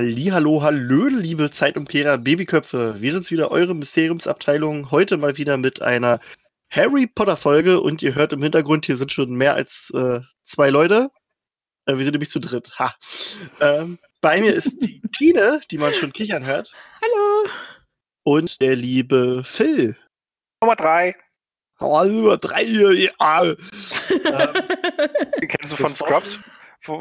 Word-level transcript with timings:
Hallo, 0.00 0.62
hallo, 0.62 1.08
liebe 1.08 1.50
Zeitumkehrer, 1.50 2.18
Babyköpfe. 2.18 2.94
Wir 3.00 3.10
sind's 3.10 3.32
wieder, 3.32 3.50
eure 3.50 3.74
Mysteriumsabteilung. 3.74 4.92
Heute 4.92 5.16
mal 5.16 5.38
wieder 5.38 5.56
mit 5.56 5.82
einer 5.82 6.20
Harry 6.70 7.08
Potter 7.08 7.36
Folge 7.36 7.80
und 7.80 8.00
ihr 8.00 8.14
hört 8.14 8.32
im 8.32 8.40
Hintergrund, 8.40 8.86
hier 8.86 8.96
sind 8.96 9.10
schon 9.10 9.34
mehr 9.34 9.54
als 9.54 9.90
äh, 9.92 10.20
zwei 10.44 10.70
Leute. 10.70 11.10
Äh, 11.86 11.96
wir 11.96 12.04
sind 12.04 12.12
nämlich 12.12 12.30
zu 12.30 12.38
dritt. 12.38 12.78
Ha. 12.78 12.94
Ähm, 13.60 13.98
bei 14.20 14.40
mir 14.40 14.54
ist 14.54 14.78
die 14.86 15.00
Tine, 15.16 15.60
die 15.68 15.78
man 15.78 15.92
schon 15.92 16.12
kichern 16.12 16.46
hört. 16.46 16.70
Hallo. 17.02 17.50
Und 18.22 18.60
der 18.60 18.76
liebe 18.76 19.42
Phil. 19.42 19.96
Nummer 20.62 20.76
drei. 20.76 21.16
Oh, 21.80 22.04
Nummer 22.04 22.36
drei 22.36 22.64
hier, 22.64 22.92
ja. 22.92 23.42
ähm, 23.42 23.58
Kennst 25.48 25.72
du 25.72 25.76
von 25.76 25.92
Scrubs? 25.92 26.38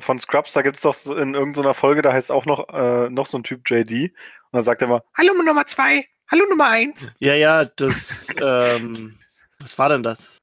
Von 0.02 0.20
Scrubs, 0.20 0.54
da 0.54 0.62
gibt 0.62 0.78
es 0.78 0.84
doch 0.84 0.96
in 1.08 1.34
irgendeiner 1.34 1.74
Folge, 1.74 2.02
da 2.02 2.14
heißt 2.14 2.32
auch 2.32 2.46
noch, 2.46 2.68
äh, 2.70 3.10
noch 3.10 3.26
so 3.26 3.38
ein 3.38 3.44
Typ 3.44 3.62
JD. 3.70 4.12
Und 4.12 4.12
dann 4.52 4.62
sagt 4.62 4.82
er 4.82 4.88
immer, 4.88 5.04
Hallo 5.18 5.34
Nummer 5.34 5.66
zwei, 5.66 6.06
hallo 6.30 6.46
Nummer 6.50 6.68
eins. 6.70 7.12
ja, 7.20 7.34
ja, 7.34 7.66
das, 7.66 8.28
ähm, 8.42 9.18
was 9.60 9.78
war 9.80 9.90
denn 9.90 10.04
das? 10.04 10.38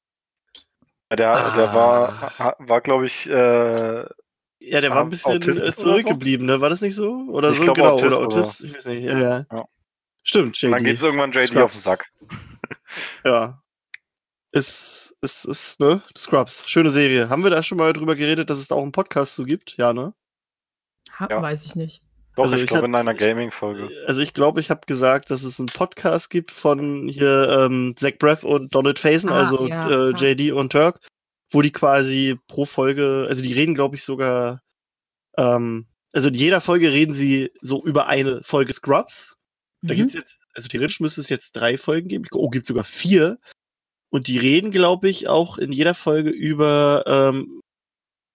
Der, 1.10 1.16
der 1.16 1.70
Ah. 1.70 1.74
war, 1.74 2.38
ha- 2.38 2.56
war 2.58 2.80
glaube 2.80 3.06
ich, 3.06 3.28
äh, 3.28 4.04
Ja, 4.60 4.80
der 4.80 4.90
war 4.90 4.98
ein 5.00 5.06
Ah, 5.06 5.10
bisschen 5.10 5.36
Autist 5.36 5.58
äh, 5.60 5.62
oder 5.62 5.72
so? 5.74 5.82
zurückgeblieben, 5.82 6.46
ne? 6.46 6.60
War 6.60 6.70
das 6.70 6.80
nicht 6.80 6.94
so? 6.94 7.26
Oder 7.30 7.50
Ich 7.50 7.56
so, 7.58 7.64
glaub, 7.64 7.76
genau, 7.76 7.90
Autist 7.96 8.06
oder 8.18 8.26
Autist, 8.26 8.64
ich 8.64 8.74
weiß 8.74 8.86
nicht. 8.86 9.02
Ja, 9.04 9.18
ja. 9.18 9.46
Ja. 9.52 9.64
Stimmt, 10.24 10.62
und 10.64 10.70
dann 10.72 10.80
JD. 10.80 10.84
geht 10.86 10.96
es 10.96 11.02
irgendwann 11.02 11.32
JD 11.32 11.46
Scrubs. 11.48 11.62
auf 11.64 11.72
den 11.72 11.80
Sack. 11.80 12.06
Ja. 13.24 13.60
Ist, 14.54 15.14
ist, 15.20 15.44
ist, 15.46 15.80
ne? 15.80 16.00
Scrubs. 16.16 16.68
Schöne 16.68 16.90
Serie. 16.90 17.28
Haben 17.28 17.42
wir 17.42 17.50
da 17.50 17.62
schon 17.62 17.78
mal 17.78 17.92
drüber 17.92 18.14
geredet, 18.14 18.50
dass 18.50 18.58
es 18.58 18.68
da 18.68 18.76
auch 18.76 18.82
einen 18.82 18.92
Podcast 18.92 19.34
zu 19.34 19.44
gibt? 19.44 19.76
Ja, 19.78 19.92
ne? 19.92 20.14
Ha, 21.18 21.26
Ja. 21.28 21.42
Weiß 21.42 21.64
ich 21.66 21.74
nicht. 21.74 22.02
Doch, 22.36 22.44
Also 22.44 22.56
ich 22.56 22.62
ich 22.64 22.68
glaube 22.68 22.86
in 22.86 22.94
einer 22.96 23.14
Gaming-Folge. 23.14 23.88
Also 24.06 24.20
ich 24.22 24.32
glaube, 24.32 24.60
ich 24.60 24.70
habe 24.70 24.80
gesagt, 24.86 25.30
dass 25.30 25.44
es 25.44 25.58
einen 25.60 25.66
Podcast 25.68 26.30
gibt 26.30 26.50
von 26.50 27.08
hier 27.08 27.48
ähm, 27.66 27.94
Zach 27.96 28.12
Braff 28.18 28.42
und 28.44 28.74
Donald 28.74 28.98
Faison, 28.98 29.30
Ah, 29.30 29.38
also 29.38 29.68
ja, 29.68 29.88
äh. 29.88 30.10
JD 30.10 30.52
und 30.52 30.72
Turk, 30.72 30.98
wo 31.52 31.62
die 31.62 31.70
quasi 31.72 32.36
pro 32.48 32.64
Folge, 32.64 33.26
also 33.28 33.40
die 33.42 33.52
reden, 33.52 33.74
glaube 33.76 33.94
ich, 33.96 34.02
sogar, 34.02 34.62
ähm, 35.36 35.86
also 36.12 36.28
in 36.28 36.34
jeder 36.34 36.60
Folge 36.60 36.90
reden 36.92 37.12
sie 37.12 37.50
so 37.60 37.84
über 37.84 38.06
eine 38.08 38.40
Folge 38.42 38.72
Scrubs. 38.72 39.36
Da 39.82 39.94
Mhm. 39.94 39.98
gibt's 39.98 40.14
jetzt, 40.14 40.44
also 40.54 40.66
theoretisch 40.68 40.98
müsste 41.00 41.20
es 41.20 41.28
jetzt 41.28 41.52
drei 41.52 41.76
Folgen 41.76 42.08
geben. 42.08 42.24
Oh, 42.32 42.48
gibt 42.50 42.66
sogar 42.66 42.84
vier. 42.84 43.38
Und 44.14 44.28
die 44.28 44.38
reden, 44.38 44.70
glaube 44.70 45.08
ich, 45.08 45.26
auch 45.26 45.58
in 45.58 45.72
jeder 45.72 45.92
Folge 45.92 46.30
über, 46.30 47.02
ähm, 47.04 47.60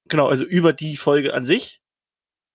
genau, 0.10 0.28
also 0.28 0.44
über 0.44 0.74
die 0.74 0.98
Folge 0.98 1.34
an 1.34 1.46
sich. 1.46 1.80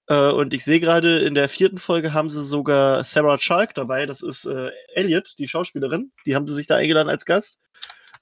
Äh, 0.08 0.33
und 0.33 0.53
ich 0.53 0.62
sehe 0.62 0.78
gerade, 0.78 1.20
in 1.20 1.34
der 1.34 1.49
vierten 1.49 1.78
Folge 1.78 2.12
haben 2.12 2.28
sie 2.28 2.44
sogar 2.44 3.03
Sarah 3.03 3.38
Chalk 3.38 3.72
dabei. 3.72 4.04
Das 4.04 4.21
ist 4.21 4.44
äh, 4.44 4.71
Elliot, 4.93 5.38
die 5.38 5.49
Schauspielerin. 5.49 6.12
Die 6.26 6.37
haben 6.37 6.47
sie 6.47 6.54
sich 6.54 6.66
da 6.66 6.76
eingeladen 6.76 7.09
als 7.09 7.25
Gast. 7.25 7.56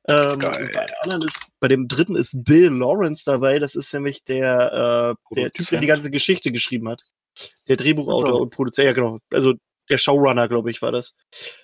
Ähm, 0.06 0.38
bei, 0.38 0.86
ist, 1.26 1.46
bei 1.58 1.66
dem 1.66 1.88
dritten 1.88 2.14
ist 2.14 2.44
Bill 2.44 2.70
Lawrence 2.70 3.24
dabei. 3.24 3.58
Das 3.58 3.74
ist 3.74 3.92
nämlich 3.92 4.22
der, 4.22 5.16
äh, 5.32 5.34
der 5.34 5.50
Typ, 5.50 5.68
der 5.70 5.80
die 5.80 5.88
ganze 5.88 6.12
Geschichte 6.12 6.52
geschrieben 6.52 6.88
hat. 6.88 7.02
Der 7.66 7.74
Drehbuchautor 7.74 8.28
Ach 8.28 8.34
so. 8.34 8.42
und 8.42 8.50
Produzent, 8.50 8.86
ja 8.86 8.92
genau. 8.92 9.18
Also 9.32 9.54
der 9.90 9.98
Showrunner, 9.98 10.48
glaube 10.48 10.70
ich, 10.70 10.82
war 10.82 10.92
das. 10.92 11.14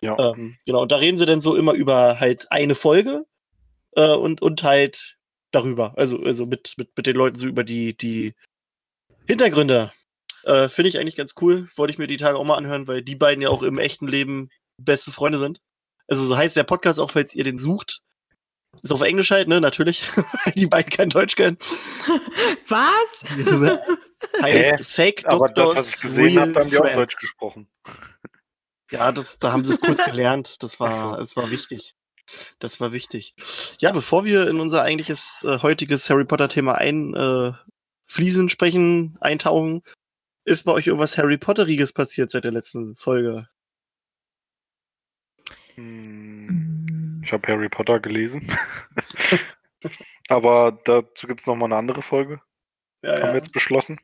Ja. 0.01 0.17
Ähm, 0.19 0.57
genau, 0.67 0.83
und 0.83 0.93
da 0.93 0.97
reden 0.97 1.17
sie 1.17 1.27
dann 1.27 1.41
so 1.41 1.57
immer 1.57 1.73
über 1.73 2.21
halt 2.21 2.51
eine 2.51 2.75
Folge 2.75 3.27
äh, 3.97 4.15
und, 4.15 4.43
und 4.43 4.63
halt 4.63 5.17
darüber. 5.51 5.95
Also, 5.97 6.23
also 6.23 6.47
mit, 6.47 6.75
mit, 6.77 6.97
mit 6.97 7.07
den 7.07 7.17
Leuten 7.17 7.39
so 7.39 7.47
über 7.47 7.65
die, 7.65 7.97
die 7.97 8.35
Hintergründe. 9.27 9.93
Äh, 10.45 10.69
Finde 10.69 10.89
ich 10.89 10.99
eigentlich 10.99 11.17
ganz 11.17 11.35
cool. 11.41 11.69
Wollte 11.77 11.93
ich 11.93 11.99
mir 11.99 12.07
die 12.07 12.17
Tage 12.17 12.39
auch 12.39 12.45
mal 12.45 12.57
anhören, 12.57 12.87
weil 12.87 13.03
die 13.03 13.17
beiden 13.17 13.43
ja 13.43 13.51
auch 13.51 13.63
im 13.63 13.79
echten 13.79 14.09
Leben 14.09 14.51
beste 14.79 15.13
Freunde 15.13 15.39
sind. 15.39 15.61
Also 16.07 16.25
so 16.25 16.37
heißt 16.37 16.57
der 16.57 16.65
Podcast 16.65 17.01
auch, 17.01 17.11
falls 17.11 17.35
ihr 17.35 17.45
den 17.45 17.59
sucht. 17.59 18.03
Ist 18.83 18.93
auf 18.93 19.03
Englisch 19.03 19.31
halt, 19.31 19.49
ne, 19.49 19.61
natürlich. 19.61 20.09
weil 20.17 20.53
die 20.57 20.67
beiden 20.67 20.91
kein 20.91 21.11
Deutsch 21.11 21.37
können. 21.37 21.59
Was? 22.69 23.25
heißt 24.43 24.85
Fake 24.85 25.25
Aber 25.27 25.49
das, 25.49 25.55
Doctors 25.65 25.77
was 25.77 25.95
ich 25.95 26.01
gesehen 26.01 26.41
habe, 26.41 26.61
haben 26.61 26.71
die 26.71 26.79
auch. 26.79 26.95
Deutsch 26.95 27.17
gesprochen. 27.17 27.69
Ja, 28.91 29.13
das, 29.13 29.39
da 29.39 29.53
haben 29.53 29.65
sie 29.65 29.73
es 29.73 29.81
kurz 29.81 30.03
gelernt. 30.05 30.63
Das 30.63 30.81
war, 30.81 31.13
so. 31.13 31.17
das 31.17 31.37
war 31.37 31.51
wichtig. 31.51 31.95
Das 32.59 32.81
war 32.81 32.93
wichtig. 32.93 33.35
Ja, 33.81 33.93
bevor 33.93 34.25
wir 34.25 34.49
in 34.49 34.61
unser 34.61 34.83
eigentliches 34.83 35.45
äh, 35.47 35.59
heutiges 35.61 36.09
Harry 36.11 36.25
Potter 36.25 36.49
Thema 36.49 36.75
einfließen, 36.75 37.15
äh, 37.15 37.53
fließen, 38.07 38.49
sprechen, 38.49 39.17
eintauchen, 39.21 39.83
ist 40.45 40.65
bei 40.65 40.73
euch 40.73 40.87
irgendwas 40.87 41.19
Harry 41.19 41.37
Potteriges 41.39 41.93
passiert 41.93 42.31
seit 42.31 42.45
der 42.45 42.53
letzten 42.53 42.97
Folge? 42.97 43.49
Hm, 45.75 47.21
Ich 47.25 47.33
habe 47.33 47.47
Harry 47.49 47.69
Potter 47.69 48.01
gelesen. 48.01 48.51
Aber 50.29 50.73
dazu 50.85 51.27
gibt 51.27 51.41
es 51.41 51.47
nochmal 51.47 51.69
eine 51.69 51.77
andere 51.77 52.03
Folge. 52.03 52.41
Ja, 53.03 53.13
Haben 53.15 53.29
wir 53.29 53.35
jetzt 53.37 53.53
beschlossen. 53.53 53.99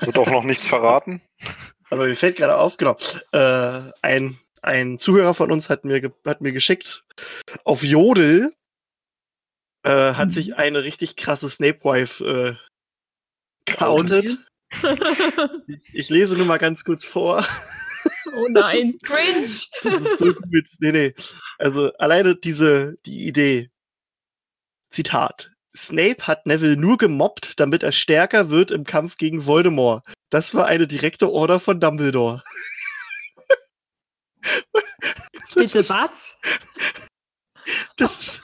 Wird 0.00 0.18
auch 0.18 0.30
noch 0.30 0.44
nichts 0.44 0.66
verraten. 0.66 1.22
Aber 1.90 2.06
mir 2.06 2.16
fällt 2.16 2.36
gerade 2.36 2.56
auf, 2.58 2.76
genau. 2.76 2.96
Äh, 3.32 3.92
ein, 4.02 4.38
ein 4.62 4.98
Zuhörer 4.98 5.34
von 5.34 5.50
uns 5.50 5.70
hat 5.70 5.84
mir, 5.84 6.12
hat 6.24 6.40
mir 6.40 6.52
geschickt, 6.52 7.04
auf 7.64 7.82
Jodel 7.82 8.52
äh, 9.84 10.12
hat 10.14 10.26
Mhm. 10.28 10.32
sich 10.32 10.56
eine 10.56 10.82
richtig 10.84 11.16
krasse 11.16 11.48
Snape-Wife 11.48 12.58
äh, 13.66 13.72
geoutet. 13.72 14.38
Ich 15.94 16.10
lese 16.10 16.36
nur 16.36 16.44
mal 16.44 16.58
ganz 16.58 16.84
kurz 16.84 17.06
vor. 17.06 17.42
oh 18.36 18.46
nein, 18.50 18.98
cringe. 19.02 19.48
Das 19.82 20.02
ist 20.02 20.18
so 20.18 20.34
gut. 20.34 20.68
Nee, 20.78 20.92
nee. 20.92 21.14
Also 21.56 21.90
alleine 21.94 22.36
diese, 22.36 22.98
die 23.06 23.26
Idee. 23.26 23.70
Zitat. 24.90 25.50
Snape 25.78 26.26
hat 26.26 26.46
Neville 26.46 26.76
nur 26.76 26.98
gemobbt, 26.98 27.60
damit 27.60 27.82
er 27.82 27.92
stärker 27.92 28.50
wird 28.50 28.70
im 28.70 28.84
Kampf 28.84 29.16
gegen 29.16 29.46
Voldemort. 29.46 30.04
Das 30.30 30.54
war 30.54 30.66
eine 30.66 30.86
direkte 30.86 31.30
Order 31.30 31.60
von 31.60 31.80
Dumbledore. 31.80 32.42
Bitte 35.54 35.88
was? 35.88 36.36
Das 37.96 38.18
ist, 38.20 38.42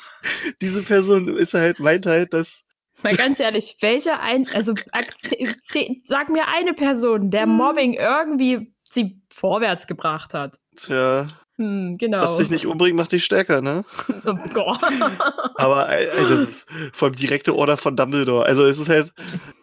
diese 0.60 0.82
Person 0.82 1.34
ist 1.38 1.54
halt, 1.54 1.78
meint 1.78 2.04
halt, 2.04 2.34
dass 2.34 2.64
Mal 3.02 3.16
ganz 3.16 3.40
ehrlich, 3.40 3.76
welche 3.80 4.18
ein, 4.20 4.46
also 4.54 4.74
sag 6.04 6.28
mir 6.28 6.46
eine 6.46 6.74
Person, 6.74 7.30
der 7.30 7.46
Mobbing 7.46 7.94
irgendwie 7.94 8.74
sie 8.90 9.22
vorwärts 9.30 9.86
gebracht 9.86 10.34
hat. 10.34 10.58
tja, 10.76 11.28
Hm, 11.56 11.96
genau. 11.98 12.22
was 12.22 12.38
dich 12.38 12.50
nicht 12.50 12.66
umbringt, 12.66 12.96
macht 12.96 13.12
dich 13.12 13.24
stärker, 13.24 13.60
ne? 13.60 13.84
Oh 14.26 14.34
Gott. 14.52 14.80
Aber 15.54 15.88
äh, 15.88 16.06
das 16.28 16.40
ist 16.40 16.68
vor 16.92 17.06
allem 17.06 17.14
direkte 17.14 17.54
Order 17.54 17.76
von 17.76 17.96
Dumbledore. 17.96 18.44
Also 18.44 18.64
es 18.64 18.78
ist 18.80 18.88
halt, 18.88 19.12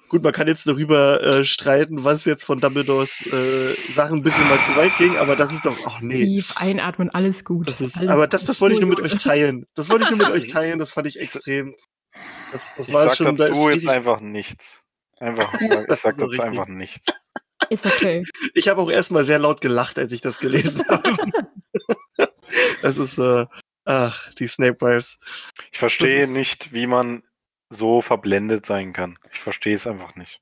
gut, 0.07 0.23
man 0.23 0.31
kann 0.31 0.47
jetzt 0.47 0.67
darüber 0.67 1.21
äh, 1.21 1.43
streiten, 1.43 2.03
was 2.03 2.23
jetzt 2.25 2.43
von 2.45 2.61
Dumbledores 2.61 3.25
äh, 3.27 3.75
Sachen 3.93 4.19
ein 4.19 4.23
bisschen 4.23 4.47
mal 4.47 4.61
zu 4.61 4.75
weit 4.75 4.95
ging, 4.97 5.17
aber 5.17 5.35
das 5.35 5.51
ist 5.51 5.65
doch, 5.65 5.77
ach 5.85 5.99
nee. 6.01 6.15
Tief 6.15 6.53
einatmen, 6.57 7.09
alles 7.09 7.43
gut. 7.43 7.69
Das 7.69 7.81
ist, 7.81 7.97
alles 7.97 8.09
aber 8.09 8.27
das, 8.27 8.45
das 8.45 8.61
wollte 8.61 8.75
ich 8.75 8.81
nur 8.81 8.89
mit 8.89 9.01
euch 9.01 9.15
teilen. 9.15 9.65
Das 9.75 9.89
wollte 9.89 10.05
ich 10.05 10.11
nur 10.11 10.19
mit 10.19 10.29
euch 10.29 10.47
teilen, 10.51 10.79
das 10.79 10.93
fand 10.93 11.07
ich 11.07 11.19
extrem. 11.19 11.75
Das, 12.53 12.73
das 12.75 12.88
Ich 12.88 12.93
war 12.93 13.05
sag 13.05 13.17
schon, 13.17 13.35
da 13.35 13.45
ist 13.45 13.51
dazu 13.51 13.67
jetzt 13.67 13.75
richtig, 13.75 13.89
einfach 13.89 14.21
nichts. 14.21 14.81
Einfach, 15.19 15.53
ich 15.61 15.69
sag, 15.69 15.88
Das 15.88 15.97
ich 15.97 16.03
sag 16.03 16.13
dazu 16.13 16.25
richtig. 16.25 16.41
einfach 16.45 16.67
nichts. 16.67 17.07
Ist 17.69 17.85
okay. 17.85 18.23
ich 18.53 18.67
habe 18.67 18.81
auch 18.81 18.89
erstmal 18.89 19.23
sehr 19.23 19.39
laut 19.39 19.61
gelacht, 19.61 19.97
als 19.97 20.11
ich 20.11 20.19
das 20.19 20.39
gelesen 20.39 20.85
habe. 20.89 21.15
Das 22.81 22.97
ist, 22.97 23.17
äh, 23.17 23.45
ach, 23.85 24.33
die 24.35 24.47
Snape 24.47 24.79
Wives. 24.81 25.19
Ich 25.71 25.79
verstehe 25.79 26.23
ist- 26.23 26.33
nicht, 26.35 26.73
wie 26.73 26.87
man 26.87 27.23
so 27.69 28.01
verblendet 28.01 28.65
sein 28.65 28.93
kann. 28.93 29.17
Ich 29.31 29.39
verstehe 29.39 29.75
es 29.75 29.87
einfach 29.87 30.15
nicht. 30.15 30.39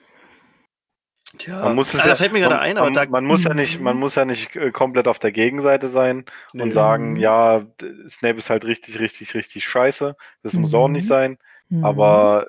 Tja, 1.37 1.63
Man 1.63 1.75
muss 1.75 1.93
es 1.93 1.99
ah, 1.99 2.03
ja, 2.05 2.09
da 2.09 2.15
fällt 2.15 2.33
mir 2.33 2.39
gerade 2.39 2.55
man, 2.55 2.63
ein, 2.63 2.77
aber 2.79 2.87
man, 2.87 2.93
da, 2.95 3.05
man 3.07 3.23
muss 3.25 3.43
ja 3.43 3.53
nicht, 3.53 3.79
man 3.79 3.93
Mhm. 3.95 3.99
muss 3.99 4.15
ja 4.15 4.25
nicht 4.25 4.55
äh, 4.55 4.71
komplett 4.71 5.07
auf 5.07 5.19
der 5.19 5.31
Gegenseite 5.31 5.87
sein 5.87 6.25
und 6.53 6.59
nee. 6.65 6.71
sagen, 6.71 7.11
Mhm. 7.11 7.17
ja, 7.17 7.67
Snape 8.07 8.39
ist 8.39 8.49
halt 8.49 8.65
richtig, 8.65 8.99
richtig, 8.99 9.35
richtig 9.35 9.63
scheiße. 9.67 10.15
Das 10.41 10.53
muss 10.53 10.73
auch 10.73 10.87
nicht 10.87 11.03
Mhm. 11.03 11.07
sein. 11.07 11.37
Mhm. 11.69 11.85
Aber 11.85 12.47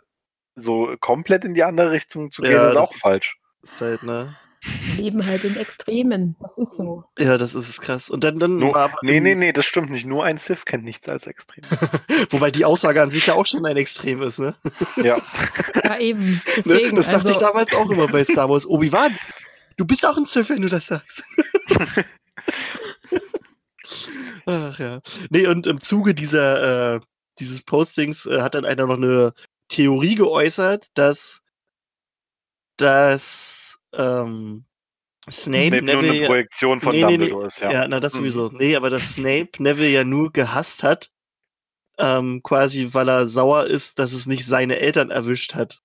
so 0.54 0.96
komplett 0.98 1.44
in 1.44 1.52
die 1.52 1.62
andere 1.62 1.90
Richtung 1.90 2.30
zu 2.30 2.40
gehen, 2.40 2.52
Ja, 2.52 2.70
ist 2.70 2.76
auch 2.76 2.94
ist- 2.94 3.02
falsch. 3.02 3.36
ist 3.62 3.80
halt, 3.82 4.02
ne? 4.02 4.34
Wir 4.62 5.04
leben 5.04 5.24
halt 5.24 5.44
in 5.44 5.56
Extremen. 5.56 6.36
Das 6.40 6.58
ist 6.58 6.76
so. 6.76 7.04
Ja, 7.18 7.38
das 7.38 7.54
ist 7.54 7.68
es 7.70 7.80
krass. 7.80 8.10
Und 8.10 8.24
dann, 8.24 8.38
dann 8.38 8.58
Nur, 8.58 8.74
war 8.74 8.90
aber 8.90 8.98
nee, 9.02 9.18
nee, 9.20 9.34
nee, 9.34 9.52
das 9.52 9.64
stimmt 9.64 9.90
nicht. 9.90 10.04
Nur 10.04 10.24
ein 10.24 10.36
Sith 10.36 10.66
kennt 10.66 10.84
nichts 10.84 11.08
als 11.08 11.26
extrem. 11.26 11.64
Wobei 12.30 12.50
die 12.50 12.66
Aussage 12.66 13.00
an 13.00 13.10
sich 13.10 13.26
ja 13.26 13.34
auch 13.34 13.46
schon 13.46 13.64
ein 13.64 13.78
Extrem 13.78 14.20
ist, 14.20 14.38
ne? 14.38 14.54
ja. 14.96 15.16
Ja, 15.84 15.98
eben. 15.98 16.32
ne? 16.32 16.42
Deswegen, 16.56 16.96
Das 16.96 17.06
dachte 17.06 17.28
ich 17.28 17.36
also, 17.36 17.46
damals 17.46 17.74
auch 17.74 17.90
immer 17.90 18.06
bei 18.06 18.22
Star 18.22 18.50
Wars. 18.50 18.66
Obi-Wan, 18.66 19.16
du 19.76 19.86
bist 19.86 20.04
auch 20.04 20.16
ein 20.16 20.24
Sith, 20.24 20.50
wenn 20.50 20.62
du 20.62 20.68
das 20.68 20.88
sagst. 20.88 21.24
Ach 24.46 24.78
ja. 24.78 25.00
Nee, 25.30 25.46
und 25.46 25.66
im 25.66 25.80
Zuge 25.80 26.14
dieser, 26.14 26.96
äh, 26.96 27.00
dieses 27.38 27.62
Postings 27.62 28.26
äh, 28.26 28.42
hat 28.42 28.54
dann 28.54 28.64
einer 28.66 28.86
noch 28.86 28.96
eine 28.96 29.32
Theorie 29.68 30.16
geäußert, 30.16 30.88
dass, 30.94 31.40
dass 32.76 33.69
ähm, 33.94 34.64
Snape, 35.30 35.66
Snape 35.68 35.82
nur 35.82 35.94
Neville 35.94 36.10
eine 36.12 36.20
ja, 36.22 36.26
Projektion 36.26 36.80
von 36.80 36.92
nee, 36.92 37.02
nee, 37.04 37.10
nee. 37.12 37.16
Dumbledore 37.18 37.46
ist, 37.46 37.60
ja. 37.60 37.70
ja, 37.72 37.88
na 37.88 38.00
das 38.00 38.14
Mhm. 38.14 38.18
sowieso. 38.18 38.48
Nee, 38.52 38.74
aber 38.76 38.90
dass 38.90 39.14
Snape 39.14 39.50
Neville 39.58 39.88
ja 39.90 40.04
nur 40.04 40.32
gehasst 40.32 40.82
hat, 40.82 41.10
ähm, 41.98 42.42
quasi 42.42 42.88
weil 42.92 43.08
er 43.08 43.28
sauer 43.28 43.66
ist, 43.66 43.98
dass 43.98 44.12
es 44.12 44.26
nicht 44.26 44.46
seine 44.46 44.78
Eltern 44.78 45.10
erwischt 45.10 45.54
hat. 45.54 45.80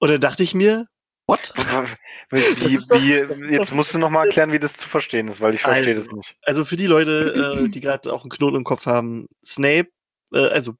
Und 0.00 0.10
dann 0.10 0.20
dachte 0.20 0.42
ich 0.42 0.54
mir, 0.54 0.86
what? 1.26 1.52
Wie, 2.30 2.76
doch- 2.88 3.00
wie, 3.00 3.10
jetzt 3.52 3.70
doch- 3.70 3.74
musst 3.74 3.94
du 3.94 3.98
noch 3.98 4.10
mal 4.10 4.24
erklären, 4.24 4.52
wie 4.52 4.58
das 4.58 4.74
zu 4.76 4.88
verstehen 4.88 5.28
ist, 5.28 5.40
weil 5.40 5.54
ich 5.54 5.60
verstehe 5.62 5.94
Also, 5.96 6.08
das 6.08 6.12
nicht. 6.16 6.36
Also 6.42 6.64
für 6.64 6.76
die 6.76 6.86
Leute, 6.86 7.62
äh, 7.64 7.68
die 7.70 7.80
gerade 7.80 8.12
auch 8.12 8.22
einen 8.22 8.30
Knoten 8.30 8.56
im 8.56 8.64
Kopf 8.64 8.86
haben, 8.86 9.26
Snape, 9.44 9.88
äh, 10.34 10.48
also 10.48 10.74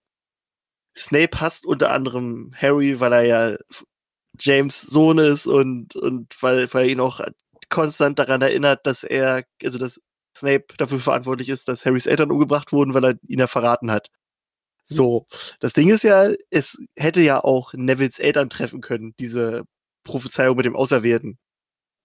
Snape 0.97 1.41
hasst 1.41 1.65
unter 1.67 1.91
anderem 1.93 2.53
Harry, 2.57 2.99
weil 3.01 3.13
er 3.13 3.23
ja 3.23 3.57
James 4.39 4.81
Sohn 4.83 5.19
ist 5.19 5.47
und, 5.47 5.97
und 5.97 6.35
weil, 6.41 6.73
weil 6.73 6.87
er 6.87 6.93
ihn 6.93 7.01
auch 7.01 7.21
konstant 7.69 8.19
daran 8.19 8.43
erinnert, 8.43 8.87
dass 8.87 9.05
er, 9.05 9.45
also 9.63 9.79
dass 9.79 10.01
Snape 10.37 10.67
dafür 10.79 10.99
verantwortlich 10.99 11.49
ist, 11.49 11.69
dass 11.69 11.87
Harrys 11.87 12.07
Eltern 12.07 12.31
umgebracht 12.31 12.73
wurden, 12.73 12.95
weil 12.95 13.05
er 13.05 13.15
ihn 13.29 13.39
ja 13.39 13.47
verraten 13.47 13.91
hat. 13.91 14.09
So, 14.85 15.27
das 15.61 15.73
Ding 15.73 15.91
ist 15.91 16.05
ja, 16.05 16.29
es 16.51 16.79
hätte 16.97 17.21
ja 17.23 17.43
auch 17.43 17.73
Nevilles 17.75 18.19
Eltern 18.19 18.51
treffen 18.51 18.81
können, 18.81 19.15
diese 19.19 19.65
Prophezeiung 20.05 20.57
mit 20.57 20.67
dem 20.67 20.77
Auserwählten. 20.77 21.39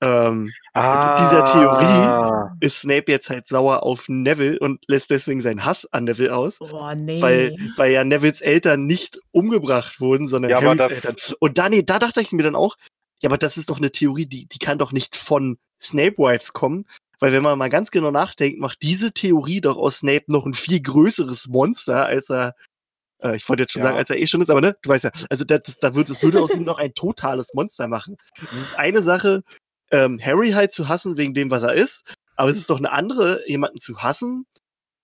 Ähm, 0.01 0.51
Ah, 0.73 1.15
dieser 1.19 1.43
Theorie- 1.43 2.65
ist 2.65 2.81
Snape 2.81 3.11
jetzt 3.11 3.29
halt 3.29 3.47
sauer 3.47 3.83
auf 3.83 4.05
Neville 4.07 4.57
und 4.59 4.83
lässt 4.87 5.09
deswegen 5.09 5.41
seinen 5.41 5.65
Hass 5.65 5.85
an 5.91 6.05
Neville 6.05 6.33
aus, 6.35 6.61
Oh, 6.61 6.93
nee. 6.95 7.21
weil, 7.21 7.55
weil 7.75 7.91
ja 7.91 8.03
Nevilles 8.03 8.39
Eltern 8.41 8.85
nicht 8.85 9.19
umgebracht 9.31 9.99
wurden, 9.99 10.27
sondern 10.27 10.51
Ja, 10.51 10.61
Harrys 10.61 10.77
das- 10.77 10.91
Eltern. 11.05 11.15
Und 11.39 11.57
da, 11.57 11.67
nee, 11.69 11.83
da 11.83 11.99
dachte 11.99 12.21
ich 12.21 12.31
mir 12.31 12.43
dann 12.43 12.55
auch, 12.55 12.75
ja, 13.21 13.29
aber 13.29 13.37
das 13.37 13.57
ist 13.57 13.69
doch 13.69 13.77
eine 13.79 13.91
Theorie, 13.91 14.25
die, 14.25 14.47
die 14.47 14.59
kann 14.59 14.77
doch 14.77 14.91
nicht 14.93 15.15
von 15.17 15.57
Snape-Wives 15.81 16.53
kommen, 16.53 16.85
weil 17.19 17.33
wenn 17.33 17.43
man 17.43 17.57
mal 17.57 17.69
ganz 17.69 17.91
genau 17.91 18.11
nachdenkt, 18.11 18.59
macht 18.61 18.81
diese 18.81 19.11
Theorie 19.11 19.59
doch 19.59 19.75
aus 19.75 19.97
Snape 19.97 20.25
noch 20.27 20.45
ein 20.45 20.53
viel 20.53 20.81
größeres 20.81 21.47
Monster, 21.49 22.05
als 22.05 22.29
er 22.29 22.53
äh, 23.21 23.35
ich 23.35 23.49
wollte 23.49 23.63
jetzt 23.63 23.73
schon 23.73 23.81
Ja. 23.81 23.87
sagen, 23.87 23.97
als 23.97 24.09
er 24.09 24.17
eh 24.17 24.27
schon 24.27 24.41
ist, 24.41 24.49
aber 24.49 24.61
ne, 24.61 24.77
du 24.81 24.89
weißt 24.89 25.03
ja, 25.05 25.11
also 25.29 25.43
das, 25.43 25.59
das, 25.65 25.79
da 25.79 25.93
wird, 25.95 26.09
das 26.09 26.23
würde 26.23 26.39
aus 26.41 26.51
ihm 26.51 26.63
noch 26.63 26.77
ein 26.77 26.93
totales 26.93 27.53
Monster 27.53 27.87
machen. 27.89 28.15
Es 28.49 28.61
ist 28.61 28.75
eine 28.79 29.01
Sache, 29.01 29.43
ähm, 29.91 30.19
Harry 30.23 30.51
halt 30.51 30.71
zu 30.71 30.87
hassen 30.87 31.17
wegen 31.17 31.33
dem, 31.33 31.51
was 31.51 31.63
er 31.63 31.73
ist, 31.73 32.15
aber 32.35 32.49
es 32.49 32.57
ist 32.57 32.69
doch 32.69 32.77
eine 32.77 32.91
andere, 32.91 33.41
jemanden 33.47 33.79
zu 33.79 34.01
hassen, 34.01 34.45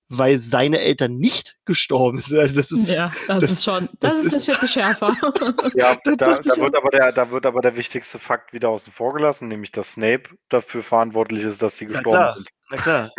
weil 0.08 0.38
seine 0.38 0.80
Eltern 0.82 1.18
nicht 1.18 1.58
gestorben 1.66 2.20
sind. 2.20 2.38
Also 2.40 2.56
das 2.56 2.72
ist, 2.72 2.90
ja, 2.90 3.10
das, 3.28 3.40
das- 3.42 3.52
ist 3.52 3.64
schon, 3.64 3.90
das, 4.00 4.18
das 4.18 4.26
ist 4.26 4.34
ist- 4.34 4.46
Schippe 4.46 4.68
schärfer. 4.68 5.08
Ja, 5.76 5.96
Da 6.04 6.16
da, 6.16 6.28
wird 6.58 6.76
aber 6.76 6.90
der, 6.92 7.12
da 7.12 7.32
wird 7.32 7.46
aber 7.46 7.62
der 7.62 7.76
wichtigste 7.76 8.20
Fakt 8.20 8.54
wieder 8.54 8.70
außen 8.70 8.94
vor 8.94 9.14
gelassen, 9.14 9.48
nämlich 9.48 9.72
dass 9.72 9.94
Snape 9.94 10.30
dafür 10.50 10.84
verantwortlich 10.84 11.44
ist, 11.44 11.62
dass 11.62 11.78
sie 11.78 11.86
Na 11.88 11.94
gestorben 11.94 12.18
klar. 12.18 12.36
sind. 12.36 12.50
na 12.70 12.78
klar, 12.78 13.12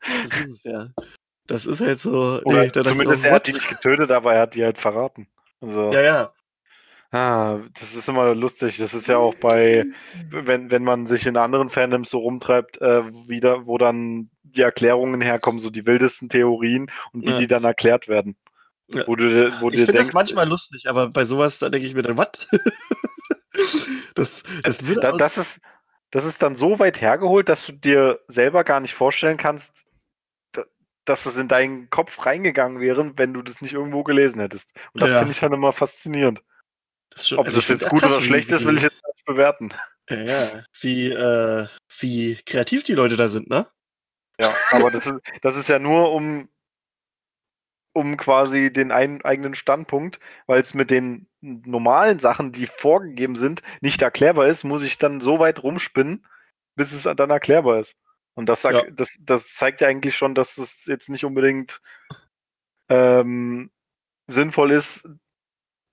das 0.00 0.40
ist 0.40 0.50
es 0.50 0.62
ja. 0.64 0.88
Das 1.46 1.66
ist 1.66 1.80
halt 1.80 1.98
so, 1.98 2.40
nee, 2.46 2.70
zumindest 2.72 3.24
er 3.24 3.32
hat 3.34 3.46
die 3.46 3.52
nicht 3.52 3.68
getötet, 3.68 4.10
aber 4.12 4.34
er 4.34 4.42
hat 4.42 4.54
die 4.54 4.64
halt 4.64 4.78
verraten. 4.78 5.26
Also, 5.60 5.90
Ja, 5.92 6.00
ja. 6.00 6.32
Ah, 7.12 7.58
das 7.78 7.94
ist 7.94 8.08
immer 8.08 8.34
lustig. 8.34 8.76
Das 8.78 8.94
ist 8.94 9.06
ja 9.08 9.16
auch 9.18 9.34
bei, 9.34 9.84
wenn, 10.30 10.70
wenn 10.70 10.84
man 10.84 11.06
sich 11.06 11.26
in 11.26 11.36
anderen 11.36 11.70
Fandoms 11.70 12.10
so 12.10 12.18
rumtreibt, 12.18 12.80
äh, 12.80 13.02
wieder, 13.28 13.66
wo 13.66 13.78
dann 13.78 14.30
die 14.42 14.62
Erklärungen 14.62 15.20
herkommen, 15.20 15.58
so 15.60 15.70
die 15.70 15.86
wildesten 15.86 16.28
Theorien 16.28 16.90
und 17.12 17.24
wie 17.24 17.30
Ja. 17.30 17.38
die 17.38 17.46
dann 17.46 17.64
erklärt 17.64 18.08
werden. 18.08 18.36
Ja. 18.92 19.06
Wo 19.06 19.14
du, 19.16 19.52
wo 19.60 19.70
Ich 19.70 19.76
finde 19.76 19.92
das 19.94 20.12
manchmal 20.12 20.48
lustig, 20.48 20.88
aber 20.88 21.10
bei 21.10 21.24
sowas, 21.24 21.58
da 21.60 21.68
denke 21.68 21.86
ich 21.86 21.94
mir 21.94 22.02
dann, 22.02 22.16
was? 22.16 22.30
das, 24.14 24.42
das 24.62 24.86
würde 24.86 25.00
da, 25.00 25.12
das, 25.12 25.38
ist, 25.38 25.60
das 26.10 26.24
ist 26.24 26.42
dann 26.42 26.56
so 26.56 26.78
weit 26.78 27.00
hergeholt, 27.00 27.48
dass 27.48 27.66
du 27.66 27.72
dir 27.72 28.20
selber 28.28 28.64
gar 28.64 28.80
nicht 28.80 28.94
vorstellen 28.94 29.36
kannst, 29.36 29.84
da- 30.52 30.64
dass 31.04 31.26
es 31.26 31.36
in 31.36 31.48
deinen 31.48 31.88
Kopf 31.90 32.24
reingegangen 32.26 32.80
wäre, 32.80 33.12
wenn 33.16 33.32
du 33.32 33.42
das 33.42 33.60
nicht 33.62 33.74
irgendwo 33.74 34.02
gelesen 34.02 34.40
hättest. 34.40 34.74
Und 34.92 35.02
das 35.02 35.10
Ja. 35.10 35.18
finde 35.18 35.32
ich 35.32 35.40
dann 35.40 35.52
immer 35.52 35.72
faszinierend. 35.72 36.42
Das 37.10 37.32
Ob 37.32 37.46
also 37.46 37.58
das 37.58 37.68
jetzt 37.68 37.88
gut 37.88 38.02
oder 38.02 38.22
schlecht 38.22 38.48
ist, 38.50 38.64
will 38.64 38.76
ich 38.76 38.82
jetzt 38.84 39.02
nicht 39.06 39.24
bewerten. 39.26 39.70
Ja, 40.08 40.22
ja. 40.22 40.64
Wie, 40.80 41.10
äh, 41.10 41.66
wie 41.98 42.36
kreativ 42.46 42.82
die 42.84 42.94
Leute 42.94 43.16
da 43.16 43.28
sind, 43.28 43.48
ne? 43.50 43.66
Ja, 44.40 44.52
aber 44.70 44.90
das 44.90 45.06
ist, 45.06 45.20
das 45.42 45.56
ist 45.56 45.68
ja 45.68 45.78
nur 45.78 46.12
um, 46.12 46.48
um 47.92 48.16
quasi 48.16 48.72
den 48.72 48.90
ein, 48.90 49.22
eigenen 49.22 49.54
Standpunkt, 49.54 50.18
weil 50.46 50.60
es 50.60 50.72
mit 50.74 50.90
den 50.90 51.28
normalen 51.42 52.18
Sachen, 52.18 52.52
die 52.52 52.66
vorgegeben 52.66 53.36
sind, 53.36 53.62
nicht 53.80 54.02
erklärbar 54.02 54.46
ist, 54.46 54.64
muss 54.64 54.82
ich 54.82 54.98
dann 54.98 55.20
so 55.20 55.38
weit 55.38 55.62
rumspinnen, 55.62 56.26
bis 56.76 56.92
es 56.92 57.02
dann 57.02 57.30
erklärbar 57.30 57.80
ist. 57.80 57.96
Und 58.34 58.48
das, 58.48 58.62
sagt- 58.62 58.74
Ja. 58.84 58.90
das, 58.90 59.16
das 59.20 59.54
zeigt 59.54 59.80
ja 59.80 59.88
eigentlich 59.88 60.16
schon, 60.16 60.34
dass 60.34 60.56
es 60.56 60.86
jetzt 60.86 61.08
nicht 61.10 61.24
unbedingt 61.24 61.82
ähm, 62.88 63.70
sinnvoll 64.26 64.70
ist, 64.70 65.08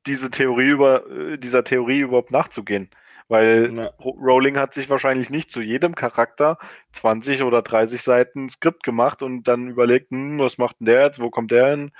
diese 0.07 0.31
Theorie 0.31 0.69
über, 0.69 1.09
äh, 1.09 1.38
dieser 1.38 1.63
Theorie 1.63 2.00
überhaupt 2.00 2.31
nachzugehen. 2.31 2.89
Weil 3.30 3.74
Ja. 3.75 3.88
Ro- 4.00 4.18
Rowling 4.21 4.57
hat 4.57 4.74
sich 4.74 4.89
wahrscheinlich 4.89 5.30
nicht 5.30 5.51
zu 5.51 5.59
jedem 5.62 5.95
Charakter 5.95 6.57
20 6.94 7.44
oder 7.44 7.62
30 7.62 8.01
Seiten 8.01 8.50
Skript 8.50 8.83
gemacht 8.83 9.21
und 9.21 9.44
dann 9.50 9.68
überlegt, 9.69 10.12
hm, 10.12 10.39
was 10.39 10.57
macht 10.57 10.80
denn 10.80 10.86
der 10.86 11.04
jetzt, 11.06 11.19
wo 11.19 11.30
kommt 11.30 11.51
der 11.51 11.71
hin? 11.71 11.92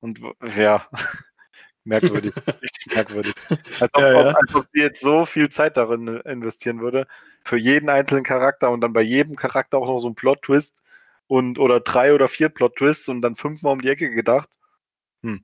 Und 0.00 0.20
ja, 0.56 0.86
merkwürdig, 1.84 2.32
richtig 2.62 2.94
merkwürdig. 2.94 3.34
Als 3.80 3.90
ob, 3.94 4.02
Ja, 4.02 4.12
ja. 4.12 4.30
Als 4.36 4.54
ob 4.54 4.66
sie 4.72 4.80
jetzt 4.80 5.00
so 5.00 5.26
viel 5.26 5.48
Zeit 5.48 5.76
darin 5.76 6.06
investieren 6.06 6.80
würde, 6.80 7.06
für 7.44 7.56
jeden 7.56 7.88
einzelnen 7.88 8.24
Charakter 8.24 8.70
und 8.70 8.80
dann 8.80 8.92
bei 8.92 9.02
jedem 9.02 9.36
Charakter 9.36 9.78
auch 9.78 9.86
noch 9.86 9.98
so 10.00 10.08
ein 10.08 10.14
Plot-Twist 10.14 10.82
und 11.26 11.58
oder 11.58 11.80
drei 11.80 12.14
oder 12.14 12.28
vier 12.28 12.50
Plot-Twists 12.50 13.08
und 13.08 13.22
dann 13.22 13.36
fünfmal 13.36 13.72
um 13.72 13.80
die 13.80 13.88
Ecke 13.88 14.10
gedacht. 14.10 14.48
Mhm. 15.22 15.42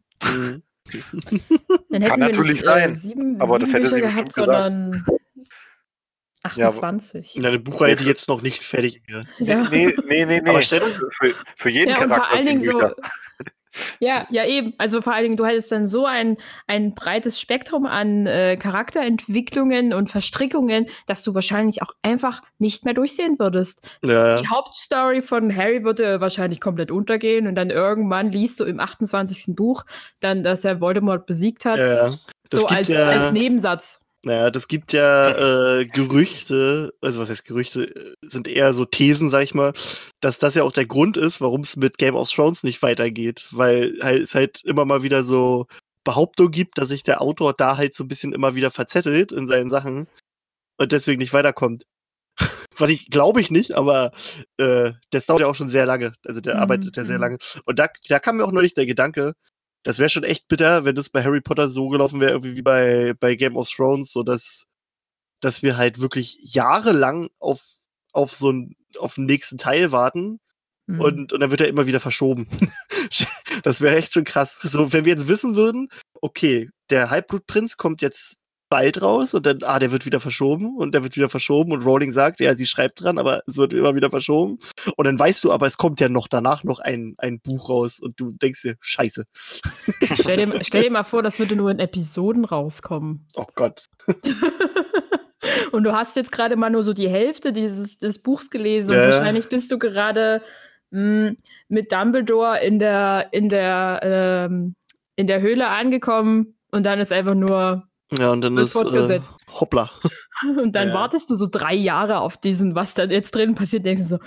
Dann 0.85 2.03
hätten 2.03 2.05
Kann 2.07 2.21
wir 2.21 2.29
natürlich 2.29 2.53
nicht, 2.53 2.64
sein, 2.64 2.91
Äh, 2.91 2.95
sieben, 2.95 3.41
aber 3.41 3.59
das 3.59 3.71
sieben 3.71 3.85
hätte 3.85 3.95
sie 3.97 4.00
Bücher 4.03 4.07
bestimmt 4.07 4.35
gehabt, 4.35 4.35
sondern 4.35 5.05
Ja, 6.57 6.67
aber- 6.67 6.75
28. 6.75 7.35
Ja, 7.37 7.49
eine 7.49 7.59
Buchreihe, 7.59 7.97
die 7.97 8.05
jetzt 8.05 8.29
noch 8.29 8.43
nicht 8.43 8.62
fertig 8.64 9.03
ist. 9.07 9.26
Ja. 9.38 9.69
Nee, 9.71 9.95
nee, 10.07 10.26
nee, 10.26 10.41
nee. 10.43 10.50
Aber 10.50 10.61
für, 10.61 11.35
für, 11.57 11.69
jeden 11.71 11.88
Ja, 11.91 12.03
und 12.03 12.09
vor 12.09 12.17
Charakter 12.19 12.37
allen 12.37 12.47
Dingen 12.47 12.61
so. 12.62 12.91
Ja, 14.00 14.26
ja, 14.31 14.45
eben. 14.45 14.75
Also 14.78 15.02
vor 15.02 15.12
allen 15.12 15.25
Dingen, 15.25 15.37
du 15.37 15.45
hättest 15.45 15.73
dann 15.73 15.88
so 15.88 16.07
ein, 16.07 16.37
ein 16.66 16.95
breites 16.95 17.40
Spektrum 17.40 17.87
an 17.87 18.26
äh, 18.26 18.57
Charakterentwicklungen 18.57 19.93
und 19.93 20.11
Verstrickungen, 20.11 20.87
dass 21.07 21.25
du 21.25 21.35
wahrscheinlich 21.35 21.83
auch 21.83 21.93
einfach 22.02 22.43
nicht 22.59 22.85
mehr 22.85 22.95
durchsehen 22.95 23.38
würdest. 23.38 23.88
Ja, 24.04 24.40
Die 24.40 24.49
Hauptstory 24.49 25.23
von 25.23 25.54
Harry 25.54 25.85
würde 25.85 26.21
wahrscheinlich 26.21 26.61
komplett 26.61 26.90
untergehen 26.90 27.47
und 27.47 27.54
dann 27.54 27.71
irgendwann 27.71 28.31
liest 28.31 28.61
du 28.61 28.64
im 28.64 28.81
28. 28.81 29.54
Buch 29.57 29.85
dann, 30.21 30.43
dass 30.43 30.64
er 30.64 30.81
Voldemort 30.81 31.26
besiegt 31.26 31.64
hat. 31.64 31.78
ja, 31.78 32.11
so 32.50 32.66
als, 32.66 32.90
als 32.90 33.33
Nebensatz. 33.33 34.03
Naja, 34.25 34.50
das 34.50 34.69
gibt 34.69 34.93
ja 34.93 35.78
äh, 35.81 35.87
Gerüchte, 35.87 36.95
also 37.00 37.21
was 37.21 37.31
heißt 37.31 37.45
Gerüchte, 37.45 37.85
äh, 37.95 38.14
sind 38.23 38.49
eher 38.49 38.73
so 38.75 38.85
Thesen, 38.85 39.31
sag 39.31 39.43
ich 39.43 39.54
mal, 39.54 39.73
dass 40.21 40.38
das 40.38 40.54
ja 40.54 40.62
auch 40.62 40.73
der 40.73 40.87
Grund 40.87 41.16
ist, 41.16 41.40
warum 41.40 41.61
es 41.62 41.76
mit 41.76 41.99
Game 41.99 42.14
of 42.14 42.31
Thrones 42.31 42.62
nicht 42.64 42.83
weitergeht, 42.83 43.49
weil 43.50 43.95
es 44.00 44.35
halt 44.35 44.64
immer 44.64 44.85
mal 44.85 45.02
wieder 45.02 45.25
so 45.25 45.66
Behauptungen 46.04 46.52
gibt, 46.52 46.78
dass 46.78 46.88
sich 46.88 47.02
der 47.02 47.21
Autor 47.21 47.54
da 47.54 47.76
halt 47.76 47.95
so 47.95 48.04
ein 48.04 48.09
bisschen 48.09 48.33
immer 48.33 48.54
wieder 48.54 48.71
verzettelt 48.71 49.33
in 49.33 49.47
seinen 49.49 49.71
Sachen 49.71 50.07
und 50.78 50.93
deswegen 50.93 51.19
nicht 51.19 51.33
weiterkommt. 51.33 51.85
Was 52.78 52.90
ich 52.90 53.11
glaube 53.11 53.40
ich 53.40 53.50
nicht, 53.50 53.73
aber 53.75 54.12
äh, 54.59 54.93
das 55.11 55.26
dauert 55.26 55.43
ja 55.43 55.47
auch 55.47 55.54
schon 55.54 55.69
sehr 55.71 55.87
lange. 55.87 56.12
Also 56.26 56.40
der 56.40 56.54
Mhm, 56.54 56.61
arbeitet 56.61 56.97
ja 56.97 57.04
sehr 57.04 57.16
mhm. 57.19 57.23
lange. 57.23 57.38
Und 57.66 57.78
da, 57.78 57.88
da 58.09 58.19
kam 58.19 58.38
mir 58.38 58.45
auch 58.45 58.52
neulich 58.52 58.75
der 58.75 58.87
Gedanke, 58.87 59.35
das 59.85 59.99
wäre 59.99 60.11
schon 60.11 60.25
echt 60.25 60.49
bitter, 60.49 60.85
wenn 60.85 60.97
das 60.97 61.11
bei 61.11 61.23
Harry 61.23 61.41
Potter 61.41 61.69
so 61.69 61.88
gelaufen 61.88 62.21
wäre, 62.21 62.33
irgendwie 62.33 62.57
wie 62.57 62.62
bei, 62.62 63.14
bei 63.19 63.37
Game 63.37 63.57
of 63.57 63.71
Thrones, 63.71 64.12
so 64.12 64.25
dass, 64.25 64.64
dass 65.41 65.62
wir 65.62 65.76
halt 65.76 66.00
wirklich 66.00 66.37
jahrelang 66.41 67.31
auf, 67.38 67.62
auf 68.12 68.35
so 68.35 68.49
einen, 68.49 68.76
auf 68.99 69.14
den 69.14 69.26
nächsten 69.26 69.59
Teil 69.59 69.93
warten 69.93 70.41
Mhm. 70.87 71.00
und, 71.00 71.33
und 71.33 71.41
dann 71.41 71.50
wird 71.50 71.61
er 71.61 71.69
immer 71.69 71.87
wieder 71.87 72.00
verschoben. 72.00 72.49
das 73.62 73.81
wäre 73.81 73.97
echt 73.97 74.12
schon 74.12 74.25
krass. 74.25 74.59
So, 74.62 74.93
wenn 74.93 75.05
wir 75.05 75.12
jetzt 75.12 75.29
wissen 75.29 75.57
würden, 75.57 75.88
okay, 76.21 76.71
der 76.91 77.11
Halbblutprinz 77.11 77.76
kommt 77.76 78.03
jetzt 78.03 78.37
bald 78.68 79.02
raus 79.02 79.35
und 79.35 79.47
dann, 79.47 79.59
ah, 79.62 79.78
der 79.78 79.92
wird 79.92 80.06
wieder 80.06 80.21
verschoben 80.21 80.76
und 80.76 80.94
der 80.94 81.02
wird 81.02 81.16
wieder 81.16 81.28
verschoben 81.28 81.73
und 81.73 81.85
Rowling 81.85 82.11
sagt, 82.12 82.40
ja, 82.40 82.54
sie 82.54 82.66
schreibt 82.66 83.02
dran, 83.02 83.18
aber 83.18 83.42
es 83.47 83.56
wird 83.56 83.73
immer 83.73 83.94
wieder 83.94 84.11
verschoben. 84.11 84.59
Und 84.97 85.06
dann 85.06 85.18
weißt 85.18 85.44
du, 85.44 85.52
aber 85.52 85.66
es 85.66 85.76
kommt 85.76 86.00
ja 86.00 86.09
noch 86.09 86.28
danach 86.28 86.64
noch 86.64 86.80
ein, 86.80 87.14
ein 87.18 87.40
Buch 87.40 87.68
raus 87.68 88.00
und 88.00 88.18
du 88.18 88.33
denkst 88.33 88.62
dir, 88.62 88.75
scheiße. 88.80 89.25
stell, 90.14 90.37
dir, 90.47 90.59
stell 90.64 90.83
dir 90.85 90.90
mal 90.90 91.04
vor, 91.04 91.23
das 91.23 91.38
würde 91.38 91.56
nur 91.56 91.71
in 91.71 91.78
Episoden 91.78 92.44
rauskommen. 92.44 93.26
Oh 93.37 93.47
Gott. 93.54 93.85
und 95.73 95.85
du 95.85 95.92
hast 95.92 96.16
jetzt 96.16 96.33
gerade 96.33 96.56
mal 96.56 96.71
nur 96.71 96.83
so 96.83 96.92
die 96.92 97.09
Hälfte 97.09 97.52
dieses 97.52 97.99
des 97.99 98.23
Buchs 98.23 98.50
gelesen 98.50 98.92
Ja. 98.92 99.04
und 99.04 99.11
wahrscheinlich 99.12 99.49
bist 99.49 99.71
du 99.71 99.78
gerade 99.78 100.42
mh, 100.90 101.33
mit 101.68 101.92
Dumbledore 101.92 102.61
in 102.64 102.78
der 102.78 103.28
in 103.33 103.49
der 103.49 104.00
ähm, 104.02 104.75
in 105.16 105.26
der 105.26 105.40
Höhle 105.40 105.68
angekommen 105.68 106.56
und 106.71 106.85
dann 106.87 106.99
ist 106.99 107.12
einfach 107.12 107.35
nur 107.35 107.87
Ja, 108.18 108.30
und 108.33 108.40
dann 108.42 108.56
ist 108.59 108.75
äh, 108.76 109.21
hoppla. 109.52 109.90
Und 110.61 110.73
dann 110.73 110.88
Ja. 110.88 110.94
wartest 110.94 111.30
du 111.30 111.37
so 111.37 111.47
drei 111.50 111.75
Jahre 111.75 112.18
auf 112.18 112.37
diesen, 112.37 112.75
was 112.75 112.92
dann 112.94 113.11
jetzt 113.11 113.35
drin 113.35 113.54
passiert, 113.54 113.87
denkst 113.87 114.02
du 114.02 114.09
so, 114.09 114.18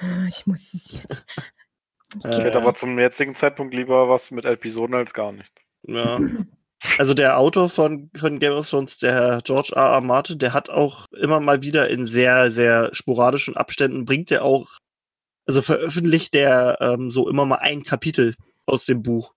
"Ah, 0.00 0.26
ich 0.28 0.44
muss 0.46 0.74
es 0.74 0.92
jetzt. 0.92 1.24
Ich 2.18 2.24
Äh, 2.26 2.42
hätte 2.42 2.58
aber 2.58 2.74
zum 2.74 2.98
jetzigen 2.98 3.34
Zeitpunkt 3.34 3.72
lieber 3.72 4.08
was 4.08 4.30
mit 4.32 4.44
Episoden 4.44 4.94
als 4.94 5.14
gar 5.14 5.32
nicht. 5.32 5.52
Ja. 5.86 6.18
Also 6.98 7.14
der 7.14 7.38
Autor 7.38 7.68
von, 7.70 8.10
von 8.16 8.40
Game 8.40 8.54
of 8.54 8.68
Thrones, 8.68 8.98
der 8.98 9.12
Herr 9.12 9.42
George 9.42 9.70
R. 9.76 9.82
R. 9.92 10.04
Martin, 10.04 10.40
der 10.40 10.52
hat 10.52 10.68
auch 10.68 11.06
immer 11.12 11.38
mal 11.38 11.62
wieder 11.62 11.88
in 11.88 12.08
sehr, 12.08 12.50
sehr 12.50 12.90
sporadischen 12.92 13.56
Abständen, 13.56 14.04
bringt 14.04 14.32
er 14.32 14.44
auch, 14.44 14.68
also 15.46 15.62
veröffentlicht 15.62 16.34
der 16.34 16.78
ähm, 16.80 17.12
so 17.12 17.28
immer 17.28 17.46
mal 17.46 17.58
ein 17.60 17.84
Kapitel 17.84 18.34
aus 18.66 18.84
dem 18.84 19.00
Buch. 19.00 19.32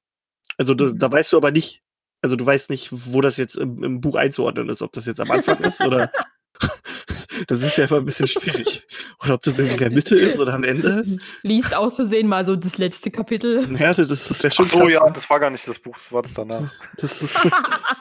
Also 0.57 0.73
das, 0.73 0.93
Mhm. 0.93 0.97
da 0.97 1.11
weißt 1.11 1.33
du 1.33 1.37
aber 1.37 1.51
nicht, 1.51 1.83
also 2.25 2.35
du 2.37 2.45
weißt 2.45 2.71
nicht, 2.71 2.89
wo 2.91 3.21
das 3.21 3.37
jetzt 3.37 3.55
im, 3.55 3.83
im 3.83 4.01
Buch 4.01 4.15
einzuordnen 4.15 4.67
ist, 4.67 4.81
ob 4.81 4.91
das 4.93 5.05
jetzt 5.05 5.21
am 5.21 5.29
Anfang 5.29 5.59
ist 5.59 5.79
oder 5.85 6.11
das 7.47 7.61
ist 7.61 7.77
ja 7.77 7.85
immer 7.85 7.97
ein 7.97 8.05
bisschen 8.05 8.25
schwierig. 8.25 8.81
Oder 9.23 9.35
ob 9.35 9.43
das 9.43 9.59
irgendwie 9.59 9.75
in 9.75 9.89
der 9.89 9.91
Mitte 9.91 10.17
ist 10.17 10.39
oder 10.39 10.55
am 10.55 10.63
Ende. 10.63 11.05
Liest 11.43 11.75
aus 11.75 11.97
Versehen 11.97 12.27
mal 12.27 12.43
so 12.43 12.55
das 12.55 12.79
letzte 12.79 13.11
Kapitel. 13.11 13.71
Ja, 13.79 13.93
das, 13.93 14.07
das 14.07 14.41
wäre 14.41 14.51
schon 14.51 14.65
Ach 14.65 14.71
so, 14.71 14.79
krass, 14.79 14.89
ja, 14.89 15.09
das 15.11 15.29
war 15.29 15.39
gar 15.39 15.51
nicht 15.51 15.67
das 15.67 15.77
Buch, 15.77 15.95
das 15.95 16.11
war 16.11 16.23
das 16.23 16.33
danach. 16.33 16.73
Das 16.97 17.21
ist, 17.21 17.43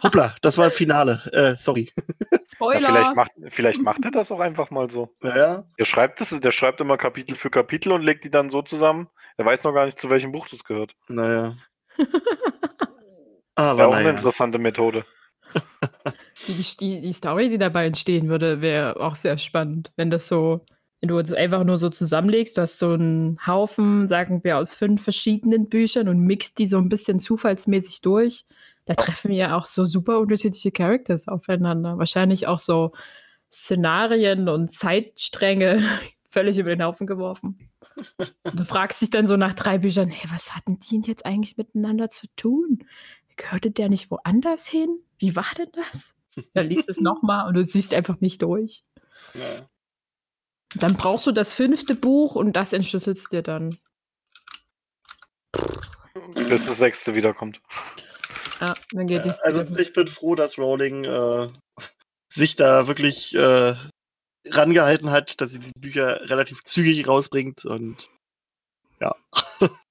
hoppla, 0.03 0.35
das 0.41 0.57
war 0.57 0.71
Finale. 0.71 1.21
Äh, 1.35 1.57
sorry. 1.61 1.93
Ja, 1.97 2.39
Spoiler. 2.55 2.87
vielleicht, 2.87 3.15
macht, 3.15 3.33
vielleicht 3.51 3.83
macht 3.83 4.05
er 4.07 4.11
das 4.11 4.33
auch 4.33 4.41
einfach 4.41 4.71
mal 4.71 4.91
so. 4.91 5.15
Ja, 5.23 5.37
ja. 5.37 5.65
Der 5.79 5.85
schreibt 5.85 6.23
es, 6.23 6.31
der 6.31 6.51
schreibt 6.51 6.81
immer 6.81 6.97
Kapitel 6.97 7.37
für 7.37 7.51
Kapitel 7.51 7.93
und 7.93 8.01
legt 8.01 8.25
die 8.25 8.31
dann 8.31 8.49
so 8.49 8.63
zusammen. 8.63 9.09
Er 9.37 9.45
weiß 9.45 9.65
noch 9.65 9.75
gar 9.75 9.85
nicht, 9.85 10.01
zu 10.01 10.09
welchem 10.09 10.33
Buch 10.33 10.49
das 10.49 10.65
gehört. 10.65 10.95
Naja. 11.09 11.57
Wäre 13.57 13.69
Aber 13.69 13.89
auch 13.89 13.93
eine 13.93 14.05
naja. 14.05 14.17
interessante 14.17 14.59
Methode. 14.59 15.05
die, 16.49 16.63
die, 16.81 17.01
die 17.01 17.13
Story, 17.13 17.49
die 17.49 17.59
dabei 17.59 17.87
entstehen 17.87 18.29
würde, 18.29 18.61
wäre 18.61 19.01
auch 19.01 19.15
sehr 19.15 19.39
spannend, 19.39 19.93
wenn 19.97 20.11
das 20.11 20.29
so, 20.29 20.65
wenn 21.01 21.09
du 21.09 21.21
das 21.21 21.33
einfach 21.33 21.65
nur 21.65 21.79
so 21.79 21.91
zusammenlegst, 21.91 22.57
du 22.57 22.63
hast 22.63 22.79
so 22.79 22.93
einen 22.93 23.39
Haufen, 23.47 24.09
sagen 24.09 24.43
wir, 24.43 24.59
aus 24.59 24.75
fünf 24.75 25.03
verschiedenen 25.05 25.69
Büchern 25.69 26.09
und 26.09 26.21
mixt 26.21 26.59
die 26.59 26.67
so 26.67 26.79
ein 26.79 26.89
bisschen 26.89 27.21
zufallsmäßig 27.21 28.01
durch. 28.01 28.47
Da 28.87 28.95
treffen 28.95 29.33
ja 29.33 29.57
auch 29.57 29.65
so 29.65 29.87
super 29.87 30.19
unterschiedliche 30.19 30.73
Characters 30.73 31.29
aufeinander. 31.29 31.97
Wahrscheinlich 31.99 32.47
auch 32.47 32.59
so 32.59 32.93
Szenarien 33.51 34.49
und 34.49 34.71
Zeitstränge 34.71 35.83
völlig 36.29 36.59
über 36.59 36.71
den 36.71 36.83
Haufen 36.83 37.07
geworfen. 37.07 37.71
Und 38.43 38.59
du 38.59 38.65
fragst 38.65 39.01
dich 39.01 39.11
dann 39.11 39.27
so 39.27 39.37
nach 39.37 39.55
drei 39.55 39.79
Büchern, 39.79 40.09
hey, 40.09 40.29
was 40.33 40.55
hatten 40.57 40.81
die 40.81 40.91
denn 40.91 41.03
jetzt 41.03 41.25
eigentlich 41.25 41.57
miteinander 41.57 42.11
zu 42.11 42.27
tun? 42.35 42.81
Gehörte 43.37 43.71
der 43.71 43.89
nicht 43.89 44.11
woanders 44.11 44.67
hin? 44.67 45.01
Wie 45.19 45.37
war 45.37 45.47
denn 45.57 45.71
das? 45.73 46.15
Dann 46.53 46.69
liest 46.69 46.89
es 46.89 47.01
nochmal 47.01 47.49
und 47.49 47.55
du 47.55 47.65
siehst 47.65 47.95
einfach 47.95 48.21
nicht 48.21 48.43
durch. 48.43 48.85
Ja. 49.35 49.69
Dann 50.77 50.95
brauchst 50.95 51.27
du 51.27 51.33
das 51.33 51.55
fünfte 51.55 51.95
Buch 51.95 52.35
und 52.35 52.55
das 52.55 52.73
entschlüsselst 52.73 53.33
dir 53.33 53.43
dann. 53.43 53.79
Bis 56.35 56.67
das 56.67 56.79
sechste 56.79 57.15
wiederkommt. 57.15 57.61
Ja, 58.61 58.75
dann 58.91 59.07
geht 59.07 59.25
es. 59.25 59.39
Also 59.39 59.63
ich 59.79 59.93
bin 59.93 60.09
froh, 60.09 60.35
dass 60.35 60.59
Rowling 60.59 61.05
äh, 61.05 61.49
sich 62.29 62.57
da 62.57 62.89
wirklich 62.89 63.37
äh, 63.37 63.77
rangehalten 64.49 65.13
hat, 65.13 65.41
dass 65.41 65.53
sie 65.53 65.61
die 65.61 65.79
Bücher 65.79 66.29
relativ 66.29 66.65
zügig 66.65 67.07
rausbringt 67.07 67.65
und 67.65 68.11
was 69.61 69.71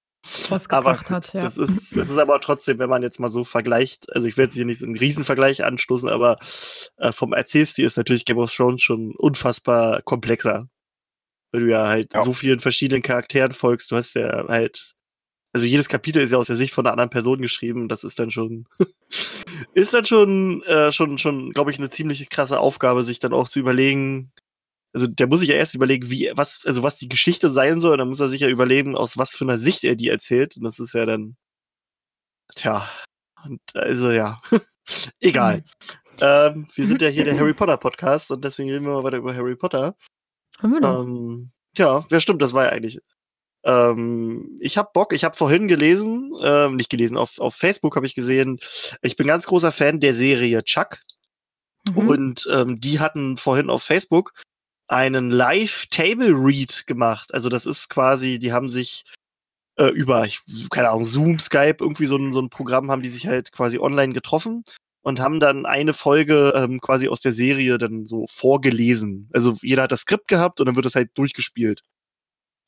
aber 0.70 0.92
gebracht 0.92 1.10
hat. 1.10 1.34
Ja. 1.34 1.42
das 1.42 1.58
ist, 1.58 1.96
das 1.98 2.10
ist 2.10 2.18
aber 2.18 2.40
trotzdem, 2.40 2.80
wenn 2.80 2.90
man 2.90 3.04
jetzt 3.04 3.20
mal 3.20 3.30
so 3.30 3.44
vergleicht, 3.44 4.12
also 4.14 4.28
ich 4.28 4.38
werde 4.38 4.48
jetzt 4.50 4.56
hier 4.56 4.66
nicht 4.66 4.80
so 4.80 4.86
einen 4.86 4.98
Riesenvergleich 4.98 5.64
anstoßen, 5.64 6.10
aber 6.10 6.38
äh, 6.98 7.12
vom 7.12 7.34
Erzählstil 7.34 7.86
ist 7.86 7.98
natürlich 7.98 8.26
Game 8.26 8.38
of 8.38 8.54
Thrones 8.54 8.82
schon 8.82 9.14
unfassbar 9.16 10.02
komplexer. 10.02 10.68
Weil 11.52 11.62
du 11.62 11.72
ja 11.72 11.88
halt 11.88 12.14
Ja. 12.14 12.22
so 12.22 12.34
vielen 12.34 12.60
verschiedenen 12.60 13.02
Charakteren 13.04 13.52
folgst. 13.52 13.92
Du 13.92 13.96
hast 13.96 14.16
ja 14.16 14.48
halt, 14.48 14.94
also 15.54 15.68
jedes 15.68 15.88
Kapitel 15.90 16.22
ist 16.24 16.32
ja 16.32 16.38
aus 16.40 16.48
der 16.48 16.56
Sicht 16.56 16.74
von 16.74 16.86
einer 16.86 16.94
anderen 16.94 17.12
Person 17.12 17.42
geschrieben. 17.42 17.88
Das 17.90 18.04
ist 18.04 18.18
dann 18.18 18.32
schon, 18.32 18.66
ist 19.74 19.94
dann 19.94 20.06
schon, 20.06 20.64
äh, 20.64 20.92
schon, 20.92 21.18
schon, 21.18 21.52
glaube 21.52 21.70
ich, 21.72 21.78
eine 21.78 21.90
ziemlich 21.90 22.28
krasse 22.30 22.60
Aufgabe, 22.60 23.04
sich 23.04 23.20
dann 23.20 23.34
auch 23.34 23.48
zu 23.50 23.60
überlegen. 23.60 24.32
Also 24.94 25.08
der 25.08 25.28
muss 25.28 25.40
sich 25.40 25.50
ja 25.50 25.56
erst 25.56 25.76
überlegen, 25.76 26.10
wie, 26.12 26.32
was, 26.36 26.66
also 26.66 26.84
was 26.84 26.98
die 26.98 27.10
Geschichte 27.10 27.50
sein 27.50 27.82
soll, 27.82 27.98
dann 27.98 28.10
muss 28.10 28.20
er 28.20 28.28
sich 28.28 28.42
ja 28.42 28.50
überlegen, 28.50 28.96
aus 28.96 29.18
was 29.18 29.36
für 29.36 29.44
einer 29.46 29.58
Sicht 29.58 29.84
er 29.84 29.96
die 29.96 30.10
erzählt. 30.10 30.56
Und 30.58 30.64
das 30.64 30.80
ist 30.80 30.94
ja 30.94 31.06
dann, 31.06 31.36
tja, 32.56 32.88
und 33.46 33.60
also 33.76 34.12
ja, 34.12 34.40
egal. 35.20 35.64
ähm, 36.22 36.68
wir 36.76 36.86
sind 36.86 37.02
ja 37.02 37.10
hier 37.10 37.26
der 37.26 37.38
Harry 37.40 37.54
Potter 37.54 37.78
Podcast 37.78 38.32
und 38.32 38.44
deswegen 38.46 38.70
reden 38.72 38.86
wir 38.86 38.94
mal 38.94 39.04
weiter 39.04 39.18
über 39.18 39.36
Harry 39.36 39.56
Potter. 39.56 39.96
Haben 40.60 40.74
wir 40.74 40.80
noch. 40.82 41.04
Ähm, 41.04 41.52
ja, 41.78 42.06
ja, 42.10 42.20
stimmt, 42.20 42.42
das 42.42 42.54
war 42.54 42.66
ja 42.66 42.72
eigentlich. 42.72 43.00
Ähm, 43.66 44.58
ich 44.62 44.78
habe 44.78 44.90
Bock, 44.94 45.14
ich 45.14 45.24
habe 45.24 45.36
vorhin 45.38 45.68
gelesen, 45.68 46.34
ähm, 46.44 46.76
nicht 46.76 46.90
gelesen, 46.90 47.18
auf, 47.18 47.40
auf 47.40 47.56
Facebook 47.56 47.96
habe 47.96 48.06
ich 48.06 48.14
gesehen, 48.14 48.60
ich 49.02 49.16
bin 49.16 49.26
ganz 49.26 49.46
großer 49.48 49.72
Fan 49.72 50.00
der 50.00 50.14
Serie 50.14 50.64
Chuck 50.64 51.00
Mhm. 51.90 51.98
und 52.08 52.50
ähm, 52.50 52.80
die 52.80 53.00
hatten 53.02 53.36
vorhin 53.36 53.70
auf 53.70 53.84
Facebook 53.84 54.34
einen 54.88 55.32
Live-Table-Read 55.32 56.88
gemacht. 56.88 57.34
Also 57.34 57.50
das 57.50 57.66
ist 57.66 57.90
quasi, 57.90 58.40
die 58.40 58.54
haben 58.54 58.70
sich 58.70 59.06
äh, 59.78 59.88
über, 59.88 60.26
ich, 60.26 60.40
keine 60.70 60.90
Ahnung, 60.90 61.06
Zoom, 61.06 61.40
Skype, 61.40 61.78
irgendwie 61.80 62.06
so 62.06 62.18
ein, 62.18 62.34
so 62.34 62.42
ein 62.42 62.50
Programm, 62.50 62.92
haben 62.92 63.02
die 63.02 63.10
sich 63.10 63.28
halt 63.28 63.52
quasi 63.52 63.80
online 63.80 64.14
getroffen 64.14 64.64
und 65.04 65.20
haben 65.20 65.40
dann 65.40 65.66
eine 65.66 65.94
Folge 65.94 66.54
ähm, 66.56 66.80
quasi 66.82 67.08
aus 67.10 67.22
der 67.22 67.34
Serie 67.34 67.78
dann 67.78 68.06
so 68.06 68.26
vorgelesen. 68.30 69.30
Also 69.34 69.58
jeder 69.62 69.84
hat 69.84 69.92
das 69.92 70.02
Skript 70.02 70.28
gehabt 70.28 70.60
und 70.60 70.68
dann 70.68 70.76
wird 70.76 70.86
das 70.86 70.96
halt 70.96 71.12
durchgespielt. 71.18 71.82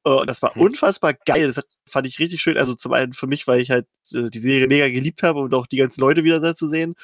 Äh, 0.06 0.12
und 0.12 0.30
das 0.30 0.42
war 0.42 0.56
Hm. 0.56 0.62
unfassbar 0.64 1.14
geil. 1.14 1.48
Das 1.48 1.58
hat, 1.58 1.66
fand 1.90 2.08
ich 2.08 2.20
richtig 2.20 2.42
schön. 2.42 2.58
Also 2.58 2.76
zum 2.76 2.94
einen 2.94 3.14
für 3.14 3.28
mich, 3.28 3.48
weil 3.48 3.62
ich 3.62 3.72
halt 3.72 3.88
äh, 4.14 4.30
die 4.30 4.40
Serie 4.40 4.68
mega 4.68 4.88
geliebt 4.90 5.24
habe 5.24 5.40
und 5.42 5.54
auch 5.54 5.68
die 5.68 5.78
ganzen 5.78 6.02
Leute 6.02 6.24
wieder 6.24 6.40
da 6.40 6.56
zu 6.56 6.68
sehen. 6.68 6.96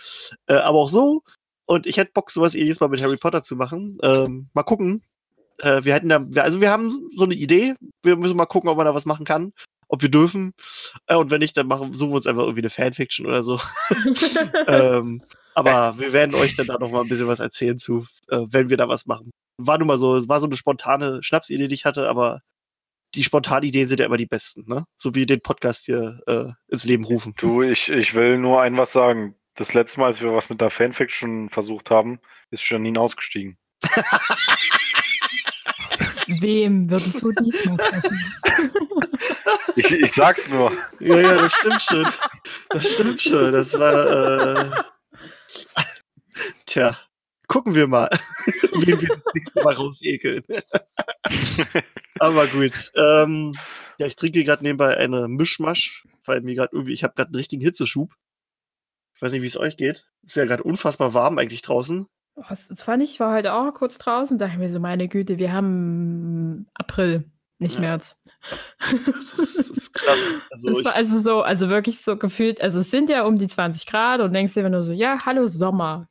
Äh, 0.48 0.56
aber 0.56 0.80
auch 0.80 0.90
so. 0.90 1.22
Und 1.66 1.88
ich 1.88 1.98
hätte 1.98 2.12
Bock, 2.14 2.32
sowas 2.32 2.56
ähnliches 2.56 2.80
mal 2.80 2.90
mit 2.90 3.02
Harry 3.04 3.18
Potter 3.18 3.42
zu 3.42 3.56
machen. 3.56 3.98
Ähm, 4.04 4.50
mal 4.54 4.64
gucken. 4.64 5.04
Äh, 5.60 5.84
wir 5.84 5.94
hätten 5.94 6.10
da, 6.10 6.26
wir- 6.30 6.44
also 6.44 6.60
wir 6.62 6.72
haben 6.72 6.90
so 7.16 7.24
eine 7.24 7.36
Idee. 7.36 7.76
Wir 8.04 8.16
müssen 8.18 8.36
mal 8.38 8.46
gucken, 8.46 8.70
ob 8.70 8.78
man 8.78 8.86
da 8.86 8.96
was 8.96 9.06
machen 9.06 9.26
kann. 9.26 9.54
Ob 9.88 10.02
wir 10.02 10.10
dürfen. 10.10 10.54
Äh, 11.08 11.16
und 11.16 11.32
wenn 11.32 11.40
nicht, 11.40 11.56
dann 11.58 11.68
machen, 11.68 11.94
suchen 11.94 12.12
wir 12.12 12.16
uns 12.18 12.28
einfach 12.28 12.44
irgendwie 12.44 12.62
eine 12.62 12.70
Fanfiction 12.70 13.26
oder 13.26 13.44
so. 13.44 13.60
ähm, 14.68 15.22
aber 15.54 15.96
wir 16.00 16.14
werden 16.14 16.36
euch 16.36 16.56
dann 16.56 16.68
da 16.68 16.78
noch 16.78 16.92
mal 16.92 17.02
ein 17.02 17.08
bisschen 17.08 17.28
was 17.28 17.40
erzählen 17.40 17.78
zu, 17.78 18.06
äh, 18.30 18.40
wenn 18.50 18.70
wir 18.70 18.78
da 18.78 18.88
was 18.88 19.06
machen. 19.06 19.32
War 19.58 19.78
nun 19.78 19.88
mal 19.88 19.98
so, 19.98 20.16
es 20.16 20.30
war 20.30 20.40
so 20.40 20.48
eine 20.48 20.56
spontane 20.56 21.22
Schnapsidee, 21.22 21.68
die 21.68 21.76
ich 21.76 21.86
hatte, 21.86 22.08
aber 22.10 22.42
die 23.16 23.24
spontanen 23.26 23.68
Ideen 23.68 23.88
sind 23.90 24.00
ja 24.00 24.06
immer 24.06 24.16
die 24.18 24.26
besten, 24.26 24.64
ne? 24.68 24.86
So 24.96 25.14
wie 25.14 25.26
den 25.26 25.42
Podcast 25.42 25.86
hier 25.86 26.22
äh, 26.28 26.46
ins 26.70 26.86
Leben 26.86 27.04
rufen. 27.04 27.34
Du, 27.38 27.62
ich, 27.62 27.90
ich 27.90 28.16
will 28.16 28.38
nur 28.38 28.62
ein 28.62 28.78
was 28.78 28.94
sagen. 28.94 29.36
Das 29.56 29.74
letzte 29.74 30.00
Mal, 30.00 30.08
als 30.08 30.22
wir 30.22 30.34
was 30.34 30.50
mit 30.50 30.62
der 30.62 30.70
Fanfiction 30.70 31.50
versucht 31.50 31.92
haben, 31.92 32.20
ist 32.52 32.68
Janine 32.70 33.00
ausgestiegen. 33.00 33.58
Wem 36.40 36.90
würdest 36.90 37.22
du 37.22 37.32
diesmal 37.32 37.78
treffen? 37.78 38.20
Ich, 39.76 39.92
ich 39.92 40.12
sag's 40.12 40.50
nur. 40.50 40.72
Ja, 41.00 41.18
ja, 41.18 41.38
das 41.38 41.54
stimmt 41.54 41.82
schon. 41.82 42.08
Das 42.70 42.94
stimmt 42.94 43.22
schon. 43.22 43.54
Das 43.54 43.78
war, 43.80 44.66
äh, 44.66 44.70
tja, 46.66 46.98
gucken 47.48 47.76
wir 47.76 47.88
mal, 47.88 48.10
wen 48.74 49.02
wir 49.02 49.08
das 49.08 49.24
nächste 49.34 49.64
Mal 49.64 49.74
rausekeln. 49.74 50.44
Aber 52.20 52.48
gut. 52.48 52.92
Ähm, 52.96 53.56
ja, 53.98 54.08
ich 54.08 54.16
trinke 54.16 54.44
gerade 54.44 54.64
nebenbei 54.64 54.98
eine 54.98 55.28
Mischmasch, 55.28 56.06
weil 56.26 56.42
mir 56.42 56.56
gerade 56.56 56.74
irgendwie, 56.74 56.94
ich 56.94 57.04
habe 57.04 57.14
gerade 57.14 57.30
einen 57.30 57.36
richtigen 57.36 57.62
Hitzeschub. 57.62 58.14
Ich 59.22 59.24
weiß 59.24 59.34
nicht, 59.34 59.44
wie 59.44 59.48
es 59.48 59.58
euch 59.60 59.78
geht. 59.78 60.10
Ist 60.26 60.36
ja 60.36 60.46
gerade 60.46 60.64
unfassbar 60.64 61.14
warm 61.14 61.38
eigentlich 61.38 61.62
draußen. 61.62 62.08
Das, 62.50 62.82
fand 62.82 63.04
ich, 63.04 63.20
war 63.20 63.36
heute 63.36 63.54
auch 63.54 63.72
kurz 63.72 64.00
draußen, 64.00 64.40
dachte 64.40 64.54
ich 64.54 64.58
mir 64.58 64.68
so, 64.72 64.80
meine 64.80 65.08
Güte, 65.08 65.38
wir 65.38 65.54
haben 65.54 66.66
April, 66.74 67.26
nicht 67.60 67.76
Ja. 67.76 67.82
März. 67.82 68.18
Das 69.06 69.38
ist, 69.38 69.60
das 69.60 69.70
ist 69.70 69.94
krass. 69.94 70.42
Also 70.50 70.74
Das 70.74 70.86
war 70.86 70.96
also 70.96 71.20
so, 71.20 71.42
also 71.44 71.70
wirklich 71.70 72.00
so 72.02 72.18
gefühlt, 72.18 72.62
also 72.62 72.80
es 72.80 72.90
sind 72.90 73.12
ja 73.12 73.24
um 73.26 73.38
die 73.38 73.48
20 73.48 73.86
Grad 73.86 74.22
und 74.22 74.34
denkst 74.34 74.56
dir 74.56 74.62
immer 74.62 74.70
nur 74.72 74.82
so, 74.82 74.92
ja, 74.92 75.20
hallo 75.24 75.48
Sommer. 75.48 76.10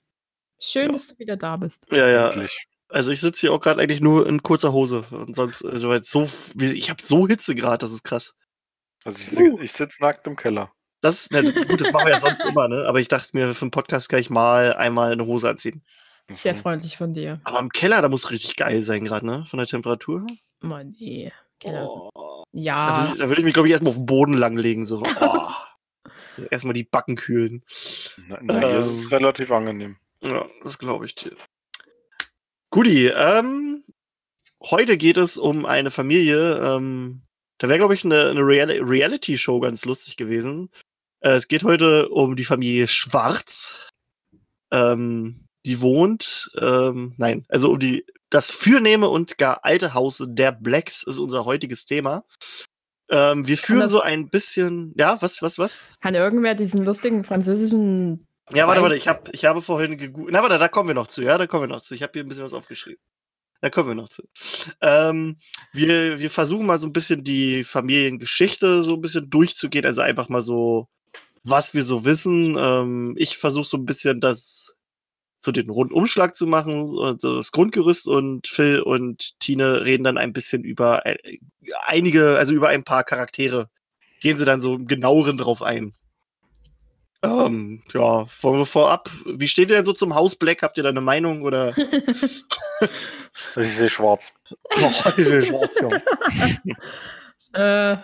Schön, 0.60 0.86
Ja. 0.86 0.92
dass 0.92 1.08
du 1.08 1.18
wieder 1.18 1.36
da 1.36 1.56
bist. 1.56 1.86
ja, 1.90 2.06
ja. 2.06 2.28
Wirklich. 2.36 2.64
Also 2.90 3.10
ich 3.10 3.20
sitze 3.20 3.40
hier 3.40 3.52
auch 3.52 3.60
gerade 3.60 3.80
eigentlich 3.82 4.00
nur 4.00 4.24
in 4.28 4.40
kurzer 4.44 4.72
Hose. 4.72 5.04
Und 5.10 5.34
sonst, 5.34 5.64
also 5.64 5.92
jetzt 5.92 6.12
so, 6.12 6.28
ich 6.60 6.90
habe 6.90 7.02
so 7.02 7.26
Hitze 7.26 7.56
gerade, 7.56 7.78
das 7.78 7.90
ist 7.90 8.04
krass. 8.04 8.36
Also 9.04 9.18
ich, 9.18 9.30
si- 9.30 9.58
ich 9.62 9.72
sitze 9.72 10.00
nackt 10.00 10.28
im 10.28 10.36
Keller. 10.36 10.70
Das 11.02 11.22
ist, 11.22 11.32
na, 11.32 11.40
gut, 11.40 11.80
das 11.80 11.92
machen 11.92 12.06
wir 12.06 12.12
ja 12.12 12.20
sonst 12.20 12.44
immer, 12.44 12.68
ne? 12.68 12.84
Aber 12.86 13.00
ich 13.00 13.08
dachte 13.08 13.30
mir, 13.32 13.54
für 13.54 13.64
den 13.66 13.70
Podcast 13.70 14.08
kann 14.08 14.20
ich 14.20 14.30
mal 14.30 14.74
einmal 14.74 15.12
eine 15.12 15.26
Hose 15.26 15.48
anziehen. 15.48 15.82
Sehr 16.34 16.54
Mhm. 16.54 16.58
freundlich 16.58 16.96
von 16.96 17.12
dir. 17.12 17.40
Aber 17.44 17.58
im 17.58 17.70
Keller, 17.70 18.02
da 18.02 18.08
muss 18.08 18.30
richtig 18.30 18.56
geil 18.56 18.82
sein 18.82 19.04
gerade, 19.04 19.26
ne? 19.26 19.44
Von 19.46 19.58
der 19.58 19.66
Temperatur. 19.66 20.26
Mann, 20.60 20.94
nee. 21.00 21.32
Keller. 21.58 21.88
Oh. 21.88 22.10
Da 22.14 22.58
Ja, 22.58 22.98
würde 23.02 23.12
ich, 23.14 23.18
da 23.18 23.28
würd 23.28 23.38
ich 23.38 23.44
mich, 23.44 23.54
glaube 23.54 23.68
ich, 23.68 23.72
erstmal 23.72 23.90
auf 23.90 23.96
den 23.96 24.06
Boden 24.06 24.34
langlegen. 24.34 24.86
So. 24.86 25.02
Oh. 25.20 25.48
erstmal 26.50 26.74
die 26.74 26.84
Backen 26.84 27.16
kühlen. 27.16 27.64
Na, 28.28 28.38
na, 28.42 28.58
hier 28.60 28.78
ist 28.78 28.86
es 28.86 29.02
Ähm. 29.04 29.08
relativ 29.08 29.50
angenehm. 29.50 29.96
Ja, 30.22 30.46
das 30.62 30.78
glaube 30.78 31.06
ich 31.06 31.14
dir. 31.14 31.32
Guti, 32.70 33.08
ähm, 33.08 33.82
heute 34.62 34.96
geht 34.96 35.16
es 35.16 35.36
um 35.38 35.66
eine 35.66 35.90
Familie, 35.90 36.58
ähm, 36.62 37.22
da 37.58 37.68
wäre, 37.68 37.78
glaube 37.78 37.94
ich, 37.94 38.04
eine, 38.04 38.30
eine 38.30 38.40
Real 38.40 38.70
Reality-Show 38.70 39.60
ganz 39.60 39.84
lustig 39.84 40.16
gewesen. 40.16 40.70
Äh, 41.20 41.32
es 41.32 41.48
geht 41.48 41.64
heute 41.64 42.08
um 42.08 42.36
die 42.36 42.44
Familie 42.44 42.88
Schwarz. 42.88 43.88
Ähm, 44.70 45.46
die 45.66 45.80
wohnt, 45.80 46.50
ähm, 46.58 47.14
nein, 47.18 47.44
also 47.48 47.70
um 47.72 47.78
die, 47.78 48.04
das 48.30 48.50
Fürnehme 48.50 49.08
und 49.08 49.36
gar 49.36 49.64
alte 49.64 49.92
Haus 49.94 50.24
der 50.26 50.52
Blacks 50.52 51.02
ist 51.02 51.18
unser 51.18 51.44
heutiges 51.44 51.84
Thema. 51.84 52.24
Ähm, 53.10 53.46
wir 53.46 53.58
führen 53.58 53.88
so 53.88 54.00
ein 54.00 54.30
bisschen, 54.30 54.94
ja, 54.96 55.20
was, 55.20 55.42
was, 55.42 55.58
was? 55.58 55.84
Kann 56.00 56.14
irgendwer 56.14 56.54
diesen 56.54 56.84
lustigen 56.84 57.24
französischen. 57.24 58.26
Ja, 58.52 58.68
warte, 58.68 58.82
warte, 58.82 58.94
ich, 58.94 59.08
hab, 59.08 59.32
ich 59.34 59.44
habe 59.44 59.60
vorhin 59.60 59.98
gegoogelt. 59.98 60.32
Na, 60.32 60.42
warte, 60.42 60.58
da 60.58 60.68
kommen 60.68 60.88
wir 60.88 60.94
noch 60.94 61.08
zu, 61.08 61.22
ja, 61.22 61.36
da 61.36 61.46
kommen 61.46 61.64
wir 61.64 61.74
noch 61.74 61.82
zu. 61.82 61.94
Ich 61.94 62.02
habe 62.02 62.12
hier 62.14 62.22
ein 62.22 62.28
bisschen 62.28 62.44
was 62.44 62.54
aufgeschrieben. 62.54 63.02
Da 63.60 63.68
kommen 63.68 63.88
wir 63.88 63.94
noch 63.94 64.08
zu. 64.08 64.22
Ähm, 64.80 65.36
wir, 65.72 66.18
wir 66.18 66.30
versuchen 66.30 66.66
mal 66.66 66.78
so 66.78 66.86
ein 66.86 66.92
bisschen 66.92 67.22
die 67.24 67.64
Familiengeschichte 67.64 68.82
so 68.82 68.94
ein 68.94 69.00
bisschen 69.00 69.28
durchzugehen, 69.28 69.84
also 69.84 70.00
einfach 70.02 70.28
mal 70.28 70.40
so, 70.40 70.88
was 71.42 71.74
wir 71.74 71.82
so 71.82 72.04
wissen. 72.04 72.56
Ähm, 72.58 73.14
ich 73.16 73.36
versuche 73.36 73.66
so 73.66 73.76
ein 73.76 73.86
bisschen 73.86 74.20
das 74.20 74.76
so 75.40 75.52
den 75.52 75.70
Rundumschlag 75.70 76.34
zu 76.34 76.46
machen, 76.46 76.86
so 76.86 77.14
das 77.14 77.50
Grundgerüst 77.50 78.06
und 78.06 78.46
Phil 78.46 78.80
und 78.82 79.38
Tine 79.40 79.86
reden 79.86 80.04
dann 80.04 80.18
ein 80.18 80.34
bisschen 80.34 80.64
über 80.64 81.06
äh, 81.06 81.38
einige, 81.86 82.36
also 82.36 82.52
über 82.52 82.68
ein 82.68 82.84
paar 82.84 83.04
Charaktere. 83.04 83.70
Gehen 84.20 84.36
sie 84.36 84.44
dann 84.44 84.60
so 84.60 84.74
im 84.74 84.86
genaueren 84.86 85.38
drauf 85.38 85.62
ein. 85.62 85.94
Ähm, 87.22 87.82
ja, 87.92 88.26
wollen 88.40 88.58
wir 88.58 88.66
vorab, 88.66 89.10
wie 89.26 89.48
steht 89.48 89.70
ihr 89.70 89.76
denn 89.76 89.84
so 89.84 89.92
zum 89.92 90.14
Haus 90.14 90.36
Black? 90.36 90.62
Habt 90.62 90.78
ihr 90.78 90.82
da 90.82 90.88
eine 90.88 91.02
Meinung 91.02 91.42
oder? 91.42 91.76
ich 93.56 93.74
sehe 93.74 93.90
schwarz. 93.90 94.32
Oh, 94.72 95.10
ich 95.16 95.26
sehe 95.26 95.44
schwarz, 95.44 95.80
ja. 97.52 97.92
äh, 97.94 97.98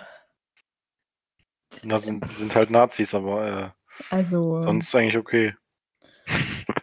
das 1.85 2.04
sind, 2.04 2.25
sind 2.30 2.54
halt 2.54 2.71
Nazis, 2.71 3.14
aber 3.14 3.47
äh, 3.47 3.71
also 4.11 4.62
sonst 4.62 4.95
eigentlich 4.95 5.16
okay 5.16 5.54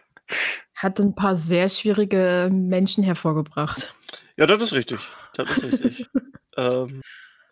hat 0.84 1.00
ein 1.00 1.14
paar 1.14 1.34
sehr 1.34 1.68
schwierige 1.68 2.50
Menschen 2.52 3.04
hervorgebracht. 3.04 3.94
Ja, 4.36 4.46
das 4.46 4.62
ist 4.62 4.74
richtig. 4.74 5.00
Das 5.34 5.48
ist 5.50 5.64
richtig. 5.64 6.06
ähm, 6.56 7.02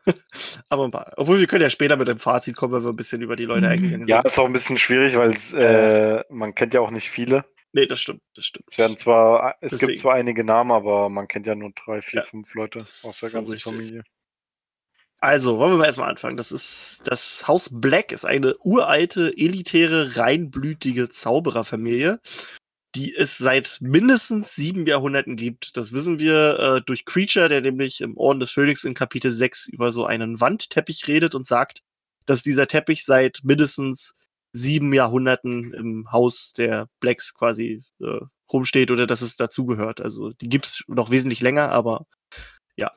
aber 0.69 0.85
ein 0.85 0.91
paar. 0.91 1.13
Obwohl 1.17 1.39
wir 1.39 1.47
können 1.47 1.63
ja 1.63 1.71
später 1.71 1.97
mit 1.97 2.09
dem 2.09 2.19
Fazit 2.19 2.57
kommen, 2.57 2.75
wenn 2.75 2.85
wir 2.85 2.91
ein 2.91 2.97
bisschen 2.97 3.23
über 3.23 3.37
die 3.37 3.45
Leute 3.45 3.67
mhm. 3.67 3.73
eingegangen 3.73 4.01
sind. 4.01 4.09
Ja, 4.09 4.21
ist 4.21 4.39
auch 4.39 4.47
ein 4.47 4.53
bisschen 4.53 4.79
schwierig, 4.79 5.17
weil 5.17 5.35
äh, 5.59 6.25
man 6.29 6.55
kennt 6.55 6.75
ja 6.75 6.81
auch 6.81 6.91
nicht 6.91 7.11
viele. 7.11 7.45
Nee, 7.73 7.87
das 7.87 8.01
stimmt, 8.01 8.21
das 8.35 8.45
stimmt. 8.45 8.67
Es 8.71 8.77
werden 8.77 8.99
zwar, 8.99 9.57
es 9.61 9.71
Deswegen. 9.71 9.89
gibt 9.89 10.01
zwar 10.01 10.15
einige 10.15 10.45
Namen, 10.45 10.73
aber 10.73 11.09
man 11.09 11.27
kennt 11.27 11.47
ja 11.47 11.55
nur 11.55 11.73
drei, 11.73 12.03
vier, 12.03 12.21
ja, 12.21 12.27
fünf 12.27 12.53
Leute 12.53 12.81
aus 12.81 13.19
der 13.23 13.31
ganzen 13.31 13.59
so 13.59 13.71
Familie. 13.71 14.05
Also, 15.23 15.59
wollen 15.59 15.73
wir 15.73 15.79
mal 15.79 15.87
erstmal 15.87 16.11
anfangen. 16.11 16.37
Das 16.37 16.51
ist, 16.51 17.03
das 17.05 17.47
Haus 17.47 17.69
Black 17.71 18.11
ist 18.11 18.25
eine 18.25 18.57
uralte, 18.59 19.33
elitäre, 19.37 20.17
reinblütige 20.17 21.09
Zaubererfamilie 21.09 22.21
die 22.95 23.15
es 23.15 23.39
seit 23.39 23.79
mindestens 23.81 24.55
sieben 24.55 24.87
Jahrhunderten 24.87 25.37
gibt. 25.37 25.77
Das 25.77 25.93
wissen 25.93 26.19
wir 26.19 26.59
äh, 26.59 26.83
durch 26.83 27.05
Creature, 27.05 27.49
der 27.49 27.63
nämlich 27.63 28.01
im 28.03 28.17
Orden 28.19 28.41
des 28.41 28.51
Phönix 28.51 28.85
in 28.85 28.95
Kapitel 28.95 29.31
6 29.31 29.69
über 29.69 29.91
so 29.93 30.05
einen 30.05 30.41
Wandteppich 30.41 31.09
redet 31.09 31.35
und 31.35 31.45
sagt, 31.45 31.81
dass 32.27 32.43
dieser 32.43 32.67
Teppich 32.67 33.05
seit 33.05 33.41
mindestens 33.45 34.15
sieben 34.53 34.93
Jahrhunderten 34.93 35.73
im 35.73 36.13
Haus 36.13 36.53
der 36.53 36.89
Blacks 37.01 37.35
quasi 37.35 37.83
äh, 38.01 38.21
rumsteht 38.53 38.91
oder 38.91 39.07
dass 39.07 39.23
es 39.23 39.37
dazugehört. 39.37 40.03
Also 40.03 40.33
die 40.33 40.51
gibt's 40.51 40.85
noch 40.87 41.11
wesentlich 41.11 41.41
länger, 41.41 41.71
aber 41.71 42.07
ja. 42.77 42.91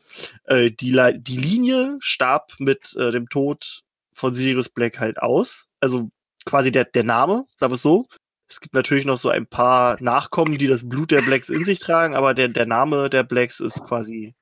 Äh, 0.45 0.71
die, 0.71 0.91
die 1.17 1.38
Linie 1.38 1.97
starb 1.99 2.53
mit 2.59 2.95
äh, 2.95 3.11
dem 3.11 3.29
Tod 3.29 3.81
von 4.13 4.33
Sirius 4.33 4.69
Black 4.69 4.99
halt 4.99 5.19
aus. 5.19 5.69
Also 5.79 6.09
quasi 6.45 6.71
der, 6.71 6.85
der 6.85 7.03
Name, 7.03 7.45
wir 7.59 7.71
es 7.71 7.81
so. 7.81 8.07
Es 8.47 8.59
gibt 8.59 8.75
natürlich 8.75 9.05
noch 9.05 9.17
so 9.17 9.29
ein 9.29 9.47
paar 9.47 10.01
Nachkommen, 10.01 10.57
die 10.57 10.67
das 10.67 10.88
Blut 10.88 11.11
der 11.11 11.23
Blacks 11.23 11.49
in 11.49 11.65
sich 11.65 11.79
tragen, 11.79 12.15
aber 12.15 12.33
der, 12.33 12.47
der 12.47 12.67
Name 12.67 13.09
der 13.09 13.23
Blacks 13.23 13.59
ist 13.59 13.83
quasi, 13.85 14.35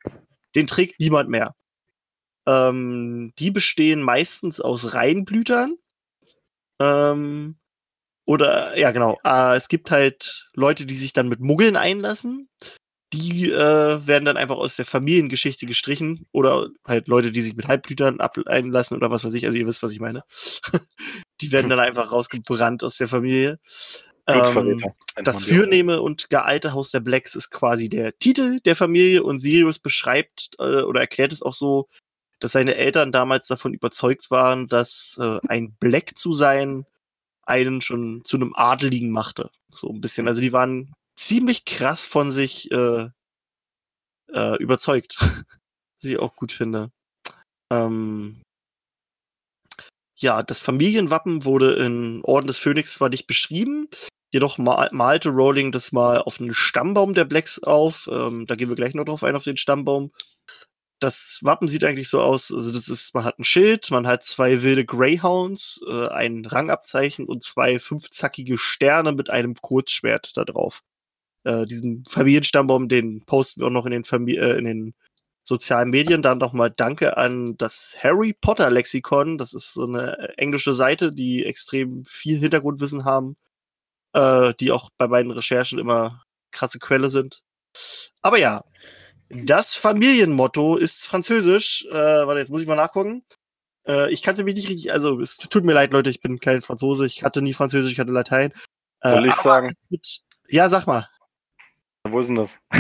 den 0.55 0.67
trägt 0.67 0.99
niemand 0.99 1.29
mehr. 1.29 1.55
Ähm, 2.45 3.31
die 3.39 3.49
bestehen 3.49 4.01
meistens 4.01 4.59
aus 4.59 4.93
Reinblütern. 4.93 5.77
Ähm, 6.81 7.57
oder, 8.25 8.77
ja, 8.77 8.91
genau. 8.91 9.17
Äh, 9.23 9.55
es 9.55 9.69
gibt 9.69 9.89
halt 9.89 10.49
Leute, 10.53 10.85
die 10.85 10.95
sich 10.95 11.13
dann 11.13 11.29
mit 11.29 11.39
Muggeln 11.39 11.77
einlassen. 11.77 12.49
Die 13.13 13.49
äh, 13.49 14.07
werden 14.07 14.25
dann 14.25 14.37
einfach 14.37 14.57
aus 14.57 14.75
der 14.75 14.85
Familiengeschichte 14.85 15.65
gestrichen. 15.65 16.25
Oder 16.31 16.69
halt 16.85 17.07
Leute, 17.07 17.31
die 17.31 17.41
sich 17.41 17.55
mit 17.55 17.67
Halbblütern 17.67 18.19
einlassen 18.19 18.97
oder 18.97 19.11
was 19.11 19.23
weiß 19.23 19.33
ich. 19.35 19.45
Also, 19.45 19.57
ihr 19.57 19.67
wisst, 19.67 19.83
was 19.83 19.91
ich 19.91 19.99
meine. 19.99 20.23
Die 21.41 21.51
werden 21.51 21.69
dann 21.69 21.79
einfach 21.79 22.11
rausgebrannt 22.11 22.83
aus 22.83 22.97
der 22.97 23.07
Familie. 23.07 23.59
Ähm, 24.27 24.81
das 25.21 25.43
Fürnehme 25.43 26.01
und 26.01 26.29
gealte 26.29 26.73
Haus 26.73 26.91
der 26.91 27.01
Blacks 27.01 27.35
ist 27.35 27.49
quasi 27.49 27.89
der 27.89 28.17
Titel 28.17 28.59
der 28.61 28.75
Familie 28.75 29.23
und 29.23 29.39
Sirius 29.39 29.79
beschreibt 29.79 30.51
äh, 30.59 30.83
oder 30.83 31.01
erklärt 31.01 31.33
es 31.33 31.41
auch 31.41 31.53
so, 31.53 31.89
dass 32.39 32.53
seine 32.53 32.75
Eltern 32.75 33.11
damals 33.11 33.47
davon 33.47 33.73
überzeugt 33.73 34.31
waren, 34.31 34.67
dass 34.67 35.19
äh, 35.21 35.39
ein 35.47 35.75
Black 35.79 36.17
zu 36.17 36.31
sein 36.31 36.85
einen 37.45 37.81
schon 37.81 38.21
zu 38.23 38.37
einem 38.37 38.53
Adeligen 38.55 39.11
machte. 39.11 39.49
So 39.69 39.89
ein 39.89 39.99
bisschen. 39.99 40.27
Also 40.27 40.41
die 40.41 40.53
waren 40.53 40.93
ziemlich 41.15 41.65
krass 41.65 42.07
von 42.07 42.31
sich 42.31 42.71
äh, 42.71 43.09
äh, 44.33 44.57
überzeugt. 44.57 45.17
Was 45.19 46.03
ich 46.03 46.19
auch 46.19 46.35
gut 46.35 46.51
finde. 46.51 46.91
Ähm, 47.71 48.41
ja, 50.15 50.43
das 50.43 50.59
Familienwappen 50.59 51.43
wurde 51.43 51.73
in 51.73 52.21
Orden 52.23 52.47
des 52.47 52.59
Phönix 52.59 52.95
zwar 52.95 53.09
nicht 53.09 53.27
beschrieben, 53.27 53.89
jedoch 54.31 54.57
mal, 54.57 54.89
malte 54.91 55.29
Rowling 55.29 55.71
das 55.71 55.91
mal 55.91 56.19
auf 56.19 56.39
einen 56.39 56.53
Stammbaum 56.53 57.13
der 57.13 57.25
Blacks 57.25 57.61
auf. 57.63 58.09
Ähm, 58.11 58.45
da 58.47 58.55
gehen 58.55 58.69
wir 58.69 58.75
gleich 58.75 58.95
noch 58.95 59.05
drauf 59.05 59.23
ein, 59.23 59.35
auf 59.35 59.43
den 59.43 59.57
Stammbaum. 59.57 60.11
Das 60.99 61.39
Wappen 61.41 61.67
sieht 61.67 61.83
eigentlich 61.83 62.07
so 62.07 62.21
aus, 62.21 62.51
also 62.51 62.71
das 62.71 62.87
ist, 62.87 63.13
man 63.13 63.25
hat 63.25 63.37
ein 63.37 63.43
Schild, 63.43 63.91
man 63.91 64.07
hat 64.07 64.23
zwei 64.23 64.63
wilde 64.63 64.85
Greyhounds, 64.85 65.81
äh, 65.87 66.07
ein 66.07 66.45
Rangabzeichen 66.45 67.25
und 67.25 67.43
zwei 67.43 67.77
fünfzackige 67.77 68.57
Sterne 68.57 69.11
mit 69.11 69.29
einem 69.29 69.55
Kurzschwert 69.55 70.37
da 70.37 70.45
drauf. 70.45 70.81
Äh, 71.43 71.65
diesen 71.65 72.03
Familienstammbaum, 72.07 72.89
den 72.89 73.25
posten 73.25 73.61
wir 73.61 73.67
auch 73.67 73.71
noch 73.71 73.85
in 73.85 73.91
den, 73.91 74.03
Famili 74.03 74.37
äh, 74.37 74.57
in 74.57 74.65
den 74.65 74.93
sozialen 75.43 75.89
Medien. 75.89 76.21
Dann 76.21 76.37
nochmal 76.37 76.71
Danke 76.71 77.17
an 77.17 77.55
das 77.57 77.97
Harry 78.01 78.33
Potter 78.33 78.69
Lexikon. 78.69 79.37
Das 79.37 79.53
ist 79.53 79.73
so 79.73 79.85
eine 79.85 80.37
englische 80.37 80.73
Seite, 80.73 81.11
die 81.11 81.45
extrem 81.45 82.05
viel 82.05 82.39
Hintergrundwissen 82.39 83.05
haben, 83.05 83.35
äh, 84.13 84.53
die 84.59 84.71
auch 84.71 84.89
bei 84.97 85.07
meinen 85.07 85.31
Recherchen 85.31 85.79
immer 85.79 86.23
krasse 86.51 86.79
Quelle 86.79 87.09
sind. 87.09 87.41
Aber 88.21 88.37
ja, 88.37 88.63
das 89.29 89.75
Familienmotto 89.75 90.77
ist 90.77 91.05
französisch. 91.05 91.85
Äh, 91.89 91.93
warte, 91.93 92.39
jetzt 92.39 92.51
muss 92.51 92.61
ich 92.61 92.67
mal 92.67 92.75
nachgucken. 92.75 93.23
Äh, 93.87 94.13
ich 94.13 94.21
kann 94.21 94.33
es 94.33 94.37
nämlich 94.37 94.55
nicht 94.55 94.69
richtig, 94.69 94.93
also 94.93 95.19
es 95.19 95.37
tut 95.37 95.63
mir 95.63 95.73
leid, 95.73 95.91
Leute, 95.91 96.09
ich 96.09 96.21
bin 96.21 96.39
kein 96.39 96.61
Franzose, 96.61 97.05
ich 97.05 97.23
hatte 97.23 97.41
nie 97.41 97.53
Französisch, 97.53 97.91
ich 97.91 97.99
hatte 97.99 98.11
Latein. 98.11 98.53
Äh, 99.01 99.11
Soll 99.11 99.27
ich 99.27 99.35
sagen? 99.35 99.73
Mit, 99.89 100.21
ja, 100.47 100.69
sag 100.69 100.87
mal. 100.87 101.09
Wo 102.07 102.19
ist 102.19 102.27
denn 102.27 102.35
das? 102.35 102.57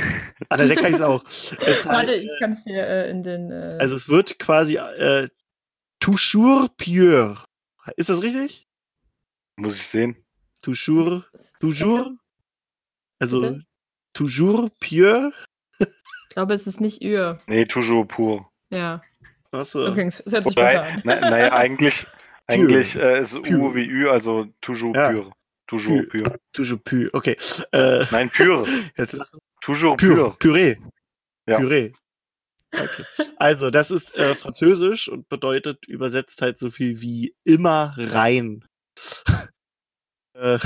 Ah, 0.49 0.57
da 0.57 0.75
kann 0.75 0.85
ich 0.85 0.95
es 0.95 1.01
auch. 1.01 1.23
Es 1.23 1.85
Warte, 1.85 2.11
halt, 2.11 2.23
ich 2.23 2.31
kann 2.39 2.51
es 2.51 2.63
hier 2.63 2.85
äh, 2.85 3.09
in 3.09 3.23
den. 3.23 3.49
Äh 3.49 3.77
also 3.79 3.95
es 3.95 4.09
wird 4.09 4.39
quasi 4.39 4.75
äh, 4.75 5.29
toujours 5.99 6.75
pure. 6.75 7.37
Ist 7.95 8.09
das 8.09 8.21
richtig? 8.21 8.67
Muss 9.55 9.77
ich 9.77 9.87
sehen. 9.87 10.17
Toujours, 10.61 11.23
toujours. 11.59 12.11
Also 13.19 13.41
Bitte? 13.41 13.65
toujours 14.13 14.69
pure. 14.79 15.31
Ich 15.79 16.35
glaube, 16.35 16.55
es 16.55 16.67
ist 16.67 16.81
nicht 16.81 17.03
ur. 17.03 17.37
Nee, 17.47 17.65
toujours 17.65 18.07
pur. 18.07 18.49
Ja. 18.69 19.01
Achso. 19.51 19.87
Okay, 19.91 20.05
das 20.05 20.33
hört 20.33 20.45
sich 20.45 20.55
besser 20.55 20.83
an. 20.83 21.01
Naja, 21.03 21.29
na 21.29 21.53
eigentlich, 21.53 22.07
eigentlich 22.47 22.95
äh, 22.95 23.21
ist 23.21 23.35
U 23.35 23.75
wie 23.75 23.85
Ü, 23.85 24.09
also 24.09 24.47
toujours 24.59 24.95
ja. 24.95 25.11
pur. 25.11 25.31
Toujours 25.77 26.07
pur. 26.07 26.37
Toujours 26.53 26.83
pur, 26.83 27.09
okay. 27.13 27.35
Äh, 27.71 28.05
Nein, 28.11 28.29
pur. 28.29 28.67
Toujours 29.61 29.97
pur. 29.97 30.37
Püree. 30.37 30.77
Ja. 31.47 31.57
Püree. 31.57 31.91
Okay. 32.73 33.03
Also, 33.37 33.69
das 33.69 33.91
ist 33.91 34.15
äh, 34.17 34.35
Französisch 34.35 35.07
und 35.07 35.29
bedeutet 35.29 35.85
übersetzt 35.87 36.41
halt 36.41 36.57
so 36.57 36.69
viel 36.69 37.01
wie 37.01 37.35
immer 37.43 37.93
rein. 37.97 38.65
äh, 40.33 40.59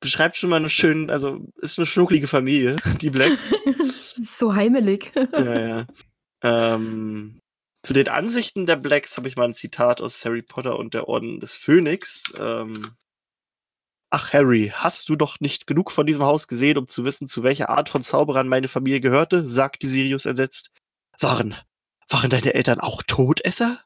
beschreibt 0.00 0.36
schon 0.36 0.50
mal 0.50 0.56
eine 0.56 0.70
schöne, 0.70 1.12
also 1.12 1.46
ist 1.56 1.78
eine 1.78 1.86
schnucklige 1.86 2.26
Familie, 2.26 2.76
die 3.00 3.10
Blacks. 3.10 3.52
so 4.24 4.54
heimelig. 4.54 5.12
ja, 5.14 5.60
ja. 5.60 5.86
Ähm, 6.42 7.38
zu 7.82 7.92
den 7.92 8.08
Ansichten 8.08 8.66
der 8.66 8.76
Blacks 8.76 9.16
habe 9.16 9.28
ich 9.28 9.36
mal 9.36 9.44
ein 9.44 9.54
Zitat 9.54 10.00
aus 10.00 10.24
Harry 10.24 10.42
Potter 10.42 10.78
und 10.78 10.94
der 10.94 11.08
Orden 11.08 11.40
des 11.40 11.54
Phönix. 11.54 12.32
Ähm, 12.38 12.88
Ach, 14.12 14.32
Harry, 14.32 14.72
hast 14.74 15.08
du 15.08 15.14
doch 15.14 15.38
nicht 15.38 15.68
genug 15.68 15.92
von 15.92 16.04
diesem 16.04 16.24
Haus 16.24 16.48
gesehen, 16.48 16.78
um 16.78 16.88
zu 16.88 17.04
wissen, 17.04 17.28
zu 17.28 17.44
welcher 17.44 17.70
Art 17.70 17.88
von 17.88 18.02
Zauberern 18.02 18.48
meine 18.48 18.66
Familie 18.66 19.00
gehörte? 19.00 19.46
sagte 19.46 19.86
Sirius 19.86 20.26
entsetzt. 20.26 20.70
Waren, 21.20 21.54
waren 22.08 22.28
deine 22.28 22.54
Eltern 22.54 22.80
auch 22.80 23.04
Todesser? 23.04 23.80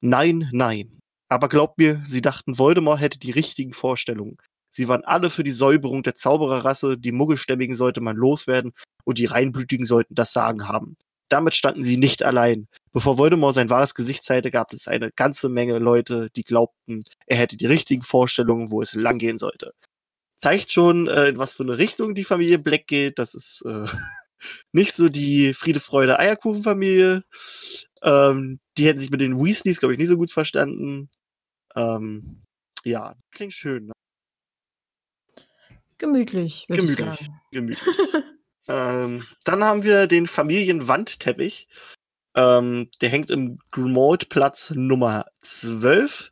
Nein, 0.00 0.48
nein. 0.52 0.98
Aber 1.28 1.48
glaub 1.48 1.78
mir, 1.78 2.02
sie 2.04 2.20
dachten, 2.20 2.58
Voldemort 2.58 3.00
hätte 3.00 3.20
die 3.20 3.30
richtigen 3.30 3.72
Vorstellungen. 3.72 4.36
Sie 4.70 4.88
waren 4.88 5.04
alle 5.04 5.30
für 5.30 5.44
die 5.44 5.52
Säuberung 5.52 6.02
der 6.02 6.14
Zaubererrasse, 6.14 6.98
die 6.98 7.12
Muggelstämmigen 7.12 7.76
sollte 7.76 8.00
man 8.00 8.16
loswerden 8.16 8.72
und 9.04 9.18
die 9.18 9.26
Reinblütigen 9.26 9.86
sollten 9.86 10.16
das 10.16 10.32
Sagen 10.32 10.66
haben. 10.66 10.96
Damit 11.30 11.54
standen 11.54 11.82
sie 11.82 11.96
nicht 11.96 12.22
allein. 12.24 12.66
Bevor 12.92 13.16
Voldemort 13.16 13.54
sein 13.54 13.70
wahres 13.70 13.94
Gesicht 13.94 14.24
zeigte, 14.24 14.50
gab 14.50 14.72
es 14.72 14.88
eine 14.88 15.10
ganze 15.12 15.48
Menge 15.48 15.78
Leute, 15.78 16.28
die 16.34 16.42
glaubten, 16.42 17.02
er 17.26 17.36
hätte 17.36 17.56
die 17.56 17.66
richtigen 17.66 18.02
Vorstellungen, 18.02 18.70
wo 18.70 18.82
es 18.82 18.94
langgehen 18.94 19.38
sollte. 19.38 19.72
Zeigt 20.36 20.72
schon, 20.72 21.06
äh, 21.06 21.28
in 21.28 21.38
was 21.38 21.54
für 21.54 21.62
eine 21.62 21.78
Richtung 21.78 22.14
die 22.14 22.24
Familie 22.24 22.58
Black 22.58 22.88
geht. 22.88 23.18
Das 23.20 23.34
ist 23.34 23.62
äh, 23.64 23.86
nicht 24.72 24.92
so 24.92 25.08
die 25.08 25.54
Friede, 25.54 25.78
Freude, 25.78 26.18
Eierkuchenfamilie. 26.18 27.22
Ähm, 28.02 28.58
die 28.76 28.86
hätten 28.86 28.98
sich 28.98 29.10
mit 29.10 29.20
den 29.20 29.38
Weasleys, 29.38 29.78
glaube 29.78 29.94
ich, 29.94 29.98
nicht 29.98 30.08
so 30.08 30.16
gut 30.16 30.32
verstanden. 30.32 31.10
Ähm, 31.76 32.40
ja, 32.84 33.14
klingt 33.30 33.52
schön. 33.52 33.86
Ne? 33.86 33.92
Gemütlich, 35.98 36.64
würde 36.68 36.82
ich 36.82 36.96
Gemütlich. 36.96 37.18
sagen. 37.20 37.40
Gemütlich. 37.52 37.96
ähm, 38.70 39.24
dann 39.44 39.64
haben 39.64 39.82
wir 39.82 40.06
den 40.06 40.28
Familienwandteppich. 40.28 41.66
Ähm, 42.36 42.88
der 43.00 43.08
hängt 43.08 43.30
im 43.30 43.58
Grimold-Platz 43.72 44.74
Nummer 44.76 45.26
12. 45.40 46.30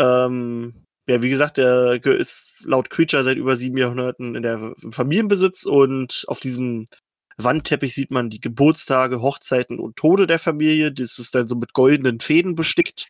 Ähm, 0.00 0.84
ja, 1.06 1.20
wie 1.22 1.28
gesagt, 1.28 1.58
der 1.58 2.02
ist 2.04 2.64
laut 2.66 2.88
Creature 2.88 3.22
seit 3.22 3.36
über 3.36 3.54
sieben 3.54 3.76
Jahrhunderten 3.76 4.34
in 4.34 4.42
der 4.42 4.74
im 4.82 4.92
Familienbesitz 4.92 5.64
und 5.66 6.24
auf 6.28 6.40
diesem 6.40 6.88
Wandteppich 7.36 7.94
sieht 7.94 8.10
man 8.10 8.30
die 8.30 8.40
Geburtstage, 8.40 9.20
Hochzeiten 9.20 9.78
und 9.78 9.96
Tode 9.96 10.26
der 10.26 10.38
Familie. 10.38 10.90
Das 10.90 11.18
ist 11.18 11.34
dann 11.34 11.48
so 11.48 11.54
mit 11.54 11.74
goldenen 11.74 12.20
Fäden 12.20 12.54
bestickt. 12.54 13.08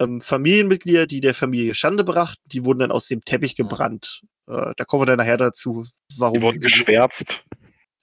Ähm, 0.00 0.20
Familienmitglieder, 0.20 1.06
die 1.06 1.20
der 1.20 1.34
Familie 1.34 1.74
Schande 1.74 2.02
brachten, 2.02 2.42
die 2.46 2.64
wurden 2.64 2.80
dann 2.80 2.92
aus 2.92 3.06
dem 3.06 3.24
Teppich 3.24 3.54
gebrannt. 3.56 4.22
Äh, 4.48 4.72
da 4.76 4.84
kommen 4.84 5.02
wir 5.02 5.06
dann 5.06 5.18
nachher 5.18 5.36
dazu, 5.36 5.84
warum. 6.16 6.34
Die 6.34 6.42
wurden 6.42 6.60
geschwärzt. 6.60 7.44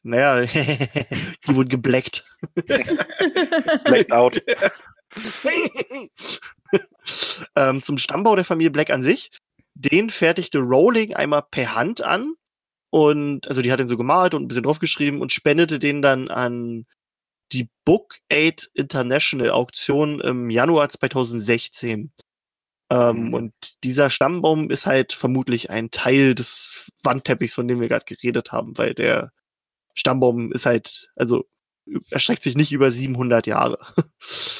Naja, 0.05 0.45
die 0.45 1.55
wurden 1.55 1.69
gebleckt. 1.69 2.23
Blacked 3.85 4.11
out. 4.11 4.39
ähm, 7.55 7.81
zum 7.81 7.97
Stammbau 7.97 8.35
der 8.35 8.45
Familie 8.45 8.69
Black 8.69 8.91
an 8.91 9.01
sich. 9.01 9.31
Den 9.73 10.11
fertigte 10.11 10.59
Rowling 10.59 11.15
einmal 11.15 11.41
per 11.49 11.73
Hand 11.73 12.03
an. 12.03 12.35
Und, 12.91 13.47
also 13.47 13.63
die 13.63 13.71
hat 13.71 13.79
ihn 13.79 13.87
so 13.87 13.97
gemalt 13.97 14.35
und 14.35 14.43
ein 14.43 14.47
bisschen 14.47 14.63
draufgeschrieben 14.63 15.21
und 15.21 15.33
spendete 15.33 15.79
den 15.79 16.03
dann 16.03 16.29
an 16.29 16.85
die 17.51 17.67
Book 17.83 18.19
Aid 18.29 18.69
International 18.75 19.49
Auktion 19.49 20.21
im 20.21 20.51
Januar 20.51 20.87
2016. 20.87 22.11
Ähm, 22.91 23.27
Mhm. 23.27 23.33
Und 23.33 23.53
dieser 23.83 24.11
Stammbaum 24.11 24.69
ist 24.69 24.85
halt 24.85 25.13
vermutlich 25.13 25.71
ein 25.71 25.89
Teil 25.89 26.35
des 26.35 26.91
Wandteppichs, 27.01 27.55
von 27.55 27.67
dem 27.67 27.81
wir 27.81 27.87
gerade 27.87 28.05
geredet 28.05 28.51
haben, 28.51 28.77
weil 28.77 28.93
der 28.93 29.31
Stammbaum 29.95 30.51
ist 30.51 30.65
halt, 30.65 31.09
also 31.15 31.45
erstreckt 32.11 32.43
sich 32.43 32.55
nicht 32.55 32.71
über 32.71 32.91
700 32.91 33.47
Jahre. 33.47 33.77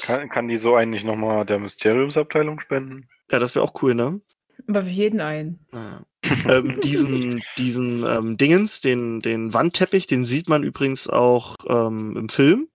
Kann, 0.04 0.30
kann 0.30 0.48
die 0.48 0.58
so 0.58 0.76
eigentlich 0.76 1.04
nochmal 1.04 1.46
der 1.46 1.60
Mysteriumsabteilung 1.60 2.60
spenden? 2.60 3.08
Ja, 3.32 3.40
das 3.40 3.56
wäre 3.56 3.66
auch 3.66 3.82
cool, 3.82 3.96
ne? 3.96 4.22
Aber 4.68 4.84
für 4.84 4.90
jeden 4.90 5.20
einen. 5.22 5.66
Ja. 5.74 6.06
ähm, 6.48 6.80
diesen 6.82 7.44
diesen 7.58 8.04
ähm, 8.06 8.38
Dingens, 8.38 8.82
den, 8.82 9.22
den 9.22 9.54
Wandteppich, 9.54 10.08
den 10.08 10.24
sieht 10.26 10.48
man 10.48 10.64
übrigens 10.64 11.08
auch 11.10 11.56
ähm, 11.68 12.16
im 12.16 12.30
Film. 12.30 12.70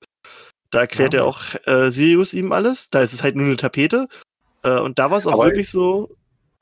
Da 0.70 0.80
erklärt 0.80 1.14
Ja. 1.14 1.20
er 1.20 1.26
auch 1.26 1.42
äh, 1.66 1.90
Sirius 1.90 2.34
ihm 2.34 2.52
alles. 2.52 2.90
Da 2.90 3.00
ist 3.00 3.12
es 3.12 3.22
halt 3.22 3.36
nur 3.36 3.46
eine 3.46 3.56
Tapete. 3.56 4.08
Äh, 4.62 4.78
und 4.80 4.98
da 4.98 5.10
war 5.10 5.18
es 5.18 5.26
auch 5.26 5.42
wirklich 5.44 5.70
so. 5.70 6.14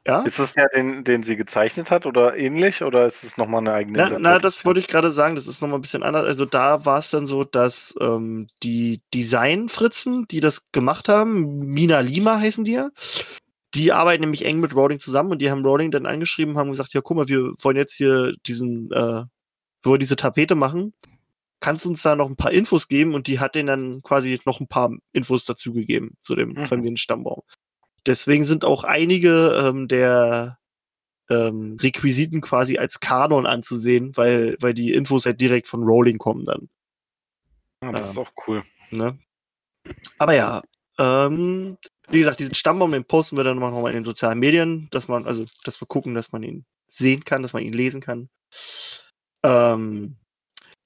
Ja? 0.08 0.22
Ist 0.22 0.38
es 0.38 0.54
der, 0.54 0.68
den, 0.74 1.04
den 1.04 1.22
sie 1.22 1.36
gezeichnet 1.36 1.90
hat 1.90 2.06
oder 2.06 2.34
ähnlich? 2.36 2.82
Oder 2.82 3.06
ist 3.06 3.22
es 3.24 3.36
nochmal 3.36 3.60
eine 3.60 3.74
eigene 3.74 3.98
Na, 3.98 4.18
na, 4.18 4.38
das 4.38 4.64
wollte 4.64 4.80
ich 4.80 4.88
gerade 4.88 5.10
sagen, 5.10 5.36
das 5.36 5.46
ist 5.46 5.60
nochmal 5.60 5.78
ein 5.78 5.82
bisschen 5.82 6.02
anders. 6.02 6.26
Also 6.26 6.46
da 6.46 6.86
war 6.86 6.98
es 6.98 7.10
dann 7.10 7.26
so, 7.26 7.44
dass 7.44 7.94
ähm, 8.00 8.46
die 8.62 9.02
Design-Fritzen, 9.12 10.26
die 10.28 10.40
das 10.40 10.72
gemacht 10.72 11.08
haben, 11.08 11.58
Mina 11.58 12.00
Lima 12.00 12.38
heißen 12.38 12.64
die 12.64 12.72
ja, 12.72 12.88
die 13.74 13.92
arbeiten 13.92 14.22
nämlich 14.22 14.46
eng 14.46 14.60
mit 14.60 14.74
Rowling 14.74 14.98
zusammen 14.98 15.32
und 15.32 15.42
die 15.42 15.50
haben 15.50 15.64
Rowling 15.64 15.90
dann 15.90 16.06
angeschrieben, 16.06 16.56
haben 16.56 16.70
gesagt, 16.70 16.94
ja, 16.94 17.02
guck 17.02 17.16
mal, 17.18 17.28
wir 17.28 17.52
wollen 17.60 17.76
jetzt 17.76 17.94
hier 17.96 18.32
diesen, 18.46 18.90
äh, 18.92 18.96
wir 19.26 19.28
wollen 19.84 20.00
diese 20.00 20.16
Tapete 20.16 20.54
machen. 20.54 20.94
Kannst 21.60 21.84
du 21.84 21.90
uns 21.90 22.02
da 22.02 22.16
noch 22.16 22.28
ein 22.30 22.36
paar 22.36 22.52
Infos 22.52 22.88
geben? 22.88 23.14
Und 23.14 23.26
die 23.26 23.40
hat 23.40 23.54
denen 23.56 23.66
dann 23.66 24.02
quasi 24.02 24.38
noch 24.46 24.60
ein 24.60 24.68
paar 24.68 24.92
Infos 25.12 25.44
dazu 25.44 25.72
gegeben 25.72 26.16
zu 26.20 26.34
dem 26.36 26.50
Mhm. 26.50 26.66
Familienstammbaum. 26.66 27.42
Deswegen 28.08 28.42
sind 28.42 28.64
auch 28.64 28.84
einige 28.84 29.54
ähm, 29.62 29.86
der 29.86 30.58
ähm, 31.28 31.76
Requisiten 31.78 32.40
quasi 32.40 32.78
als 32.78 33.00
Kanon 33.00 33.44
anzusehen, 33.44 34.16
weil, 34.16 34.56
weil 34.60 34.72
die 34.72 34.94
Infos 34.94 35.26
halt 35.26 35.42
direkt 35.42 35.66
von 35.66 35.82
Rowling 35.82 36.16
kommen 36.16 36.44
dann. 36.44 36.70
Ja, 37.82 37.92
das 37.92 38.04
ähm, 38.04 38.10
ist 38.10 38.18
auch 38.18 38.32
cool. 38.46 38.64
Ne? 38.90 39.18
Aber 40.16 40.32
ja, 40.32 40.62
ähm, 40.98 41.76
wie 42.08 42.18
gesagt, 42.18 42.40
diesen 42.40 42.54
Stammbaum, 42.54 42.92
den 42.92 43.04
posten 43.04 43.36
wir 43.36 43.44
dann 43.44 43.58
noch 43.58 43.70
mal 43.70 43.88
in 43.88 43.96
den 43.96 44.04
sozialen 44.04 44.38
Medien, 44.38 44.88
dass 44.90 45.08
man, 45.08 45.26
also, 45.26 45.44
dass 45.64 45.82
wir 45.82 45.86
gucken, 45.86 46.14
dass 46.14 46.32
man 46.32 46.42
ihn 46.42 46.64
sehen 46.88 47.24
kann, 47.24 47.42
dass 47.42 47.52
man 47.52 47.62
ihn 47.62 47.74
lesen 47.74 48.00
kann. 48.00 48.30
Ähm, 49.44 50.16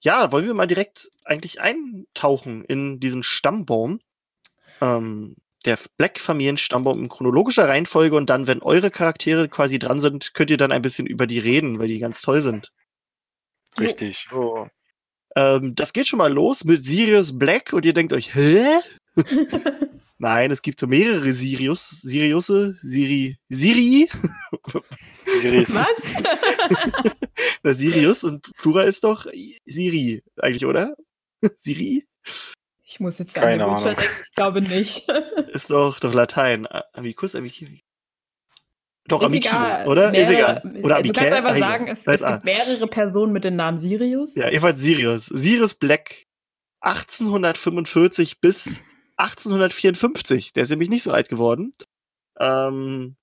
ja, 0.01 0.33
wollen 0.33 0.47
wir 0.47 0.55
mal 0.55 0.67
direkt 0.67 1.09
eigentlich 1.25 1.61
eintauchen 1.61 2.65
in 2.65 2.99
diesen 2.99 3.23
Stammbaum. 3.23 4.01
Ähm, 4.81 5.37
der 5.63 5.79
Black-Familien-Stammbaum 5.97 6.99
in 7.03 7.09
chronologischer 7.09 7.69
Reihenfolge 7.69 8.17
und 8.17 8.29
dann, 8.31 8.47
wenn 8.47 8.63
eure 8.63 8.91
Charaktere 8.91 9.49
quasi 9.49 9.79
dran 9.79 10.01
sind, 10.01 10.35
könnt 10.35 10.51
ihr 10.51 10.57
dann 10.57 10.73
ein 10.73 10.83
bisschen 10.83 11.07
über 11.07 11.27
die 11.27 11.39
reden, 11.39 11.79
weil 11.79 11.89
die 11.89 11.99
ganz 11.99 12.23
toll 12.23 12.41
sind. 12.41 12.73
Richtig. 13.79 14.27
So. 14.31 14.69
Ähm, 15.37 15.75
das 15.75 15.93
geht 15.93 16.07
schon 16.07 16.19
mal 16.19 16.33
los 16.33 16.65
mit 16.65 16.85
Sirius 16.85 17.39
Black 17.39 17.73
und 17.73 17.85
ihr 17.85 17.95
denkt 17.95 18.13
euch, 18.13 18.35
hä? 18.35 18.65
Nein, 20.19 20.51
es 20.53 20.63
gibt 20.63 20.79
so 20.79 20.87
mehrere 20.87 21.33
Sirius, 21.33 21.91
Siriusse, 22.03 22.77
Siri, 22.81 23.37
Siri. 23.49 24.09
Was? 25.25 27.13
Na, 27.63 27.75
Sirius 27.75 28.23
und 28.25 28.53
Plura 28.59 28.83
ist 28.83 29.03
doch 29.03 29.27
Siri, 29.67 30.23
eigentlich, 30.37 30.65
oder? 30.65 30.95
Siri? 31.57 32.05
Ich 32.93 33.01
muss 33.01 33.19
jetzt 33.19 33.33
Keine 33.35 33.65
an 33.65 33.71
Witcher 33.77 33.87
Ahnung. 33.91 33.97
denken. 33.97 34.13
Ich 34.29 34.35
glaube 34.35 34.61
nicht. 34.63 35.09
Ist 35.53 35.71
doch, 35.71 35.99
doch 35.99 36.13
Latein. 36.13 36.67
A- 36.67 36.85
Amicus, 36.93 37.35
Amici. 37.35 37.81
Doch, 39.09 39.21
Ist 39.23 39.27
Amici, 39.27 39.49
egal. 39.49 39.89
oder? 39.89 40.15
ist 40.15 40.29
Mehrere- 40.31 40.61
egal. 40.63 40.77
Oder 40.85 40.95
Du 40.97 41.01
Amicae? 41.01 41.13
kannst 41.13 41.33
einfach 41.35 41.51
Ah, 41.55 41.59
sagen, 41.59 41.89
es, 41.89 42.07
es 42.07 42.21
ist 42.21 42.27
gibt 42.29 42.45
mehrere 42.45 42.87
Personen 42.87 43.33
mit 43.33 43.45
dem 43.45 43.57
Namen 43.57 43.79
Sirius. 43.79 44.35
Ja, 44.37 44.49
jedenfalls 44.49 44.81
Sirius. 44.81 45.27
Sirius 45.27 45.75
Black 45.75 46.27
1845 46.81 48.41
bis 48.41 48.83
1854. 49.17 50.53
Der 50.53 50.65
ist 50.65 50.71
nämlich 50.71 50.89
nicht 50.91 51.03
so 51.03 51.13
alt 51.13 51.29
geworden. 51.29 51.73
Ähm, 52.39 53.17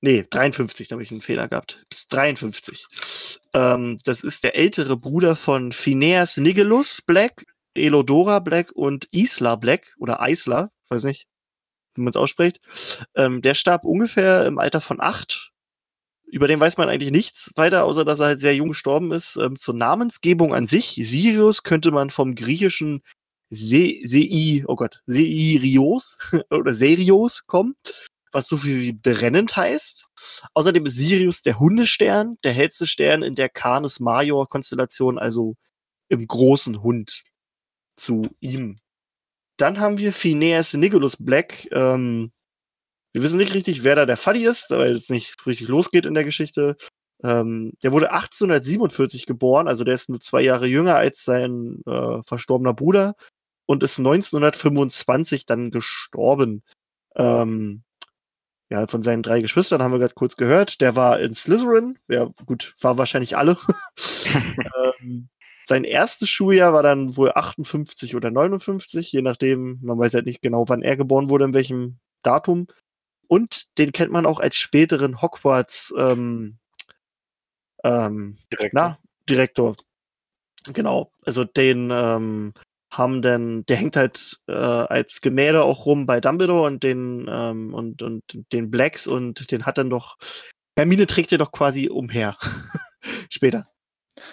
nee, 0.00 0.24
53, 0.30 0.88
da 0.88 0.94
habe 0.94 1.02
ich 1.02 1.10
einen 1.10 1.22
Fehler 1.22 1.48
gehabt. 1.48 1.84
Bis 1.90 2.08
53. 2.08 2.86
Ähm, 3.54 3.98
das 4.04 4.22
ist 4.22 4.44
der 4.44 4.56
ältere 4.56 4.96
Bruder 4.96 5.36
von 5.36 5.72
Phineas 5.72 6.36
Nigellus 6.36 7.02
Black, 7.02 7.44
Elodora 7.78 8.40
Black 8.40 8.72
und 8.72 9.08
Isla 9.12 9.56
Black 9.56 9.94
oder 9.98 10.20
Isla, 10.26 10.70
weiß 10.88 11.04
nicht, 11.04 11.26
wie 11.94 12.02
man 12.02 12.10
es 12.10 12.16
ausspricht. 12.16 12.60
Ähm, 13.14 13.42
der 13.42 13.54
starb 13.54 13.84
ungefähr 13.84 14.46
im 14.46 14.58
Alter 14.58 14.80
von 14.80 15.00
acht. 15.00 15.52
Über 16.26 16.48
den 16.48 16.58
weiß 16.58 16.76
man 16.76 16.88
eigentlich 16.88 17.12
nichts 17.12 17.52
weiter, 17.54 17.84
außer 17.84 18.04
dass 18.04 18.20
er 18.20 18.26
halt 18.26 18.40
sehr 18.40 18.54
jung 18.54 18.68
gestorben 18.68 19.12
ist. 19.12 19.36
Ähm, 19.36 19.56
zur 19.56 19.74
Namensgebung 19.74 20.54
an 20.54 20.66
sich, 20.66 21.00
Sirius 21.02 21.62
könnte 21.62 21.92
man 21.92 22.10
vom 22.10 22.34
griechischen 22.34 23.02
Se 23.48 23.94
Sei, 24.02 24.64
oh 24.66 24.74
Gott, 24.74 25.02
Seirios 25.06 26.18
oder 26.50 26.74
Serios 26.74 27.46
kommen, 27.46 27.76
was 28.32 28.48
so 28.48 28.56
viel 28.56 28.80
wie 28.80 28.92
brennend 28.92 29.56
heißt. 29.56 30.06
Außerdem 30.52 30.86
ist 30.86 30.96
Sirius 30.96 31.42
der 31.42 31.60
Hundestern, 31.60 32.38
der 32.42 32.52
hellste 32.52 32.88
Stern 32.88 33.22
in 33.22 33.36
der 33.36 33.48
Canis 33.48 34.00
Major 34.00 34.48
Konstellation, 34.48 35.18
also 35.18 35.54
im 36.08 36.26
großen 36.26 36.82
Hund 36.82 37.22
zu 37.96 38.28
ihm. 38.40 38.78
Dann 39.56 39.80
haben 39.80 39.98
wir 39.98 40.12
Phineas 40.12 40.74
Nigellus 40.74 41.16
Black. 41.18 41.68
Ähm, 41.72 42.32
wir 43.12 43.22
wissen 43.22 43.38
nicht 43.38 43.54
richtig, 43.54 43.84
wer 43.84 43.96
da 43.96 44.06
der 44.06 44.18
Fuddy 44.18 44.44
ist, 44.44 44.70
weil 44.70 44.92
es 44.92 45.08
nicht 45.08 45.46
richtig 45.46 45.68
losgeht 45.68 46.04
in 46.06 46.14
der 46.14 46.24
Geschichte. 46.24 46.76
Ähm, 47.22 47.72
der 47.82 47.92
wurde 47.92 48.12
1847 48.12 49.24
geboren, 49.24 49.68
also 49.68 49.84
der 49.84 49.94
ist 49.94 50.10
nur 50.10 50.20
zwei 50.20 50.42
Jahre 50.42 50.66
jünger 50.66 50.96
als 50.96 51.24
sein 51.24 51.80
äh, 51.86 52.22
verstorbener 52.22 52.74
Bruder 52.74 53.14
und 53.66 53.82
ist 53.82 53.98
1925 53.98 55.46
dann 55.46 55.70
gestorben. 55.70 56.62
Ähm, 57.16 57.84
ja, 58.70 58.86
von 58.86 59.00
seinen 59.00 59.22
drei 59.22 59.40
Geschwistern 59.40 59.82
haben 59.82 59.92
wir 59.92 59.98
gerade 59.98 60.14
kurz 60.14 60.36
gehört. 60.36 60.80
Der 60.80 60.96
war 60.96 61.20
in 61.20 61.34
Slytherin. 61.34 61.98
Ja, 62.08 62.28
gut, 62.44 62.74
war 62.80 62.98
wahrscheinlich 62.98 63.36
alle. 63.36 63.56
ähm, 65.00 65.28
sein 65.66 65.82
erstes 65.82 66.28
Schuljahr 66.28 66.72
war 66.72 66.84
dann 66.84 67.16
wohl 67.16 67.32
58 67.34 68.14
oder 68.14 68.30
59, 68.30 69.10
je 69.10 69.22
nachdem, 69.22 69.80
man 69.82 69.98
weiß 69.98 70.14
halt 70.14 70.26
nicht 70.26 70.40
genau, 70.40 70.68
wann 70.68 70.82
er 70.82 70.96
geboren 70.96 71.28
wurde, 71.28 71.46
in 71.46 71.54
welchem 71.54 71.98
Datum. 72.22 72.68
Und 73.26 73.76
den 73.76 73.90
kennt 73.90 74.12
man 74.12 74.26
auch 74.26 74.38
als 74.38 74.56
späteren 74.56 75.20
Hogwarts 75.20 75.92
ähm, 75.98 76.58
ähm, 77.82 78.38
Direktor. 78.52 78.70
Na, 78.72 78.98
Direktor. 79.28 79.76
Genau. 80.72 81.10
Also 81.24 81.42
den 81.42 81.90
ähm, 81.92 82.54
haben 82.92 83.20
dann, 83.22 83.66
der 83.66 83.76
hängt 83.76 83.96
halt 83.96 84.38
äh, 84.46 84.52
als 84.52 85.20
Gemälde 85.20 85.64
auch 85.64 85.84
rum 85.84 86.06
bei 86.06 86.20
Dumbledore 86.20 86.68
und 86.68 86.84
den 86.84 87.26
ähm, 87.28 87.74
und, 87.74 88.02
und 88.02 88.22
den 88.52 88.70
Blacks 88.70 89.08
und 89.08 89.50
den 89.50 89.66
hat 89.66 89.78
dann 89.78 89.90
doch, 89.90 90.16
Hermine 90.78 91.06
trägt 91.06 91.32
den 91.32 91.40
doch 91.40 91.50
quasi 91.50 91.88
umher. 91.88 92.36
Später. 93.30 93.68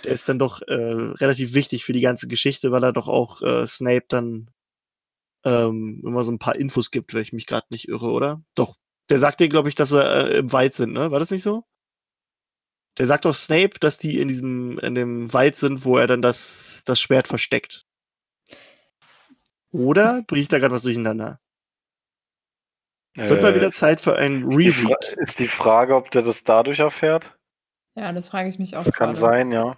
Der 0.03 0.11
ist 0.13 0.27
dann 0.29 0.39
doch 0.39 0.61
äh, 0.61 0.73
relativ 0.73 1.53
wichtig 1.53 1.83
für 1.83 1.93
die 1.93 2.01
ganze 2.01 2.27
Geschichte, 2.27 2.71
weil 2.71 2.83
er 2.83 2.93
doch 2.93 3.07
auch 3.07 3.41
äh, 3.41 3.67
Snape 3.67 4.05
dann 4.07 4.49
ähm, 5.45 6.01
immer 6.05 6.23
so 6.23 6.31
ein 6.31 6.39
paar 6.39 6.55
Infos 6.55 6.91
gibt, 6.91 7.13
wenn 7.13 7.21
ich 7.21 7.33
mich 7.33 7.45
gerade 7.45 7.67
nicht 7.69 7.87
irre, 7.89 8.11
oder? 8.11 8.41
Doch. 8.55 8.77
Der 9.09 9.19
sagt 9.19 9.39
dir, 9.39 9.49
glaube 9.49 9.69
ich, 9.69 9.75
dass 9.75 9.89
sie 9.89 10.01
äh, 10.01 10.37
im 10.37 10.51
Wald 10.53 10.73
sind, 10.73 10.93
ne? 10.93 11.11
War 11.11 11.19
das 11.19 11.31
nicht 11.31 11.43
so? 11.43 11.65
Der 12.97 13.07
sagt 13.07 13.25
doch 13.25 13.33
Snape, 13.33 13.79
dass 13.79 13.97
die 13.97 14.19
in 14.19 14.27
diesem, 14.27 14.77
in 14.79 14.95
dem 14.95 15.33
Wald 15.33 15.55
sind, 15.55 15.83
wo 15.83 15.97
er 15.97 16.07
dann 16.07 16.21
das, 16.21 16.83
das 16.85 17.01
Schwert 17.01 17.27
versteckt. 17.27 17.85
Oder 19.71 20.23
bringe 20.27 20.43
ich 20.43 20.47
da 20.47 20.59
gerade 20.59 20.73
was 20.73 20.83
durcheinander? 20.83 21.39
Es 23.15 23.29
wird 23.29 23.41
mal 23.41 23.55
wieder 23.55 23.71
Zeit 23.71 24.01
für 24.01 24.15
ein 24.15 24.43
Reread. 24.45 25.15
Ist 25.17 25.39
die 25.39 25.47
Frage, 25.47 25.95
ob 25.95 26.09
der 26.11 26.23
das 26.23 26.43
dadurch 26.43 26.79
erfährt? 26.79 27.37
Ja, 27.95 28.11
das 28.11 28.29
frage 28.29 28.49
ich 28.49 28.59
mich 28.59 28.75
auch. 28.75 28.83
Das 28.83 28.93
kann 28.93 29.15
sein, 29.15 29.51
ja. 29.51 29.77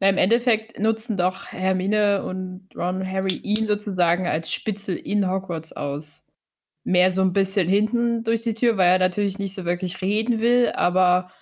Na, 0.00 0.08
Im 0.08 0.18
Endeffekt 0.18 0.78
nutzen 0.78 1.16
doch 1.16 1.46
Hermine 1.46 2.22
und 2.24 2.68
Ron 2.74 3.06
Harry 3.06 3.36
ihn 3.36 3.66
sozusagen 3.66 4.26
als 4.26 4.52
Spitzel 4.52 4.96
in 4.96 5.28
Hogwarts 5.28 5.72
aus. 5.72 6.24
Mehr 6.84 7.10
so 7.10 7.22
ein 7.22 7.32
bisschen 7.32 7.68
hinten 7.68 8.22
durch 8.22 8.42
die 8.42 8.54
Tür, 8.54 8.76
weil 8.76 8.92
er 8.92 8.98
natürlich 8.98 9.38
nicht 9.38 9.54
so 9.54 9.64
wirklich 9.64 10.02
reden 10.02 10.40
will, 10.40 10.72
aber 10.74 11.32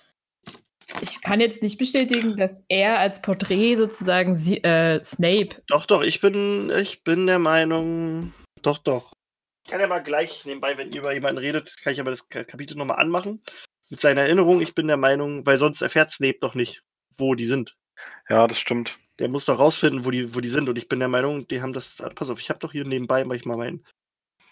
ich 1.01 1.21
kann 1.21 1.39
jetzt 1.41 1.61
nicht 1.61 1.77
bestätigen, 1.77 2.35
dass 2.37 2.65
er 2.69 2.99
als 2.99 3.21
Porträt 3.21 3.75
sozusagen 3.75 4.35
sie, 4.35 4.63
äh, 4.63 5.03
Snape. 5.03 5.61
Doch, 5.67 5.85
doch, 5.85 6.03
ich 6.03 6.21
bin, 6.21 6.71
ich 6.79 7.03
bin 7.03 7.27
der 7.27 7.39
Meinung. 7.39 8.33
Doch, 8.61 8.77
doch. 8.77 9.13
Ich 9.65 9.71
kann 9.71 9.81
ja 9.81 9.87
mal 9.87 9.99
gleich 10.03 10.45
nebenbei, 10.45 10.77
wenn 10.77 10.91
ihr 10.91 10.99
über 10.99 11.13
jemanden 11.13 11.39
redet, 11.39 11.75
kann 11.81 11.93
ich 11.93 11.99
aber 11.99 12.11
das 12.11 12.29
Kapitel 12.29 12.77
nochmal 12.77 12.99
anmachen. 12.99 13.41
Mit 13.89 14.01
seiner 14.01 14.21
Erinnerung, 14.21 14.61
ich 14.61 14.73
bin 14.73 14.87
der 14.87 14.97
Meinung, 14.97 15.45
weil 15.45 15.57
sonst 15.57 15.81
erfährt 15.81 16.11
Snape 16.11 16.39
doch 16.39 16.55
nicht, 16.55 16.83
wo 17.17 17.35
die 17.35 17.45
sind. 17.45 17.77
Ja, 18.29 18.47
das 18.47 18.59
stimmt. 18.59 18.97
Der 19.19 19.29
muss 19.29 19.45
doch 19.45 19.59
rausfinden, 19.59 20.05
wo 20.05 20.11
die, 20.11 20.35
wo 20.35 20.41
die 20.41 20.49
sind. 20.49 20.67
Und 20.67 20.77
ich 20.77 20.89
bin 20.89 20.99
der 20.99 21.07
Meinung, 21.07 21.47
die 21.47 21.61
haben 21.61 21.73
das. 21.73 22.03
Pass 22.15 22.29
auf, 22.29 22.41
ich 22.41 22.49
habe 22.49 22.59
doch 22.59 22.71
hier 22.71 22.85
nebenbei 22.85 23.23
manchmal 23.23 23.57
mein, 23.57 23.83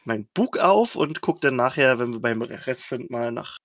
mein 0.05 0.27
Buch 0.33 0.57
auf 0.59 0.95
und 0.95 1.21
gucke 1.21 1.41
dann 1.41 1.55
nachher, 1.55 1.99
wenn 1.99 2.13
wir 2.13 2.19
beim 2.21 2.41
Rest 2.41 2.89
sind, 2.89 3.09
mal 3.09 3.31
nach 3.31 3.57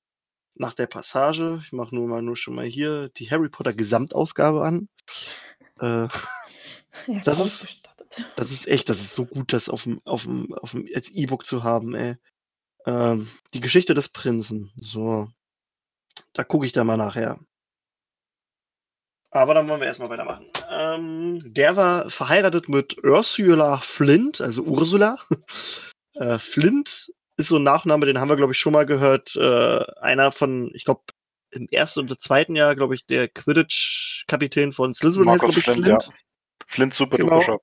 nach 0.58 0.74
der 0.74 0.86
Passage, 0.86 1.60
ich 1.62 1.72
mache 1.72 1.94
nur 1.94 2.08
mal 2.08 2.22
nur 2.22 2.36
schon 2.36 2.56
mal 2.56 2.64
hier 2.64 3.08
die 3.10 3.30
Harry 3.30 3.48
Potter 3.48 3.72
Gesamtausgabe 3.72 4.62
an. 4.64 4.88
Äh, 5.80 6.08
das, 7.24 7.38
ist, 7.38 7.82
das 8.36 8.50
ist 8.50 8.66
echt, 8.68 8.88
das 8.88 9.00
ist 9.00 9.14
so 9.14 9.24
gut, 9.24 9.52
das 9.52 9.68
auf 9.68 9.84
dem, 9.84 10.00
auf 10.04 10.24
dem, 10.24 10.52
auf 10.54 10.72
dem, 10.72 10.88
als 10.94 11.10
E-Book 11.10 11.46
zu 11.46 11.62
haben, 11.62 11.94
ey. 11.94 12.16
Ähm, 12.86 13.28
die 13.54 13.60
Geschichte 13.60 13.94
des 13.94 14.08
Prinzen. 14.08 14.72
So. 14.76 15.28
Da 16.32 16.44
gucke 16.44 16.66
ich 16.66 16.72
da 16.72 16.84
mal 16.84 16.96
nachher. 16.96 17.38
Aber 19.30 19.54
dann 19.54 19.68
wollen 19.68 19.80
wir 19.80 19.86
erstmal 19.86 20.08
weitermachen. 20.08 20.46
Ähm, 20.70 21.42
der 21.44 21.76
war 21.76 22.08
verheiratet 22.08 22.68
mit 22.68 22.96
Ursula 23.04 23.78
Flint, 23.78 24.40
also 24.40 24.62
Ursula. 24.62 25.18
äh, 26.14 26.38
Flint 26.38 27.12
ist 27.36 27.48
so 27.48 27.56
ein 27.56 27.62
Nachname, 27.62 28.06
den 28.06 28.18
haben 28.18 28.28
wir, 28.28 28.36
glaube 28.36 28.52
ich, 28.52 28.58
schon 28.58 28.72
mal 28.72 28.86
gehört. 28.86 29.36
Äh, 29.36 29.84
einer 30.00 30.32
von, 30.32 30.70
ich 30.74 30.84
glaube, 30.84 31.02
im 31.50 31.68
ersten 31.70 32.00
oder 32.00 32.18
zweiten 32.18 32.56
Jahr, 32.56 32.74
glaube 32.74 32.94
ich, 32.94 33.06
der 33.06 33.28
Quidditch-Kapitän 33.28 34.72
von 34.72 34.94
Slytherin 34.94 35.30
heißt, 35.30 35.44
glaube 35.44 35.58
ich, 35.58 35.64
Flint. 35.64 35.84
Flint, 35.84 36.02
ja. 36.04 36.14
Flint 36.66 36.94
super 36.94 37.16
genau. 37.18 37.60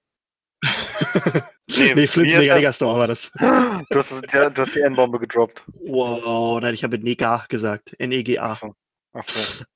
nee, 1.68 1.94
nee 1.94 2.08
Flints 2.08 2.34
Mega 2.34 2.74
Store 2.74 3.00
war 3.00 3.08
das. 3.08 3.32
Du 3.90 4.00
hast, 4.00 4.24
du 4.34 4.62
hast 4.62 4.76
die 4.76 4.82
N-Bombe 4.82 5.20
gedroppt. 5.20 5.64
Wow, 5.68 6.60
nein, 6.62 6.74
ich 6.74 6.84
habe 6.84 6.98
Nega 6.98 7.46
gesagt. 7.50 7.96
N-E-G-A. 8.00 8.56
So. 8.56 8.74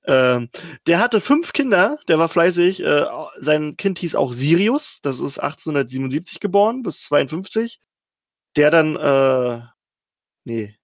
Ähm, 0.06 0.50
der 0.88 1.00
hatte 1.00 1.22
fünf 1.22 1.54
Kinder, 1.54 1.98
der 2.08 2.18
war 2.20 2.28
fleißig. 2.28 2.84
Äh, 2.84 3.06
sein 3.38 3.78
Kind 3.78 4.00
hieß 4.00 4.16
auch 4.16 4.34
Sirius, 4.34 5.00
das 5.02 5.20
ist 5.20 5.40
1877 5.40 6.40
geboren, 6.40 6.84
bis 6.84 7.04
52. 7.04 7.80
Der 8.56 8.72
dann 8.72 8.96
äh, 8.96 9.62
Nee. 10.50 10.76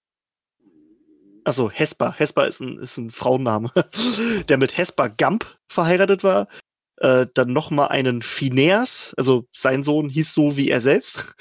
Achso, 1.43 1.71
Hesper. 1.71 2.13
Hesper 2.17 2.47
ist 2.47 2.59
ein, 2.59 2.77
ist 2.77 2.97
ein 2.97 3.09
Frauenname. 3.09 3.71
der 4.47 4.57
mit 4.57 4.77
Hesper 4.77 5.09
Gump 5.09 5.57
verheiratet 5.67 6.23
war. 6.23 6.47
Äh, 6.97 7.27
dann 7.33 7.51
nochmal 7.51 7.89
einen 7.89 8.21
Phineas, 8.21 9.13
also 9.17 9.45
sein 9.53 9.83
Sohn 9.83 10.09
hieß 10.09 10.33
so 10.33 10.57
wie 10.57 10.69
er 10.69 10.81
selbst. 10.81 11.35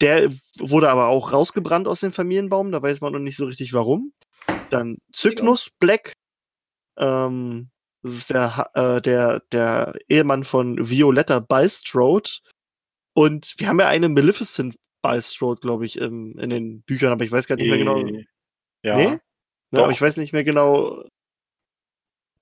Der 0.00 0.30
wurde 0.58 0.90
aber 0.90 1.08
auch 1.08 1.32
rausgebrannt 1.32 1.88
aus 1.88 2.00
dem 2.00 2.12
Familienbaum, 2.12 2.70
da 2.70 2.80
weiß 2.80 3.00
man 3.00 3.12
noch 3.12 3.18
nicht 3.18 3.36
so 3.36 3.46
richtig 3.46 3.72
warum. 3.72 4.12
Dann 4.70 4.98
Cygnus 5.12 5.70
Black, 5.80 6.12
ähm, 6.98 7.70
das 8.02 8.12
ist 8.12 8.30
der, 8.30 8.70
äh, 8.74 9.00
der, 9.00 9.42
der 9.50 9.94
Ehemann 10.08 10.44
von 10.44 10.88
Violetta 10.88 11.40
Bulstrode. 11.40 12.30
Und 13.14 13.54
wir 13.58 13.68
haben 13.68 13.80
ja 13.80 13.88
eine 13.88 14.08
Maleficent 14.08 14.76
Bulstrode, 15.02 15.60
glaube 15.60 15.86
ich, 15.86 15.98
im, 15.98 16.38
in 16.38 16.50
den 16.50 16.82
Büchern, 16.82 17.12
aber 17.12 17.24
ich 17.24 17.32
weiß 17.32 17.46
gar 17.48 17.56
nicht 17.56 17.68
mehr 17.68 17.78
genau. 17.78 18.04
Ja. 18.84 18.96
Nee? 18.96 19.18
Ne, 19.70 19.82
aber 19.82 19.92
ich 19.92 20.00
weiß 20.00 20.16
nicht 20.18 20.32
mehr 20.32 20.44
genau. 20.44 21.04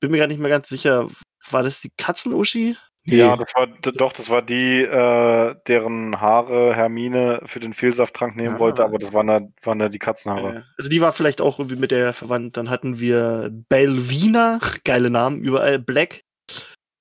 Bin 0.01 0.11
mir 0.11 0.19
gar 0.19 0.27
nicht 0.27 0.39
mehr 0.39 0.51
ganz 0.51 0.69
sicher. 0.69 1.09
War 1.51 1.63
das 1.63 1.81
die 1.81 1.91
Katzenuschi? 1.97 2.77
Nee. 3.09 3.19
Ja, 3.19 3.37
das 3.37 3.55
war 3.55 3.69
doch, 3.69 4.13
das 4.13 4.29
war 4.31 4.43
die, 4.43 4.83
äh, 4.83 5.55
deren 5.69 6.21
Haare 6.21 6.75
Hermine 6.75 7.41
für 7.47 7.61
den 7.61 7.73
Fehlsafttrank 7.73 8.35
nehmen 8.35 8.57
ah. 8.57 8.59
wollte, 8.59 8.85
aber 8.85 8.99
das 8.99 9.13
waren 9.13 9.29
da, 9.29 9.41
waren 9.63 9.79
da 9.79 9.89
die 9.89 10.01
Katzenhaare. 10.01 10.65
Also 10.77 10.91
die 10.91 11.01
war 11.01 11.13
vielleicht 11.13 11.41
auch 11.41 11.61
irgendwie 11.61 11.77
mit 11.77 11.93
der 11.93 12.13
verwandt. 12.13 12.57
Dann 12.57 12.69
hatten 12.69 12.99
wir 12.99 13.51
Belvina, 13.69 14.59
geile 14.85 15.09
Namen 15.09 15.41
überall, 15.41 15.79
Black, 15.79 16.23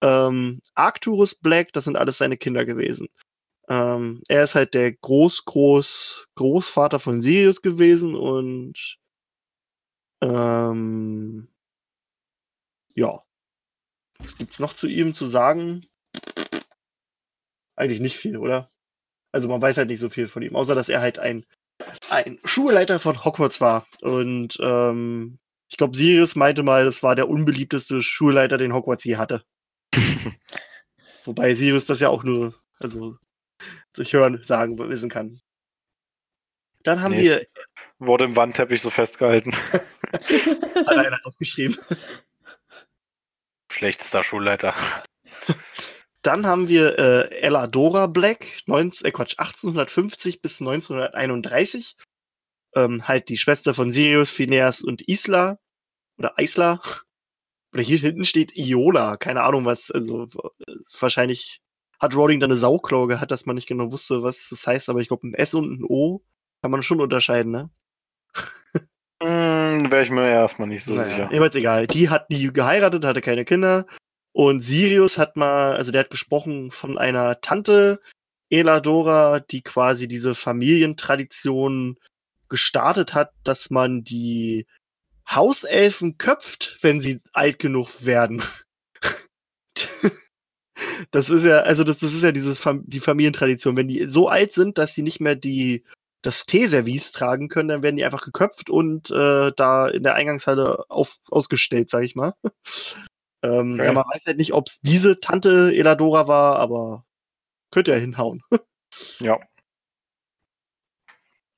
ähm, 0.04 0.62
Arcturus 0.76 1.34
Black, 1.34 1.74
das 1.74 1.86
sind 1.86 1.98
alles 1.98 2.20
seine 2.20 2.38
Kinder 2.38 2.66
gewesen. 2.66 3.08
Ähm, 3.68 4.22
er 4.28 4.44
ist 4.44 4.54
halt 4.54 4.76
der 4.76 4.92
Groß, 4.94 5.46
Groß, 5.46 6.28
Großvater 6.36 7.00
von 7.00 7.22
Sirius 7.24 7.64
gewesen 7.64 8.16
und 8.16 8.98
ähm, 10.22 11.48
ja. 12.94 13.25
Was 14.19 14.38
gibt's 14.38 14.60
noch 14.60 14.73
zu 14.73 14.88
ihm 14.88 15.13
zu 15.13 15.25
sagen? 15.25 15.82
Eigentlich 17.75 17.99
nicht 17.99 18.17
viel, 18.17 18.38
oder? 18.38 18.69
Also 19.32 19.49
man 19.49 19.62
weiß 19.62 19.78
halt 19.78 19.89
nicht 19.89 19.99
so 19.99 20.10
viel 20.10 20.28
von 20.28 20.41
ihm, 20.43 20.56
außer 20.56 20.75
dass 20.75 20.89
er 20.89 21.01
halt 21.01 21.19
ein, 21.19 21.45
ein 22.10 22.39
Schulleiter 22.45 22.99
von 22.99 23.25
Hogwarts 23.25 23.60
war. 23.60 23.86
Und 24.01 24.58
ähm, 24.62 25.39
ich 25.69 25.78
glaube, 25.78 25.97
Sirius 25.97 26.36
meinte 26.36 26.63
mal, 26.63 26.86
das 26.86 27.04
war 27.04 27.15
der 27.15 27.28
unbeliebteste 27.28 28.01
Schulleiter, 28.01 28.58
den 28.58 28.73
Hogwarts 28.73 29.04
je 29.04 29.17
hatte. 29.17 29.43
Wobei 31.25 31.54
Sirius 31.54 31.86
das 31.86 31.99
ja 31.99 32.10
auch 32.10 32.23
nur, 32.23 32.54
also 32.80 33.17
sich 33.95 34.13
hören, 34.13 34.41
sagen, 34.43 34.78
wissen 34.78 35.10
kann. 35.10 35.41
Dann 36.84 37.01
haben 37.01 37.15
nee, 37.15 37.23
wir. 37.23 37.47
Wurde 37.97 38.25
im 38.25 38.36
Wandteppich 38.36 38.82
so 38.82 38.89
festgehalten. 38.89 39.54
Hat 40.75 40.97
einer 40.97 41.19
aufgeschrieben. 41.23 41.78
Schlechtester 43.76 44.24
Schulleiter. 44.24 44.74
Dann 46.22 46.48
haben 46.48 46.70
wir 46.70 46.98
äh, 46.98 47.42
Eladora 47.42 48.08
Black, 48.08 48.48
19, 48.66 49.06
äh, 49.06 49.12
Quatsch, 49.12 49.36
1850 49.38 50.42
bis 50.42 50.62
1931. 50.62 51.98
Ähm, 52.76 53.08
halt 53.08 53.30
die 53.30 53.38
Schwester 53.38 53.74
von 53.74 53.90
Sirius, 53.90 54.32
Phineas 54.32 54.82
und 54.82 55.02
Isla. 55.08 55.60
Oder 56.18 56.34
Isla. 56.38 56.82
Oder 57.74 57.84
hier 57.84 58.00
hinten 58.00 58.26
steht 58.26 58.56
Iola. 58.56 59.18
Keine 59.18 59.44
Ahnung 59.44 59.66
was. 59.66 59.92
Also 59.92 60.28
wahrscheinlich 61.00 61.62
hat 62.00 62.16
Rowling 62.16 62.40
dann 62.40 62.52
eine 62.52 62.58
Sauklaue 62.58 63.08
gehabt, 63.08 63.32
dass 63.32 63.46
man 63.46 63.56
nicht 63.56 63.68
genau 63.68 63.92
wusste, 63.92 64.24
was 64.24 64.48
das 64.50 64.66
heißt, 64.66 64.90
aber 64.90 65.02
ich 65.02 65.10
glaube, 65.10 65.28
ein 65.28 65.34
S 65.34 65.54
und 65.54 65.80
ein 65.80 65.84
O 65.84 66.24
kann 66.62 66.72
man 66.72 66.84
schon 66.84 67.02
unterscheiden, 67.02 67.52
ne? 67.52 67.70
Mm, 69.26 69.92
Wäre 69.92 70.04
ich 70.04 70.10
mir 70.10 70.30
erstmal 70.30 70.68
nicht 70.68 70.84
so 70.84 70.94
naja, 70.94 71.10
sicher. 71.10 71.28
Jedenfalls 71.30 71.56
egal. 71.56 71.88
Die 71.88 72.10
hat 72.10 72.28
die 72.30 72.52
geheiratet, 72.52 73.06
hatte 73.06 73.22
keine 73.22 73.46
Kinder. 73.46 73.86
Und 74.32 74.62
Sirius 74.62 75.18
hat 75.18 75.38
mal, 75.38 75.76
also 75.76 75.92
der 75.92 76.02
hat 76.02 76.10
gesprochen 76.10 76.72
von 76.72 76.98
einer 76.98 77.40
Tante 77.42 78.02
Eladora, 78.50 79.40
die 79.40 79.62
quasi 79.62 80.08
diese 80.08 80.36
Familientradition 80.36 81.98
gestartet 82.50 83.14
hat, 83.14 83.32
dass 83.44 83.70
man 83.70 84.04
die 84.04 84.66
Hauselfen 85.30 86.18
köpft, 86.18 86.78
wenn 86.82 87.00
sie 87.00 87.20
alt 87.34 87.60
genug 87.60 88.06
werden. 88.06 88.44
das 91.12 91.30
ist 91.30 91.44
ja, 91.44 91.62
also 91.62 91.84
das, 91.84 92.00
das 92.00 92.14
ist 92.14 92.24
ja 92.24 92.32
dieses 92.32 92.60
Fam 92.60 92.84
die 92.86 93.00
Familientradition. 93.00 93.78
Wenn 93.78 93.88
die 93.88 94.06
so 94.06 94.28
alt 94.28 94.54
sind, 94.54 94.78
dass 94.78 94.94
sie 94.94 95.02
nicht 95.02 95.20
mehr 95.20 95.36
die 95.36 95.84
das 96.26 96.46
Teeservice 96.46 97.12
tragen 97.12 97.50
können, 97.50 97.70
dann 97.70 97.84
werden 97.84 97.98
die 97.98 98.06
einfach 98.06 98.24
geköpft 98.24 98.70
und 98.70 99.12
äh, 99.12 99.52
da 99.56 99.88
in 99.88 100.04
der 100.04 100.16
Eingangshalle 100.16 100.86
auf, 100.90 101.18
ausgestellt, 101.30 101.90
sag 101.90 102.04
ich 102.04 102.16
mal. 102.16 102.34
ähm, 103.44 103.76
okay. 103.76 103.86
ja, 103.86 103.94
man 103.94 104.06
weiß 104.12 104.26
halt 104.26 104.38
nicht, 104.38 104.54
ob 104.54 104.68
es 104.68 104.82
diese 104.82 105.20
Tante 105.20 105.72
Eladora 105.76 106.28
war, 106.28 106.58
aber 106.58 107.06
könnte 107.72 107.92
ja 107.92 107.98
hinhauen. 107.98 108.42
ja. 109.20 109.40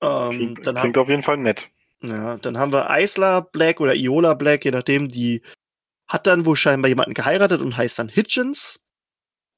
Ähm, 0.02 0.56
klingt, 0.56 0.64
klingt 0.64 0.98
auf 0.98 1.10
jeden 1.10 1.24
Fall 1.24 1.38
nett. 1.38 1.70
Ja, 2.04 2.38
dann 2.38 2.58
haben 2.58 2.74
wir 2.74 2.88
Isla 2.90 3.40
Black 3.40 3.80
oder 3.80 3.96
Iola 3.96 4.34
Black, 4.34 4.66
je 4.66 4.72
nachdem, 4.72 5.08
die 5.08 5.42
hat 6.08 6.28
dann 6.28 6.46
wohl 6.46 6.56
scheinbar 6.56 6.90
jemanden 6.90 7.14
geheiratet 7.14 7.62
und 7.62 7.76
heißt 7.76 8.00
dann 8.00 8.10
Hitchens. 8.10 8.84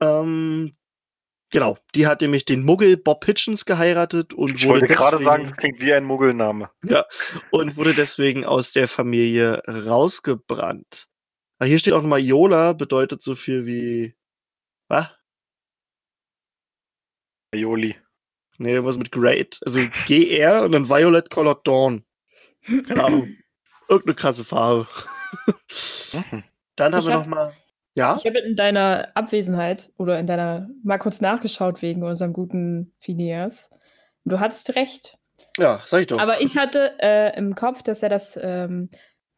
Ähm, 0.02 0.76
genau, 1.50 1.78
die 1.96 2.08
hat 2.08 2.22
nämlich 2.22 2.46
den 2.46 2.64
Muggel 2.64 2.98
Bob 2.98 3.26
Hitchens 3.26 3.66
geheiratet 3.66 4.34
und 4.34 4.56
ich 4.56 4.66
wurde 4.66 4.82
wollte 4.82 4.96
gerade 4.96 5.24
sagen, 5.24 5.44
das 5.44 5.56
klingt 5.56 5.80
wie 5.80 5.94
ein 5.94 6.06
Muggelname. 6.06 6.70
Ja, 6.84 7.06
und 7.52 7.78
wurde 7.78 7.94
deswegen 7.94 8.46
aus 8.46 8.72
der 8.72 8.88
Familie 8.88 9.62
rausgebrannt. 9.68 11.08
Aber 11.60 11.68
hier 11.68 11.80
steht 11.80 11.94
auch 11.94 12.02
nochmal 12.02 12.22
Iola, 12.22 12.74
bedeutet 12.74 13.22
so 13.22 13.36
viel 13.36 13.66
wie. 13.66 14.16
Was? 14.88 15.14
Aioli. 17.54 17.96
Nee, 18.58 18.84
was 18.84 18.98
mit 18.98 19.12
Great. 19.12 19.60
Also 19.66 19.80
GR 20.06 20.64
und 20.64 20.74
dann 20.74 20.90
Violet 20.90 21.30
Colored 21.30 21.66
Dawn. 21.66 22.06
Keine 22.66 23.04
Ahnung. 23.04 23.36
Irgendeine 23.90 24.16
krasse 24.16 24.44
Farbe. 24.44 24.88
Mhm. 26.14 26.44
Dann 26.76 26.94
haben 26.94 27.00
ich 27.00 27.08
wir 27.08 27.14
hab, 27.14 27.22
noch 27.22 27.28
mal. 27.28 27.54
Ja? 28.00 28.16
Ich 28.18 28.26
habe 28.26 28.40
in 28.40 28.56
deiner 28.56 29.10
Abwesenheit 29.14 29.92
oder 29.98 30.18
in 30.20 30.26
deiner 30.26 30.70
mal 30.84 30.98
kurz 30.98 31.20
nachgeschaut 31.20 31.82
wegen 31.82 32.02
unserem 32.04 32.32
guten 32.32 32.94
Phineas. 33.00 33.70
Du 34.24 34.40
hattest 34.40 34.76
recht. 34.78 35.18
Ja, 35.58 35.82
sag 35.86 36.02
ich 36.02 36.08
doch. 36.08 36.18
Aber 36.20 36.40
ich 36.40 36.58
hatte 36.58 36.94
äh, 37.00 37.38
im 37.38 37.56
Kopf, 37.56 37.84
dass 37.84 38.02
er 38.02 38.08
das, 38.08 38.40
ähm, 38.42 38.90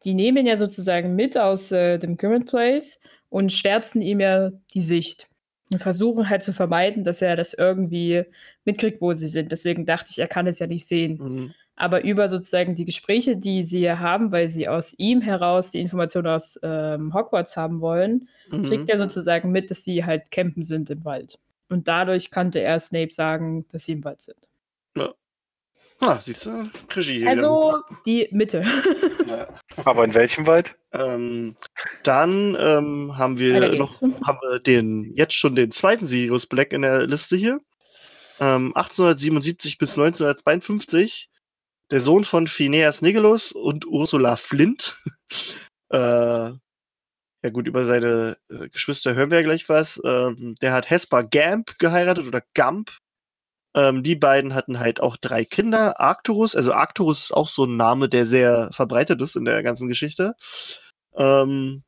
die 0.04 0.14
nehmen 0.14 0.46
ja 0.46 0.56
sozusagen 0.56 1.16
mit 1.16 1.36
aus 1.36 1.72
äh, 1.72 1.98
dem 1.98 2.16
Current 2.16 2.46
Place 2.46 3.00
und 3.28 3.52
schwärzen 3.52 4.00
ihm 4.00 4.20
ja 4.20 4.50
die 4.74 4.80
Sicht. 4.80 5.26
Und 5.72 5.78
versuchen 5.78 6.28
halt 6.28 6.44
zu 6.44 6.52
vermeiden, 6.52 7.02
dass 7.02 7.20
er 7.20 7.34
das 7.34 7.54
irgendwie 7.54 8.24
mitkriegt, 8.64 9.00
wo 9.00 9.12
sie 9.14 9.26
sind. 9.26 9.50
Deswegen 9.50 9.86
dachte 9.86 10.10
ich, 10.10 10.18
er 10.18 10.28
kann 10.28 10.46
es 10.46 10.60
ja 10.60 10.68
nicht 10.68 10.86
sehen. 10.86 11.18
Mhm 11.18 11.52
aber 11.82 12.04
über 12.04 12.28
sozusagen 12.28 12.76
die 12.76 12.84
Gespräche, 12.84 13.36
die 13.36 13.64
sie 13.64 13.80
hier 13.80 13.98
haben, 13.98 14.30
weil 14.30 14.46
sie 14.46 14.68
aus 14.68 14.94
ihm 14.98 15.20
heraus 15.20 15.72
die 15.72 15.80
Informationen 15.80 16.28
aus 16.28 16.56
ähm, 16.62 17.12
Hogwarts 17.12 17.56
haben 17.56 17.80
wollen, 17.80 18.28
mhm. 18.50 18.68
kriegt 18.68 18.88
er 18.88 18.98
sozusagen 18.98 19.50
mit, 19.50 19.68
dass 19.68 19.82
sie 19.82 20.04
halt 20.04 20.30
campen 20.30 20.62
sind 20.62 20.90
im 20.90 21.04
Wald. 21.04 21.40
Und 21.68 21.88
dadurch 21.88 22.30
kannte 22.30 22.60
er 22.60 22.78
Snape 22.78 23.12
sagen, 23.12 23.66
dass 23.72 23.86
sie 23.86 23.92
im 23.92 24.04
Wald 24.04 24.20
sind. 24.20 24.48
Ja. 24.96 25.12
Ah, 25.98 26.20
siehst 26.20 26.46
du, 26.46 26.70
Regie 26.94 27.18
hier. 27.18 27.28
Also 27.28 27.74
die 28.06 28.28
Mitte. 28.30 28.62
Ja. 29.24 29.48
Aber 29.86 30.04
in 30.04 30.12
welchem 30.12 30.46
Wald? 30.46 30.76
Ähm, 30.92 31.56
dann 32.02 32.54
ähm, 32.60 33.16
haben 33.16 33.38
wir 33.38 33.76
noch 33.76 34.02
haben 34.02 34.38
wir 34.42 34.58
den, 34.58 35.14
jetzt 35.14 35.32
schon 35.32 35.54
den 35.54 35.70
zweiten 35.70 36.06
Sirius 36.06 36.46
Black 36.46 36.74
in 36.74 36.82
der 36.82 37.06
Liste 37.06 37.36
hier. 37.36 37.60
Ähm, 38.40 38.72
1877 38.74 39.78
bis 39.78 39.92
1952 39.92 41.30
der 41.92 42.00
Sohn 42.00 42.24
von 42.24 42.46
Phineas 42.46 43.02
Nigellus 43.02 43.52
und 43.52 43.86
Ursula 43.86 44.36
Flint. 44.36 44.96
äh, 45.92 45.98
ja 47.44 47.50
gut, 47.52 47.68
über 47.68 47.84
seine 47.84 48.38
äh, 48.48 48.68
Geschwister 48.70 49.14
hören 49.14 49.30
wir 49.30 49.38
ja 49.38 49.44
gleich 49.44 49.68
was. 49.68 50.00
Ähm, 50.02 50.54
der 50.62 50.72
hat 50.72 50.88
Hesper 50.88 51.22
Gamp 51.22 51.78
geheiratet 51.78 52.26
oder 52.26 52.42
Gump. 52.54 52.96
Ähm, 53.76 54.02
die 54.02 54.16
beiden 54.16 54.54
hatten 54.54 54.78
halt 54.78 55.00
auch 55.00 55.18
drei 55.18 55.44
Kinder. 55.44 56.00
Arcturus, 56.00 56.56
also 56.56 56.72
Arcturus 56.72 57.24
ist 57.24 57.32
auch 57.32 57.48
so 57.48 57.64
ein 57.64 57.76
Name, 57.76 58.08
der 58.08 58.24
sehr 58.24 58.70
verbreitet 58.72 59.20
ist 59.20 59.36
in 59.36 59.44
der 59.44 59.62
ganzen 59.62 59.88
Geschichte. 59.88 60.34
Ähm, 61.14 61.82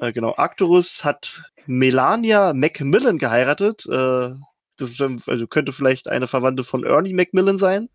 äh, 0.00 0.12
genau, 0.12 0.34
Arcturus 0.36 1.04
hat 1.04 1.44
Melania 1.66 2.52
Macmillan 2.54 3.18
geheiratet. 3.18 3.86
Äh, 3.86 4.34
das 4.78 4.90
ist, 4.90 5.00
also 5.00 5.46
könnte 5.46 5.72
vielleicht 5.72 6.08
eine 6.08 6.26
Verwandte 6.26 6.64
von 6.64 6.84
Ernie 6.84 7.14
Macmillan 7.14 7.56
sein 7.56 7.88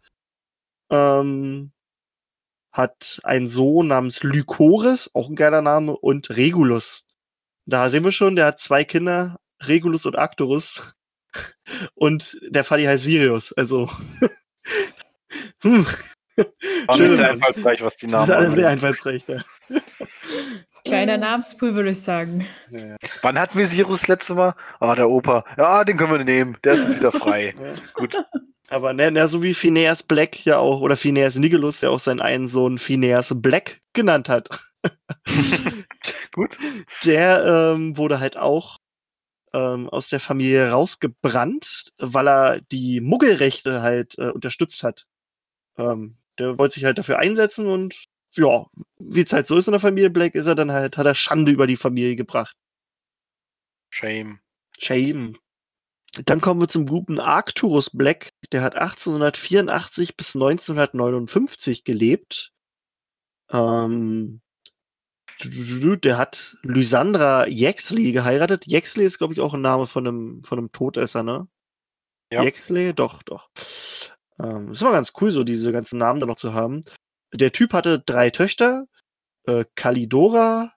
ähm, 0.90 1.72
hat 2.72 3.20
einen 3.24 3.48
Sohn 3.48 3.88
namens 3.88 4.24
Lycoris, 4.24 5.10
auch 5.14 5.30
ein 5.30 5.36
geiler 5.36 5.62
Name, 5.62 5.96
und 5.96 6.30
Regulus. 6.32 7.06
Da 7.66 7.90
sehen 7.90 8.04
wir 8.04 8.12
schon, 8.12 8.36
der 8.36 8.48
hat 8.48 8.60
zwei 8.60 8.84
Kinder, 8.84 9.40
Regulus 9.62 10.06
und 10.06 10.18
Arcturus. 10.18 10.94
Und 11.94 12.40
der 12.50 12.64
Fadi 12.64 12.86
heißt 12.86 13.04
Sirius, 13.04 13.54
also. 13.54 13.88
hm. 15.62 15.86
Schön 16.96 17.16
sehr 17.16 17.32
einfallsreich, 17.32 17.84
was 17.84 17.98
die 17.98 18.08
Namen 18.08 18.28
Das 18.28 18.30
ist 18.30 18.36
alles 18.36 18.54
sehr 18.56 18.70
einfallsreich, 18.70 19.24
ja. 19.28 19.38
Kleiner 20.86 21.18
Namenspool, 21.18 21.76
würde 21.76 21.92
ich 21.92 22.02
sagen. 22.02 22.48
Ja. 22.72 22.96
Wann 23.22 23.38
hatten 23.38 23.60
wir 23.60 23.68
Sirius 23.68 24.08
letzte 24.08 24.34
Mal? 24.34 24.56
Ah, 24.80 24.96
der 24.96 25.10
Opa. 25.10 25.44
Ja, 25.58 25.84
den 25.84 25.98
können 25.98 26.14
wir 26.14 26.24
nehmen. 26.24 26.58
Der 26.64 26.74
ist 26.74 26.90
wieder 26.90 27.12
frei. 27.12 27.54
Ja. 27.62 27.74
Gut. 27.94 28.18
Aber 28.70 28.94
ne, 28.94 29.12
ne, 29.12 29.28
so 29.28 29.42
wie 29.42 29.54
Phineas 29.54 30.04
Black 30.04 30.46
ja 30.46 30.60
auch, 30.60 30.82
oder 30.82 30.96
Phineas 30.96 31.36
Nigellus 31.36 31.82
ja 31.82 31.90
auch 31.90 32.00
seinen 32.00 32.22
einen 32.22 32.48
Sohn 32.48 32.78
Phineas 32.78 33.34
Black 33.36 33.82
genannt 33.94 34.30
hat. 34.30 34.50
Gut. 36.34 36.58
Der 37.04 37.74
ähm, 37.74 37.98
wurde 37.98 38.20
halt 38.20 38.38
auch 38.38 38.78
ähm, 39.54 39.90
aus 39.90 40.10
der 40.10 40.20
Familie 40.20 40.70
rausgebrannt, 40.70 41.94
weil 41.98 42.28
er 42.28 42.62
die 42.62 43.02
Muggelrechte 43.02 43.82
halt 43.82 44.18
äh, 44.20 44.30
unterstützt 44.30 44.84
hat. 44.84 45.08
Ähm, 45.78 46.18
der 46.38 46.58
wollte 46.60 46.76
sich 46.76 46.86
halt 46.86 46.98
dafür 47.00 47.18
einsetzen 47.20 47.68
und 47.68 48.06
ja, 48.34 48.68
wie 49.00 49.22
es 49.22 49.34
halt 49.34 49.48
so 49.48 49.58
ist 49.58 49.68
in 49.68 49.72
der 49.72 49.80
Familie 49.80 50.12
Black, 50.12 50.36
ist 50.36 50.46
er 50.46 50.56
dann 50.56 50.72
halt, 50.72 50.98
hat 50.98 51.06
er 51.08 51.16
Schande 51.16 51.52
über 51.52 51.66
die 51.66 51.78
Familie 51.78 52.16
gebracht. 52.16 52.56
Shame. 53.90 54.40
Shame. 54.78 55.38
Dann 56.26 56.42
kommen 56.42 56.60
wir 56.60 56.68
zum 56.68 56.86
guten 56.86 57.20
Arcturus 57.20 57.92
Black. 57.92 58.32
Der 58.52 58.62
hat 58.62 58.76
1884 58.76 60.18
bis 60.18 60.36
1959 60.36 61.84
gelebt. 61.84 62.52
Ähm, 63.52 64.42
der 65.42 66.18
hat 66.18 66.58
Lysandra 66.64 67.48
Yaxley 67.48 68.12
geheiratet. 68.12 68.68
Yaxley 68.68 69.06
ist, 69.06 69.20
glaube 69.20 69.34
ich, 69.34 69.40
auch 69.40 69.54
ein 69.54 69.62
Name 69.62 69.88
von 69.88 70.08
einem, 70.08 70.44
von 70.44 70.58
einem 70.58 70.72
Todesser, 70.72 71.24
ne? 71.24 71.48
Ja. 72.32 72.44
Yaxley? 72.44 72.94
Doch, 72.94 73.24
doch. 73.24 73.50
Ähm, 74.40 74.72
ist 74.72 74.82
immer 74.82 74.92
ganz 74.92 75.14
cool, 75.22 75.32
so 75.32 75.44
diese 75.44 75.72
ganzen 75.72 75.98
Namen 75.98 76.20
da 76.20 76.26
noch 76.26 76.36
zu 76.36 76.54
haben. 76.54 76.82
Der 77.34 77.52
Typ 77.52 77.74
hatte 77.74 78.00
drei 78.00 78.30
Töchter. 78.30 78.86
Äh, 79.46 79.66
Kalidora, 79.76 80.74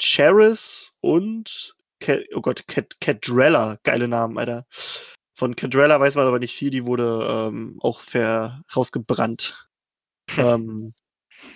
Charis 0.00 0.92
und 1.00 1.76
Cat, 2.00 2.24
oh 2.34 2.40
Gott, 2.40 2.66
Cat, 2.66 3.00
Cadrella, 3.00 3.78
geile 3.82 4.08
Namen, 4.08 4.38
Alter. 4.38 4.66
Von 5.34 5.56
Cadrella 5.56 6.00
weiß 6.00 6.16
man 6.16 6.26
aber 6.26 6.38
nicht 6.38 6.54
viel, 6.54 6.70
die 6.70 6.84
wurde 6.84 7.26
ähm, 7.30 7.78
auch 7.80 8.00
ver 8.00 8.62
rausgebrannt. 8.74 9.68
ähm, 10.36 10.94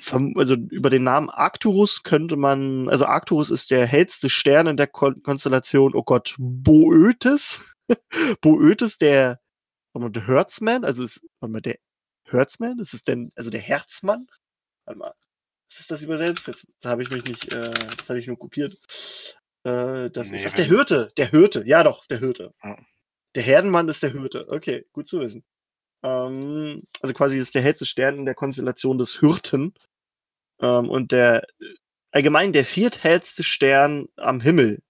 vom, 0.00 0.36
also 0.36 0.54
über 0.54 0.90
den 0.90 1.04
Namen 1.04 1.28
Arcturus 1.30 2.02
könnte 2.02 2.36
man, 2.36 2.88
also 2.88 3.06
Arcturus 3.06 3.50
ist 3.50 3.70
der 3.70 3.86
hellste 3.86 4.30
Stern 4.30 4.68
in 4.68 4.76
der 4.76 4.86
Kon 4.86 5.22
Konstellation, 5.22 5.94
oh 5.94 6.04
Gott, 6.04 6.36
Boötes. 6.38 7.74
Boötes, 8.40 8.98
der, 8.98 9.40
warte 9.92 10.04
mal, 10.04 10.12
der 10.12 10.26
Hertzman, 10.26 10.84
also 10.84 11.02
ist, 11.04 11.20
warte 11.40 11.52
mal, 11.52 11.60
der 11.60 11.78
Hertzman, 12.28 12.78
ist 12.78 12.94
es 12.94 13.02
denn, 13.02 13.32
also 13.34 13.50
der 13.50 13.60
Herzmann? 13.60 14.28
Warte 14.84 14.98
mal, 14.98 15.14
was 15.68 15.80
ist 15.80 15.90
das 15.90 16.02
übersetzt? 16.02 16.46
Jetzt 16.46 16.66
habe 16.84 17.02
ich 17.02 17.10
mich 17.10 17.24
nicht, 17.24 17.52
äh, 17.52 17.72
das 17.96 18.08
habe 18.08 18.20
ich 18.20 18.26
nur 18.26 18.38
kopiert. 18.38 18.76
Äh, 19.64 20.10
das 20.10 20.30
nee, 20.30 20.36
ist 20.36 20.46
ach, 20.46 20.52
der 20.54 20.64
Hirte, 20.64 21.12
der 21.16 21.30
Hirte, 21.30 21.62
ja 21.66 21.82
doch, 21.82 22.06
der 22.06 22.18
Hirte. 22.18 22.52
Ja. 22.62 22.76
Der 23.34 23.42
Herdenmann 23.42 23.88
ist 23.88 24.02
der 24.02 24.10
Hirte. 24.10 24.46
Okay, 24.48 24.86
gut 24.92 25.08
zu 25.08 25.20
wissen. 25.20 25.44
Ähm, 26.02 26.82
also 27.00 27.14
quasi 27.14 27.38
ist 27.38 27.54
der 27.54 27.62
hellste 27.62 27.86
Stern 27.86 28.16
in 28.16 28.24
der 28.24 28.34
Konstellation 28.34 28.98
des 28.98 29.20
Hirten. 29.20 29.74
Ähm, 30.60 30.90
und 30.90 31.12
der 31.12 31.46
allgemein 32.10 32.52
der 32.52 32.64
vierthellste 32.64 33.42
Stern 33.42 34.08
am 34.16 34.40
Himmel. 34.40 34.82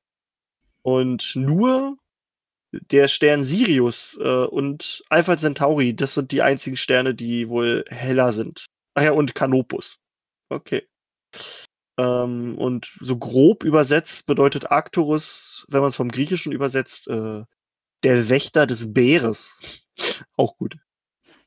Und 0.82 1.36
nur 1.36 1.96
der 2.72 3.08
Stern 3.08 3.44
Sirius 3.44 4.18
äh, 4.20 4.44
und 4.46 5.02
Alpha 5.08 5.36
Centauri, 5.36 5.94
das 5.94 6.14
sind 6.14 6.32
die 6.32 6.42
einzigen 6.42 6.76
Sterne, 6.76 7.14
die 7.14 7.48
wohl 7.48 7.84
heller 7.88 8.32
sind. 8.32 8.66
Ach 8.94 9.02
ja, 9.02 9.12
und 9.12 9.34
Canopus. 9.34 9.98
Okay. 10.48 10.88
Ähm, 12.02 12.58
und 12.58 12.96
so 13.00 13.16
grob 13.16 13.62
übersetzt 13.62 14.26
bedeutet 14.26 14.70
Arcturus, 14.70 15.64
wenn 15.68 15.80
man 15.80 15.90
es 15.90 15.96
vom 15.96 16.10
Griechischen 16.10 16.52
übersetzt, 16.52 17.08
äh, 17.08 17.42
der 18.02 18.28
Wächter 18.28 18.66
des 18.66 18.92
Bäres. 18.92 19.86
Auch 20.36 20.56
gut. 20.56 20.76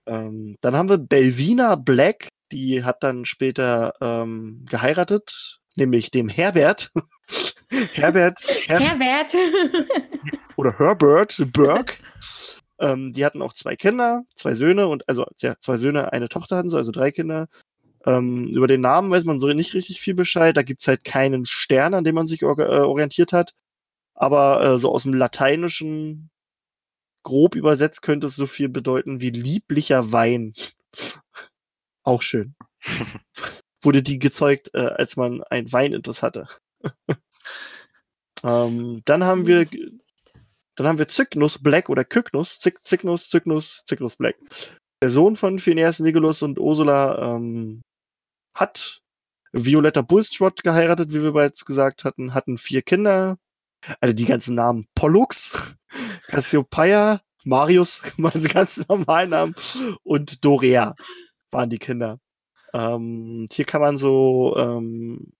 Ähm, 0.05 0.55
dann 0.61 0.77
haben 0.77 0.89
wir 0.89 0.97
Belvina 0.97 1.75
Black, 1.75 2.29
die 2.51 2.83
hat 2.83 3.03
dann 3.03 3.25
später 3.25 3.93
ähm, 4.01 4.65
geheiratet, 4.69 5.59
nämlich 5.75 6.11
dem 6.11 6.29
Herbert. 6.29 6.91
Herbert, 7.93 8.45
Her 8.67 8.79
Herbert. 8.79 9.35
oder 10.55 10.77
Herbert 10.77 11.43
Burke. 11.51 11.95
Ähm, 12.79 13.11
die 13.13 13.25
hatten 13.25 13.41
auch 13.41 13.53
zwei 13.53 13.75
Kinder, 13.75 14.23
zwei 14.35 14.53
Söhne 14.53 14.87
und 14.87 15.07
also 15.09 15.25
ja, 15.41 15.57
zwei 15.59 15.75
Söhne, 15.77 16.13
eine 16.13 16.29
Tochter 16.29 16.57
hatten 16.57 16.69
sie, 16.69 16.77
also 16.77 16.91
drei 16.91 17.11
Kinder. 17.11 17.47
Ähm, 18.05 18.51
über 18.53 18.67
den 18.67 18.81
Namen 18.81 19.09
weiß 19.09 19.25
man 19.25 19.39
so 19.39 19.47
nicht 19.47 19.73
richtig 19.73 19.99
viel 19.99 20.13
Bescheid. 20.13 20.55
Da 20.55 20.61
gibt's 20.61 20.87
halt 20.87 21.03
keinen 21.03 21.45
Stern, 21.45 21.93
an 21.93 22.03
dem 22.03 22.15
man 22.15 22.27
sich 22.27 22.43
or 22.43 22.57
äh, 22.59 22.81
orientiert 22.81 23.33
hat. 23.33 23.53
Aber 24.13 24.63
äh, 24.63 24.77
so 24.77 24.91
aus 24.91 25.03
dem 25.03 25.13
Lateinischen 25.13 26.29
grob 27.23 27.55
übersetzt 27.55 28.01
könnte 28.01 28.27
es 28.27 28.35
so 28.35 28.45
viel 28.45 28.69
bedeuten 28.69 29.21
wie 29.21 29.31
lieblicher 29.31 30.11
Wein. 30.11 30.53
Auch 32.03 32.21
schön. 32.21 32.55
Wurde 33.81 34.03
die 34.03 34.19
gezeugt, 34.19 34.69
äh, 34.73 34.79
als 34.79 35.17
man 35.17 35.43
ein 35.43 35.71
Weinintus 35.71 36.23
hatte. 36.23 36.47
ähm, 38.43 39.01
dann 39.05 39.23
haben 39.23 39.47
wir 39.47 39.65
dann 40.75 40.87
haben 40.87 40.97
wir 40.97 41.07
Cygnus 41.07 41.57
Black 41.57 41.89
oder 41.89 42.03
Kygnus, 42.03 42.59
Zyk, 42.59 42.85
Cygnus, 42.85 43.29
Cygnus, 43.29 43.83
Cygnus 43.87 44.17
Black. 44.17 44.35
Der 45.01 45.09
Sohn 45.09 45.35
von 45.35 45.57
Phineas 45.57 45.99
Nigulus 45.99 46.41
und 46.41 46.59
Ursula 46.59 47.35
ähm, 47.35 47.81
hat 48.55 49.01
Violetta 49.51 50.01
Bulstrode 50.01 50.61
geheiratet, 50.63 51.13
wie 51.13 51.21
wir 51.21 51.31
bereits 51.31 51.65
gesagt 51.65 52.03
hatten, 52.03 52.33
hatten 52.33 52.57
vier 52.57 52.81
Kinder. 52.81 53.37
Also 54.01 54.13
die 54.13 54.25
ganzen 54.25 54.55
Namen. 54.55 54.87
Pollux, 54.95 55.75
Cassiopeia, 56.27 57.21
Marius, 57.43 58.01
meine 58.17 58.47
ganzen 58.47 58.85
normalen 58.89 59.29
Namen 59.29 59.55
und 60.03 60.43
Dorea 60.43 60.95
waren 61.51 61.69
die 61.69 61.77
Kinder. 61.77 62.19
Ähm, 62.73 63.45
hier 63.51 63.65
kann 63.65 63.81
man 63.81 63.97
so 63.97 64.55
ähm, 64.57 65.31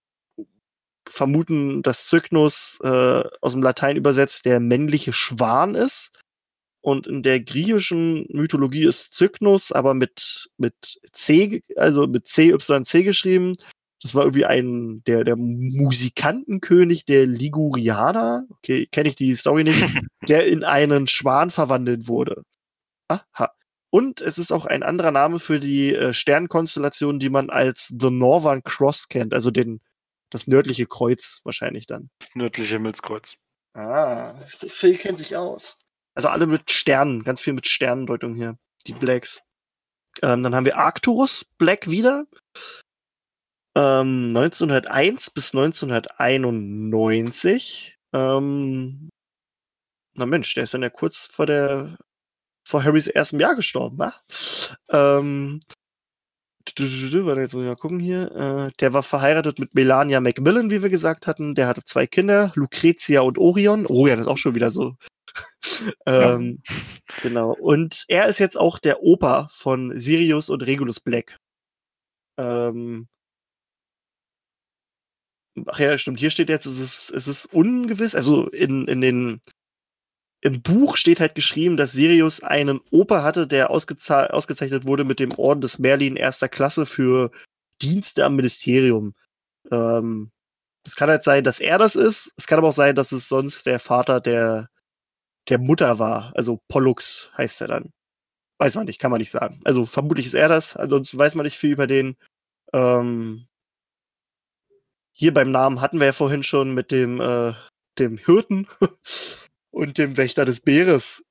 vermuten, 1.08 1.82
dass 1.82 2.08
Cygnus 2.08 2.80
äh, 2.84 3.24
aus 3.42 3.54
dem 3.54 3.64
Latein 3.64 3.98
übersetzt 3.98 4.46
der 4.46 4.60
männliche 4.60 5.12
Schwan 5.12 5.76
ist. 5.76 6.12
Und 6.86 7.08
in 7.08 7.24
der 7.24 7.40
griechischen 7.40 8.28
Mythologie 8.30 8.86
ist 8.86 9.16
Cygnus 9.16 9.72
aber 9.72 9.96
mit, 9.96 10.52
mit 10.58 10.76
C, 11.14 11.64
also 11.76 12.06
mit 12.06 12.28
C-Y-C 12.28 13.02
geschrieben. 13.02 13.58
Das 14.04 14.14
war 14.14 14.22
irgendwie 14.22 14.46
ein, 14.46 15.02
der, 15.08 15.24
der 15.24 15.36
Musikantenkönig 15.36 17.06
der 17.06 17.26
Ligurianer. 17.26 18.46
Okay, 18.52 18.86
kenne 18.86 19.10
ich 19.10 19.16
die 19.16 19.34
Story 19.34 19.64
nicht. 19.64 19.84
der 20.30 20.46
in 20.46 20.64
einen 20.64 21.08
Schwan 21.08 21.50
verwandelt 21.50 22.08
wurde. 22.08 22.44
Aha. 23.08 23.50
Und 23.90 24.22
es 24.22 24.38
ist 24.38 24.52
auch 24.52 24.68
ein 24.68 24.84
anderer 24.84 25.10
Name 25.10 25.40
für 25.40 25.60
die 25.60 25.96
äh, 25.96 26.14
Sternkonstellation, 26.14 27.18
die 27.18 27.32
man 27.32 27.50
als 27.50 27.96
The 28.00 28.12
Northern 28.12 28.62
Cross 28.62 29.10
kennt, 29.10 29.34
also 29.34 29.50
den, 29.50 29.82
das 30.30 30.46
nördliche 30.46 30.86
Kreuz 30.86 31.42
wahrscheinlich 31.46 31.88
dann. 31.88 32.12
Nördliche 32.36 32.74
Himmelskreuz. 32.74 33.38
Ah, 33.74 34.36
Phil 34.46 34.98
kennt 34.98 35.18
sich 35.18 35.36
aus. 35.36 35.80
Also 36.16 36.30
alle 36.30 36.48
mit 36.48 36.72
Sternen, 36.72 37.24
ganz 37.24 37.42
viel 37.42 37.54
mit 37.54 37.68
Sternendeutung 37.68 38.36
hier, 38.36 38.58
die 38.88 38.94
Blacks. 38.94 39.44
Ähm, 40.22 40.44
dann 40.44 40.56
haben 40.56 40.66
wir 40.66 40.78
Arcturus 40.78 41.46
Black 41.58 41.90
wieder. 41.90 42.26
Ähm, 43.78 44.30
1901 44.30 45.32
bis 45.32 45.54
1991. 45.54 47.98
Ähm, 48.14 49.10
na 50.18 50.26
Mensch, 50.26 50.54
der 50.54 50.64
ist 50.64 50.74
dann 50.74 50.82
ja 50.82 50.90
kurz 50.90 51.28
vor 51.28 51.46
der 51.46 51.98
vor 52.68 52.84
Harrys 52.84 53.08
erstem 53.08 53.40
Jahr 53.40 53.56
gestorben, 53.56 54.00
wa? 54.00 54.14
Ähm, 54.90 55.62
Warte, 56.68 57.42
jetzt 57.42 57.54
muss 57.54 57.62
ich 57.62 57.68
mal 57.68 57.76
gucken 57.76 58.00
hier. 58.00 58.32
Äh, 58.32 58.72
der 58.80 58.94
war 58.94 59.04
verheiratet 59.04 59.60
mit 59.60 59.76
Melania 59.76 60.20
Macmillan, 60.20 60.72
wie 60.72 60.82
wir 60.82 60.90
gesagt 60.90 61.28
hatten. 61.28 61.54
Der 61.54 61.68
hatte 61.68 61.84
zwei 61.84 62.08
Kinder, 62.08 62.52
Lucrezia 62.56 63.22
und 63.22 63.38
Orion. 63.38 63.86
Orion 63.86 64.18
ist 64.20 64.26
auch 64.28 64.40
schon 64.40 64.56
wieder 64.56 64.72
so. 64.72 64.96
ähm, 66.06 66.62
ja. 66.68 66.76
Genau. 67.22 67.52
Und 67.54 68.06
er 68.08 68.28
ist 68.28 68.40
jetzt 68.40 68.58
auch 68.58 68.80
der 68.80 69.04
Opa 69.04 69.48
von 69.52 69.98
Sirius 69.98 70.50
und 70.50 70.62
Regulus 70.64 71.00
Black. 71.00 71.38
Ähm, 72.38 73.08
ach 75.66 75.80
ja, 75.80 75.98
stimmt. 75.98 76.20
Hier 76.20 76.30
steht 76.30 76.50
jetzt, 76.50 76.66
es 76.66 76.80
ist, 76.80 77.10
es 77.12 77.28
ist 77.28 77.48
ungewiss. 77.54 78.16
Also 78.16 78.48
in, 78.50 78.88
in 78.88 79.02
den 79.02 79.42
im 80.42 80.62
Buch 80.62 80.96
steht 80.96 81.20
halt 81.20 81.34
geschrieben, 81.34 81.76
dass 81.76 81.94
Sirius 81.94 82.44
einen 82.44 82.80
Opa 82.92 83.24
hatte, 83.24 83.48
der 83.48 83.72
ausgeze 83.72 84.32
ausgezeichnet 84.32 84.86
wurde 84.86 85.04
mit 85.04 85.20
dem 85.20 85.32
Orden 85.38 85.62
des 85.62 85.80
Merlin 85.80 86.18
erster 86.18 86.50
Klasse 86.50 86.86
für 86.86 87.32
Dienste 87.82 88.24
am 88.26 88.36
Ministerium. 88.36 89.16
Ähm, 89.72 90.32
es 90.86 90.96
kann 90.96 91.10
halt 91.10 91.24
sein, 91.24 91.44
dass 91.44 91.60
er 91.60 91.80
das 91.80 91.96
ist. 91.96 92.32
Es 92.38 92.46
kann 92.46 92.60
aber 92.60 92.70
auch 92.70 92.74
sein, 92.74 92.96
dass 92.96 93.12
es 93.12 93.28
sonst 93.28 93.66
der 93.66 93.80
Vater 93.80 94.22
der, 94.22 94.70
der 95.50 95.60
Mutter 95.60 96.00
war. 96.00 96.32
Also 96.36 96.60
Pollux 96.68 97.32
heißt 97.38 97.62
er 97.62 97.68
dann. 97.68 97.92
Weiß 98.58 98.76
man 98.76 98.86
nicht, 98.86 99.00
kann 99.00 99.12
man 99.12 99.20
nicht 99.20 99.32
sagen. 99.32 99.60
Also 99.66 99.86
vermutlich 99.86 100.26
ist 100.26 100.34
er 100.34 100.48
das. 100.48 100.78
Ansonsten 100.78 101.18
weiß 101.18 101.36
man 101.36 101.46
nicht 101.46 101.58
viel 101.58 101.72
über 101.72 101.88
den. 101.88 102.16
Ähm, 102.74 103.48
hier 105.12 105.34
beim 105.34 105.52
Namen 105.52 105.82
hatten 105.82 106.00
wir 106.00 106.08
ja 106.08 106.14
vorhin 106.14 106.44
schon 106.44 106.74
mit 106.74 106.92
dem, 106.92 107.22
äh, 107.22 107.54
dem 108.00 108.18
Hirten. 108.18 108.68
und 109.76 109.98
dem 109.98 110.16
Wächter 110.16 110.46
des 110.46 110.62
Bäres. 110.62 111.26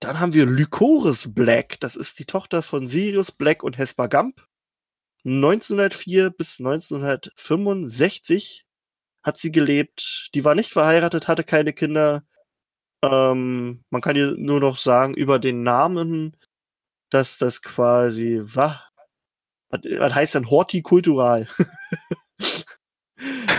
Dann 0.00 0.20
haben 0.20 0.32
wir 0.32 0.46
Lycoris 0.46 1.34
Black. 1.34 1.78
Das 1.80 1.94
ist 1.94 2.18
die 2.18 2.24
Tochter 2.24 2.62
von 2.62 2.86
Sirius 2.86 3.30
Black 3.30 3.62
und 3.62 3.76
Hesper 3.76 4.08
Gump. 4.08 4.46
1904 5.26 6.30
bis 6.30 6.58
1965 6.60 8.64
hat 9.22 9.36
sie 9.36 9.52
gelebt. 9.52 10.30
Die 10.34 10.44
war 10.44 10.54
nicht 10.54 10.70
verheiratet, 10.70 11.28
hatte 11.28 11.44
keine 11.44 11.74
Kinder. 11.74 12.24
Ähm, 13.02 13.82
man 13.90 14.02
kann 14.02 14.16
ihr 14.16 14.34
nur 14.36 14.60
noch 14.60 14.76
sagen 14.76 15.14
über 15.14 15.38
den 15.38 15.62
Namen, 15.62 16.36
dass 17.10 17.38
das 17.38 17.62
quasi 17.62 18.40
was, 18.42 18.78
was 19.70 20.14
heißt 20.14 20.34
denn 20.34 20.50
hortikultural? 20.50 21.48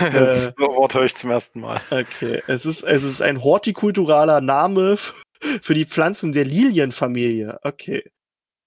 das 0.00 0.46
äh, 0.48 0.52
Wort 0.58 0.94
höre 0.94 1.04
ich 1.04 1.14
zum 1.14 1.30
ersten 1.30 1.60
Mal. 1.60 1.80
Okay, 1.90 2.42
es 2.46 2.66
ist, 2.66 2.82
es 2.82 3.04
ist 3.04 3.22
ein 3.22 3.42
hortikulturaler 3.42 4.40
Name 4.40 4.96
für 5.62 5.74
die 5.74 5.86
Pflanzen 5.86 6.32
der 6.32 6.44
Lilienfamilie. 6.44 7.58
Okay. 7.62 8.04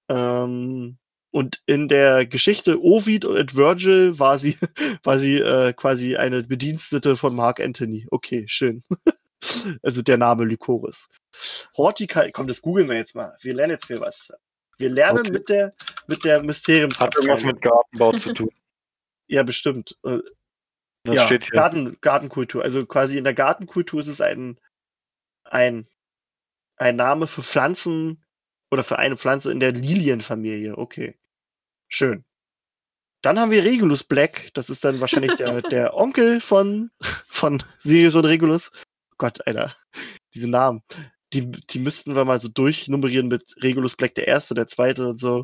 Ähm, 0.10 0.98
und 1.32 1.62
in 1.66 1.90
der 1.90 2.26
Geschichte 2.26 2.82
Ovid 2.82 3.26
und 3.26 3.56
Virgil 3.56 4.18
war 4.20 4.38
sie, 4.38 4.58
war 5.04 5.20
sie 5.20 5.40
äh, 5.40 5.74
quasi 5.74 6.16
eine 6.16 6.44
Bedienstete 6.44 7.16
von 7.16 7.36
Mark 7.36 7.60
Anthony. 7.60 8.08
Okay, 8.10 8.46
schön. 8.48 8.84
Also 9.84 10.02
der 10.02 10.18
Name 10.18 10.46
Lycoris. 10.46 11.08
Hortikal, 11.78 12.32
komm, 12.32 12.48
das 12.48 12.62
googeln 12.62 12.88
wir 12.88 12.96
jetzt 12.96 13.16
mal. 13.16 13.38
Wir 13.42 13.54
lernen 13.54 13.74
jetzt 13.74 13.88
hier 13.88 14.00
was. 14.00 14.32
Wir 14.78 14.90
lernen 14.90 15.20
okay. 15.20 15.32
mit 15.32 15.50
der, 15.50 15.74
mit 16.08 16.24
der 16.26 16.44
Mysteriums. 16.44 17.00
Hat 17.00 17.16
irgendwas 17.16 17.44
mit 17.44 17.62
Gartenbau 17.62 18.14
zu 18.14 18.34
tun. 18.34 18.50
Ja, 19.28 19.42
bestimmt. 19.42 19.98
Äh, 20.06 20.20
das 21.04 21.16
ja, 21.16 21.26
steht 21.26 21.46
hier. 21.46 21.54
Garten, 21.54 21.98
Gartenkultur. 22.00 22.64
Also 22.64 22.86
quasi 22.86 23.18
in 23.18 23.24
der 23.24 23.34
Gartenkultur 23.34 24.00
ist 24.00 24.08
es 24.08 24.22
ein, 24.22 24.60
ein, 25.44 25.88
ein 26.78 26.96
Name 26.96 27.26
für 27.26 27.42
Pflanzen 27.42 28.24
oder 28.70 28.84
für 28.84 29.00
eine 29.00 29.18
Pflanze 29.18 29.52
in 29.52 29.60
der 29.60 29.72
Lilienfamilie. 29.72 30.78
Okay. 30.78 31.18
Schön. 31.88 32.24
Dann 33.24 33.40
haben 33.40 33.50
wir 33.50 33.64
Regulus 33.64 34.04
Black. 34.04 34.52
Das 34.54 34.70
ist 34.70 34.86
dann 34.86 35.02
wahrscheinlich 35.02 35.34
der, 35.36 35.62
der 35.64 35.96
Onkel 35.96 36.40
von, 36.40 36.92
von 37.02 37.64
Sirius 37.80 38.14
und 38.14 38.26
Regulus. 38.26 38.72
Gott, 39.18 39.46
Alter. 39.48 39.76
Diese 40.34 40.50
Namen. 40.50 40.82
Die, 41.34 41.52
die 41.52 41.80
müssten 41.80 42.16
wir 42.16 42.26
mal 42.26 42.40
so 42.40 42.48
durchnummerieren 42.48 43.28
mit 43.28 43.56
Regulus 43.62 43.96
Black 43.96 44.16
der 44.16 44.28
Erste, 44.28 44.54
der 44.54 44.68
Zweite 44.68 45.10
und 45.10 45.20
so. 45.20 45.44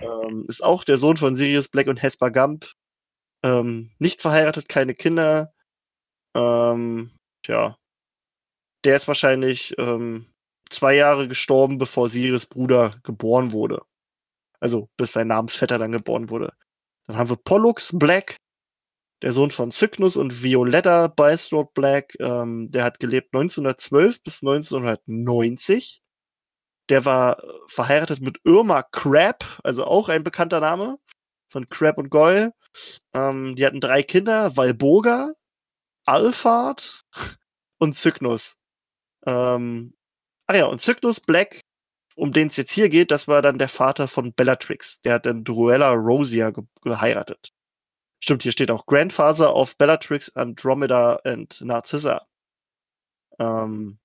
ähm, 0.00 0.44
ist 0.48 0.62
auch 0.64 0.84
der 0.84 0.96
Sohn 0.96 1.16
von 1.16 1.34
Sirius 1.34 1.68
Black 1.68 1.86
und 1.86 2.02
Hesper 2.02 2.30
Gump. 2.30 2.72
Ähm, 3.44 3.92
nicht 3.98 4.22
verheiratet, 4.22 4.68
keine 4.68 4.94
Kinder. 4.94 5.52
Ähm, 6.34 7.12
tja. 7.44 7.76
Der 8.84 8.96
ist 8.96 9.08
wahrscheinlich 9.08 9.74
ähm, 9.78 10.26
zwei 10.70 10.94
Jahre 10.94 11.28
gestorben, 11.28 11.78
bevor 11.78 12.08
Siris 12.08 12.46
Bruder 12.46 12.92
geboren 13.02 13.52
wurde. 13.52 13.82
Also 14.60 14.88
bis 14.96 15.12
sein 15.12 15.28
Namensvetter 15.28 15.78
dann 15.78 15.92
geboren 15.92 16.30
wurde. 16.30 16.52
Dann 17.06 17.16
haben 17.16 17.30
wir 17.30 17.36
Pollux 17.36 17.98
Black, 17.98 18.36
der 19.22 19.32
Sohn 19.32 19.50
von 19.50 19.70
Cygnus 19.70 20.16
und 20.16 20.42
Violetta 20.42 21.08
Bystrode 21.08 21.70
Black. 21.74 22.14
Ähm, 22.20 22.70
der 22.70 22.84
hat 22.84 22.98
gelebt 23.00 23.34
1912 23.34 24.22
bis 24.22 24.42
1990. 24.42 26.02
Der 26.88 27.04
war 27.04 27.42
verheiratet 27.68 28.20
mit 28.20 28.38
Irma 28.44 28.82
Crab, 28.82 29.44
also 29.62 29.84
auch 29.84 30.08
ein 30.08 30.24
bekannter 30.24 30.60
Name 30.60 30.98
von 31.48 31.66
Crab 31.66 31.98
und 31.98 32.10
Goyle. 32.10 32.52
Ähm, 33.14 33.56
die 33.56 33.66
hatten 33.66 33.80
drei 33.80 34.02
Kinder, 34.02 34.56
Valboga, 34.56 35.32
Alphard 36.06 37.02
und 37.78 37.94
Cygnus. 37.94 38.56
Ähm, 39.26 39.94
ach 40.46 40.54
ja, 40.56 40.66
und 40.66 40.80
Cygnus 40.80 41.20
Black 41.20 41.60
um 42.16 42.32
den 42.32 42.48
es 42.48 42.56
jetzt 42.56 42.72
hier 42.72 42.88
geht, 42.88 43.10
das 43.10 43.28
war 43.28 43.40
dann 43.40 43.58
der 43.58 43.68
Vater 43.68 44.06
von 44.08 44.34
Bellatrix. 44.34 45.00
Der 45.02 45.14
hat 45.14 45.26
dann 45.26 45.44
Druella 45.44 45.92
Rosia 45.92 46.50
ge 46.50 46.64
geheiratet. 46.82 47.52
Stimmt, 48.22 48.42
hier 48.42 48.52
steht 48.52 48.70
auch 48.70 48.86
Grandfather 48.86 49.54
of 49.54 49.76
Bellatrix, 49.78 50.34
Andromeda 50.36 51.16
and 51.24 51.60
Narcissa. 51.62 52.26
Ähm, 53.38 53.98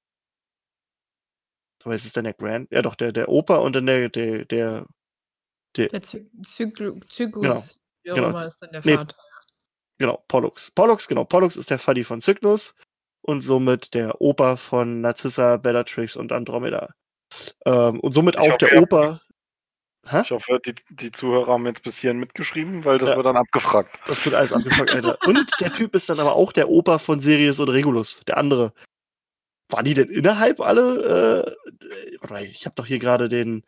aber 1.83 1.93
ist 1.95 2.05
es 2.05 2.13
denn 2.13 2.23
der 2.23 2.33
Grand? 2.33 2.71
Ja, 2.71 2.81
doch, 2.81 2.95
der, 2.95 3.11
der 3.11 3.29
Opa 3.29 3.57
und 3.57 3.75
dann 3.75 3.85
der, 3.85 4.09
der, 4.09 4.45
der, 4.45 4.85
Der 5.75 6.01
Zy 6.01 6.29
Zyklu 6.43 6.99
Zyklus, 7.09 7.43
Genau, 7.43 7.63
wie 8.03 8.11
auch 8.11 8.15
genau. 8.15 8.29
immer 8.29 8.45
ist 8.47 8.57
dann 8.59 8.71
der 8.71 8.81
Nee. 8.85 8.95
Vater. 8.95 9.15
genau, 9.99 10.23
Pollux. 10.27 10.71
Pollux, 10.71 11.07
genau, 11.07 11.25
Pollux 11.25 11.57
ist 11.57 11.69
der 11.69 11.77
Faddy 11.79 12.03
von 12.03 12.21
Cygnus 12.21 12.73
und 13.21 13.41
somit 13.41 13.93
der 13.93 14.21
Opa 14.21 14.55
von 14.55 15.01
Narcissa, 15.01 15.57
Bellatrix 15.57 16.15
und 16.15 16.31
Andromeda. 16.31 16.89
Ähm, 17.65 17.99
und 17.99 18.13
somit 18.13 18.35
Ich 18.35 18.41
auch 18.41 18.57
der 18.57 18.81
Opa. 18.81 19.21
Hä? 20.09 20.21
Ich 20.23 20.31
hoffe, 20.31 20.59
die, 20.65 20.75
die 20.89 21.11
Zuhörer 21.11 21.53
haben 21.53 21.65
jetzt 21.65 21.81
bis 21.83 21.97
hierhin 21.97 22.19
mitgeschrieben, 22.19 22.85
weil 22.85 22.97
das 22.99 23.09
Ja. 23.09 23.15
wird 23.15 23.25
dann 23.25 23.37
abgefragt. 23.37 23.97
Das 24.07 24.23
wird 24.25 24.35
alles 24.35 24.53
abgefragt, 24.53 24.91
Alter. 24.91 25.17
Und 25.25 25.51
der 25.59 25.73
Typ 25.73 25.95
ist 25.95 26.09
dann 26.09 26.19
aber 26.19 26.33
auch 26.35 26.51
der 26.51 26.69
Opa 26.69 26.99
von 26.99 27.19
Sirius 27.19 27.59
und 27.59 27.69
Regulus, 27.69 28.21
der 28.27 28.37
andere. 28.37 28.73
Waren 29.71 29.85
die 29.85 29.95
denn 29.95 30.09
innerhalb 30.09 30.59
alle? 30.59 31.55
Äh, 31.57 32.17
warte 32.21 32.33
mal, 32.33 32.43
ich 32.43 32.65
habe 32.65 32.75
doch 32.75 32.85
hier 32.85 32.99
gerade 32.99 33.27
den. 33.29 33.63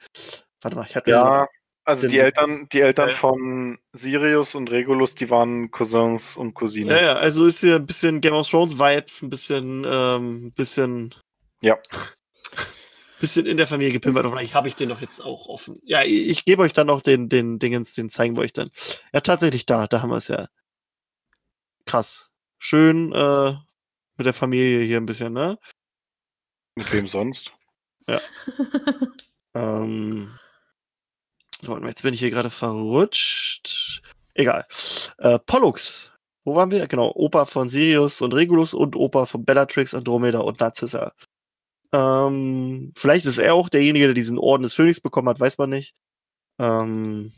Warte 0.61 0.77
mal, 0.77 0.85
ich 0.87 0.95
hatte 0.95 1.09
Ja, 1.09 1.47
also 1.85 2.01
Den- 2.03 2.11
die 2.11 2.19
Eltern, 2.19 2.67
die 2.71 2.81
Eltern 2.81 3.09
Ja. 3.09 3.15
von 3.15 3.79
Sirius 3.93 4.53
und 4.53 4.69
Regulus, 4.69 5.15
die 5.15 5.29
waren 5.31 5.71
Cousins 5.71 6.37
und 6.37 6.53
Cousinen. 6.53 6.89
Ja, 6.91 7.01
ja, 7.01 7.13
also 7.13 7.45
ist 7.45 7.61
hier 7.61 7.77
ein 7.77 7.85
bisschen 7.87 8.21
Game 8.21 8.33
of 8.33 8.47
Thrones 8.47 8.77
Vibes, 8.77 9.23
ein 9.23 9.29
bisschen, 9.31 9.85
ähm, 9.91 10.51
bisschen. 10.51 11.15
Ja. 11.61 11.77
Bisschen 13.19 13.45
in 13.45 13.57
der 13.57 13.67
Familie 13.67 13.93
gepimpert. 13.93 14.25
Und 14.25 14.31
Vielleicht 14.31 14.53
habe 14.53 14.67
ich 14.67 14.75
den 14.75 14.89
doch 14.89 15.01
jetzt 15.01 15.21
auch 15.21 15.47
offen. 15.47 15.79
Ja, 15.83 16.03
ich, 16.03 16.29
ich 16.29 16.45
gebe 16.45 16.61
euch 16.61 16.73
dann 16.73 16.87
noch 16.87 17.01
den, 17.01 17.29
den 17.29 17.59
Dingens, 17.59 17.93
den 17.93 18.09
zeigen 18.09 18.35
wir 18.35 18.41
euch 18.41 18.53
dann. 18.53 18.69
Ja, 19.13 19.21
tatsächlich 19.21 19.65
da, 19.65 19.87
da 19.87 20.01
haben 20.01 20.09
wir 20.09 20.17
es 20.17 20.27
ja. 20.27 20.47
Krass. 21.85 22.31
Schön, 22.59 23.13
äh, 23.13 23.53
mit 24.17 24.25
der 24.25 24.33
Familie 24.33 24.81
hier 24.81 24.97
ein 24.97 25.05
bisschen, 25.05 25.33
ne? 25.33 25.57
Mit 26.75 26.91
wem 26.93 27.07
sonst? 27.07 27.51
Ähm, 29.57 30.37
so, 31.61 31.71
warte 31.71 31.81
mal, 31.81 31.89
jetzt 31.89 32.03
bin 32.03 32.13
ich 32.13 32.19
hier 32.19 32.29
gerade 32.29 32.49
verrutscht. 32.51 34.01
Egal. 34.35 34.65
Äh, 35.17 35.39
Pollux. 35.39 36.11
Wo 36.43 36.55
waren 36.55 36.71
wir? 36.71 36.87
Genau, 36.87 37.11
Opa 37.15 37.45
von 37.45 37.67
Sirius 37.67 38.21
und 38.21 38.33
Regulus 38.33 38.73
und 38.73 38.95
Opa 38.95 39.25
von 39.25 39.43
Bellatrix, 39.43 39.93
Andromeda 39.95 40.39
und 40.39 40.59
Narcissa. 40.59 41.13
Ähm, 41.93 42.93
vielleicht 42.95 43.25
ist 43.25 43.37
er 43.37 43.53
auch 43.53 43.69
derjenige, 43.69 44.05
der 44.07 44.13
diesen 44.13 44.37
Orden 44.37 44.63
des 44.63 44.73
Phönix 44.73 44.99
bekommen 45.01 45.29
hat, 45.29 45.39
weiß 45.39 45.57
man 45.57 45.69
nicht. 45.69 45.95
Ähm, 46.59 47.31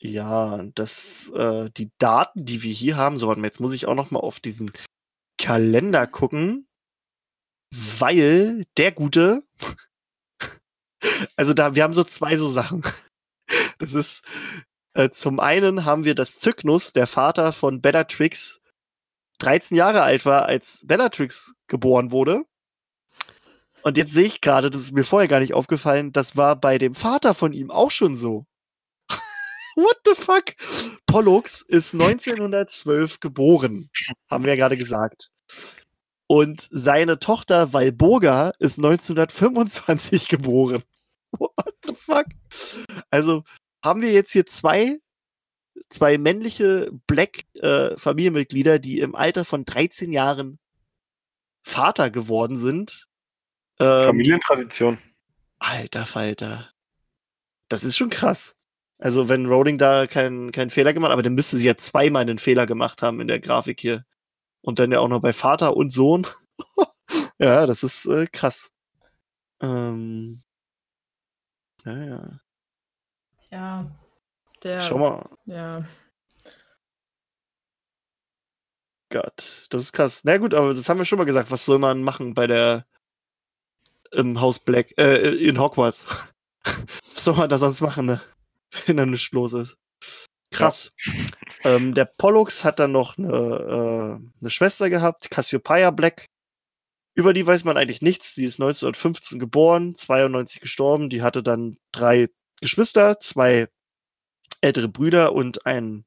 ja, 0.00 0.62
das, 0.74 1.30
äh, 1.30 1.70
die 1.76 1.90
Daten, 1.98 2.44
die 2.44 2.62
wir 2.62 2.72
hier 2.72 2.96
haben, 2.96 3.16
so, 3.16 3.28
warte 3.28 3.40
mal, 3.40 3.46
jetzt 3.46 3.60
muss 3.60 3.72
ich 3.72 3.86
auch 3.86 3.94
noch 3.94 4.10
mal 4.10 4.20
auf 4.20 4.38
diesen 4.40 4.70
Kalender 5.38 6.06
gucken, 6.06 6.68
weil 7.72 8.64
der 8.76 8.92
Gute, 8.92 9.42
also 11.36 11.54
da, 11.54 11.74
wir 11.74 11.82
haben 11.82 11.92
so 11.92 12.04
zwei 12.04 12.36
so 12.36 12.48
Sachen. 12.48 12.82
Das 13.78 13.94
ist, 13.94 14.22
äh, 14.94 15.10
zum 15.10 15.40
einen 15.40 15.84
haben 15.84 16.04
wir 16.04 16.14
das 16.14 16.40
Cygnus, 16.40 16.92
der 16.92 17.06
Vater 17.06 17.52
von 17.52 17.80
Bellatrix, 17.80 18.60
13 19.38 19.76
Jahre 19.76 20.02
alt 20.02 20.24
war, 20.26 20.46
als 20.46 20.80
Bellatrix 20.84 21.54
geboren 21.66 22.10
wurde. 22.10 22.44
Und 23.82 23.98
jetzt 23.98 24.12
sehe 24.12 24.24
ich 24.24 24.40
gerade, 24.40 24.70
das 24.70 24.80
ist 24.82 24.92
mir 24.92 25.04
vorher 25.04 25.28
gar 25.28 25.40
nicht 25.40 25.52
aufgefallen, 25.52 26.12
das 26.12 26.36
war 26.36 26.56
bei 26.56 26.78
dem 26.78 26.94
Vater 26.94 27.34
von 27.34 27.52
ihm 27.52 27.70
auch 27.70 27.90
schon 27.90 28.14
so. 28.14 28.46
What 29.76 29.98
the 30.06 30.14
fuck? 30.14 30.54
Pollux 31.06 31.60
ist 31.60 31.92
1912 31.92 33.20
geboren, 33.20 33.90
haben 34.30 34.44
wir 34.44 34.52
ja 34.52 34.56
gerade 34.56 34.78
gesagt. 34.78 35.30
Und 36.26 36.66
seine 36.70 37.18
Tochter 37.18 37.74
Walburga 37.74 38.52
ist 38.58 38.78
1925 38.78 40.28
geboren. 40.28 40.82
What 41.32 41.74
the 41.86 41.94
fuck? 41.94 42.26
Also 43.10 43.44
haben 43.84 44.00
wir 44.00 44.12
jetzt 44.12 44.32
hier 44.32 44.46
zwei, 44.46 44.98
zwei 45.94 46.18
männliche 46.18 46.90
Black-Familienmitglieder, 47.06 48.78
die 48.78 49.00
im 49.00 49.14
Alter 49.14 49.44
von 49.44 49.64
13 49.64 50.12
Jahren 50.12 50.58
Vater 51.62 52.10
geworden 52.10 52.56
sind. 52.56 53.06
Ähm, 53.80 54.06
Familientradition. 54.06 54.98
Alter 55.58 56.06
Falter. 56.06 56.70
Das 57.68 57.84
ist 57.84 57.96
schon 57.96 58.10
krass. 58.10 58.54
Also, 58.98 59.28
wenn 59.28 59.46
Rowling 59.46 59.78
da 59.78 60.06
keinen 60.06 60.52
keinen 60.52 60.70
Fehler 60.70 60.92
gemacht 60.92 61.08
hat, 61.08 61.14
aber 61.14 61.22
dann 61.22 61.34
müsste 61.34 61.56
sie 61.56 61.66
ja 61.66 61.76
zweimal 61.76 62.22
einen 62.22 62.38
Fehler 62.38 62.66
gemacht 62.66 63.02
haben 63.02 63.20
in 63.20 63.28
der 63.28 63.40
Grafik 63.40 63.80
hier. 63.80 64.04
Und 64.60 64.78
dann 64.78 64.92
ja 64.92 65.00
auch 65.00 65.08
noch 65.08 65.20
bei 65.20 65.32
Vater 65.32 65.76
und 65.76 65.90
Sohn. 65.90 66.26
ja, 67.38 67.66
das 67.66 67.82
ist 67.82 68.06
äh, 68.06 68.26
krass. 68.26 68.70
Ähm. 69.60 70.40
Naja. 71.84 72.40
Tja, 73.38 73.90
der. 74.64 74.80
Schau 74.80 74.98
mal. 74.98 75.28
Ja. 75.46 75.84
Gott, 79.10 79.66
das 79.70 79.82
ist 79.82 79.92
krass. 79.92 80.22
Na 80.24 80.38
gut, 80.38 80.54
aber 80.54 80.74
das 80.74 80.88
haben 80.88 80.98
wir 80.98 81.04
schon 81.04 81.18
mal 81.18 81.24
gesagt. 81.24 81.50
Was 81.50 81.64
soll 81.64 81.78
man 81.78 82.02
machen 82.02 82.34
bei 82.34 82.46
der 82.46 82.84
im 84.10 84.40
Haus 84.40 84.58
Black, 84.58 84.92
äh, 84.98 85.34
in 85.36 85.60
Hogwarts? 85.60 86.06
Was 87.12 87.24
soll 87.24 87.36
man 87.36 87.48
da 87.48 87.58
sonst 87.58 87.80
machen, 87.80 88.06
ne? 88.06 88.20
Wenn 88.86 88.96
da 88.96 89.06
nichts 89.06 89.30
los 89.32 89.52
ist. 89.52 89.76
Krass. 90.50 90.92
Ähm, 91.62 91.94
der 91.94 92.04
Pollux 92.04 92.64
hat 92.64 92.78
dann 92.78 92.92
noch 92.92 93.18
eine, 93.18 93.28
äh, 93.28 94.40
eine 94.40 94.50
Schwester 94.50 94.88
gehabt, 94.90 95.30
Cassiopeia 95.30 95.90
Black. 95.90 96.26
Über 97.14 97.32
die 97.34 97.46
weiß 97.46 97.64
man 97.64 97.76
eigentlich 97.76 98.02
nichts. 98.02 98.34
Die 98.34 98.44
ist 98.44 98.60
1915 98.60 99.38
geboren, 99.38 99.94
92 99.94 100.60
gestorben. 100.60 101.08
Die 101.08 101.22
hatte 101.22 101.42
dann 101.42 101.76
drei 101.92 102.28
Geschwister, 102.60 103.20
zwei 103.20 103.68
ältere 104.60 104.88
Brüder 104.88 105.32
und 105.32 105.66
ein 105.66 106.04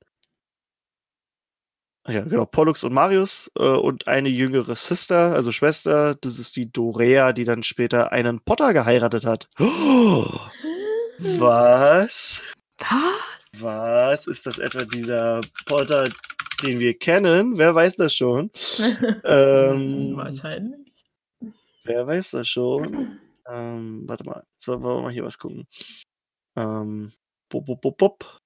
ja, 2.09 2.21
genau, 2.21 2.45
Pollux 2.45 2.85
und 2.85 2.93
Marius 2.93 3.51
äh, 3.59 3.63
und 3.63 4.07
eine 4.07 4.29
jüngere 4.29 4.77
Sister, 4.77 5.33
also 5.33 5.51
Schwester, 5.51 6.15
das 6.15 6.39
ist 6.39 6.55
die 6.55 6.71
Dorea, 6.71 7.33
die 7.33 7.43
dann 7.43 7.63
später 7.63 8.13
einen 8.13 8.39
Potter 8.39 8.71
geheiratet 8.71 9.25
hat. 9.25 9.49
Oh, 9.59 10.25
was? 11.19 12.41
Was? 12.77 13.61
Was? 13.61 14.27
Ist 14.27 14.45
das 14.45 14.59
etwa 14.59 14.85
dieser 14.85 15.41
Potter, 15.65 16.07
den 16.63 16.79
wir 16.79 16.97
kennen? 16.97 17.57
Wer 17.57 17.75
weiß 17.75 17.95
das 17.97 18.13
schon? 18.15 18.51
Ähm, 19.23 20.15
Wahrscheinlich. 20.15 20.93
Wer 21.83 22.07
weiß 22.07 22.31
das 22.31 22.47
schon? 22.47 23.19
Ähm, 23.49 24.03
warte 24.07 24.25
mal, 24.25 24.43
jetzt 24.51 24.67
wollen 24.67 24.83
wir 24.83 25.01
mal 25.03 25.09
hier 25.09 25.23
was 25.23 25.39
gucken. 25.39 25.65
Ähm, 26.57 27.13
bop, 27.49 27.65
bop, 27.65 27.81
bop, 27.81 27.97
bop. 27.97 28.39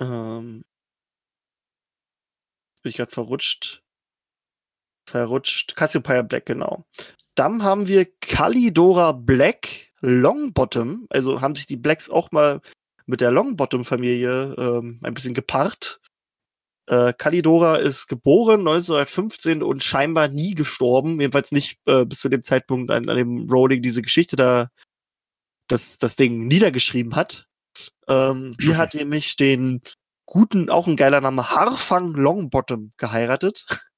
Ähm, 0.00 0.64
bin 2.82 2.90
ich 2.90 2.96
gerade 2.96 3.10
verrutscht. 3.10 3.82
Verrutscht. 5.08 5.76
Cassiopeia 5.76 6.22
Black, 6.22 6.46
genau. 6.46 6.84
Dann 7.34 7.62
haben 7.62 7.88
wir 7.88 8.06
Kalidora 8.20 9.12
Black 9.12 9.92
Longbottom. 10.00 11.06
Also 11.10 11.40
haben 11.40 11.54
sich 11.54 11.66
die 11.66 11.76
Blacks 11.76 12.10
auch 12.10 12.30
mal 12.30 12.60
mit 13.06 13.20
der 13.20 13.30
Longbottom-Familie 13.30 14.54
ähm, 14.58 15.00
ein 15.02 15.14
bisschen 15.14 15.34
gepaart. 15.34 16.00
Äh, 16.86 17.14
Kalidora 17.16 17.76
ist 17.76 18.08
geboren 18.08 18.60
1915 18.60 19.62
und 19.62 19.82
scheinbar 19.82 20.28
nie 20.28 20.54
gestorben. 20.54 21.20
Jedenfalls 21.20 21.52
nicht 21.52 21.80
äh, 21.86 22.04
bis 22.04 22.20
zu 22.20 22.28
dem 22.28 22.42
Zeitpunkt, 22.42 22.90
an, 22.90 23.08
an 23.08 23.16
dem 23.16 23.50
Rowling 23.50 23.82
diese 23.82 24.02
Geschichte 24.02 24.36
da 24.36 24.68
das, 25.68 25.98
das 25.98 26.16
Ding 26.16 26.46
niedergeschrieben 26.46 27.16
hat. 27.16 27.46
Ähm, 28.08 28.56
die 28.60 28.76
hat 28.76 28.94
nämlich 28.94 29.36
den 29.36 29.80
guten, 30.26 30.70
auch 30.70 30.86
ein 30.86 30.96
geiler 30.96 31.20
Name, 31.20 31.50
Harfang 31.50 32.14
Longbottom 32.14 32.92
geheiratet. 32.96 33.66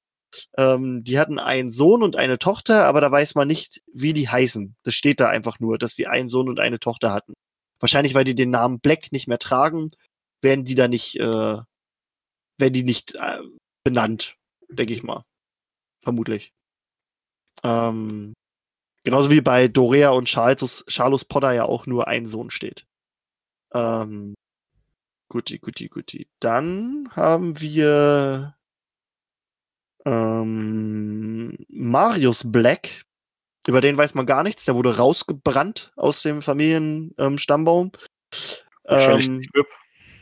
ähm, 0.57 1.03
die 1.03 1.19
hatten 1.19 1.39
einen 1.39 1.69
Sohn 1.69 2.03
und 2.03 2.15
eine 2.15 2.37
Tochter, 2.37 2.85
aber 2.85 3.01
da 3.01 3.11
weiß 3.11 3.35
man 3.35 3.47
nicht, 3.47 3.81
wie 3.91 4.13
die 4.13 4.29
heißen. 4.29 4.75
Das 4.83 4.95
steht 4.95 5.19
da 5.19 5.29
einfach 5.29 5.59
nur, 5.59 5.77
dass 5.77 5.95
die 5.95 6.07
einen 6.07 6.29
Sohn 6.29 6.49
und 6.49 6.59
eine 6.59 6.79
Tochter 6.79 7.11
hatten. 7.11 7.33
Wahrscheinlich, 7.79 8.15
weil 8.15 8.23
die 8.23 8.35
den 8.35 8.49
Namen 8.49 8.79
Black 8.79 9.11
nicht 9.11 9.27
mehr 9.27 9.39
tragen, 9.39 9.91
werden 10.41 10.65
die 10.65 10.75
da 10.75 10.87
nicht, 10.87 11.19
äh, 11.19 11.57
werden 12.57 12.73
die 12.73 12.83
nicht 12.83 13.15
äh, 13.15 13.39
benannt, 13.83 14.35
denke 14.69 14.93
ich 14.93 15.03
mal. 15.03 15.23
Vermutlich. 16.01 16.53
Ähm, 17.63 18.33
genauso 19.07 19.31
wie 19.31 19.39
bei 19.39 19.69
Dorea 19.69 20.09
und 20.09 20.25
Charles, 20.25 20.83
Charles 20.89 21.23
Potter 21.23 21.53
ja 21.53 21.63
auch 21.63 21.85
nur 21.85 22.09
ein 22.09 22.25
Sohn 22.25 22.49
steht. 22.49 22.85
Ähm, 23.73 24.35
guti, 25.29 25.59
guti, 25.59 25.87
guti. 25.87 26.27
Dann 26.41 27.09
haben 27.15 27.61
wir 27.61 28.57
ähm, 30.03 31.57
Marius 31.69 32.51
Black. 32.51 33.05
über 33.65 33.79
den 33.79 33.97
weiß 33.97 34.13
man 34.13 34.25
gar 34.25 34.43
nichts. 34.43 34.65
Der 34.65 34.75
wurde 34.75 34.97
rausgebrannt 34.97 35.93
aus 35.95 36.21
dem 36.23 36.41
Familienstammbaum. 36.41 37.93
Ähm, 38.89 39.41
Squib. 39.41 39.67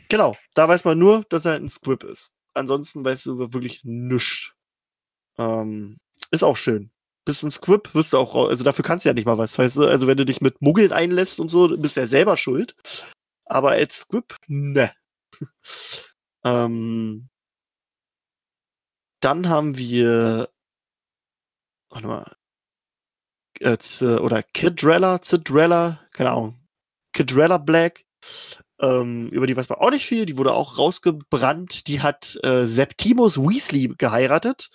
genau, 0.08 0.36
da 0.54 0.68
weiß 0.68 0.84
man 0.84 0.96
nur, 0.96 1.24
dass 1.28 1.44
er 1.44 1.54
ein 1.54 1.68
Squib 1.68 2.04
ist. 2.04 2.30
Ansonsten 2.54 3.04
weißt 3.04 3.26
du 3.26 3.52
wirklich 3.52 3.80
nichts. 3.82 4.52
Ähm, 5.38 5.98
ist 6.30 6.44
auch 6.44 6.56
schön. 6.56 6.92
Bist 7.26 7.42
ein 7.42 7.50
Squib, 7.50 7.92
wirst 7.94 8.12
du 8.12 8.18
auch, 8.18 8.34
rau- 8.34 8.46
also 8.46 8.62
dafür 8.64 8.84
kannst 8.84 9.04
du 9.04 9.08
ja 9.08 9.12
nicht 9.14 9.26
mal 9.26 9.36
was, 9.36 9.58
weißt 9.58 9.78
du? 9.78 9.86
Also 9.86 10.06
wenn 10.06 10.16
du 10.16 10.24
dich 10.24 10.40
mit 10.40 10.62
Muggeln 10.62 10.92
einlässt 10.92 11.40
und 11.40 11.48
so, 11.48 11.76
bist 11.76 11.96
du 11.96 12.00
ja 12.00 12.06
selber 12.06 12.36
schuld. 12.36 12.76
Aber 13.44 13.72
als 13.72 14.00
Squib, 14.00 14.36
ne. 14.46 14.92
ähm, 16.44 17.28
dann 19.20 19.48
haben 19.48 19.76
wir, 19.76 20.48
warte 21.90 22.06
mal, 22.06 22.32
äh, 23.60 23.76
oder 24.18 24.42
Kidrella, 24.42 25.20
Zidrella, 25.20 26.00
keine 26.12 26.30
Ahnung, 26.30 26.60
Kidrella 27.12 27.58
Black, 27.58 28.04
ähm, 28.80 29.28
über 29.30 29.48
die 29.48 29.56
weiß 29.56 29.68
man 29.68 29.78
auch 29.78 29.90
nicht 29.90 30.06
viel, 30.06 30.26
die 30.26 30.36
wurde 30.36 30.52
auch 30.52 30.78
rausgebrannt, 30.78 31.88
die 31.88 32.02
hat 32.02 32.38
äh, 32.44 32.66
Septimus 32.66 33.36
Weasley 33.38 33.94
geheiratet 33.98 34.70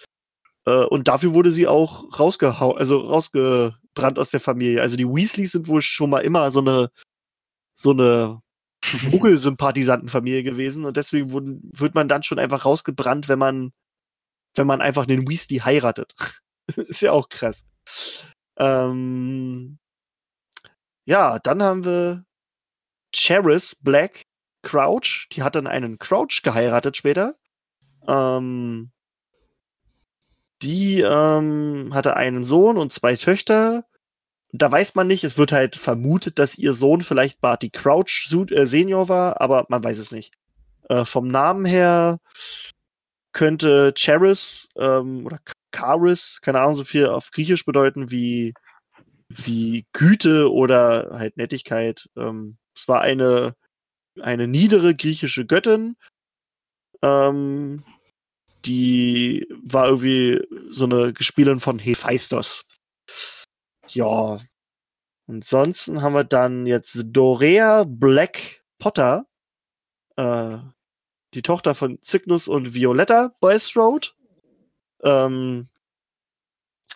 äh, 0.66 0.86
und 0.86 1.08
dafür 1.08 1.34
wurde 1.34 1.52
sie 1.52 1.68
auch 1.68 2.20
rausgehauen, 2.20 2.78
also 2.78 3.00
rausgebrannt 3.00 4.20
aus 4.20 4.30
der 4.32 4.40
Familie. 4.40 4.82
Also 4.82 4.98
die 4.98 5.08
Weasleys 5.08 5.54
sind 5.54 5.68
wohl 5.68 5.82
schon 5.82 6.10
mal 6.10 6.20
immer 6.20 6.52
so 6.52 6.60
eine 6.60 6.92
so 7.76 7.92
eine 7.92 8.42
Muggel-Sympathisantenfamilie 9.12 10.44
gewesen 10.44 10.86
und 10.86 10.98
deswegen 10.98 11.32
wurden, 11.32 11.62
wird 11.74 11.96
man 11.96 12.08
dann 12.08 12.24
schon 12.24 12.40
einfach 12.40 12.66
rausgebrannt, 12.66 13.28
wenn 13.28 13.40
man 13.40 13.72
wenn 14.56 14.68
man 14.68 14.82
einfach 14.82 15.08
einen 15.08 15.28
Weasley 15.28 15.60
heiratet. 15.60 16.14
Ist 16.76 17.02
ja 17.02 17.12
auch 17.12 17.30
krass. 17.30 17.64
Ähm, 18.58 19.80
ja, 21.06 21.40
dann 21.40 21.64
haben 21.64 21.86
wir 21.86 22.26
Charis 23.14 23.76
Black 23.76 24.24
Crouch. 24.64 25.28
Die 25.32 25.44
hat 25.44 25.56
dann 25.56 25.68
einen 25.68 26.00
Crouch 26.00 26.42
geheiratet 26.44 26.98
später. 26.98 27.36
Ähm, 28.08 28.92
die 30.62 31.02
ähm, 31.02 31.90
hatte 31.94 32.16
einen 32.18 32.44
Sohn 32.44 32.78
und 32.78 32.92
zwei 32.92 33.16
Töchter. 33.16 33.86
Da 34.54 34.72
weiß 34.72 34.96
man 34.96 35.08
nicht, 35.08 35.24
es 35.24 35.38
wird 35.38 35.52
halt 35.52 35.76
vermutet, 35.76 36.38
dass 36.40 36.58
ihr 36.58 36.74
Sohn 36.74 37.02
vielleicht 37.02 37.42
Barty 37.42 37.70
Crouch 37.70 38.30
äh, 38.52 38.66
Senior 38.66 39.10
war, 39.10 39.40
aber 39.42 39.66
man 39.70 39.84
weiß 39.84 39.98
es 39.98 40.12
nicht. 40.12 40.34
Äh, 40.90 41.06
vom 41.06 41.28
Namen 41.28 41.66
her 41.66 42.20
könnte 43.34 43.94
Charis 43.96 44.70
ähm, 44.76 45.26
oder 45.26 45.40
Charis, 45.74 46.42
keine 46.42 46.60
Ahnung, 46.60 46.76
so 46.76 46.84
viel 46.84 47.08
auf 47.08 47.32
Griechisch 47.32 47.66
bedeuten 47.66 48.12
wie, 48.12 48.54
wie 49.30 49.86
Güte 49.94 50.52
oder 50.52 51.12
halt 51.14 51.38
Nettigkeit. 51.38 52.10
Ähm, 52.18 52.58
es 52.76 52.88
war 52.88 53.02
eine, 53.02 53.56
eine 54.22 54.48
niedere 54.48 54.96
griechische 54.96 55.46
Göttin, 55.46 55.96
ähm, 57.02 57.84
die 58.66 59.48
war 59.64 59.88
irgendwie 59.88 60.42
so 60.70 60.86
eine 60.86 61.14
Gespielin 61.14 61.60
von 61.60 61.80
Hephaistos. 61.80 62.66
Ja. 63.90 64.40
Ansonsten 65.28 66.02
haben 66.02 66.14
wir 66.14 66.24
dann 66.24 66.66
jetzt 66.66 67.04
Dorea 67.06 67.86
Black 67.88 68.64
Potter, 68.80 69.26
äh, 70.18 70.58
die 71.34 71.42
Tochter 71.42 71.74
von 71.76 72.00
Cygnus 72.02 72.48
und 72.48 72.74
Violetta 72.74 73.34
Bulstrode. 73.40 74.10
Ähm, 75.04 75.70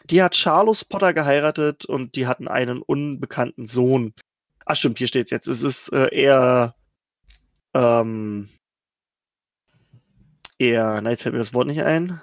die 0.09 0.21
hat 0.21 0.33
Charles 0.33 0.85
Potter 0.85 1.13
geheiratet 1.13 1.85
und 1.85 2.15
die 2.15 2.27
hatten 2.27 2.47
einen 2.47 2.81
unbekannten 2.81 3.65
Sohn. 3.65 4.13
Ach 4.65 4.75
stimmt, 4.75 4.97
hier 4.97 5.07
steht's 5.07 5.31
jetzt. 5.31 5.47
Es 5.47 5.63
ist 5.63 5.89
äh, 5.93 6.13
eher 6.13 6.75
ähm, 7.73 8.49
eher, 10.59 11.01
nein, 11.01 11.11
jetzt 11.11 11.23
fällt 11.23 11.33
mir 11.33 11.39
das 11.39 11.53
Wort 11.53 11.67
nicht 11.67 11.83
ein. 11.83 12.21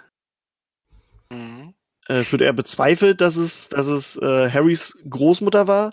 Mhm. 1.30 1.74
Äh, 2.09 2.18
Es 2.18 2.33
wird 2.33 2.43
eher 2.43 2.53
bezweifelt, 2.53 3.20
dass 3.20 3.37
es, 3.37 3.68
dass 3.68 3.87
es 3.87 4.16
äh, 4.18 4.51
Harrys 4.51 4.99
Großmutter 5.09 5.66
war, 5.66 5.93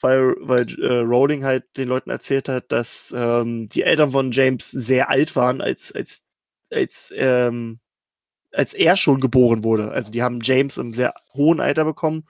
weil, 0.00 0.34
weil 0.40 0.66
äh, 0.80 0.98
Rowling 0.98 1.44
halt 1.44 1.64
den 1.76 1.88
Leuten 1.88 2.10
erzählt 2.10 2.48
hat, 2.48 2.72
dass 2.72 3.14
ähm, 3.16 3.68
die 3.68 3.82
Eltern 3.82 4.10
von 4.12 4.32
James 4.32 4.70
sehr 4.70 5.10
alt 5.10 5.36
waren, 5.36 5.60
als, 5.60 5.92
als, 5.92 6.22
als, 6.72 7.12
ähm, 7.16 7.80
als 8.52 8.74
er 8.74 8.96
schon 8.96 9.20
geboren 9.20 9.62
wurde. 9.64 9.90
Also 9.92 10.10
die 10.10 10.22
haben 10.22 10.40
James 10.42 10.76
im 10.76 10.92
sehr 10.92 11.14
hohen 11.34 11.60
Alter 11.60 11.84
bekommen. 11.84 12.26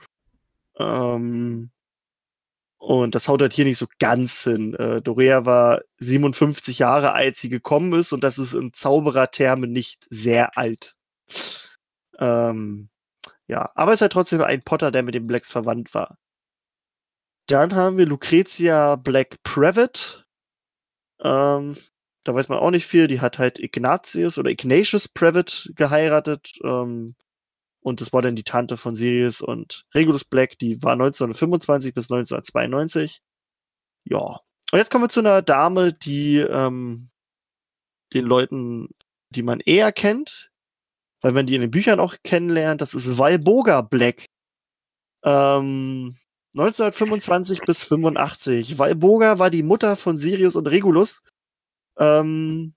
Ähm, 0.78 1.70
und 2.80 3.14
das 3.14 3.28
haut 3.28 3.42
halt 3.42 3.52
hier 3.52 3.66
nicht 3.66 3.76
so 3.76 3.86
ganz 3.98 4.44
hin. 4.44 4.74
Äh, 4.74 5.02
Dorea 5.02 5.44
war 5.44 5.82
57 5.98 6.78
Jahre, 6.78 7.12
als 7.12 7.38
sie 7.40 7.50
gekommen 7.50 7.92
ist, 7.92 8.12
und 8.12 8.24
das 8.24 8.38
ist 8.38 8.54
in 8.54 8.72
Zauberertermen 8.72 9.70
nicht 9.70 10.06
sehr 10.08 10.56
alt. 10.56 10.96
Ähm, 12.18 12.88
ja, 13.48 13.70
aber 13.74 13.92
ist 13.92 14.00
halt 14.00 14.12
trotzdem 14.12 14.40
ein 14.42 14.62
Potter, 14.62 14.90
der 14.90 15.02
mit 15.02 15.14
den 15.14 15.26
Blacks 15.26 15.50
verwandt 15.50 15.92
war. 15.92 16.16
Dann 17.46 17.74
haben 17.74 17.98
wir 17.98 18.06
Lucretia 18.06 18.96
Black 18.96 19.42
Previtt. 19.42 20.24
Ähm, 21.22 21.76
da 22.24 22.34
weiß 22.34 22.48
man 22.48 22.60
auch 22.60 22.70
nicht 22.70 22.86
viel. 22.86 23.08
Die 23.08 23.20
hat 23.20 23.38
halt 23.38 23.58
Ignatius 23.58 24.38
oder 24.38 24.50
Ignatius 24.50 25.08
Previtt 25.08 25.70
geheiratet. 25.76 26.52
Ähm, 26.64 27.14
und 27.82 28.00
das 28.00 28.12
war 28.12 28.22
dann 28.22 28.36
die 28.36 28.44
Tante 28.44 28.76
von 28.76 28.94
Sirius 28.94 29.40
und 29.40 29.86
Regulus 29.94 30.24
Black. 30.24 30.58
Die 30.58 30.82
war 30.82 30.92
1925 30.92 31.94
bis 31.94 32.10
1992. 32.10 33.22
Ja. 34.04 34.40
Und 34.72 34.78
jetzt 34.78 34.90
kommen 34.90 35.04
wir 35.04 35.08
zu 35.08 35.20
einer 35.20 35.42
Dame, 35.42 35.92
die 35.92 36.38
ähm, 36.38 37.10
den 38.12 38.26
Leuten, 38.26 38.88
die 39.30 39.42
man 39.42 39.60
eher 39.60 39.92
kennt, 39.92 40.50
weil 41.22 41.32
man 41.32 41.46
die 41.46 41.54
in 41.54 41.62
den 41.62 41.70
Büchern 41.70 42.00
auch 42.00 42.16
kennenlernt, 42.22 42.80
das 42.80 42.94
ist 42.94 43.18
Valboga 43.18 43.82
Black. 43.82 44.26
Ähm, 45.24 46.16
1925 46.54 47.60
bis 47.62 47.84
85. 47.84 48.78
Valboga 48.78 49.38
war 49.38 49.50
die 49.50 49.62
Mutter 49.62 49.96
von 49.96 50.16
Sirius 50.16 50.56
und 50.56 50.66
Regulus. 50.66 51.22
Ähm, 51.98 52.74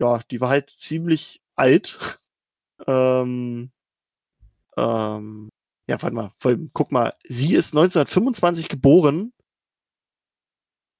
ja, 0.00 0.20
die 0.30 0.40
war 0.40 0.48
halt 0.48 0.70
ziemlich 0.70 1.40
alt. 1.56 1.98
ähm, 2.86 3.70
ähm, 4.76 5.48
ja, 5.88 6.00
warte 6.00 6.14
mal, 6.14 6.32
vor 6.38 6.50
allem, 6.50 6.70
guck 6.72 6.92
mal, 6.92 7.12
sie 7.24 7.54
ist 7.54 7.74
1925 7.74 8.68
geboren 8.68 9.32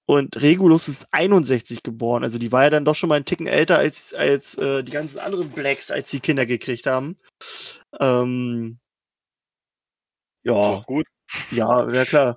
und 0.07 0.41
Regulus 0.43 0.89
ist 0.89 1.09
61 1.12 1.83
geboren. 1.83 2.24
Also 2.24 2.39
die 2.39 2.53
war 2.53 2.64
ja 2.64 2.70
dann 2.70 2.85
doch 2.85 2.95
schon 2.95 3.09
mal 3.09 3.16
einen 3.16 3.24
Ticken 3.24 3.47
älter 3.47 3.78
als, 3.78 4.12
als 4.12 4.55
äh, 4.57 4.83
die 4.83 4.93
ganzen 4.93 5.20
anderen 5.20 5.51
Blacks, 5.51 5.91
als 5.91 6.11
sie 6.11 6.20
Kinder 6.20 6.45
gekriegt 6.47 6.87
haben. 6.87 7.16
Ähm, 8.01 8.78
ja, 10.45 10.83
gut. 10.87 11.07
ja, 11.51 11.91
ja 11.93 12.05
klar. 12.05 12.37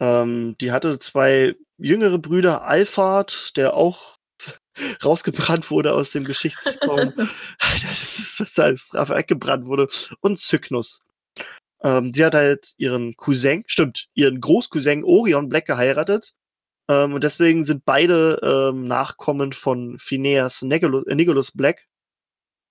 Ähm, 0.00 0.56
die 0.60 0.72
hatte 0.72 0.98
zwei 0.98 1.54
jüngere 1.78 2.18
Brüder, 2.18 2.64
Alphard, 2.64 3.56
der 3.56 3.74
auch 3.74 4.18
rausgebrannt 5.04 5.70
wurde 5.70 5.92
aus 5.94 6.10
dem 6.10 6.24
Geschichtsbaum. 6.24 7.12
das 7.82 8.18
ist 8.18 8.40
das 8.40 8.58
alles 8.58 8.88
drauf 8.88 9.10
weggebrannt 9.10 9.66
wurde. 9.66 9.88
Und 10.20 10.38
Cygnus. 10.38 11.00
Ähm, 11.82 12.12
sie 12.12 12.24
hat 12.24 12.34
halt 12.34 12.74
ihren 12.78 13.14
Cousin, 13.16 13.64
stimmt, 13.66 14.08
ihren 14.14 14.40
Großcousin 14.40 15.04
Orion 15.04 15.48
Black 15.48 15.66
geheiratet. 15.66 16.32
Ähm, 16.88 17.14
und 17.14 17.24
deswegen 17.24 17.62
sind 17.62 17.84
beide 17.84 18.40
ähm, 18.42 18.84
Nachkommen 18.84 19.52
von 19.52 19.98
Phineas 19.98 20.62
Nigelus, 20.62 21.06
äh, 21.06 21.14
Nigelus 21.14 21.52
Black. 21.52 21.86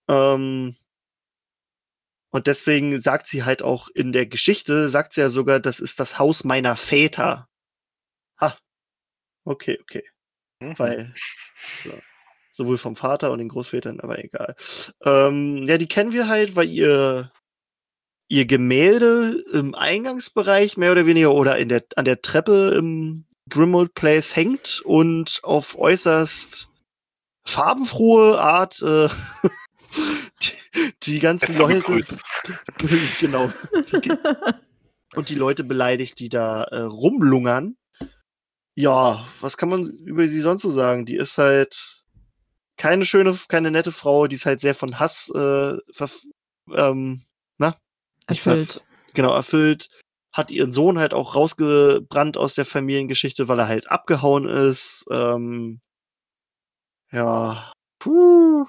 Ähm, 0.10 0.76
und 2.32 2.48
deswegen 2.48 3.00
sagt 3.00 3.28
sie 3.28 3.44
halt 3.44 3.62
auch 3.62 3.90
in 3.90 4.12
der 4.12 4.26
Geschichte, 4.26 4.90
sagt 4.90 5.14
sie 5.14 5.22
ja 5.22 5.30
sogar, 5.30 5.60
das 5.60 5.80
ist 5.80 6.00
das 6.00 6.18
Haus 6.18 6.44
meiner 6.44 6.76
Väter. 6.76 7.48
Ha. 8.42 8.58
Okay, 9.46 9.80
okay. 9.82 10.04
Mhm. 10.70 10.80
Weil, 10.80 11.14
so, 11.84 11.92
sowohl 12.52 12.78
vom 12.78 12.96
Vater 12.96 13.32
und 13.32 13.40
den 13.40 13.50
Großvätern, 13.50 14.00
aber 14.00 14.24
egal. 14.24 14.56
Ähm, 15.04 15.64
ja, 15.64 15.78
die 15.78 15.88
kennen 15.88 16.14
wir 16.14 16.28
halt, 16.28 16.56
weil 16.56 16.70
ihr, 16.70 17.32
ihr 18.30 18.46
Gemälde 18.46 19.44
im 19.52 19.76
Eingangsbereich 19.76 20.78
mehr 20.78 20.92
oder 20.92 21.06
weniger 21.06 21.34
oder 21.34 21.58
in 21.58 21.70
der, 21.70 21.84
an 21.96 22.06
der 22.06 22.22
Treppe 22.22 22.76
im 22.78 23.26
Grimmauld 23.50 23.94
Place 23.94 24.36
hängt 24.36 24.82
und 24.86 25.40
auf 25.44 25.78
äußerst 25.78 26.70
farbenfrohe 27.46 28.40
Art 28.40 28.82
äh, 28.82 29.10
die, 30.42 30.94
die 31.04 31.20
ganzen 31.20 31.58
Leute, 31.58 31.82
genau, 33.20 33.52
die, 33.92 34.12
und 35.16 35.30
die 35.30 35.36
Leute 35.36 35.64
beleidigt, 35.64 36.20
die 36.20 36.30
da 36.30 36.64
äh, 36.64 36.82
rumlungern. 36.82 37.76
Ja, 38.76 39.26
was 39.40 39.58
kann 39.58 39.70
man 39.70 39.86
über 39.86 40.28
sie 40.28 40.40
sonst 40.40 40.64
so 40.64 40.72
sagen? 40.72 41.06
Die 41.06 41.16
ist 41.16 41.38
halt 41.38 42.04
keine 42.78 43.06
schöne, 43.06 43.38
keine 43.48 43.72
nette 43.72 43.92
Frau, 43.92 44.28
die 44.28 44.36
ist 44.36 44.46
halt 44.46 44.62
sehr 44.62 44.76
von 44.76 45.00
Hass 45.00 45.30
äh, 45.30 45.78
verf 45.92 46.24
ähm, 46.72 47.24
na? 47.58 47.78
Erfüllt. 48.28 48.84
genau 49.14 49.34
erfüllt, 49.34 49.90
hat 50.34 50.50
ihren 50.50 50.72
Sohn 50.72 50.98
halt 50.98 51.14
auch 51.14 51.36
rausgebrannt 51.36 52.38
aus 52.38 52.56
der 52.56 52.66
Familiengeschichte, 52.66 53.48
weil 53.48 53.60
er 53.60 53.68
halt 53.68 53.92
abgehauen 53.92 54.48
ist. 54.48 55.06
Ähm, 55.12 55.82
ja, 57.12 57.72
puh. 58.00 58.66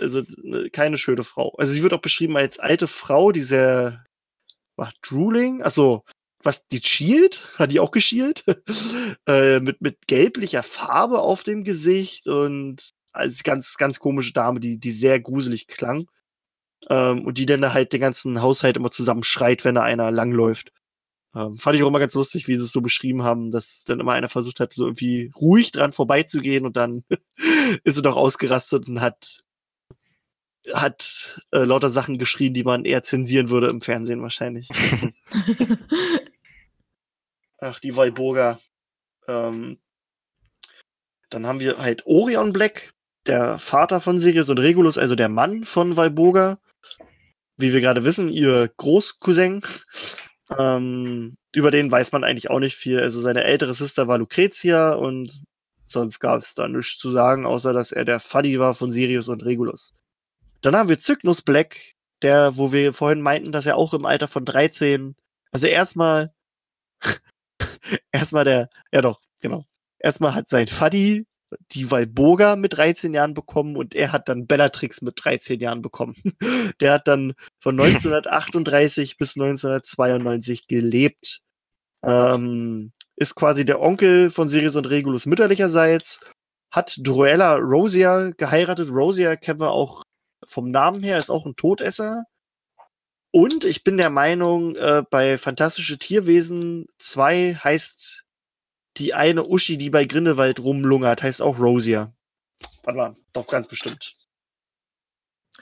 Also 0.00 0.22
ne, 0.38 0.70
keine 0.70 0.98
schöne 0.98 1.22
Frau. 1.22 1.54
Also 1.58 1.72
sie 1.72 1.82
wird 1.82 1.92
auch 1.92 2.00
beschrieben 2.00 2.36
als 2.36 2.58
alte 2.58 2.88
Frau, 2.88 3.30
die 3.30 3.42
sehr 3.42 4.04
war 4.76 4.92
drooling. 5.02 5.62
Achso, 5.62 6.02
was 6.42 6.66
die 6.66 6.80
schielt? 6.82 7.48
Hat 7.58 7.72
die 7.72 7.80
auch 7.80 7.90
geschielt? 7.90 8.44
äh, 9.26 9.60
mit, 9.60 9.80
mit 9.80 10.06
gelblicher 10.06 10.62
Farbe 10.62 11.20
auf 11.20 11.42
dem 11.42 11.64
Gesicht 11.64 12.28
und 12.28 12.90
also 13.12 13.40
ganz, 13.44 13.76
ganz 13.76 13.98
komische 13.98 14.32
Dame, 14.32 14.60
die, 14.60 14.78
die 14.78 14.90
sehr 14.90 15.20
gruselig 15.20 15.66
klang. 15.66 16.06
Ähm, 16.88 17.24
und 17.24 17.38
die 17.38 17.46
dann 17.46 17.72
halt 17.72 17.92
den 17.92 18.00
ganzen 18.00 18.42
Haushalt 18.42 18.76
immer 18.76 18.90
zusammen 18.90 19.22
schreit, 19.22 19.64
wenn 19.64 19.76
da 19.76 19.82
einer 19.82 20.10
langläuft. 20.10 20.72
Ähm, 21.34 21.56
fand 21.56 21.76
ich 21.76 21.82
auch 21.82 21.88
immer 21.88 21.98
ganz 21.98 22.14
lustig, 22.14 22.48
wie 22.48 22.56
sie 22.56 22.64
es 22.64 22.72
so 22.72 22.80
beschrieben 22.82 23.22
haben, 23.22 23.50
dass 23.50 23.84
dann 23.84 24.00
immer 24.00 24.12
einer 24.12 24.28
versucht 24.28 24.60
hat, 24.60 24.74
so 24.74 24.84
irgendwie 24.84 25.30
ruhig 25.34 25.72
dran 25.72 25.92
vorbeizugehen 25.92 26.66
und 26.66 26.76
dann 26.76 27.04
ist 27.84 27.94
sie 27.94 28.02
doch 28.02 28.16
ausgerastet 28.16 28.88
und 28.88 29.00
hat 29.00 29.42
hat 30.72 31.40
äh, 31.52 31.64
lauter 31.64 31.90
Sachen 31.90 32.18
geschrien, 32.18 32.54
die 32.54 32.62
man 32.62 32.84
eher 32.84 33.02
zensieren 33.02 33.50
würde 33.50 33.68
im 33.68 33.80
Fernsehen 33.80 34.22
wahrscheinlich. 34.22 34.68
Ach, 37.62 37.78
die 37.78 37.94
Walburga. 37.94 38.58
Ähm, 39.28 39.78
dann 41.30 41.46
haben 41.46 41.60
wir 41.60 41.78
halt 41.78 42.04
Orion 42.06 42.52
Black, 42.52 42.90
der 43.28 43.60
Vater 43.60 44.00
von 44.00 44.18
Sirius 44.18 44.48
und 44.48 44.58
Regulus, 44.58 44.98
also 44.98 45.14
der 45.14 45.28
Mann 45.28 45.64
von 45.64 45.96
Walburga. 45.96 46.58
Wie 47.56 47.72
wir 47.72 47.80
gerade 47.80 48.04
wissen, 48.04 48.28
ihr 48.28 48.70
Großcousin. 48.76 49.62
Ähm, 50.58 51.38
über 51.54 51.70
den 51.70 51.90
weiß 51.90 52.12
man 52.12 52.24
eigentlich 52.24 52.50
auch 52.50 52.58
nicht 52.58 52.76
viel. 52.76 53.00
Also 53.00 53.22
seine 53.22 53.44
ältere 53.44 53.72
Sister 53.72 54.06
war 54.06 54.18
Lucretia 54.18 54.92
und 54.92 55.40
sonst 55.86 56.20
gab 56.20 56.40
es 56.40 56.54
da 56.54 56.68
nichts 56.68 56.98
zu 56.98 57.08
sagen, 57.08 57.46
außer 57.46 57.72
dass 57.72 57.90
er 57.90 58.04
der 58.04 58.20
Fuddy 58.20 58.60
war 58.60 58.74
von 58.74 58.90
Sirius 58.90 59.30
und 59.30 59.42
Regulus. 59.46 59.94
Dann 60.60 60.76
haben 60.76 60.90
wir 60.90 60.98
Cygnus 60.98 61.40
Black, 61.40 61.94
der, 62.20 62.58
wo 62.58 62.70
wir 62.70 62.92
vorhin 62.92 63.22
meinten, 63.22 63.50
dass 63.50 63.64
er 63.64 63.78
auch 63.78 63.94
im 63.94 64.04
Alter 64.04 64.28
von 64.28 64.44
13, 64.44 65.16
also 65.52 65.66
erstmal, 65.68 66.34
erstmal 68.12 68.44
der, 68.44 68.70
ja 68.92 69.00
doch, 69.00 69.20
genau. 69.40 69.64
Erstmal 69.98 70.34
hat 70.34 70.48
sein 70.48 70.66
Fuddy 70.66 71.26
die 71.72 71.90
Valboga 71.90 72.56
mit 72.56 72.76
13 72.76 73.14
Jahren 73.14 73.34
bekommen 73.34 73.76
und 73.76 73.94
er 73.94 74.12
hat 74.12 74.28
dann 74.28 74.46
Bellatrix 74.46 75.02
mit 75.02 75.14
13 75.22 75.60
Jahren 75.60 75.82
bekommen. 75.82 76.14
Der 76.80 76.94
hat 76.94 77.08
dann 77.08 77.34
von 77.60 77.78
1938 77.78 79.18
bis 79.18 79.36
1992 79.36 80.66
gelebt. 80.66 81.40
Ähm, 82.04 82.92
ist 83.16 83.34
quasi 83.34 83.64
der 83.64 83.80
Onkel 83.80 84.30
von 84.30 84.48
Sirius 84.48 84.76
und 84.76 84.86
Regulus 84.86 85.26
mütterlicherseits. 85.26 86.20
Hat 86.72 86.96
Druella 87.00 87.56
Rosia 87.56 88.30
geheiratet. 88.30 88.90
Rosia 88.90 89.36
kennen 89.36 89.60
wir 89.60 89.70
auch 89.70 90.02
vom 90.44 90.70
Namen 90.70 91.02
her, 91.02 91.18
ist 91.18 91.30
auch 91.30 91.46
ein 91.46 91.54
Todesser. 91.54 92.24
Und 93.32 93.64
ich 93.64 93.82
bin 93.82 93.96
der 93.96 94.10
Meinung, 94.10 94.76
äh, 94.76 95.02
bei 95.08 95.38
Fantastische 95.38 95.98
Tierwesen 95.98 96.86
2 96.98 97.54
heißt 97.54 98.24
die 98.98 99.14
eine 99.14 99.46
Uschi, 99.46 99.78
die 99.78 99.88
bei 99.88 100.04
Grindelwald 100.04 100.60
rumlungert, 100.60 101.22
heißt 101.22 101.40
auch 101.40 101.58
Rosia. 101.58 102.14
Warte 102.82 102.98
mal, 102.98 103.16
doch 103.32 103.46
ganz 103.46 103.66
bestimmt. 103.68 104.14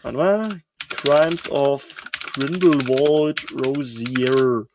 Warte 0.03 0.19
mal. 0.19 0.61
Crimes 0.89 1.49
of 1.49 2.03
Grindelwald 2.35 3.47
Rosier. 3.53 4.67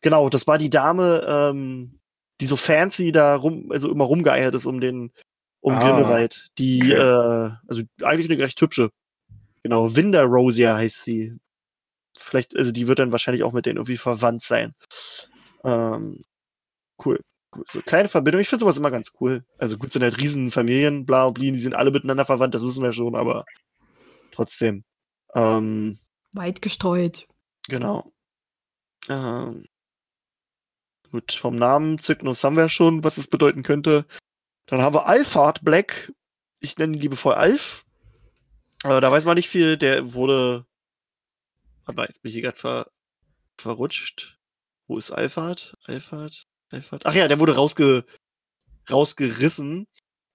Genau, 0.00 0.30
das 0.30 0.46
war 0.46 0.56
die 0.56 0.70
Dame, 0.70 1.26
ähm, 1.28 2.00
die 2.40 2.46
so 2.46 2.56
fancy 2.56 3.12
da 3.12 3.36
rum, 3.36 3.70
also 3.70 3.90
immer 3.90 4.04
rumgeeiert 4.04 4.54
ist 4.54 4.64
um 4.64 4.80
den, 4.80 5.12
um 5.60 5.74
ah, 5.74 5.80
Grindelwald. 5.80 6.48
Die, 6.56 6.80
okay. 6.80 6.94
äh, 6.94 7.50
also 7.68 7.82
eigentlich 8.02 8.30
eine 8.30 8.42
recht 8.42 8.58
hübsche. 8.62 8.88
Genau, 9.62 9.94
Winder 9.94 10.24
Rosia 10.24 10.76
heißt 10.76 11.04
sie. 11.04 11.36
Vielleicht, 12.20 12.56
also 12.56 12.70
die 12.72 12.86
wird 12.86 12.98
dann 12.98 13.12
wahrscheinlich 13.12 13.42
auch 13.44 13.52
mit 13.52 13.66
denen 13.66 13.78
irgendwie 13.78 13.96
verwandt 13.96 14.42
sein. 14.42 14.74
Ähm, 15.64 16.18
cool. 17.04 17.20
So 17.66 17.80
kleine 17.80 18.08
Verbindung. 18.08 18.40
Ich 18.40 18.48
finde 18.48 18.62
sowas 18.62 18.78
immer 18.78 18.90
ganz 18.90 19.12
cool. 19.20 19.44
Also 19.58 19.78
gut, 19.78 19.90
sind 19.90 20.02
halt 20.02 20.20
Riesenfamilien, 20.20 21.06
bla 21.06 21.24
und 21.24 21.34
blin, 21.34 21.54
die 21.54 21.60
sind 21.60 21.74
alle 21.74 21.90
miteinander 21.90 22.24
verwandt, 22.24 22.54
das 22.54 22.62
wissen 22.62 22.82
wir 22.82 22.92
schon, 22.92 23.16
aber 23.16 23.44
trotzdem. 24.32 24.84
Ähm, 25.34 25.98
Weit 26.32 26.62
gestreut. 26.62 27.26
Genau. 27.68 28.12
Ähm, 29.08 29.64
gut, 31.10 31.32
vom 31.32 31.56
Namen 31.56 31.98
Cygnus 31.98 32.44
haben 32.44 32.56
wir 32.56 32.68
schon, 32.68 33.02
was 33.02 33.18
es 33.18 33.28
bedeuten 33.28 33.62
könnte. 33.62 34.06
Dann 34.66 34.82
haben 34.82 34.94
wir 34.94 35.06
Alphard 35.06 35.64
Black. 35.64 36.12
Ich 36.60 36.78
nenne 36.78 36.96
ihn 36.96 37.00
liebevoll 37.00 37.34
Alf. 37.34 37.84
Aber 38.84 39.00
da 39.00 39.10
weiß 39.10 39.24
man 39.24 39.34
nicht 39.34 39.48
viel. 39.48 39.76
Der 39.76 40.12
wurde. 40.12 40.66
Mal, 41.92 42.06
jetzt 42.06 42.22
bin 42.22 42.30
ich 42.30 42.34
hier 42.34 42.42
gerade 42.42 42.56
ver 42.56 42.90
verrutscht. 43.58 44.38
Wo 44.86 44.98
ist 44.98 45.10
Alphard? 45.10 45.76
Alphard? 45.84 46.46
Alphard? 46.70 47.02
Ach 47.04 47.14
ja, 47.14 47.28
der 47.28 47.38
wurde 47.38 47.54
rausge 47.54 48.04
rausgerissen, 48.90 49.86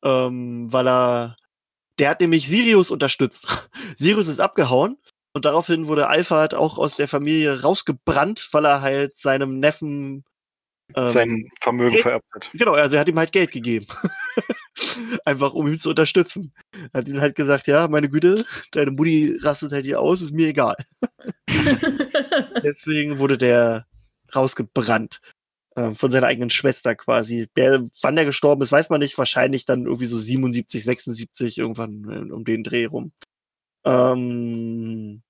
ähm, 0.04 0.72
weil 0.72 0.88
er. 0.88 1.38
Der 1.98 2.10
hat 2.10 2.20
nämlich 2.20 2.50
Sirius 2.50 2.92
unterstützt. 2.92 3.48
Sirius 3.98 4.28
ist 4.28 4.42
abgehauen 4.42 4.98
und 5.34 5.46
daraufhin 5.46 5.88
wurde 5.88 6.10
Alphard 6.10 6.54
auch 6.54 6.78
aus 6.78 6.98
der 6.98 7.08
Familie 7.08 7.62
rausgebrannt, 7.62 8.50
weil 8.52 8.66
er 8.66 8.82
halt 8.82 9.16
seinem 9.16 9.60
Neffen 9.60 10.26
ähm, 10.94 11.12
sein 11.12 11.50
Vermögen 11.62 11.92
Geld, 11.92 12.04
vererbt 12.04 12.26
hat. 12.34 12.50
Genau, 12.54 12.74
also 12.74 12.98
er 12.98 13.00
hat 13.02 13.10
ihm 13.10 13.18
halt 13.18 13.32
Geld 13.32 13.52
gegeben. 13.52 13.88
Einfach 15.26 15.54
um 15.54 15.68
ihn 15.68 15.78
zu 15.78 15.90
unterstützen. 15.90 16.54
Er 16.92 17.00
hat 17.00 17.08
ihm 17.08 17.22
halt 17.22 17.36
gesagt, 17.36 17.68
ja, 17.68 17.88
meine 17.88 18.10
Güte, 18.10 18.44
deine 18.72 18.92
Mutti 18.92 19.38
rastet 19.42 19.72
halt 19.72 19.86
hier 19.86 20.00
aus, 20.00 20.22
ist 20.22 20.32
mir 20.32 20.48
egal. 20.48 20.76
Deswegen 22.64 23.20
wurde 23.20 23.38
der 23.38 23.86
rausgebrannt. 24.36 25.22
Äh, 25.76 25.92
von 25.94 26.12
seiner 26.12 26.28
eigenen 26.28 26.50
Schwester 26.50 26.96
quasi. 26.96 27.48
Der, 27.58 27.84
wann 28.02 28.16
der 28.16 28.26
gestorben 28.26 28.62
ist, 28.62 28.72
weiß 28.72 28.90
man 28.90 29.02
nicht. 29.02 29.18
Wahrscheinlich 29.18 29.66
dann 29.66 29.86
irgendwie 29.86 30.06
so 30.06 30.18
77, 30.18 30.84
76, 30.84 31.58
irgendwann 31.58 32.30
äh, 32.30 32.32
um 32.32 32.46
den 32.46 32.64
Dreh 32.64 32.86
rum. 32.86 33.12
Ähm, 33.86 35.22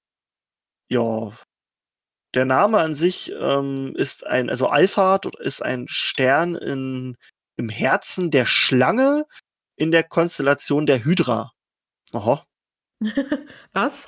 ja, 0.90 1.34
der 2.36 2.46
Name 2.46 2.80
an 2.80 2.94
sich 2.94 3.32
ähm, 3.40 3.94
ist 3.96 4.26
ein, 4.28 4.50
also 4.50 4.68
Alphard 4.68 5.36
ist 5.40 5.64
ein 5.64 5.88
Stern 5.88 6.56
in, 6.56 7.18
im 7.58 7.70
Herzen 7.70 8.32
der 8.32 8.46
Schlange 8.46 9.26
in 9.76 9.92
der 9.92 10.04
Konstellation 10.04 10.86
der 10.86 11.04
Hydra. 11.04 11.54
Aha. 12.12 12.46
Was? 13.74 14.08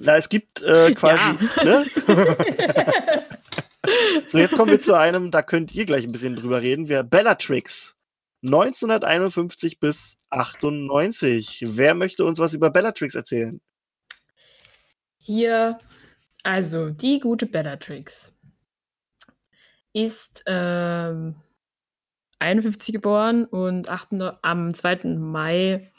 Na, 0.00 0.16
es 0.16 0.28
gibt 0.28 0.62
äh, 0.62 0.94
quasi. 0.94 1.24
Ja. 1.56 1.64
Ne? 1.64 1.86
so, 4.28 4.38
jetzt 4.38 4.56
kommen 4.56 4.70
wir 4.70 4.78
zu 4.78 4.94
einem, 4.94 5.30
da 5.30 5.42
könnt 5.42 5.74
ihr 5.74 5.86
gleich 5.86 6.04
ein 6.04 6.12
bisschen 6.12 6.36
drüber 6.36 6.62
reden. 6.62 6.88
Wir 6.88 7.02
Bellatrix. 7.02 7.96
1951 8.44 9.80
bis 9.80 10.18
98. 10.30 11.64
Wer 11.66 11.94
möchte 11.94 12.24
uns 12.24 12.38
was 12.38 12.54
über 12.54 12.70
Bellatrix 12.70 13.16
erzählen? 13.16 13.60
Hier 15.18 15.80
also, 16.46 16.90
die 16.90 17.18
gute 17.18 17.46
Bellatrix 17.46 18.32
ist 19.92 20.44
ähm, 20.46 21.34
51 22.38 22.92
geboren 22.92 23.44
und 23.44 23.88
98, 23.88 24.38
am 24.42 24.74
2. 24.74 25.04
Mai 25.16 25.92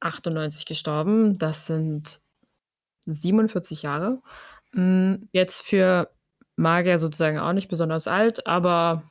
98 0.00 0.66
gestorben. 0.66 1.38
Das 1.38 1.66
sind 1.66 2.20
47 3.06 3.82
Jahre. 3.82 4.22
Hm, 4.72 5.28
jetzt 5.32 5.62
für 5.62 6.10
Magier 6.56 6.98
sozusagen 6.98 7.38
auch 7.38 7.52
nicht 7.52 7.68
besonders 7.68 8.08
alt, 8.08 8.46
aber 8.46 9.10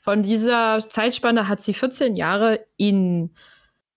von 0.00 0.22
dieser 0.22 0.80
Zeitspanne 0.80 1.46
hat 1.48 1.60
sie 1.60 1.74
14 1.74 2.16
Jahre 2.16 2.66
in 2.76 3.34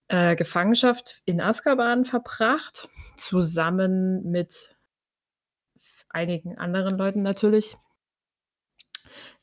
äh, 0.07 0.35
Gefangenschaft 0.35 1.21
in 1.25 1.41
Azkaban 1.41 2.05
verbracht, 2.05 2.89
zusammen 3.15 4.29
mit 4.29 4.75
einigen 6.09 6.57
anderen 6.57 6.97
Leuten 6.97 7.23
natürlich. 7.23 7.75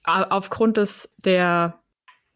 Aufgrund 0.05 0.77
des, 0.77 1.15
der 1.19 1.82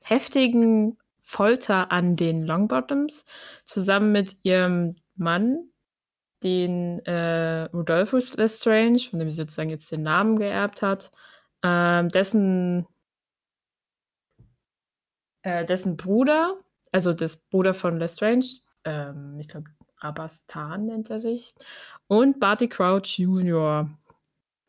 heftigen 0.08 0.96
Folter 1.20 1.90
an 1.90 2.14
den 2.14 2.44
Longbottoms 2.44 3.24
zusammen 3.64 4.12
mit 4.12 4.36
ihrem 4.44 4.94
Mann, 5.16 5.68
den 6.44 7.04
äh, 7.04 7.62
Rudolphus 7.64 8.36
Lestrange, 8.36 9.00
von 9.00 9.18
dem 9.18 9.28
sie 9.30 9.36
sozusagen 9.36 9.70
jetzt 9.70 9.90
den 9.90 10.02
Namen 10.02 10.38
geerbt 10.38 10.82
hat, 10.82 11.10
äh, 11.62 12.06
dessen, 12.06 12.86
äh, 15.42 15.64
dessen 15.64 15.96
Bruder, 15.96 16.56
also 16.92 17.12
des 17.12 17.38
Bruder 17.38 17.74
von 17.74 17.98
Lestrange, 17.98 18.46
ähm, 18.84 19.38
ich 19.40 19.48
glaube 19.48 19.70
Rabastan 19.98 20.86
nennt 20.86 21.10
er 21.10 21.18
sich, 21.18 21.54
und 22.06 22.38
Barty 22.38 22.68
Crouch 22.68 23.18
Jr., 23.18 23.90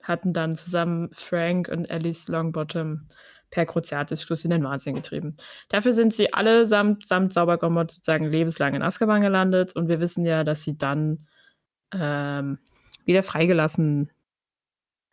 hatten 0.02 0.34
dann 0.34 0.56
zusammen 0.56 1.10
Frank 1.12 1.68
und 1.68 1.92
Alice 1.92 2.30
Longbottom 2.30 3.10
per 3.50 3.66
Cruciatus 3.66 4.44
in 4.44 4.52
den 4.52 4.64
Wahnsinn 4.64 4.96
getrieben. 4.96 5.38
Dafür 5.70 5.94
sind 5.94 6.14
sie 6.14 6.34
allesamt 6.34 7.06
samt 7.08 7.34
Saubergomot 7.34 7.92
sozusagen 7.92 8.26
lebenslang 8.26 8.74
in 8.76 8.82
Azkaban 8.82 9.22
gelandet 9.22 9.76
und 9.76 9.88
wir 9.88 10.00
wissen 10.00 10.26
ja, 10.26 10.44
dass 10.44 10.64
sie 10.64 10.78
dann 10.78 11.28
ähm, 11.94 12.60
wieder 13.06 13.24
freigelassen, 13.24 14.12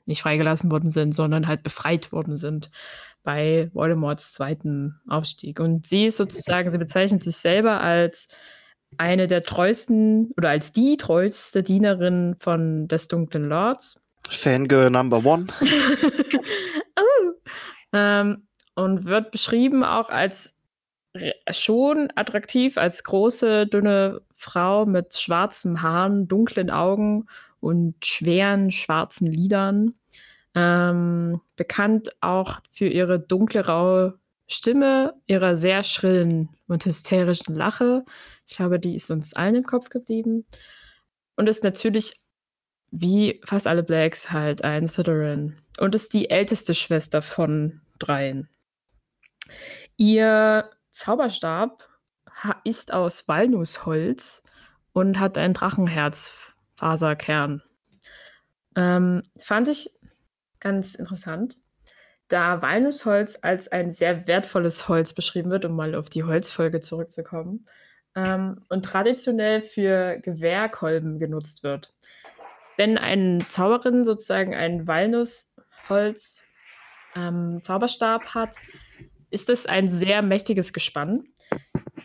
nicht 0.07 0.23
freigelassen 0.23 0.71
worden 0.71 0.91
sind, 0.91 1.15
sondern 1.15 1.47
halt 1.47 1.63
befreit 1.63 2.13
worden 2.13 2.37
sind 2.37 2.71
bei 3.23 3.71
Voldemorts 3.73 4.33
zweiten 4.33 5.01
Aufstieg. 5.09 5.61
Und 5.61 5.87
sie 5.87 6.07
ist 6.07 6.19
sozusagen, 6.19 6.71
sie 6.71 6.79
bezeichnet 6.79 7.23
sich 7.23 7.37
selber 7.37 7.81
als 7.81 8.29
eine 8.99 9.27
der 9.27 9.43
treuesten 9.43 10.33
oder 10.37 10.51
als 10.51 10.73
die 10.73 10.97
treueste 10.97 11.63
Dienerin 11.63 12.37
von 12.39 12.87
des 12.87 13.09
dunklen 13.09 13.49
Lords. 13.49 13.99
Fangirl 14.29 14.91
Number 14.91 15.25
One. 15.25 15.47
ähm, 17.95 18.47
und 18.75 19.07
wird 19.07 19.31
beschrieben 19.31 19.85
auch 19.85 20.11
als 20.11 20.59
schon 21.51 22.09
attraktiv, 22.17 22.77
als 22.77 23.05
große, 23.05 23.67
dünne 23.67 24.23
Frau 24.33 24.85
mit 24.85 25.15
schwarzen 25.15 25.81
Haaren, 25.81 26.27
dunklen 26.27 26.71
Augen 26.71 27.27
und 27.61 28.05
schweren 28.05 28.71
schwarzen 28.71 29.27
Lidern. 29.27 29.95
Ähm, 30.57 31.41
bekannt 31.57 32.11
auch 32.21 32.61
für 32.71 32.87
ihre 32.87 33.21
dunkle, 33.21 33.67
raue 33.67 34.19
Stimme, 34.47 35.15
ihrer 35.27 35.57
sehr 35.57 35.83
schrillen 35.83 36.51
und 36.69 36.85
hysterischen 36.85 37.55
Lache. 37.55 38.05
Ich 38.47 38.57
glaube, 38.57 38.79
die 38.79 38.95
ist 38.95 39.11
uns 39.11 39.35
allen 39.35 39.57
im 39.57 39.65
Kopf 39.65 39.89
geblieben. 39.89 40.45
Und 41.37 41.49
ist 41.49 41.65
natürlich, 41.65 42.21
wie 42.91 43.41
fast 43.45 43.67
alle 43.67 43.83
Blacks, 43.83 44.31
halt 44.31 44.63
ein 44.63 44.87
Slytherin. 44.87 45.57
Und 45.81 45.95
ist 45.95 46.13
die 46.13 46.31
älteste 46.31 46.75
Schwester 46.75 47.23
von 47.23 47.81
dreien. 47.99 48.49
Ihr 49.97 50.71
Zauberstab 50.91 51.89
ist 52.65 52.93
aus 52.93 53.29
Walnussholz 53.29 54.43
und 54.93 55.21
hat 55.21 55.39
einen 55.39 55.55
Drachenherzfaserkern. 55.55 57.63
Ähm, 58.77 59.23
fand 59.37 59.69
ich 59.69 59.91
ganz 60.61 60.95
interessant, 60.95 61.57
da 62.29 62.63
Walnussholz 62.63 63.39
als 63.43 63.71
ein 63.71 63.93
sehr 63.93 64.27
wertvolles 64.27 64.89
Holz 64.89 65.13
beschrieben 65.13 65.51
wird, 65.51 65.65
um 65.65 65.77
mal 65.77 65.95
auf 65.95 66.11
die 66.11 66.25
Holzfolge 66.25 66.81
zurückzukommen, 66.81 67.63
ähm, 68.17 68.65
und 68.69 68.85
traditionell 68.85 69.61
für 69.61 70.19
Gewehrkolben 70.21 71.19
genutzt 71.19 71.63
wird. 71.63 71.93
Wenn 72.77 72.99
eine 72.99 73.39
Zauberin 73.39 74.05
sozusagen 74.05 74.55
einen 74.55 74.87
Walnussholz 74.87 76.45
ähm, 77.15 77.61
Zauberstab 77.63 78.35
hat, 78.35 78.57
ist 79.31 79.51
es 79.51 79.67
ein 79.67 79.89
sehr 79.89 80.23
mächtiges 80.23 80.73
Gespann, 80.73 81.25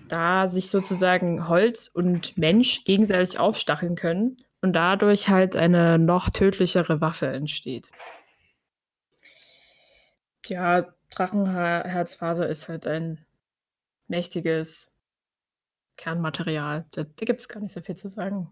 da 0.08 0.48
sich 0.48 0.70
sozusagen 0.70 1.48
Holz 1.48 1.88
und 1.88 2.38
Mensch 2.38 2.84
gegenseitig 2.86 3.40
aufstacheln 3.40 3.96
können 3.96 4.38
und 4.62 4.74
dadurch 4.74 5.30
halt 5.30 5.56
eine 5.56 6.00
noch 6.00 6.30
tödlichere 6.30 7.02
Waffe 7.02 7.28
entsteht. 7.28 7.90
Ja, 10.46 10.88
Drachenherzfaser 11.12 12.48
ist 12.48 12.70
halt 12.70 12.88
ein 12.88 13.26
mächtiges 14.08 14.92
Kernmaterial. 15.98 16.86
Da, 16.92 17.04
da 17.04 17.26
gibt 17.26 17.42
es 17.42 17.50
gar 17.50 17.60
nicht 17.60 17.74
so 17.74 17.82
viel 17.82 17.96
zu 17.96 18.08
sagen. 18.08 18.50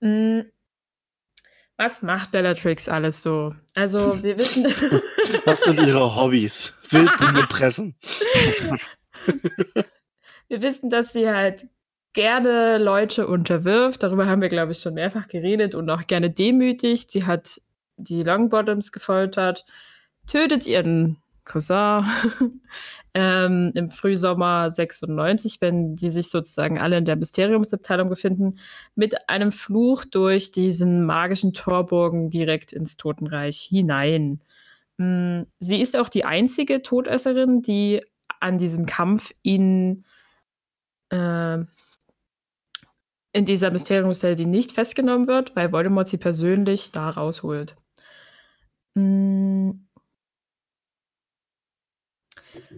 Hm, 0.00 0.50
was 1.76 2.02
macht 2.02 2.30
Bellatrix 2.30 2.88
alles 2.88 3.22
so? 3.22 3.54
Also, 3.74 4.22
wir 4.22 4.38
wissen. 4.38 4.64
Was 5.44 5.64
sind 5.64 5.80
ihre 5.80 6.14
Hobbys? 6.14 6.74
Wildblumen 6.90 7.42
pressen. 7.48 7.96
wir 10.48 10.62
wissen, 10.62 10.90
dass 10.90 11.12
sie 11.12 11.28
halt 11.28 11.66
gerne 12.12 12.78
Leute 12.78 13.26
unterwirft. 13.26 14.02
Darüber 14.02 14.26
haben 14.26 14.42
wir, 14.42 14.48
glaube 14.48 14.72
ich, 14.72 14.78
schon 14.78 14.94
mehrfach 14.94 15.28
geredet 15.28 15.74
und 15.74 15.88
auch 15.88 16.06
gerne 16.06 16.30
demütigt. 16.30 17.10
Sie 17.10 17.24
hat 17.24 17.60
die 17.96 18.22
Longbottoms 18.22 18.92
gefoltert 18.92 19.64
tötet 20.26 20.66
ihren 20.66 21.18
Cousin 21.44 22.04
ähm, 23.14 23.72
im 23.74 23.88
Frühsommer 23.88 24.70
96, 24.70 25.60
wenn 25.60 25.96
die 25.96 26.10
sich 26.10 26.28
sozusagen 26.30 26.78
alle 26.78 26.98
in 26.98 27.04
der 27.04 27.16
Mysteriumsabteilung 27.16 28.08
befinden, 28.08 28.58
mit 28.94 29.28
einem 29.28 29.52
Fluch 29.52 30.04
durch 30.04 30.50
diesen 30.50 31.04
magischen 31.04 31.52
Torburgen 31.52 32.30
direkt 32.30 32.72
ins 32.72 32.96
Totenreich 32.96 33.60
hinein. 33.60 34.40
Mm, 34.96 35.42
sie 35.60 35.80
ist 35.80 35.96
auch 35.96 36.08
die 36.08 36.24
einzige 36.24 36.82
Todesserin, 36.82 37.60
die 37.62 38.02
an 38.40 38.58
diesem 38.58 38.86
Kampf 38.86 39.32
in, 39.42 40.04
äh, 41.10 41.58
in 43.34 43.44
dieser 43.44 43.70
Mysteriumszelle, 43.70 44.36
die 44.36 44.46
nicht 44.46 44.72
festgenommen 44.72 45.26
wird, 45.26 45.54
weil 45.54 45.72
Voldemort 45.72 46.08
sie 46.08 46.18
persönlich 46.18 46.92
da 46.92 47.10
rausholt. 47.10 47.76
Mm, 48.94 49.72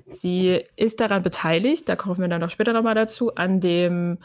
Sie 0.07 0.65
ist 0.77 1.01
daran 1.01 1.23
beteiligt, 1.23 1.89
da 1.89 1.97
kommen 1.97 2.21
wir 2.21 2.29
dann 2.29 2.43
auch 2.43 2.51
später 2.51 2.73
nochmal 2.73 2.95
dazu, 2.95 3.35
an 3.35 3.61
dem 3.61 4.19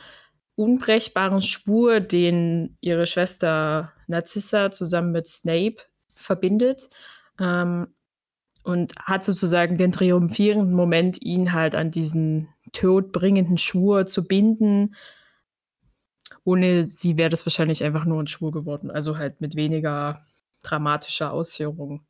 unbrechbaren 0.56 1.42
Schwur, 1.42 2.00
den 2.00 2.78
ihre 2.82 3.06
Schwester 3.06 3.94
Narcissa 4.08 4.72
zusammen 4.72 5.12
mit 5.12 5.28
Snape 5.28 5.78
verbindet. 6.16 6.90
Ähm, 7.40 7.88
und 8.64 8.94
hat 8.98 9.24
sozusagen 9.24 9.78
den 9.78 9.92
triumphierenden 9.92 10.74
Moment, 10.74 11.22
ihn 11.22 11.54
halt 11.54 11.76
an 11.76 11.92
diesen 11.92 12.50
todbringenden 12.72 13.58
Schwur 13.58 14.06
zu 14.06 14.28
binden. 14.28 14.96
Ohne 16.44 16.84
sie 16.84 17.18
wäre 17.18 17.30
das 17.30 17.46
wahrscheinlich 17.46 17.84
einfach 17.84 18.06
nur 18.06 18.22
ein 18.22 18.28
Schwur 18.28 18.52
geworden, 18.52 18.92
also 18.92 19.18
halt 19.18 19.42
mit 19.42 19.56
weniger 19.56 20.18
dramatischer 20.62 21.32
Ausführung. 21.32 22.02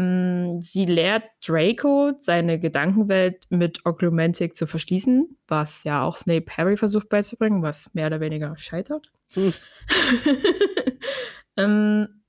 Hm, 0.00 0.60
sie 0.60 0.86
lehrt 0.86 1.24
Draco, 1.46 2.12
seine 2.18 2.58
Gedankenwelt 2.58 3.44
mit 3.50 3.84
Oglumentic 3.84 4.56
zu 4.56 4.66
verschließen, 4.66 5.36
was 5.46 5.84
ja 5.84 6.02
auch 6.02 6.16
Snape 6.16 6.46
Harry 6.56 6.78
versucht 6.78 7.10
beizubringen, 7.10 7.62
was 7.62 7.92
mehr 7.92 8.06
oder 8.06 8.20
weniger 8.20 8.56
scheitert. 8.56 9.12
Hm. 9.34 9.52
ähm, 11.58 12.22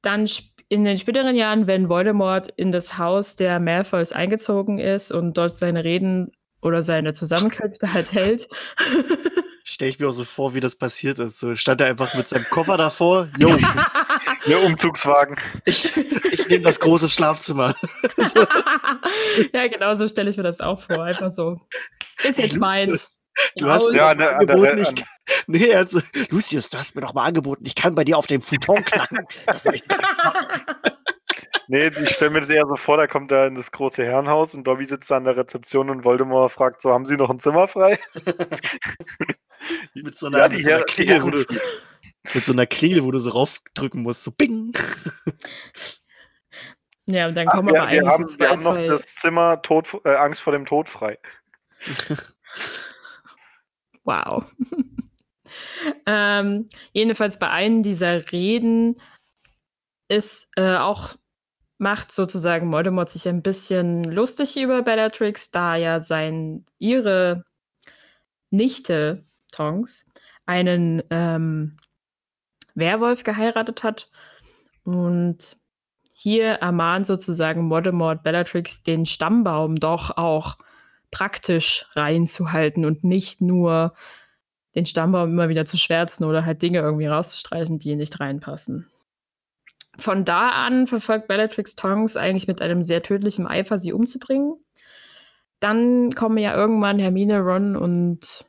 dann 0.00 0.26
in 0.70 0.84
den 0.84 0.96
späteren 0.96 1.36
Jahren, 1.36 1.66
wenn 1.66 1.90
Voldemort 1.90 2.48
in 2.56 2.72
das 2.72 2.96
Haus 2.96 3.36
der 3.36 3.60
Malfoys 3.60 4.12
eingezogen 4.12 4.78
ist 4.78 5.12
und 5.12 5.36
dort 5.36 5.56
seine 5.56 5.84
Reden 5.84 6.32
oder 6.60 6.82
seine 6.82 7.12
Zusammenkünfte 7.12 7.92
halt 7.92 8.12
hält. 8.14 8.48
Stelle 9.64 9.90
ich 9.90 9.98
mir 9.98 10.08
auch 10.08 10.12
so 10.12 10.24
vor, 10.24 10.54
wie 10.54 10.60
das 10.60 10.76
passiert 10.76 11.18
ist. 11.18 11.40
So 11.40 11.54
stand 11.54 11.80
er 11.80 11.88
einfach 11.88 12.14
mit 12.14 12.26
seinem 12.26 12.46
Koffer 12.50 12.76
davor. 12.76 13.28
Jo, 13.38 13.56
Der 14.46 14.62
Umzugswagen. 14.62 15.36
Ich, 15.66 15.94
ich 15.94 16.48
nehme 16.48 16.64
das 16.64 16.80
große 16.80 17.08
Schlafzimmer. 17.08 17.74
ja, 19.52 19.68
genau 19.68 19.94
so 19.94 20.06
stelle 20.06 20.30
ich 20.30 20.36
mir 20.36 20.42
das 20.42 20.60
auch 20.60 20.80
vor. 20.80 21.04
Einfach 21.04 21.30
so. 21.30 21.60
Ist 22.22 22.38
jetzt 22.38 22.58
meins. 22.58 23.20
Du 23.56 23.68
hast 23.68 23.90
mir 23.90 23.98
ja, 23.98 24.14
ne, 24.14 24.30
angeboten, 24.30 24.78
ich, 24.78 25.04
nee, 25.46 25.72
also, 25.72 26.00
Lucius, 26.30 26.70
du 26.70 26.78
hast 26.78 26.96
mir 26.96 27.02
doch 27.02 27.14
mal 27.14 27.24
angeboten, 27.24 27.64
ich 27.64 27.76
kann 27.76 27.94
bei 27.94 28.02
dir 28.02 28.18
auf 28.18 28.26
dem 28.26 28.42
Futon 28.42 28.84
knacken. 28.84 29.26
Das 29.46 29.64
möchte 29.64 29.86
ich 29.88 29.96
nicht 29.96 30.24
machen. 30.24 30.46
Nee, 31.70 31.88
ich 31.88 32.10
stelle 32.10 32.30
mir 32.30 32.40
das 32.40 32.48
eher 32.48 32.66
so 32.66 32.76
vor, 32.76 32.96
da 32.96 33.06
kommt 33.06 33.30
er 33.30 33.46
in 33.46 33.54
das 33.54 33.70
große 33.70 34.02
Herrenhaus 34.02 34.54
und 34.54 34.64
Dobby 34.64 34.86
sitzt 34.86 35.10
da 35.10 35.18
an 35.18 35.24
der 35.24 35.36
Rezeption 35.36 35.90
und 35.90 36.02
Voldemort 36.02 36.50
fragt 36.50 36.80
so, 36.80 36.92
haben 36.92 37.04
Sie 37.04 37.16
noch 37.16 37.28
ein 37.28 37.40
Zimmer 37.40 37.68
frei? 37.68 37.98
mit 39.94 40.16
so 40.16 40.28
einer, 40.28 40.38
ja, 40.38 40.48
mit 40.48 40.64
so 40.64 40.72
einer 40.72 40.84
Klingel, 40.84 41.22
wo 41.22 41.30
du, 41.30 41.44
mit 42.34 42.44
so 42.44 42.52
einer 42.52 42.66
Klingel, 42.66 43.04
wo 43.04 43.10
du 43.10 43.20
so 43.20 43.30
raufdrücken 43.30 44.02
musst, 44.02 44.24
so 44.24 44.32
bing. 44.32 44.72
Ja, 47.10 47.26
und 47.26 47.38
dann 47.38 47.46
kommen 47.46 47.74
Ach, 47.74 47.80
aber 47.80 47.90
wir, 47.90 48.00
eigentlich 48.00 48.12
haben, 48.12 48.28
so 48.28 48.36
zwei, 48.36 48.44
wir 48.44 48.50
haben 48.50 48.62
noch 48.62 48.74
zwei... 48.74 48.86
das 48.86 49.14
Zimmer 49.14 49.62
Tod, 49.62 49.88
äh, 50.04 50.14
Angst 50.14 50.42
vor 50.42 50.52
dem 50.52 50.66
Tod 50.66 50.90
frei. 50.90 51.18
wow. 54.04 54.44
ähm, 56.04 56.68
jedenfalls 56.92 57.38
bei 57.38 57.48
einem 57.48 57.82
dieser 57.82 58.30
Reden 58.30 59.00
ist 60.08 60.50
äh, 60.56 60.76
auch 60.76 61.16
macht 61.78 62.12
sozusagen 62.12 62.70
Voldemort 62.72 63.08
sich 63.08 63.28
ein 63.28 63.42
bisschen 63.42 64.04
lustig 64.04 64.56
über 64.56 64.82
Bellatrix, 64.82 65.50
da 65.50 65.76
ja 65.76 66.00
sein 66.00 66.64
ihre 66.78 67.44
Nichte 68.50 69.24
Tonks 69.52 70.10
einen 70.46 71.02
ähm, 71.10 71.76
Werwolf 72.74 73.22
geheiratet 73.22 73.82
hat. 73.82 74.10
Und 74.84 75.56
hier 76.12 76.54
ermahnt 76.54 77.06
sozusagen 77.06 77.70
Voldemort 77.70 78.22
Bellatrix, 78.24 78.82
den 78.82 79.06
Stammbaum 79.06 79.76
doch 79.76 80.16
auch 80.16 80.56
praktisch 81.10 81.86
reinzuhalten 81.94 82.84
und 82.84 83.04
nicht 83.04 83.40
nur 83.40 83.94
den 84.74 84.86
Stammbaum 84.86 85.30
immer 85.30 85.48
wieder 85.48 85.64
zu 85.64 85.76
schwärzen 85.76 86.24
oder 86.24 86.44
halt 86.44 86.60
Dinge 86.62 86.80
irgendwie 86.80 87.06
rauszustreichen, 87.06 87.78
die 87.78 87.94
nicht 87.96 88.18
reinpassen. 88.20 88.88
Von 89.98 90.24
da 90.24 90.50
an 90.50 90.86
verfolgt 90.86 91.26
Bellatrix 91.26 91.74
Tongs 91.74 92.16
eigentlich 92.16 92.46
mit 92.46 92.62
einem 92.62 92.82
sehr 92.82 93.02
tödlichen 93.02 93.46
Eifer, 93.46 93.78
sie 93.78 93.92
umzubringen. 93.92 94.54
Dann 95.60 96.12
kommen 96.12 96.38
ja 96.38 96.54
irgendwann 96.54 97.00
Hermine, 97.00 97.40
Ron 97.40 97.76
und 97.76 98.46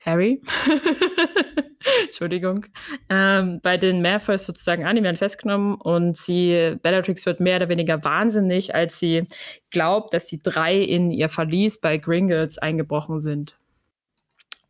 Harry, 0.00 0.42
Entschuldigung, 2.04 2.66
ähm, 3.08 3.60
bei 3.62 3.76
den 3.76 4.02
Malfoys 4.02 4.44
sozusagen 4.44 4.84
an, 4.84 4.96
die 4.96 5.02
werden 5.02 5.16
festgenommen 5.16 5.74
und 5.76 6.16
sie, 6.16 6.76
Bellatrix 6.82 7.24
wird 7.26 7.40
mehr 7.40 7.56
oder 7.56 7.68
weniger 7.68 8.04
wahnsinnig, 8.04 8.74
als 8.74 8.98
sie 8.98 9.26
glaubt, 9.70 10.12
dass 10.14 10.26
die 10.26 10.42
drei 10.42 10.76
in 10.78 11.10
ihr 11.10 11.28
Verlies 11.28 11.80
bei 11.80 11.96
Gringotts 11.98 12.58
eingebrochen 12.58 13.20
sind. 13.20 13.56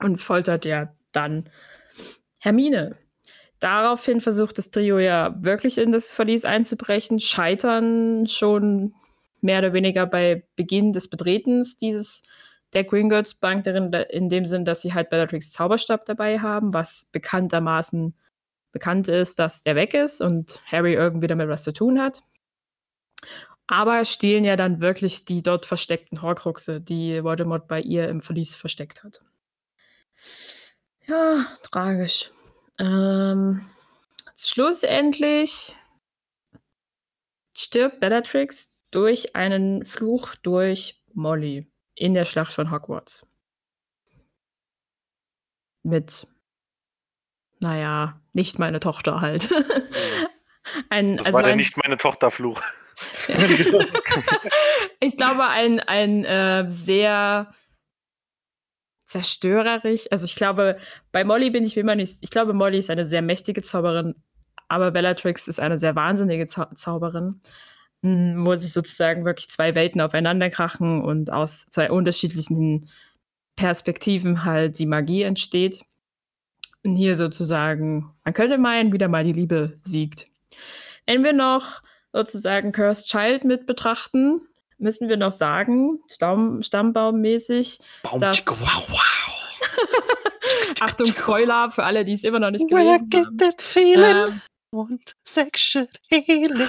Und 0.00 0.16
foltert 0.18 0.64
ja 0.64 0.92
dann 1.12 1.48
Hermine. 2.40 2.96
Daraufhin 3.64 4.20
versucht 4.20 4.58
das 4.58 4.70
Trio 4.70 4.98
ja 4.98 5.34
wirklich 5.42 5.78
in 5.78 5.90
das 5.90 6.12
Verlies 6.12 6.44
einzubrechen, 6.44 7.18
scheitern 7.18 8.26
schon 8.26 8.94
mehr 9.40 9.60
oder 9.60 9.72
weniger 9.72 10.04
bei 10.04 10.44
Beginn 10.54 10.92
des 10.92 11.08
Betretens 11.08 11.78
dieses 11.78 12.24
der 12.74 12.84
Gringotts 12.84 13.32
Bank 13.32 13.64
darin, 13.64 13.90
in 14.10 14.28
dem 14.28 14.44
Sinn, 14.44 14.66
dass 14.66 14.82
sie 14.82 14.92
halt 14.92 15.08
Bellatrix 15.08 15.50
Zauberstab 15.50 16.04
dabei 16.04 16.40
haben, 16.40 16.74
was 16.74 17.08
bekanntermaßen 17.10 18.14
bekannt 18.70 19.08
ist, 19.08 19.38
dass 19.38 19.62
der 19.62 19.76
weg 19.76 19.94
ist 19.94 20.20
und 20.20 20.60
Harry 20.66 20.92
irgendwie 20.92 21.28
damit 21.28 21.48
was 21.48 21.62
zu 21.62 21.72
tun 21.72 21.98
hat. 21.98 22.22
Aber 23.66 24.04
stehlen 24.04 24.44
ja 24.44 24.56
dann 24.56 24.82
wirklich 24.82 25.24
die 25.24 25.42
dort 25.42 25.64
versteckten 25.64 26.20
Horcruxe, 26.20 26.82
die 26.82 27.24
Voldemort 27.24 27.66
bei 27.66 27.80
ihr 27.80 28.10
im 28.10 28.20
Verlies 28.20 28.54
versteckt 28.54 29.04
hat. 29.04 29.22
Ja, 31.06 31.46
tragisch. 31.62 32.30
Ähm, 32.78 33.64
schlussendlich 34.36 35.76
stirbt 37.54 38.00
Bellatrix 38.00 38.70
durch 38.90 39.36
einen 39.36 39.84
Fluch 39.84 40.34
durch 40.36 41.02
Molly 41.12 41.70
in 41.94 42.14
der 42.14 42.24
Schlacht 42.24 42.52
von 42.52 42.70
Hogwarts. 42.70 43.26
Mit, 45.82 46.26
naja, 47.60 48.20
nicht 48.32 48.58
meine 48.58 48.80
Tochter 48.80 49.20
halt. 49.20 49.48
ein, 50.88 51.16
das 51.16 51.26
also 51.26 51.36
war 51.36 51.42
der 51.42 51.52
ein, 51.52 51.58
nicht 51.58 51.76
meine 51.76 51.96
Tochter 51.96 52.30
Fluch. 52.30 52.60
ich 55.00 55.16
glaube, 55.16 55.46
ein, 55.46 55.80
ein 55.80 56.24
äh, 56.24 56.64
sehr 56.68 57.54
zerstörerisch. 59.14 60.06
Also 60.10 60.24
ich 60.24 60.34
glaube, 60.34 60.76
bei 61.12 61.24
Molly 61.24 61.50
bin 61.50 61.64
ich 61.64 61.76
mir 61.76 61.82
immer 61.82 61.94
nicht. 61.94 62.16
Ich 62.20 62.30
glaube, 62.30 62.52
Molly 62.52 62.78
ist 62.78 62.90
eine 62.90 63.06
sehr 63.06 63.22
mächtige 63.22 63.62
Zauberin, 63.62 64.14
aber 64.68 64.90
Bellatrix 64.90 65.46
ist 65.48 65.60
eine 65.60 65.78
sehr 65.78 65.94
wahnsinnige 65.94 66.46
Zau 66.46 66.66
Zauberin 66.74 67.40
wo 68.04 68.54
sich 68.54 68.72
sozusagen 68.72 69.24
wirklich 69.24 69.48
zwei 69.48 69.74
Welten 69.74 70.00
aufeinander 70.02 70.50
krachen 70.50 71.02
und 71.02 71.32
aus 71.32 71.66
zwei 71.70 71.90
unterschiedlichen 71.90 72.90
Perspektiven 73.56 74.44
halt 74.44 74.78
die 74.78 74.86
Magie 74.86 75.22
entsteht. 75.22 75.84
Und 76.82 76.96
hier 76.96 77.16
sozusagen, 77.16 78.10
man 78.24 78.34
könnte 78.34 78.58
meinen, 78.58 78.92
wieder 78.92 79.08
mal 79.08 79.24
die 79.24 79.32
Liebe 79.32 79.78
siegt. 79.80 80.26
Wenn 81.06 81.24
wir 81.24 81.32
noch 81.32 81.82
sozusagen 82.12 82.72
Cursed 82.72 83.06
Child 83.06 83.44
mit 83.44 83.64
betrachten, 83.64 84.42
müssen 84.84 85.08
wir 85.08 85.16
noch 85.16 85.32
sagen, 85.32 85.98
Stamm, 86.08 86.62
Stammbaummäßig, 86.62 87.80
Baum 88.04 88.20
dass, 88.20 88.46
wow, 88.46 88.88
wow. 88.88 89.00
Achtung, 90.80 91.12
Spoiler 91.12 91.72
für 91.72 91.82
alle, 91.82 92.04
die 92.04 92.12
es 92.12 92.22
immer 92.22 92.38
noch 92.38 92.50
nicht 92.50 92.68
gelesen 92.68 92.88
When 92.88 93.04
I 93.04 93.08
get 93.08 93.26
haben. 93.26 93.36
That 93.38 93.62
feeling, 93.62 94.16
ähm, 94.16 94.40
want 94.70 95.14
sexual 95.24 95.88
healing. 96.08 96.68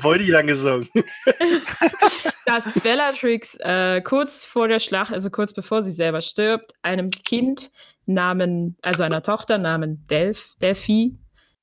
Voll 0.00 0.18
die 0.18 0.30
lang 0.30 0.46
gesungen. 0.46 0.88
Dass 2.46 2.72
Bellatrix 2.74 3.56
äh, 3.60 4.00
kurz 4.02 4.44
vor 4.44 4.68
der 4.68 4.78
Schlacht, 4.78 5.12
also 5.12 5.30
kurz 5.30 5.52
bevor 5.52 5.82
sie 5.82 5.90
selber 5.92 6.20
stirbt, 6.20 6.72
einem 6.82 7.10
Kind 7.10 7.72
namen, 8.06 8.76
also 8.82 9.02
einer 9.02 9.22
Tochter 9.22 9.58
namen 9.58 10.06
Delph, 10.06 10.54
Delphi, 10.60 11.18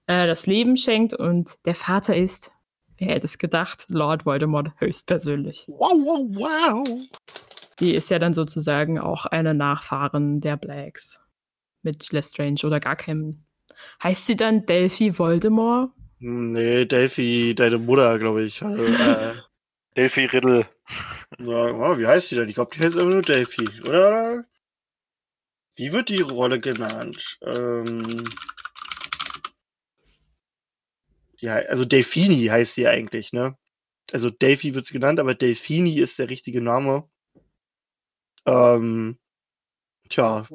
äh, 0.07 0.27
das 0.27 0.45
Leben 0.45 0.75
schenkt 0.75 1.13
und 1.13 1.57
der 1.65 1.75
Vater 1.75 2.17
ist, 2.17 2.51
wer 3.01 3.15
hätte 3.15 3.25
es 3.25 3.37
gedacht, 3.37 3.87
Lord 3.89 4.25
Voldemort 4.25 4.71
höchstpersönlich. 4.77 5.65
Wow, 5.67 5.93
wow, 5.93 6.25
wow. 6.35 7.01
Die 7.79 7.95
ist 7.95 8.09
ja 8.09 8.19
dann 8.19 8.33
sozusagen 8.33 8.99
auch 8.99 9.25
eine 9.25 9.53
Nachfahren 9.53 10.39
der 10.39 10.55
Blacks 10.55 11.19
mit 11.81 12.11
Lestrange 12.11 12.59
oder 12.63 12.79
gar 12.79 12.95
keinem 12.95 13.43
Heißt 14.03 14.27
sie 14.27 14.35
dann 14.35 14.65
Delphi 14.65 15.17
Voldemort? 15.17 15.91
Nee, 16.19 16.85
Delphi, 16.85 17.55
deine 17.55 17.77
Mutter, 17.77 18.19
glaube 18.19 18.43
ich. 18.43 18.61
Also, 18.61 18.83
äh, 18.83 19.33
Delphi 19.97 20.25
Riddle. 20.25 20.67
Ja, 21.39 21.73
oh, 21.73 21.97
wie 21.97 22.05
heißt 22.05 22.29
sie 22.29 22.35
denn? 22.35 22.49
Ich 22.49 22.55
glaube, 22.55 22.75
die 22.75 22.83
heißt 22.83 22.95
immer 22.95 23.11
nur 23.11 23.21
Delphi, 23.21 23.67
oder? 23.87 24.43
Wie 25.75 25.91
wird 25.91 26.09
die 26.09 26.21
Rolle 26.21 26.59
genannt? 26.59 27.39
Ähm, 27.41 28.23
ja, 31.41 31.55
also 31.55 31.85
Delfini 31.85 32.45
heißt 32.45 32.75
sie 32.75 32.87
eigentlich, 32.87 33.33
ne? 33.33 33.57
Also 34.11 34.29
Delphi 34.29 34.75
wird 34.75 34.85
sie 34.85 34.93
genannt, 34.93 35.19
aber 35.19 35.35
Delfini 35.35 35.99
ist 35.99 36.19
der 36.19 36.29
richtige 36.29 36.61
Name. 36.61 37.09
Ähm, 38.45 39.17
tja, 40.09 40.47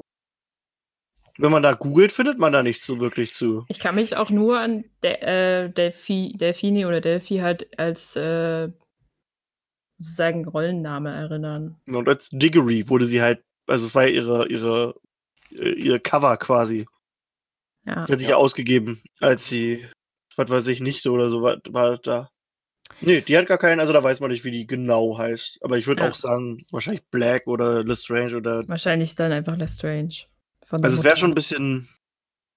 wenn 1.39 1.51
man 1.51 1.63
da 1.63 1.73
googelt, 1.73 2.13
findet 2.13 2.39
man 2.39 2.53
da 2.53 2.63
nichts 2.63 2.87
so 2.87 3.01
wirklich 3.01 3.33
zu. 3.33 3.67
Ich 3.69 3.79
kann 3.79 3.95
mich 3.95 4.17
auch 4.17 4.31
nur 4.31 4.59
an 4.59 4.85
De 5.03 5.13
äh, 5.21 5.69
Delphi, 5.71 6.33
Delfini 6.35 6.87
oder 6.87 7.01
Delphi 7.01 7.39
halt 7.39 7.79
als 7.79 8.17
äh, 8.17 8.71
sozusagen 9.99 10.47
Rollenname 10.47 11.15
erinnern. 11.15 11.77
Und 11.87 12.09
als 12.09 12.31
Diggory 12.31 12.89
wurde 12.89 13.05
sie 13.05 13.23
halt, 13.23 13.43
also 13.67 13.85
es 13.85 13.95
war 13.95 14.07
ja 14.07 14.15
ihre, 14.15 14.49
ihre, 14.49 14.95
äh, 15.51 15.73
ihr 15.73 15.99
Cover 15.99 16.37
quasi. 16.37 16.87
Ja. 17.85 18.05
Die 18.05 18.13
hat 18.13 18.19
sich 18.19 18.29
ja 18.29 18.37
ausgegeben, 18.37 19.01
als 19.21 19.49
sie, 19.49 19.87
was 20.37 20.51
weiß 20.51 20.67
ich, 20.69 20.81
nicht 20.81 21.07
oder 21.07 21.29
so 21.29 21.43
war, 21.43 21.59
war 21.71 21.99
da. 21.99 22.31
Nee, 23.01 23.21
die 23.21 23.37
hat 23.37 23.47
gar 23.47 23.59
keinen, 23.59 23.81
also 23.81 23.93
da 23.93 24.03
weiß 24.03 24.21
man 24.21 24.31
nicht, 24.31 24.45
wie 24.45 24.51
die 24.51 24.67
genau 24.67 25.19
heißt. 25.19 25.59
Aber 25.63 25.77
ich 25.77 25.87
würde 25.87 26.03
ja. 26.03 26.09
auch 26.09 26.15
sagen, 26.15 26.65
wahrscheinlich 26.71 27.05
Black 27.11 27.47
oder 27.47 27.83
Lestrange 27.85 28.37
oder. 28.37 28.67
Wahrscheinlich 28.69 29.17
dann 29.17 29.33
einfach 29.33 29.57
Lestrange 29.57 30.27
also 30.71 30.87
es 30.87 31.05
wäre 31.05 31.17
schon 31.17 31.31
ein 31.33 31.35
bisschen. 31.35 31.89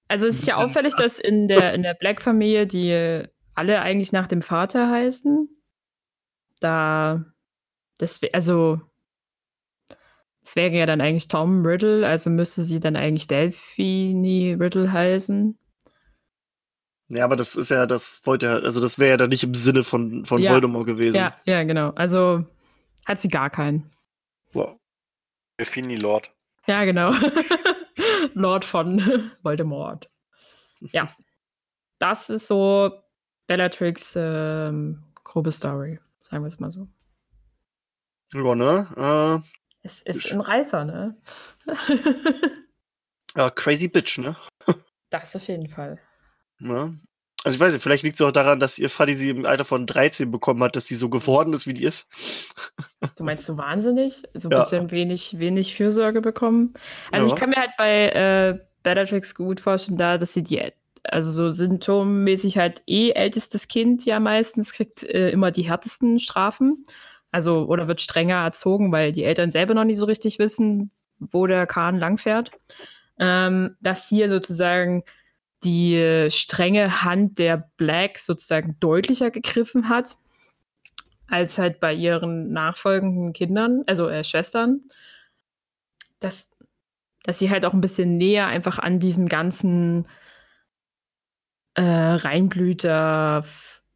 Also 0.08 0.26
es 0.26 0.40
ist 0.40 0.48
ja 0.48 0.56
auffällig, 0.56 0.94
dass 0.96 1.20
in 1.20 1.48
der, 1.48 1.72
in 1.74 1.82
der 1.82 1.94
Black-Familie 1.94 2.66
die 2.66 3.24
alle 3.54 3.80
eigentlich 3.80 4.12
nach 4.12 4.26
dem 4.26 4.42
Vater 4.42 4.90
heißen. 4.90 5.48
Da, 6.60 7.24
das 7.98 8.20
also 8.32 8.80
es 10.42 10.56
wäre 10.56 10.74
ja 10.74 10.86
dann 10.86 11.00
eigentlich 11.00 11.28
Tom 11.28 11.64
Riddle, 11.64 12.06
also 12.06 12.28
müsste 12.28 12.64
sie 12.64 12.80
dann 12.80 12.96
eigentlich 12.96 13.28
Delphine 13.28 14.58
Riddle 14.58 14.92
heißen. 14.92 15.56
Ja, 17.10 17.24
aber 17.24 17.34
das 17.34 17.56
ist 17.56 17.70
ja, 17.70 17.86
das 17.86 18.22
wollte 18.24 18.46
ja, 18.46 18.52
also 18.54 18.80
das 18.80 18.98
wäre 19.00 19.10
ja 19.10 19.16
dann 19.16 19.30
nicht 19.30 19.42
im 19.42 19.54
Sinne 19.54 19.82
von, 19.82 20.24
von 20.24 20.40
ja. 20.40 20.52
Voldemort 20.52 20.86
gewesen. 20.86 21.16
Ja, 21.16 21.36
ja, 21.44 21.64
genau. 21.64 21.90
Also 21.90 22.44
hat 23.04 23.20
sie 23.20 23.28
gar 23.28 23.50
keinen. 23.50 23.90
Wow. 24.52 24.78
Delphine 25.58 25.98
Lord. 25.98 26.30
Ja, 26.66 26.84
genau. 26.84 27.12
Lord 28.34 28.64
von 28.64 29.32
Voldemort. 29.42 30.08
Ja, 30.80 31.12
das 31.98 32.30
ist 32.30 32.46
so 32.46 32.92
Bellatrix 33.48 34.14
ähm, 34.16 35.02
grobe 35.24 35.50
Story, 35.50 35.98
sagen 36.22 36.44
wir 36.44 36.48
es 36.48 36.60
mal 36.60 36.70
so. 36.70 36.86
Ja, 38.32 38.54
ne? 38.54 39.42
Äh, 39.42 39.48
es 39.82 40.02
ist 40.02 40.30
ein 40.32 40.40
Reißer, 40.40 40.84
ne? 40.84 41.16
ja, 43.36 43.50
crazy 43.50 43.88
bitch, 43.88 44.18
ne? 44.18 44.36
das 45.10 45.34
auf 45.34 45.48
jeden 45.48 45.68
Fall. 45.68 45.98
Ja. 46.60 46.90
Also 47.42 47.56
ich 47.56 47.60
weiß 47.60 47.72
nicht, 47.72 47.82
vielleicht 47.82 48.02
liegt 48.02 48.16
es 48.16 48.22
auch 48.22 48.32
daran, 48.32 48.60
dass 48.60 48.78
ihr 48.78 48.90
Fadi 48.90 49.14
sie 49.14 49.30
im 49.30 49.46
Alter 49.46 49.64
von 49.64 49.86
13 49.86 50.30
bekommen 50.30 50.62
hat, 50.62 50.76
dass 50.76 50.86
sie 50.86 50.94
so 50.94 51.08
geworden 51.08 51.54
ist, 51.54 51.66
wie 51.66 51.72
die 51.72 51.84
ist. 51.84 52.08
Du 53.16 53.24
meinst 53.24 53.46
so 53.46 53.56
wahnsinnig? 53.56 54.24
So 54.34 54.50
ein 54.50 54.52
ja. 54.52 54.62
bisschen 54.62 54.90
wenig, 54.90 55.38
wenig 55.38 55.74
Fürsorge 55.74 56.20
bekommen? 56.20 56.74
Also 57.10 57.26
ja. 57.26 57.32
ich 57.32 57.38
kann 57.38 57.48
mir 57.48 57.56
halt 57.56 57.70
bei 57.78 58.08
äh, 58.10 58.58
Bellatrix 58.82 59.34
gut 59.34 59.58
vorstellen, 59.58 59.96
da, 59.96 60.18
dass 60.18 60.34
sie 60.34 60.42
die, 60.42 60.60
also 61.04 61.32
so 61.32 61.48
symptommäßig 61.48 62.58
halt 62.58 62.82
eh 62.86 63.12
ältestes 63.12 63.68
Kind 63.68 64.04
ja 64.04 64.20
meistens, 64.20 64.74
kriegt 64.74 65.02
äh, 65.02 65.30
immer 65.30 65.50
die 65.50 65.62
härtesten 65.62 66.18
Strafen. 66.18 66.84
Also, 67.30 67.66
oder 67.66 67.88
wird 67.88 68.02
strenger 68.02 68.44
erzogen, 68.44 68.92
weil 68.92 69.12
die 69.12 69.24
Eltern 69.24 69.50
selber 69.50 69.72
noch 69.72 69.84
nicht 69.84 69.98
so 69.98 70.06
richtig 70.06 70.38
wissen, 70.38 70.90
wo 71.18 71.46
der 71.46 71.66
Kahn 71.66 71.96
langfährt. 71.96 72.50
Ähm, 73.18 73.76
dass 73.80 74.08
hier 74.08 74.28
sozusagen 74.28 75.04
die 75.64 76.28
strenge 76.30 77.04
Hand 77.04 77.38
der 77.38 77.70
Black 77.76 78.18
sozusagen 78.18 78.76
deutlicher 78.80 79.30
gegriffen 79.30 79.88
hat 79.88 80.16
als 81.30 81.58
halt 81.58 81.80
bei 81.80 81.94
ihren 81.94 82.52
nachfolgenden 82.52 83.32
Kindern, 83.32 83.84
also 83.86 84.08
äh, 84.08 84.24
Schwestern. 84.24 84.82
dass, 86.18 86.56
dass 87.22 87.38
sie 87.38 87.50
halt 87.50 87.64
auch 87.64 87.72
ein 87.72 87.80
bisschen 87.80 88.16
näher 88.16 88.46
einfach 88.46 88.78
an 88.78 88.98
diesem 88.98 89.28
ganzen 89.28 90.06
äh, 91.74 91.82
Reinblüter 91.82 93.44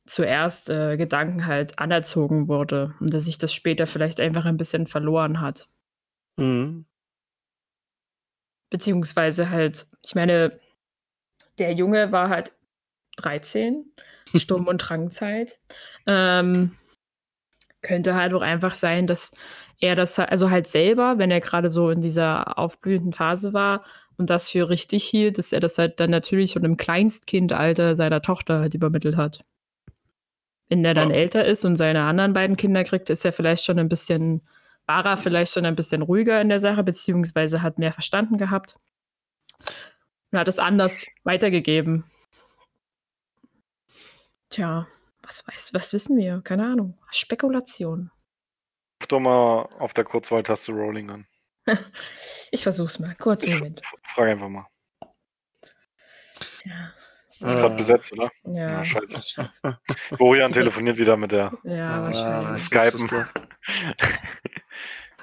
zuerst 0.07 0.71
äh, 0.71 0.97
Gedanken 0.97 1.47
halt 1.47 1.79
anerzogen 1.79 2.49
wurde 2.49 2.95
und 3.01 3.13
dass 3.13 3.25
sich 3.25 3.39
das 3.39 3.53
später 3.53 3.87
vielleicht 3.87 4.21
einfach 4.21 4.45
ein 4.45 4.57
bisschen 4.57 4.87
verloren 4.87 5.41
hat. 5.41 5.67
Mhm. 6.37 6.87
Beziehungsweise 8.71 9.51
halt, 9.51 9.87
ich 10.05 10.15
meine, 10.15 10.59
der 11.59 11.73
Junge 11.73 12.13
war 12.13 12.29
halt 12.29 12.53
13, 13.17 13.85
Sturm- 14.35 14.67
und 14.67 14.79
Drangzeit. 14.79 15.59
Ähm, 16.07 16.77
könnte 17.83 18.15
halt 18.15 18.33
auch 18.35 18.43
einfach 18.43 18.75
sein, 18.75 19.07
dass 19.07 19.33
er 19.79 19.95
das, 19.95 20.19
halt- 20.19 20.31
also 20.31 20.51
halt 20.51 20.67
selber, 20.67 21.19
wenn 21.19 21.31
er 21.31 21.41
gerade 21.41 21.69
so 21.71 21.91
in 21.91 22.01
dieser 22.01 22.59
aufblühenden 22.59 23.13
Phase 23.13 23.53
war 23.53 23.85
und 24.17 24.31
das 24.31 24.49
für 24.51 24.69
richtig 24.69 25.05
hielt, 25.05 25.39
dass 25.39 25.53
er 25.53 25.61
das 25.61 25.77
halt 25.79 26.01
dann 26.01 26.11
natürlich 26.11 26.53
schon 26.53 26.65
im 26.65 26.77
Kleinstkindalter 26.77 27.95
seiner 27.95 28.23
Tochter 28.23 28.61
halt 28.61 28.75
übermittelt 28.75 29.17
hat. 29.17 29.45
Wenn 30.69 30.85
er 30.85 30.95
dann 30.95 31.11
Ja. 31.11 31.17
älter 31.17 31.45
ist 31.45 31.65
und 31.65 31.77
seine 31.77 32.03
anderen 32.03 32.33
beiden 32.33 32.57
Kinder 32.57 32.85
kriegt, 32.85 33.11
ist 33.11 33.25
er 33.25 33.33
vielleicht 33.33 33.65
schon 33.65 33.79
ein 33.79 33.89
bisschen, 33.89 34.41
war 34.87 35.05
er 35.05 35.19
vielleicht 35.19 35.53
schon 35.53 35.67
ein 35.67 35.77
bisschen 35.77 36.01
ruhiger 36.03 36.41
in 36.41 36.49
der 36.49 36.61
Sache, 36.61 36.83
beziehungsweise 36.83 37.61
hat 37.63 37.79
mehr 37.79 37.93
verstanden 37.93 38.39
gehabt 38.39 38.77
und 40.35 40.41
hat 40.41 40.49
es 40.49 40.59
anders 40.59 41.07
weitergegeben. 41.23 42.05
Tja, 44.51 44.87
was 45.23 45.47
weiß, 45.47 45.73
was 45.75 45.93
wissen 45.93 46.17
wir? 46.19 46.41
Keine 46.43 46.65
Ahnung. 46.67 46.99
Spekulation. 47.11 48.11
Ruf 49.01 49.07
doch 49.09 49.21
mal 49.21 49.63
auf 49.79 49.93
der 49.95 50.05
Kurzwahltaste 50.05 50.73
Rolling 50.73 51.11
an. 51.11 51.27
Ich 52.51 52.63
versuch's 52.63 52.99
mal. 53.01 53.15
Kurz, 53.17 53.43
Ich 53.43 53.55
Moment. 53.55 53.81
f- 53.83 53.95
frage 54.05 54.31
einfach 54.33 54.49
mal. 54.49 54.67
Ja. 56.65 56.93
Ist 57.27 57.43
Äh, 57.43 57.47
gerade 57.47 57.75
besetzt, 57.75 58.13
oder? 58.13 58.31
ja. 58.45 58.67
na, 58.69 58.85
scheiße. 58.85 59.23
scheiße. 59.23 59.81
Florian 60.17 60.53
telefoniert 60.53 60.99
wieder 60.99 61.17
mit 61.17 61.33
der. 61.33 61.53
Ja, 61.65 62.55
ist 62.55 62.67
Skypen. 62.67 63.09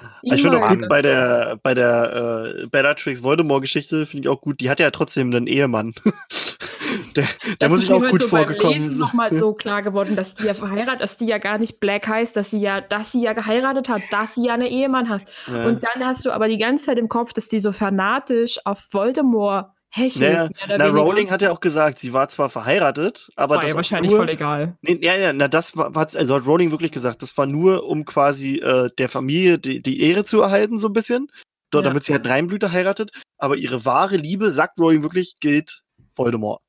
doch? 0.02 0.34
Ich 0.34 0.42
finde 0.42 0.62
auch 0.62 0.68
gut 0.68 0.88
bei 0.88 1.02
der, 1.02 1.58
bei 1.62 1.74
der 1.74 2.56
äh, 2.62 2.66
Bellatrix 2.66 3.22
Voldemort-Geschichte, 3.22 4.06
finde 4.06 4.28
ich 4.28 4.34
auch 4.34 4.40
gut, 4.40 4.60
die 4.60 4.70
hat 4.70 4.80
ja 4.80 4.90
trotzdem 4.90 5.34
einen 5.34 5.46
Ehemann. 5.46 5.94
der 7.16 7.24
der 7.60 7.68
muss 7.68 7.88
mir 7.88 7.96
auch 7.96 8.08
gut 8.08 8.22
so 8.22 8.28
vorgekommen. 8.28 8.82
Lesen 8.82 8.98
noch 8.98 9.12
mal 9.12 9.34
so 9.34 9.52
klar 9.54 9.82
geworden, 9.82 10.16
dass 10.16 10.34
die 10.34 10.44
ja 10.44 10.54
verheiratet, 10.54 11.00
dass 11.00 11.16
die 11.16 11.26
ja 11.26 11.38
gar 11.38 11.58
nicht 11.58 11.80
Black 11.80 12.06
heißt, 12.06 12.36
dass 12.36 12.50
sie 12.50 12.60
ja, 12.60 12.80
dass 12.80 13.12
sie 13.12 13.22
ja 13.22 13.32
geheiratet 13.32 13.88
hat, 13.88 14.02
dass 14.10 14.34
sie 14.34 14.46
ja 14.46 14.54
einen 14.54 14.66
Ehemann 14.66 15.08
hat. 15.08 15.22
Ja. 15.46 15.66
Und 15.66 15.82
dann 15.82 16.06
hast 16.06 16.24
du 16.24 16.30
aber 16.30 16.48
die 16.48 16.58
ganze 16.58 16.86
Zeit 16.86 16.98
im 16.98 17.08
Kopf, 17.08 17.32
dass 17.32 17.48
die 17.48 17.60
so 17.60 17.72
fanatisch 17.72 18.58
auf 18.64 18.86
Voldemort 18.90 19.70
hechelt. 19.92 20.50
Naja, 20.68 20.78
na. 20.78 20.86
Rowling 20.86 21.30
hat 21.30 21.42
ja 21.42 21.52
auch 21.52 21.60
gesagt, 21.60 21.98
sie 21.98 22.12
war 22.12 22.28
zwar 22.28 22.50
verheiratet, 22.50 23.28
aber 23.36 23.56
war 23.56 23.60
das 23.60 23.70
ja 23.70 23.76
wahrscheinlich 23.76 24.10
nur, 24.10 24.20
voll 24.20 24.30
egal. 24.30 24.76
Nee, 24.80 24.98
ja, 25.02 25.14
ja, 25.16 25.32
na, 25.32 25.48
das 25.48 25.76
war, 25.76 25.94
also 25.94 26.34
hat 26.34 26.46
Rowling 26.46 26.70
wirklich 26.70 26.92
gesagt, 26.92 27.22
das 27.22 27.36
war 27.36 27.46
nur, 27.46 27.84
um 27.84 28.04
quasi 28.04 28.56
äh, 28.58 28.90
der 28.98 29.08
Familie 29.08 29.58
die, 29.58 29.82
die 29.82 30.00
Ehre 30.00 30.24
zu 30.24 30.40
erhalten, 30.40 30.78
so 30.78 30.88
ein 30.88 30.92
bisschen. 30.92 31.28
Dort, 31.70 31.84
Ja. 31.84 31.90
Damit 31.90 32.04
sie 32.04 32.12
halt 32.12 32.26
Reinblüter 32.26 32.72
heiratet. 32.72 33.10
Aber 33.38 33.56
ihre 33.56 33.84
wahre 33.84 34.16
Liebe, 34.16 34.52
sagt 34.52 34.78
Rowling 34.78 35.02
wirklich, 35.02 35.38
gilt 35.40 35.82
Voldemort. 36.14 36.60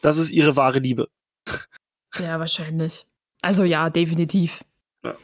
Das 0.00 0.18
ist 0.18 0.32
ihre 0.32 0.56
wahre 0.56 0.80
Liebe. 0.80 1.08
Ja, 2.18 2.38
wahrscheinlich. 2.38 3.06
Also 3.40 3.64
ja, 3.64 3.90
definitiv. 3.90 4.64
Ja. 5.04 5.16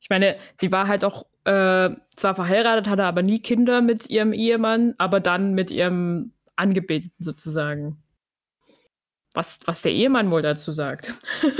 Ich 0.00 0.10
meine, 0.10 0.36
sie 0.60 0.70
war 0.70 0.86
halt 0.86 1.04
auch 1.04 1.24
äh, 1.44 1.90
zwar 2.14 2.34
verheiratet, 2.34 2.88
hatte 2.88 3.04
aber 3.04 3.22
nie 3.22 3.40
Kinder 3.40 3.80
mit 3.80 4.10
ihrem 4.10 4.32
Ehemann, 4.32 4.94
aber 4.98 5.20
dann 5.20 5.54
mit 5.54 5.70
ihrem 5.70 6.32
Angebeteten 6.56 7.14
sozusagen. 7.18 8.02
Was, 9.34 9.58
was 9.66 9.82
der 9.82 9.92
Ehemann 9.92 10.30
wohl 10.30 10.42
dazu 10.42 10.72
sagt. 10.72 11.14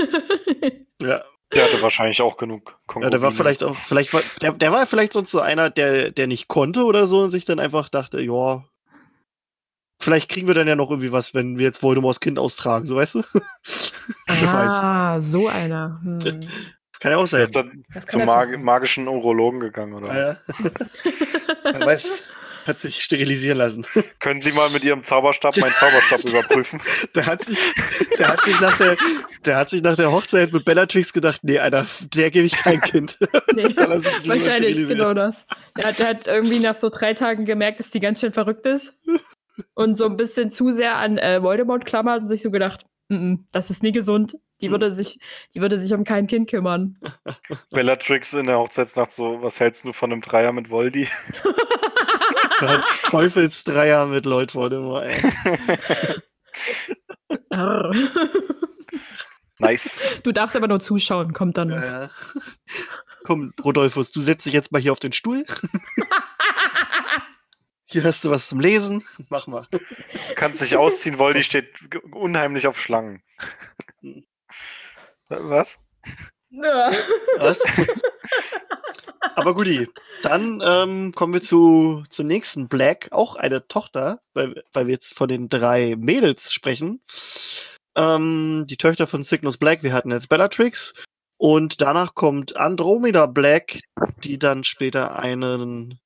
Ja, 0.99 1.23
Der 1.53 1.65
hatte 1.65 1.79
wahrscheinlich 1.83 2.23
auch 2.23 2.37
genug 2.37 2.75
ja 2.99 3.11
der 3.11 3.21
war 3.21 3.31
vielleicht 3.31 3.63
auch, 3.63 3.75
vielleicht 3.75 4.15
war, 4.15 4.21
der, 4.41 4.53
der 4.53 4.71
war 4.71 4.87
vielleicht 4.87 5.13
sonst 5.13 5.29
so 5.29 5.39
einer, 5.39 5.69
der, 5.69 6.09
der 6.09 6.25
nicht 6.25 6.47
konnte 6.47 6.85
oder 6.85 7.05
so 7.05 7.21
und 7.21 7.29
sich 7.29 7.45
dann 7.45 7.59
einfach 7.59 7.87
dachte, 7.89 8.19
ja, 8.19 8.65
vielleicht 10.01 10.27
kriegen 10.27 10.47
wir 10.47 10.55
dann 10.55 10.67
ja 10.67 10.75
noch 10.75 10.89
irgendwie 10.89 11.11
was, 11.11 11.35
wenn 11.35 11.59
wir 11.59 11.65
jetzt 11.65 11.83
Voldemorts 11.83 12.19
Kind 12.19 12.39
austragen, 12.39 12.87
so 12.87 12.95
weißt 12.95 13.15
du? 13.15 13.23
Ah, 14.29 15.19
so 15.21 15.47
einer. 15.47 15.99
Hm. 16.01 16.19
Kann 16.99 17.11
ja 17.11 17.17
auch 17.17 17.27
Der 17.27 17.27
sein. 17.27 17.41
ist 17.43 17.55
dann 17.55 17.83
zum 18.07 18.25
Mag 18.25 18.57
magischen 18.57 19.07
Urologen 19.07 19.59
gegangen, 19.59 19.93
oder 19.93 20.07
was? 20.07 20.15
Ja, 20.15 20.65
ja. 20.65 20.71
Wer 21.63 21.85
weiß, 21.85 22.23
hat 22.67 22.79
sich 22.79 23.03
sterilisieren 23.03 23.57
lassen. 23.57 23.85
Können 24.19 24.41
Sie 24.41 24.51
mal 24.51 24.69
mit 24.69 24.83
Ihrem 24.83 25.03
Zauberstab 25.03 25.55
meinen 25.57 25.73
Zauberstab 25.73 26.23
überprüfen? 26.25 26.81
Der 27.15 27.25
hat 27.25 27.43
sich, 27.43 27.57
der 28.17 28.27
hat 28.27 28.41
sich 28.41 28.59
nach 28.59 28.77
der, 28.77 28.97
der 29.45 29.57
hat 29.57 29.69
sich 29.69 29.81
nach 29.81 29.95
der 29.95 30.11
Hochzeit 30.11 30.51
mit 30.51 30.65
Bellatrix 30.65 31.13
gedacht, 31.13 31.41
nee, 31.43 31.59
Alter, 31.59 31.85
der 32.13 32.29
gebe 32.31 32.45
ich 32.45 32.57
kein 32.57 32.81
Kind. 32.81 33.17
Nee, 33.55 33.73
wahrscheinlich, 33.73 34.87
genau 34.87 35.15
das. 35.15 35.45
Der 35.77 35.87
hat, 35.87 35.99
der 35.99 36.07
hat 36.09 36.27
irgendwie 36.27 36.59
nach 36.59 36.75
so 36.75 36.89
drei 36.89 37.15
Tagen 37.15 37.45
gemerkt, 37.45 37.79
dass 37.79 37.89
die 37.89 37.99
ganz 37.99 38.19
schön 38.19 38.33
verrückt 38.33 38.67
ist 38.67 38.93
und 39.73 39.97
so 39.97 40.05
ein 40.05 40.17
bisschen 40.17 40.51
zu 40.51 40.71
sehr 40.71 40.95
an 40.97 41.17
äh, 41.17 41.41
Voldemort 41.41 41.85
klammert 41.85 42.21
und 42.21 42.27
sich 42.27 42.43
so 42.43 42.51
gedacht, 42.51 42.85
"Mm, 43.09 43.15
mm, 43.15 43.47
das 43.51 43.71
ist 43.71 43.81
nie 43.81 43.91
gesund. 43.93 44.35
Die 44.61 44.71
würde 44.71 44.91
sich, 44.91 45.19
die 45.53 45.61
würde 45.61 45.77
sich 45.77 45.93
um 45.93 46.03
kein 46.03 46.27
Kind 46.27 46.49
kümmern. 46.49 46.99
Bellatrix 47.69 48.33
in 48.33 48.47
der 48.47 48.57
Hochzeitsnacht 48.57 49.11
so, 49.11 49.41
was 49.41 49.59
hältst 49.59 49.85
du 49.85 49.93
von 49.93 50.11
einem 50.11 50.21
Dreier 50.21 50.51
mit 50.51 50.69
Voldy? 50.69 51.07
Hat 52.61 52.83
Teufelsdreier 53.03 54.05
mit 54.07 54.25
Lloyd 54.25 54.55
Voldemort, 54.55 55.05
ey. 55.05 55.21
Nice. 59.59 60.19
du 60.23 60.31
darfst 60.31 60.55
aber 60.55 60.67
nur 60.67 60.79
zuschauen, 60.79 61.33
kommt 61.33 61.57
dann 61.57 61.69
noch. 61.69 61.77
Ja, 61.77 62.03
ja. 62.03 62.11
Komm, 63.23 63.53
Rodolphus, 63.63 64.11
du 64.11 64.19
setzt 64.19 64.45
dich 64.45 64.53
jetzt 64.53 64.71
mal 64.71 64.79
hier 64.81 64.91
auf 64.91 64.99
den 64.99 65.13
Stuhl. 65.13 65.45
Hier 67.89 68.03
hast 68.03 68.25
du 68.25 68.29
was 68.29 68.49
zum 68.49 68.59
Lesen. 68.59 69.01
Mach 69.29 69.47
mal. 69.47 69.65
Du 69.71 69.79
kannst 70.35 70.61
dich 70.61 70.75
ausziehen, 70.75 71.19
Voldy 71.19 71.41
steht 71.41 71.73
unheimlich 72.11 72.67
auf 72.67 72.77
Schlangen. 72.81 73.23
Was? 75.29 75.79
Ja. 76.63 76.91
Was? 77.37 77.61
Aber 79.35 79.53
guti, 79.53 79.87
dann 80.23 80.61
ähm, 80.65 81.11
kommen 81.13 81.33
wir 81.33 81.41
zu, 81.41 82.03
zum 82.09 82.25
nächsten 82.25 82.67
Black, 82.67 83.09
auch 83.11 83.35
eine 83.35 83.67
Tochter, 83.67 84.21
weil, 84.33 84.63
weil 84.73 84.87
wir 84.87 84.93
jetzt 84.93 85.13
von 85.13 85.27
den 85.27 85.49
drei 85.49 85.95
Mädels 85.97 86.51
sprechen. 86.51 87.01
Ähm, 87.95 88.65
die 88.67 88.77
Töchter 88.77 89.07
von 89.07 89.23
Cygnus 89.23 89.57
Black, 89.57 89.83
wir 89.83 89.93
hatten 89.93 90.11
jetzt 90.11 90.29
Bellatrix. 90.29 90.93
Und 91.37 91.81
danach 91.81 92.15
kommt 92.15 92.57
Andromeda 92.57 93.27
Black, 93.27 93.79
die 94.23 94.39
dann 94.39 94.63
später 94.63 95.19
einen 95.19 95.99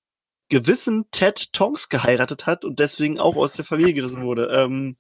gewissen 0.50 1.06
Ted 1.12 1.54
Tonks 1.54 1.88
geheiratet 1.88 2.46
hat 2.46 2.66
und 2.66 2.80
deswegen 2.80 3.20
auch 3.20 3.38
aus 3.38 3.54
der 3.54 3.64
Familie 3.64 3.94
gerissen 3.94 4.24
wurde. 4.24 4.48
Ähm, 4.48 4.98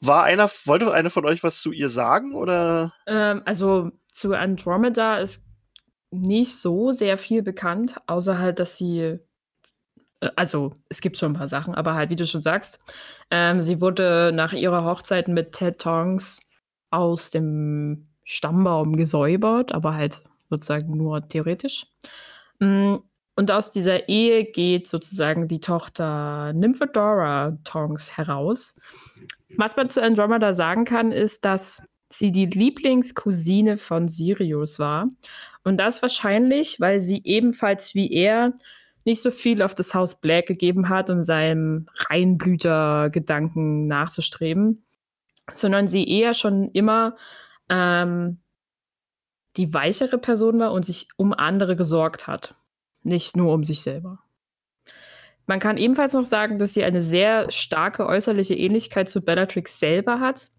war 0.00 0.24
einer, 0.24 0.48
wollte 0.66 0.92
einer 0.92 1.10
von 1.10 1.24
euch 1.24 1.42
was 1.42 1.60
zu 1.62 1.72
ihr 1.72 1.88
sagen 1.88 2.34
oder? 2.34 2.92
Ähm, 3.06 3.42
also 3.46 3.90
zu 4.18 4.34
Andromeda 4.34 5.18
ist 5.18 5.44
nicht 6.10 6.56
so 6.56 6.90
sehr 6.92 7.18
viel 7.18 7.42
bekannt, 7.42 7.96
außer 8.06 8.38
halt, 8.38 8.58
dass 8.58 8.76
sie, 8.76 9.18
äh, 10.20 10.30
also 10.36 10.74
es 10.88 11.00
gibt 11.00 11.18
schon 11.18 11.32
ein 11.32 11.38
paar 11.38 11.48
Sachen, 11.48 11.74
aber 11.74 11.94
halt, 11.94 12.10
wie 12.10 12.16
du 12.16 12.26
schon 12.26 12.42
sagst, 12.42 12.78
ähm, 13.30 13.60
sie 13.60 13.80
wurde 13.80 14.32
nach 14.34 14.52
ihrer 14.52 14.84
Hochzeit 14.84 15.28
mit 15.28 15.52
Ted 15.52 15.80
Tongs 15.80 16.40
aus 16.90 17.30
dem 17.30 18.08
Stammbaum 18.24 18.96
gesäubert, 18.96 19.72
aber 19.72 19.94
halt 19.94 20.22
sozusagen 20.50 20.96
nur 20.96 21.26
theoretisch. 21.28 21.86
Mm, 22.60 22.96
Und 23.36 23.50
aus 23.52 23.70
dieser 23.70 24.08
Ehe 24.08 24.44
geht 24.46 24.88
sozusagen 24.88 25.48
die 25.48 25.60
Tochter 25.60 26.52
Nymphadora 26.54 27.56
Tongs 27.64 28.16
heraus. 28.16 28.74
Was 29.56 29.76
man 29.76 29.88
zu 29.90 30.02
Andromeda 30.02 30.52
sagen 30.52 30.84
kann, 30.84 31.12
ist, 31.12 31.44
dass 31.44 31.82
sie 32.08 32.32
die 32.32 32.46
Lieblingscousine 32.46 33.76
von 33.76 34.08
Sirius 34.08 34.78
war. 34.78 35.08
Und 35.64 35.78
das 35.78 36.02
wahrscheinlich, 36.02 36.80
weil 36.80 37.00
sie 37.00 37.20
ebenfalls 37.24 37.94
wie 37.94 38.10
er 38.12 38.54
nicht 39.04 39.22
so 39.22 39.30
viel 39.30 39.62
auf 39.62 39.74
das 39.74 39.94
Haus 39.94 40.20
Black 40.20 40.46
gegeben 40.46 40.88
hat, 40.88 41.10
um 41.10 41.22
seinem 41.22 41.88
Reinblüter-Gedanken 41.94 43.86
nachzustreben, 43.86 44.84
sondern 45.50 45.88
sie 45.88 46.06
eher 46.06 46.34
schon 46.34 46.68
immer 46.72 47.16
ähm, 47.68 48.38
die 49.56 49.72
weichere 49.72 50.18
Person 50.18 50.58
war 50.60 50.72
und 50.72 50.84
sich 50.84 51.08
um 51.16 51.32
andere 51.32 51.74
gesorgt 51.74 52.26
hat, 52.26 52.54
nicht 53.02 53.36
nur 53.36 53.52
um 53.54 53.64
sich 53.64 53.80
selber. 53.80 54.18
Man 55.46 55.60
kann 55.60 55.78
ebenfalls 55.78 56.12
noch 56.12 56.26
sagen, 56.26 56.58
dass 56.58 56.74
sie 56.74 56.84
eine 56.84 57.00
sehr 57.00 57.50
starke 57.50 58.06
äußerliche 58.06 58.54
Ähnlichkeit 58.54 59.08
zu 59.08 59.22
Bellatrix 59.22 59.80
selber 59.80 60.20
hat, 60.20 60.50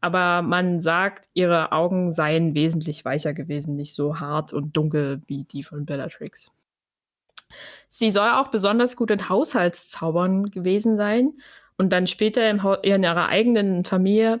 aber 0.00 0.42
man 0.42 0.80
sagt, 0.80 1.28
ihre 1.34 1.72
Augen 1.72 2.12
seien 2.12 2.54
wesentlich 2.54 3.04
weicher 3.04 3.34
gewesen, 3.34 3.76
nicht 3.76 3.94
so 3.94 4.20
hart 4.20 4.52
und 4.52 4.76
dunkel 4.76 5.22
wie 5.26 5.44
die 5.44 5.62
von 5.62 5.86
Bellatrix. 5.86 6.50
Sie 7.88 8.10
soll 8.10 8.28
auch 8.28 8.48
besonders 8.48 8.96
gut 8.96 9.10
in 9.10 9.28
Haushaltszaubern 9.28 10.50
gewesen 10.50 10.96
sein 10.96 11.32
und 11.76 11.90
dann 11.90 12.06
später 12.06 12.48
in 12.48 13.02
ihrer 13.02 13.28
eigenen 13.28 13.84
Familie 13.84 14.40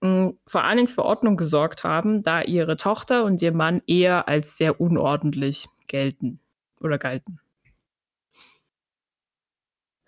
mh, 0.00 0.08
hm, 0.08 0.38
vor 0.46 0.64
allen 0.64 0.78
Dingen 0.78 0.88
für 0.88 1.04
Ordnung 1.04 1.36
gesorgt 1.36 1.84
haben, 1.84 2.22
da 2.22 2.42
ihre 2.42 2.76
Tochter 2.76 3.24
und 3.24 3.42
ihr 3.42 3.52
Mann 3.52 3.82
eher 3.86 4.28
als 4.28 4.56
sehr 4.56 4.80
unordentlich 4.80 5.68
gelten 5.86 6.40
oder 6.80 6.98
galten. 6.98 7.40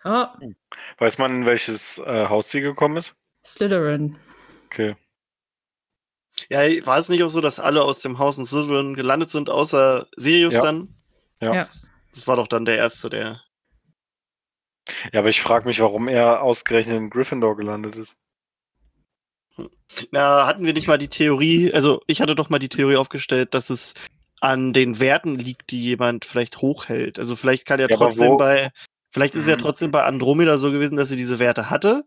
Ja. 0.04 0.38
Weiß 0.98 1.18
man, 1.18 1.36
in 1.36 1.46
welches 1.46 1.98
äh, 1.98 2.26
Haus 2.28 2.50
sie 2.50 2.62
gekommen 2.62 2.96
ist? 2.96 3.14
Slytherin. 3.44 4.16
Okay. 4.70 4.96
Ja, 6.48 6.60
war 6.86 6.98
es 6.98 7.08
nicht 7.08 7.22
auch 7.22 7.28
so, 7.28 7.40
dass 7.40 7.58
alle 7.58 7.82
aus 7.82 8.00
dem 8.00 8.18
Haus 8.18 8.38
in 8.38 8.46
Slytherin 8.46 8.94
gelandet 8.94 9.30
sind, 9.30 9.50
außer 9.50 10.06
Sirius 10.16 10.54
ja. 10.54 10.62
dann? 10.62 10.94
Ja. 11.40 11.54
ja. 11.54 11.62
Das 12.12 12.26
war 12.26 12.36
doch 12.36 12.46
dann 12.46 12.64
der 12.64 12.76
Erste, 12.76 13.10
der. 13.10 13.42
Ja, 15.12 15.20
aber 15.20 15.28
ich 15.28 15.42
frage 15.42 15.66
mich, 15.66 15.80
warum 15.80 16.08
er 16.08 16.42
ausgerechnet 16.42 16.96
in 16.96 17.10
Gryffindor 17.10 17.56
gelandet 17.56 17.96
ist. 17.96 18.14
Na, 20.10 20.46
hatten 20.46 20.64
wir 20.64 20.72
nicht 20.72 20.88
mal 20.88 20.98
die 20.98 21.08
Theorie, 21.08 21.72
also 21.74 22.00
ich 22.06 22.20
hatte 22.20 22.34
doch 22.34 22.48
mal 22.48 22.58
die 22.58 22.68
Theorie 22.68 22.96
aufgestellt, 22.96 23.52
dass 23.52 23.68
es 23.68 23.94
an 24.40 24.72
den 24.72 25.00
Werten 25.00 25.38
liegt, 25.38 25.70
die 25.70 25.80
jemand 25.80 26.24
vielleicht 26.24 26.58
hochhält. 26.58 27.18
Also 27.18 27.36
vielleicht 27.36 27.66
kann 27.66 27.80
ja, 27.80 27.86
ja 27.88 27.96
trotzdem 27.96 28.36
bei, 28.38 28.70
vielleicht 29.10 29.34
ist 29.34 29.42
es 29.42 29.48
ja 29.48 29.56
mhm. 29.56 29.60
trotzdem 29.60 29.90
bei 29.90 30.04
Andromeda 30.04 30.56
so 30.56 30.70
gewesen, 30.70 30.96
dass 30.96 31.08
sie 31.08 31.16
diese 31.16 31.38
Werte 31.38 31.68
hatte. 31.68 32.04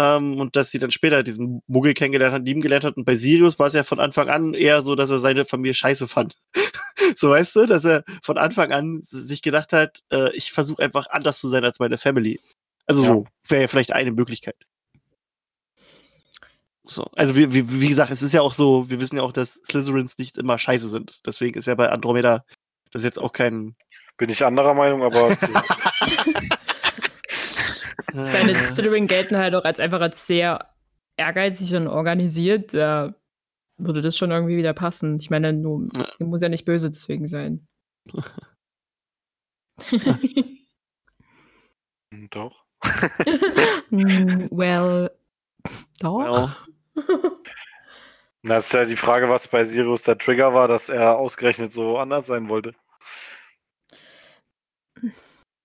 Ähm, 0.00 0.40
und 0.40 0.56
dass 0.56 0.70
sie 0.70 0.78
dann 0.78 0.90
später 0.90 1.22
diesen 1.22 1.62
Muggel 1.66 1.92
kennengelernt 1.92 2.32
hat, 2.32 2.44
lieben 2.44 2.62
gelernt 2.62 2.84
hat. 2.84 2.96
Und 2.96 3.04
bei 3.04 3.16
Sirius 3.16 3.58
war 3.58 3.66
es 3.66 3.74
ja 3.74 3.82
von 3.82 4.00
Anfang 4.00 4.30
an 4.30 4.54
eher 4.54 4.82
so, 4.82 4.94
dass 4.94 5.10
er 5.10 5.18
seine 5.18 5.44
Familie 5.44 5.74
scheiße 5.74 6.08
fand. 6.08 6.36
so 7.16 7.30
weißt 7.30 7.56
du, 7.56 7.66
dass 7.66 7.84
er 7.84 8.04
von 8.22 8.38
Anfang 8.38 8.72
an 8.72 9.02
sich 9.04 9.42
gedacht 9.42 9.74
hat, 9.74 10.02
äh, 10.10 10.34
ich 10.34 10.52
versuche 10.52 10.82
einfach 10.82 11.08
anders 11.10 11.38
zu 11.38 11.48
sein 11.48 11.66
als 11.66 11.80
meine 11.80 11.98
Family. 11.98 12.40
Also 12.86 13.02
ja. 13.02 13.08
so 13.08 13.26
wäre 13.48 13.62
ja 13.62 13.68
vielleicht 13.68 13.92
eine 13.92 14.12
Möglichkeit. 14.12 14.56
So. 16.84 17.04
Also 17.14 17.36
wie, 17.36 17.52
wie, 17.52 17.82
wie 17.82 17.88
gesagt, 17.88 18.10
es 18.10 18.22
ist 18.22 18.32
ja 18.32 18.40
auch 18.40 18.54
so, 18.54 18.88
wir 18.88 19.00
wissen 19.00 19.18
ja 19.18 19.22
auch, 19.22 19.32
dass 19.32 19.60
Slytherins 19.66 20.16
nicht 20.16 20.38
immer 20.38 20.58
scheiße 20.58 20.88
sind. 20.88 21.20
Deswegen 21.26 21.58
ist 21.58 21.66
ja 21.66 21.74
bei 21.74 21.90
Andromeda 21.90 22.46
das 22.90 23.04
jetzt 23.04 23.18
auch 23.18 23.32
kein. 23.32 23.76
Bin 24.16 24.30
ich 24.30 24.44
anderer 24.44 24.72
Meinung, 24.72 25.02
aber. 25.02 25.36
ich 28.12 28.32
meine, 28.32 28.54
Slytherin 28.54 29.06
gelten 29.06 29.36
halt 29.36 29.54
auch 29.54 29.64
als 29.64 29.80
einfach 29.80 30.00
als 30.00 30.26
sehr 30.26 30.74
ehrgeizig 31.16 31.74
und 31.74 31.88
organisiert. 31.88 32.74
Da 32.74 33.14
würde 33.78 34.02
das 34.02 34.16
schon 34.16 34.30
irgendwie 34.30 34.56
wieder 34.56 34.72
passen. 34.72 35.16
Ich 35.16 35.30
meine, 35.30 35.54
du, 35.54 35.88
du 36.18 36.26
muss 36.26 36.42
ja 36.42 36.48
nicht 36.48 36.64
böse 36.64 36.90
deswegen 36.90 37.26
sein. 37.26 37.66
Doch. 42.30 42.64
Mm, 43.90 44.46
well, 44.50 45.10
doch. 46.00 46.50
Well. 46.94 47.36
Das 48.42 48.66
ist 48.66 48.72
ja 48.72 48.84
die 48.86 48.96
Frage, 48.96 49.28
was 49.28 49.48
bei 49.48 49.64
Sirius 49.66 50.02
der 50.02 50.16
Trigger 50.16 50.54
war, 50.54 50.66
dass 50.66 50.88
er 50.88 51.18
ausgerechnet 51.18 51.72
so 51.72 51.98
anders 51.98 52.26
sein 52.26 52.48
wollte. 52.48 52.74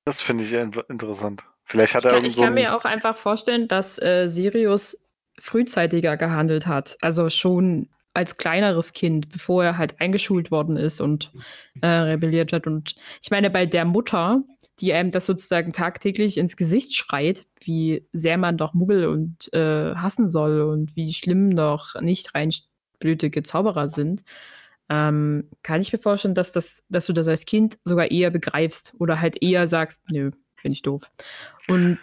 Das 0.03 0.21
finde 0.21 0.43
ich 0.43 0.51
interessant. 0.53 1.45
Vielleicht 1.65 1.95
hat 1.95 2.05
ich 2.05 2.11
er 2.11 2.15
kann, 2.15 2.25
Ich 2.25 2.37
kann 2.37 2.53
mir 2.53 2.75
auch 2.75 2.85
einfach 2.85 3.17
vorstellen, 3.17 3.67
dass 3.67 4.01
äh, 4.01 4.27
Sirius 4.27 5.03
frühzeitiger 5.39 6.15
gehandelt 6.15 6.67
hat. 6.67 6.97
Also 7.01 7.29
schon 7.29 7.89
als 8.13 8.37
kleineres 8.37 8.93
Kind, 8.93 9.29
bevor 9.29 9.63
er 9.65 9.77
halt 9.77 9.99
eingeschult 9.99 10.49
worden 10.49 10.77
ist 10.77 11.01
und 11.01 11.31
äh, 11.81 11.87
rebelliert 11.87 12.53
hat. 12.53 12.65
Und 12.65 12.95
ich 13.21 13.29
meine, 13.29 13.49
bei 13.49 13.65
der 13.65 13.83
Mutter, 13.83 14.41
die 14.79 14.93
einem 14.93 15.11
das 15.11 15.25
sozusagen 15.25 15.73
tagtäglich 15.73 16.37
ins 16.37 16.55
Gesicht 16.55 16.95
schreit, 16.95 17.45
wie 17.59 18.07
sehr 18.13 18.37
man 18.37 18.57
doch 18.57 18.73
Muggel 18.73 19.07
und 19.07 19.51
äh, 19.53 19.95
hassen 19.95 20.29
soll 20.29 20.61
und 20.61 20.95
wie 20.95 21.11
schlimm 21.11 21.55
doch 21.55 21.99
nicht 21.99 22.33
reinblütige 22.33 23.43
Zauberer 23.43 23.89
sind, 23.89 24.23
ähm, 24.89 25.49
kann 25.63 25.81
ich 25.81 25.91
mir 25.91 25.99
vorstellen, 25.99 26.35
dass, 26.35 26.51
das, 26.51 26.85
dass 26.89 27.07
du 27.07 27.13
das 27.13 27.27
als 27.27 27.45
Kind 27.45 27.79
sogar 27.83 28.11
eher 28.11 28.29
begreifst 28.29 28.93
oder 28.99 29.19
halt 29.19 29.41
eher 29.41 29.67
sagst, 29.67 30.01
nö, 30.09 30.31
finde 30.65 30.73
ich 30.73 30.81
doof. 30.81 31.11
Und 31.67 31.99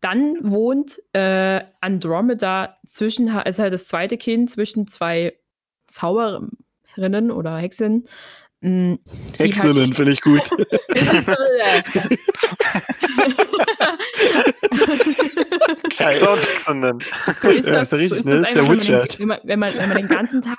dann 0.00 0.38
wohnt 0.42 1.00
äh, 1.12 1.62
Andromeda 1.80 2.76
zwischen, 2.84 3.28
ist 3.28 3.60
halt 3.60 3.72
das 3.72 3.86
zweite 3.86 4.18
Kind 4.18 4.50
zwischen 4.50 4.88
zwei 4.88 5.38
Zauberinnen 5.86 7.30
oder 7.30 7.56
Hexen, 7.56 8.08
hm, 8.62 8.98
Hexinnen 9.38 9.92
finde 9.92 10.12
ich 10.12 10.22
gut. 10.22 10.40
Hexinnen. 16.08 16.98
Du 17.40 17.48
ist 17.48 17.68
das, 17.68 17.74
ja, 17.74 17.80
ist 17.80 17.92
richtig, 17.94 18.08
so 18.10 18.16
ist 18.16 18.24
ne? 18.26 18.40
das 18.40 18.48
ist 18.48 18.56
der 18.56 18.68
Witcher. 18.68 19.06
Wenn 19.18 19.28
man, 19.28 19.40
wenn, 19.44 19.58
man, 19.58 19.74
wenn 19.76 19.88
man 19.88 19.96
den 19.98 20.08
ganzen 20.08 20.42
Tag 20.42 20.58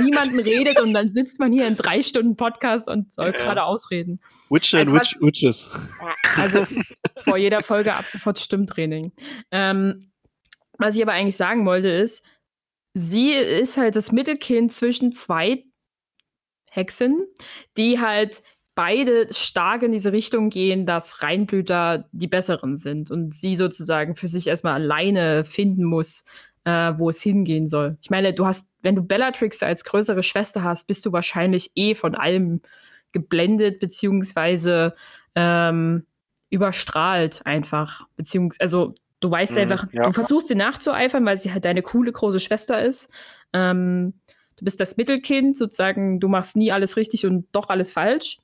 niemanden 0.00 0.40
redet 0.40 0.80
und 0.80 0.92
dann 0.92 1.12
sitzt 1.12 1.40
man 1.40 1.52
hier 1.52 1.66
in 1.66 1.76
drei 1.76 2.02
Stunden 2.02 2.36
Podcast 2.36 2.88
und 2.88 3.12
soll 3.12 3.26
ja. 3.26 3.32
gerade 3.32 3.64
ausreden. 3.64 4.20
Witcher 4.50 4.78
also, 4.78 4.92
and 4.92 5.20
Witches. 5.20 5.92
Also 6.36 6.66
vor 7.24 7.36
jeder 7.36 7.62
Folge 7.62 7.94
ab 7.94 8.06
sofort 8.06 8.38
Stimmtraining. 8.38 9.12
Ähm, 9.50 10.12
was 10.78 10.96
ich 10.96 11.02
aber 11.02 11.12
eigentlich 11.12 11.36
sagen 11.36 11.66
wollte 11.66 11.88
ist, 11.88 12.24
sie 12.94 13.32
ist 13.32 13.76
halt 13.76 13.96
das 13.96 14.12
Mittelkind 14.12 14.72
zwischen 14.72 15.12
zwei 15.12 15.64
Hexen, 16.70 17.26
die 17.76 18.00
halt 18.00 18.42
beide 18.74 19.26
stark 19.32 19.82
in 19.82 19.92
diese 19.92 20.12
Richtung 20.12 20.48
gehen, 20.48 20.86
dass 20.86 21.22
Reinblüter 21.22 22.08
die 22.12 22.26
besseren 22.26 22.76
sind 22.76 23.10
und 23.10 23.34
sie 23.34 23.56
sozusagen 23.56 24.14
für 24.14 24.28
sich 24.28 24.46
erstmal 24.46 24.74
alleine 24.74 25.44
finden 25.44 25.84
muss, 25.84 26.24
äh, 26.64 26.92
wo 26.96 27.10
es 27.10 27.20
hingehen 27.20 27.66
soll. 27.66 27.98
Ich 28.02 28.10
meine, 28.10 28.32
du 28.32 28.46
hast, 28.46 28.70
wenn 28.82 28.96
du 28.96 29.02
Bellatrix 29.02 29.62
als 29.62 29.84
größere 29.84 30.22
Schwester 30.22 30.62
hast, 30.62 30.86
bist 30.86 31.04
du 31.04 31.12
wahrscheinlich 31.12 31.72
eh 31.74 31.94
von 31.94 32.14
allem 32.14 32.62
geblendet, 33.12 33.78
beziehungsweise 33.78 34.94
ähm, 35.34 36.06
überstrahlt 36.50 37.42
einfach. 37.44 38.06
Beziehungsweise, 38.16 38.60
also 38.60 38.94
du 39.20 39.30
weißt 39.30 39.54
mhm, 39.54 39.62
einfach, 39.62 39.86
ja. 39.92 40.02
du 40.04 40.12
versuchst 40.12 40.48
sie 40.48 40.54
nachzueifern, 40.54 41.24
weil 41.26 41.36
sie 41.36 41.52
halt 41.52 41.64
deine 41.64 41.82
coole 41.82 42.12
große 42.12 42.40
Schwester 42.40 42.82
ist. 42.82 43.10
Ähm, 43.52 44.14
du 44.56 44.64
bist 44.64 44.80
das 44.80 44.96
Mittelkind, 44.96 45.58
sozusagen, 45.58 46.20
du 46.20 46.28
machst 46.28 46.56
nie 46.56 46.72
alles 46.72 46.96
richtig 46.96 47.26
und 47.26 47.46
doch 47.52 47.68
alles 47.68 47.92
falsch. 47.92 48.38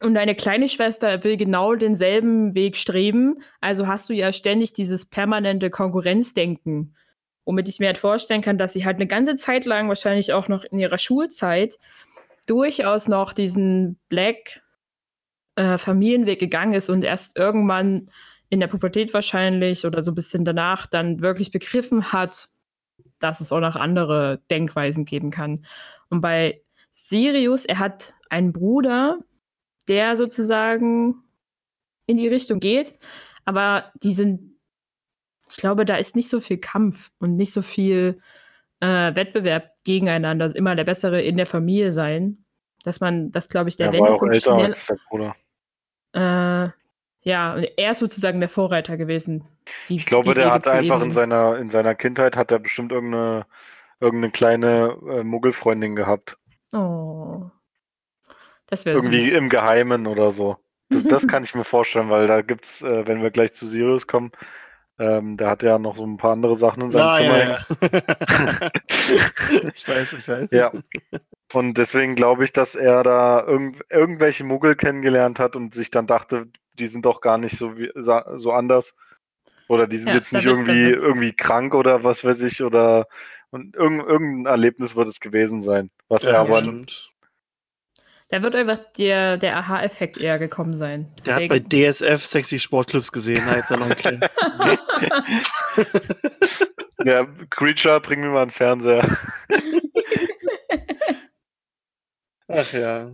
Und 0.00 0.14
deine 0.14 0.34
kleine 0.34 0.68
Schwester 0.68 1.24
will 1.24 1.36
genau 1.36 1.74
denselben 1.74 2.54
Weg 2.54 2.76
streben. 2.76 3.42
Also 3.60 3.86
hast 3.86 4.08
du 4.08 4.12
ja 4.12 4.32
ständig 4.32 4.74
dieses 4.74 5.06
permanente 5.06 5.70
Konkurrenzdenken. 5.70 6.94
Womit 7.46 7.68
ich 7.68 7.78
mir 7.78 7.86
halt 7.86 7.98
vorstellen 7.98 8.42
kann, 8.42 8.58
dass 8.58 8.74
sie 8.74 8.84
halt 8.84 8.96
eine 8.96 9.06
ganze 9.06 9.36
Zeit 9.36 9.64
lang, 9.64 9.88
wahrscheinlich 9.88 10.32
auch 10.32 10.48
noch 10.48 10.64
in 10.64 10.78
ihrer 10.78 10.98
Schulzeit, 10.98 11.78
durchaus 12.46 13.08
noch 13.08 13.32
diesen 13.32 13.98
Black 14.08 14.62
äh, 15.54 15.78
Familienweg 15.78 16.38
gegangen 16.38 16.74
ist 16.74 16.90
und 16.90 17.02
erst 17.02 17.36
irgendwann 17.38 18.10
in 18.50 18.60
der 18.60 18.66
Pubertät 18.66 19.14
wahrscheinlich 19.14 19.86
oder 19.86 20.02
so 20.02 20.12
ein 20.12 20.14
bisschen 20.14 20.44
danach 20.44 20.86
dann 20.86 21.20
wirklich 21.20 21.50
begriffen 21.50 22.12
hat, 22.12 22.48
dass 23.18 23.40
es 23.40 23.50
auch 23.50 23.60
noch 23.60 23.76
andere 23.76 24.40
Denkweisen 24.50 25.04
geben 25.04 25.30
kann. 25.30 25.64
Und 26.10 26.20
bei 26.20 26.60
Sirius, 26.90 27.64
er 27.64 27.78
hat 27.78 28.14
einen 28.28 28.52
Bruder, 28.52 29.18
der 29.88 30.16
sozusagen 30.16 31.22
in 32.06 32.16
die 32.16 32.28
Richtung 32.28 32.60
geht, 32.60 32.92
aber 33.44 33.92
die 34.02 34.12
sind, 34.12 34.56
ich 35.50 35.56
glaube, 35.56 35.84
da 35.84 35.96
ist 35.96 36.16
nicht 36.16 36.28
so 36.28 36.40
viel 36.40 36.58
Kampf 36.58 37.10
und 37.18 37.36
nicht 37.36 37.52
so 37.52 37.62
viel 37.62 38.16
äh, 38.80 39.14
Wettbewerb 39.14 39.70
gegeneinander, 39.84 40.54
immer 40.54 40.74
der 40.74 40.84
Bessere 40.84 41.22
in 41.22 41.36
der 41.36 41.46
Familie 41.46 41.92
sein, 41.92 42.44
dass 42.84 43.00
man, 43.00 43.30
das 43.32 43.48
glaube 43.48 43.68
ich, 43.68 43.76
der 43.76 43.92
ja, 43.92 44.00
war 44.00 44.10
auch 44.10 44.22
älter 44.22 44.54
schnell, 44.54 44.66
als 44.66 44.86
der 44.86 44.98
Bruder. 45.08 45.36
Äh, 46.12 46.70
ja, 47.22 47.56
er 47.76 47.90
ist 47.90 47.98
sozusagen 47.98 48.38
der 48.38 48.48
Vorreiter 48.48 48.96
gewesen. 48.96 49.44
Die, 49.88 49.96
ich 49.96 50.06
glaube, 50.06 50.34
der 50.34 50.52
hat 50.52 50.66
einfach 50.68 51.02
in 51.02 51.10
seiner, 51.10 51.58
in 51.58 51.70
seiner 51.70 51.94
Kindheit 51.96 52.36
hat 52.36 52.52
er 52.52 52.60
bestimmt 52.60 52.92
irgendeine, 52.92 53.46
irgendeine 53.98 54.30
kleine 54.30 54.96
äh, 55.08 55.24
Muggelfreundin 55.24 55.96
gehabt. 55.96 56.38
Oh. 56.72 57.50
Das 58.66 58.84
wäre 58.84 58.96
Irgendwie 58.96 59.28
süß. 59.28 59.38
im 59.38 59.48
Geheimen 59.48 60.06
oder 60.06 60.32
so. 60.32 60.56
Das, 60.88 61.04
das 61.04 61.26
kann 61.28 61.44
ich 61.44 61.54
mir 61.54 61.64
vorstellen, 61.64 62.10
weil 62.10 62.26
da 62.26 62.42
gibt's, 62.42 62.82
äh, 62.82 63.06
wenn 63.06 63.22
wir 63.22 63.30
gleich 63.30 63.52
zu 63.52 63.66
Sirius 63.66 64.06
kommen, 64.06 64.32
ähm, 64.98 65.36
der 65.36 65.50
hat 65.50 65.62
ja 65.62 65.78
noch 65.78 65.96
so 65.96 66.06
ein 66.06 66.16
paar 66.16 66.32
andere 66.32 66.56
Sachen 66.56 66.84
in 66.84 66.90
seinem 66.90 67.04
Na, 67.04 67.16
Zimmer. 67.16 67.38
Ja, 67.38 67.66
ja. 67.92 68.70
ich 69.74 69.86
weiß, 69.86 70.12
ich 70.14 70.26
weiß. 70.26 70.48
Ja. 70.52 70.72
Und 71.52 71.76
deswegen 71.76 72.14
glaube 72.14 72.44
ich, 72.44 72.52
dass 72.52 72.74
er 72.74 73.02
da 73.02 73.44
irgend, 73.44 73.82
irgendwelche 73.90 74.44
Muggel 74.44 74.74
kennengelernt 74.74 75.38
hat 75.38 75.54
und 75.54 75.74
sich 75.74 75.90
dann 75.90 76.06
dachte, 76.06 76.46
die 76.74 76.86
sind 76.86 77.04
doch 77.04 77.20
gar 77.20 77.36
nicht 77.36 77.58
so, 77.58 77.76
wie, 77.76 77.90
so 77.94 78.52
anders. 78.52 78.94
Oder 79.68 79.86
die 79.86 79.98
sind 79.98 80.08
ja, 80.08 80.14
jetzt 80.14 80.32
nicht 80.32 80.46
irgendwie, 80.46 80.90
irgendwie 80.90 81.32
krank 81.32 81.74
oder 81.74 82.04
was 82.04 82.24
weiß 82.24 82.42
ich, 82.42 82.62
oder 82.62 83.06
und 83.50 83.76
irgend, 83.76 84.06
irgendein 84.06 84.50
Erlebnis 84.50 84.96
wird 84.96 85.08
es 85.08 85.20
gewesen 85.20 85.60
sein. 85.60 85.90
Was 86.08 86.24
ja, 86.24 86.32
er 86.32 86.40
aber. 86.40 86.58
Stimmt. 86.58 87.10
Da 88.28 88.42
wird 88.42 88.56
einfach 88.56 88.78
der, 88.98 89.36
der 89.36 89.56
Aha-Effekt 89.56 90.18
eher 90.18 90.38
gekommen 90.38 90.74
sein. 90.74 91.12
Der 91.24 91.36
hat 91.36 91.48
bei 91.48 91.60
DSF 91.60 92.24
sexy 92.24 92.58
Sportclubs 92.58 93.12
gesehen, 93.12 93.44
noch 93.44 93.90
einen 94.04 94.20
Ja, 97.04 97.24
Creature, 97.50 98.00
bring 98.00 98.20
mir 98.20 98.30
mal 98.30 98.42
einen 98.42 98.50
Fernseher. 98.50 99.06
Ach 102.48 102.72
ja. 102.72 103.12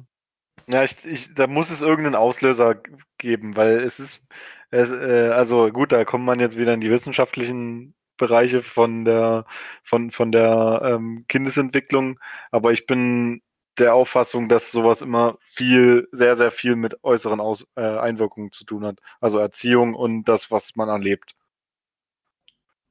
Ja, 0.73 0.85
ich, 0.85 1.05
ich, 1.05 1.35
da 1.35 1.47
muss 1.47 1.69
es 1.71 1.83
irgendeinen 1.83 2.15
Auslöser 2.15 2.77
geben, 3.19 3.57
weil 3.57 3.81
es 3.81 4.01
ist, 4.01 4.23
es, 4.71 4.91
äh, 4.93 5.29
also 5.33 5.71
gut, 5.71 5.93
da 5.93 6.05
kommt 6.05 6.25
man 6.25 6.41
jetzt 6.41 6.57
wieder 6.57 6.73
in 6.73 6.81
die 6.81 6.91
wissenschaftlichen 6.91 7.95
Bereiche 8.17 8.63
von 8.63 9.05
der, 9.05 9.45
von, 9.83 10.11
von 10.11 10.33
der 10.33 10.81
ähm, 10.85 11.27
Kindesentwicklung, 11.29 12.19
aber 12.51 12.73
ich 12.73 12.87
bin 12.87 13.43
der 13.79 13.95
Auffassung, 13.95 14.49
dass 14.49 14.71
sowas 14.71 15.03
immer 15.03 15.39
viel, 15.41 16.09
sehr, 16.13 16.37
sehr 16.37 16.51
viel 16.51 16.77
mit 16.77 17.03
äußeren 17.03 17.41
Aus 17.41 17.67
äh, 17.77 17.81
Einwirkungen 17.81 18.53
zu 18.53 18.65
tun 18.65 18.85
hat. 18.85 18.99
Also 19.21 19.39
Erziehung 19.39 19.95
und 19.95 20.25
das, 20.25 20.51
was 20.51 20.77
man 20.77 20.89
erlebt. 20.89 21.35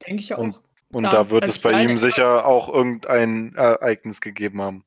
Denke 0.05 0.21
ich 0.21 0.33
auch. 0.33 0.39
Und, 0.39 0.59
und 0.91 1.03
da 1.03 1.29
wird 1.29 1.43
als 1.43 1.57
es 1.57 1.61
bei 1.61 1.83
ihm 1.83 1.97
sicher 1.97 2.45
auch 2.45 2.67
irgendein 2.69 3.55
Ereignis 3.55 4.21
gegeben 4.21 4.61
haben. 4.61 4.85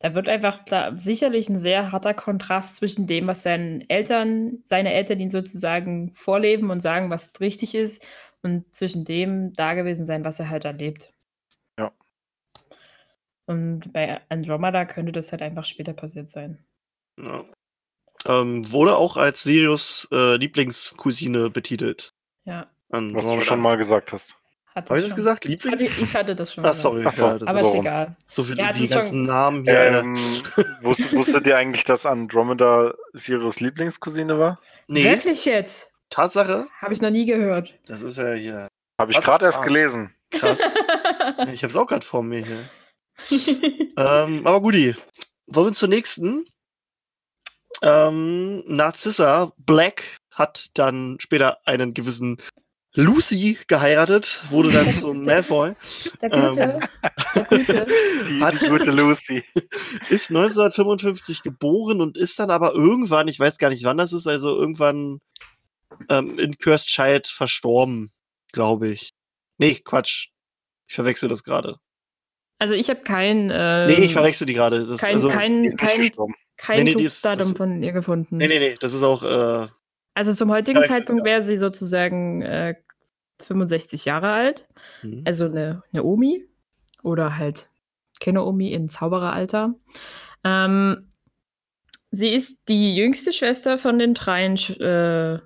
Da 0.00 0.14
wird 0.14 0.28
einfach 0.28 0.64
klar, 0.64 0.98
sicherlich 0.98 1.48
ein 1.48 1.58
sehr 1.58 1.92
harter 1.92 2.12
Kontrast 2.12 2.76
zwischen 2.76 3.06
dem, 3.06 3.28
was 3.28 3.44
seinen 3.44 3.88
Eltern, 3.88 4.58
seine 4.64 4.92
Eltern 4.92 5.20
ihn 5.20 5.30
sozusagen 5.30 6.12
vorleben 6.12 6.70
und 6.70 6.80
sagen, 6.80 7.08
was 7.08 7.32
richtig 7.38 7.76
ist, 7.76 8.04
und 8.42 8.72
zwischen 8.74 9.04
dem 9.04 9.52
da 9.54 9.74
gewesen 9.74 10.04
sein, 10.04 10.24
was 10.24 10.40
er 10.40 10.50
halt 10.50 10.64
erlebt. 10.64 11.12
Und 13.46 13.92
bei 13.92 14.20
Andromeda 14.28 14.84
könnte 14.84 15.12
das 15.12 15.32
halt 15.32 15.42
einfach 15.42 15.64
später 15.64 15.92
passiert 15.92 16.28
sein. 16.28 16.64
ja. 17.20 17.44
Ähm, 18.24 18.70
wurde 18.70 18.96
auch 18.96 19.16
als 19.16 19.42
Sirius 19.42 20.06
äh, 20.12 20.36
Lieblingscousine 20.36 21.50
betitelt. 21.50 22.14
Ja. 22.44 22.68
An 22.92 23.12
Was 23.16 23.24
du 23.24 23.30
Andromeda. 23.32 23.42
schon 23.46 23.60
mal 23.60 23.76
gesagt 23.76 24.12
hast. 24.12 24.36
Hat 24.76 24.88
Habe 24.88 25.00
ich 25.00 25.04
das 25.06 25.16
gesagt? 25.16 25.38
Hatte, 25.44 25.48
Lieblings? 25.48 25.98
ich 25.98 26.14
hatte 26.14 26.36
das 26.36 26.54
schon. 26.54 26.62
Gesagt. 26.62 26.80
sorry. 26.82 27.02
Ach 27.04 27.12
so, 27.12 27.24
ja, 27.26 27.38
das 27.38 27.48
Aber 27.48 27.58
ist 27.58 27.74
egal. 27.74 28.16
so 28.24 28.44
viele 28.44 28.70
die 28.74 28.84
es 28.84 28.90
schon- 28.90 28.98
ganzen 28.98 29.22
Namen 29.24 29.64
hier. 29.64 29.76
Alter. 29.76 30.00
Ähm, 30.02 30.16
wusst, 30.82 31.12
wusstet 31.12 31.48
ihr 31.48 31.56
eigentlich, 31.56 31.82
dass 31.82 32.06
Andromeda 32.06 32.94
Sirius 33.12 33.58
Lieblingscousine 33.58 34.38
war? 34.38 34.60
nee, 34.86 35.02
Wirklich 35.02 35.44
jetzt? 35.44 35.90
Tatsache? 36.08 36.68
Habe 36.80 36.92
ich 36.94 37.02
noch 37.02 37.10
nie 37.10 37.26
gehört. 37.26 37.74
Das 37.86 38.02
ist 38.02 38.18
ja 38.18 38.34
hier 38.34 38.68
Habe 39.00 39.10
ich 39.10 39.20
gerade 39.20 39.46
erst 39.46 39.58
Ah. 39.58 39.64
gelesen. 39.64 40.14
krass. 40.30 40.60
ich 41.52 41.64
habe 41.64 41.70
es 41.72 41.76
auch 41.76 41.86
gerade 41.88 42.06
vor 42.06 42.22
mir 42.22 42.38
hier. 42.46 42.70
Ähm, 43.96 44.46
aber 44.46 44.60
guti. 44.62 44.94
Wollen 45.46 45.66
wir 45.68 45.72
zur 45.74 45.88
nächsten? 45.88 46.44
Ähm, 47.82 48.62
Narzissa 48.66 49.52
Black 49.58 50.16
hat 50.32 50.70
dann 50.74 51.18
später 51.20 51.58
einen 51.66 51.94
gewissen 51.94 52.38
Lucy 52.94 53.58
geheiratet, 53.68 54.42
wurde 54.50 54.70
dann 54.70 54.92
zum 54.94 55.24
Malfoy, 55.24 55.74
Der 56.20 56.30
Gute. 56.30 56.88
Der 57.34 57.44
Gute. 57.44 57.86
Die, 58.28 58.40
Hat- 58.40 58.60
die 58.62 58.68
gute 58.68 58.90
Lucy. 58.90 59.42
ist 60.10 60.30
1955 60.30 61.42
geboren 61.42 62.00
und 62.00 62.16
ist 62.16 62.38
dann 62.38 62.50
aber 62.50 62.72
irgendwann, 62.74 63.28
ich 63.28 63.40
weiß 63.40 63.58
gar 63.58 63.70
nicht 63.70 63.84
wann 63.84 63.96
das 63.98 64.12
ist, 64.12 64.26
also 64.26 64.56
irgendwann 64.56 65.20
ähm, 66.08 66.38
in 66.38 66.56
Cursed 66.58 66.88
Child 66.88 67.26
verstorben, 67.26 68.10
glaube 68.52 68.88
ich. 68.88 69.10
Nee, 69.58 69.74
Quatsch. 69.84 70.28
Ich 70.88 70.94
verwechsel 70.94 71.28
das 71.28 71.42
gerade. 71.44 71.78
Also 72.62 72.74
ich 72.76 72.88
habe 72.90 73.00
kein, 73.00 73.50
äh, 73.50 73.88
Nee, 73.88 74.04
ich 74.04 74.12
verwechsel 74.12 74.46
die 74.46 74.54
gerade. 74.54 74.86
Das- 74.86 75.00
kein, 75.00 75.14
also, 75.14 75.28
kein, 75.30 75.74
kein, 75.76 76.10
kein 76.56 76.84
Nee, 76.84 76.94
nee, 76.94 77.02
ist- 77.02 77.24
ist- 77.26 77.56
von 77.58 77.82
ihr 77.82 77.90
gefunden. 77.90 78.36
Nee, 78.36 78.46
nee, 78.46 78.60
nee, 78.60 78.76
das 78.78 78.94
ist 78.94 79.02
auch, 79.02 79.24
äh, 79.24 79.66
Also 80.14 80.32
zum 80.32 80.48
heutigen 80.52 80.80
Zeitpunkt 80.84 81.24
wäre 81.24 81.42
sie 81.42 81.56
sozusagen 81.56 82.42
äh, 82.42 82.76
65 83.40 84.04
Jahre 84.04 84.30
alt. 84.30 84.68
hm. 85.00 85.22
Also 85.24 85.46
eine, 85.46 85.82
eine 85.92 86.04
Omi 86.04 86.44
oder 87.02 87.36
halt 87.36 87.68
keine 88.20 88.44
Omi 88.44 88.72
in 88.72 88.88
Zaubereralter. 88.88 89.74
Ähm, 90.44 91.08
sie 92.12 92.28
ist 92.28 92.68
die 92.68 92.94
jüngste 92.94 93.32
Schwester 93.32 93.76
von 93.76 93.98
den 93.98 94.14
dreien, 94.14 94.54
äh, 94.78 95.40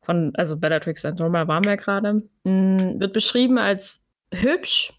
von, 0.00 0.32
also 0.36 0.56
Bellatrix 0.56 1.04
und 1.04 1.18
Norma 1.18 1.46
waren 1.46 1.64
wir 1.64 1.76
gerade. 1.76 2.14
Mm, 2.44 2.98
Wird 3.00 3.12
beschrieben 3.12 3.58
als 3.58 4.00
hübsch, 4.32 4.94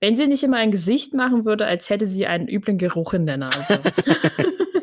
wenn 0.00 0.16
sie 0.16 0.26
nicht 0.26 0.42
immer 0.42 0.56
ein 0.58 0.70
Gesicht 0.70 1.14
machen 1.14 1.44
würde, 1.44 1.66
als 1.66 1.88
hätte 1.90 2.06
sie 2.06 2.26
einen 2.26 2.48
üblen 2.48 2.78
Geruch 2.78 3.12
in 3.14 3.26
der 3.26 3.38
Nase. 3.38 3.80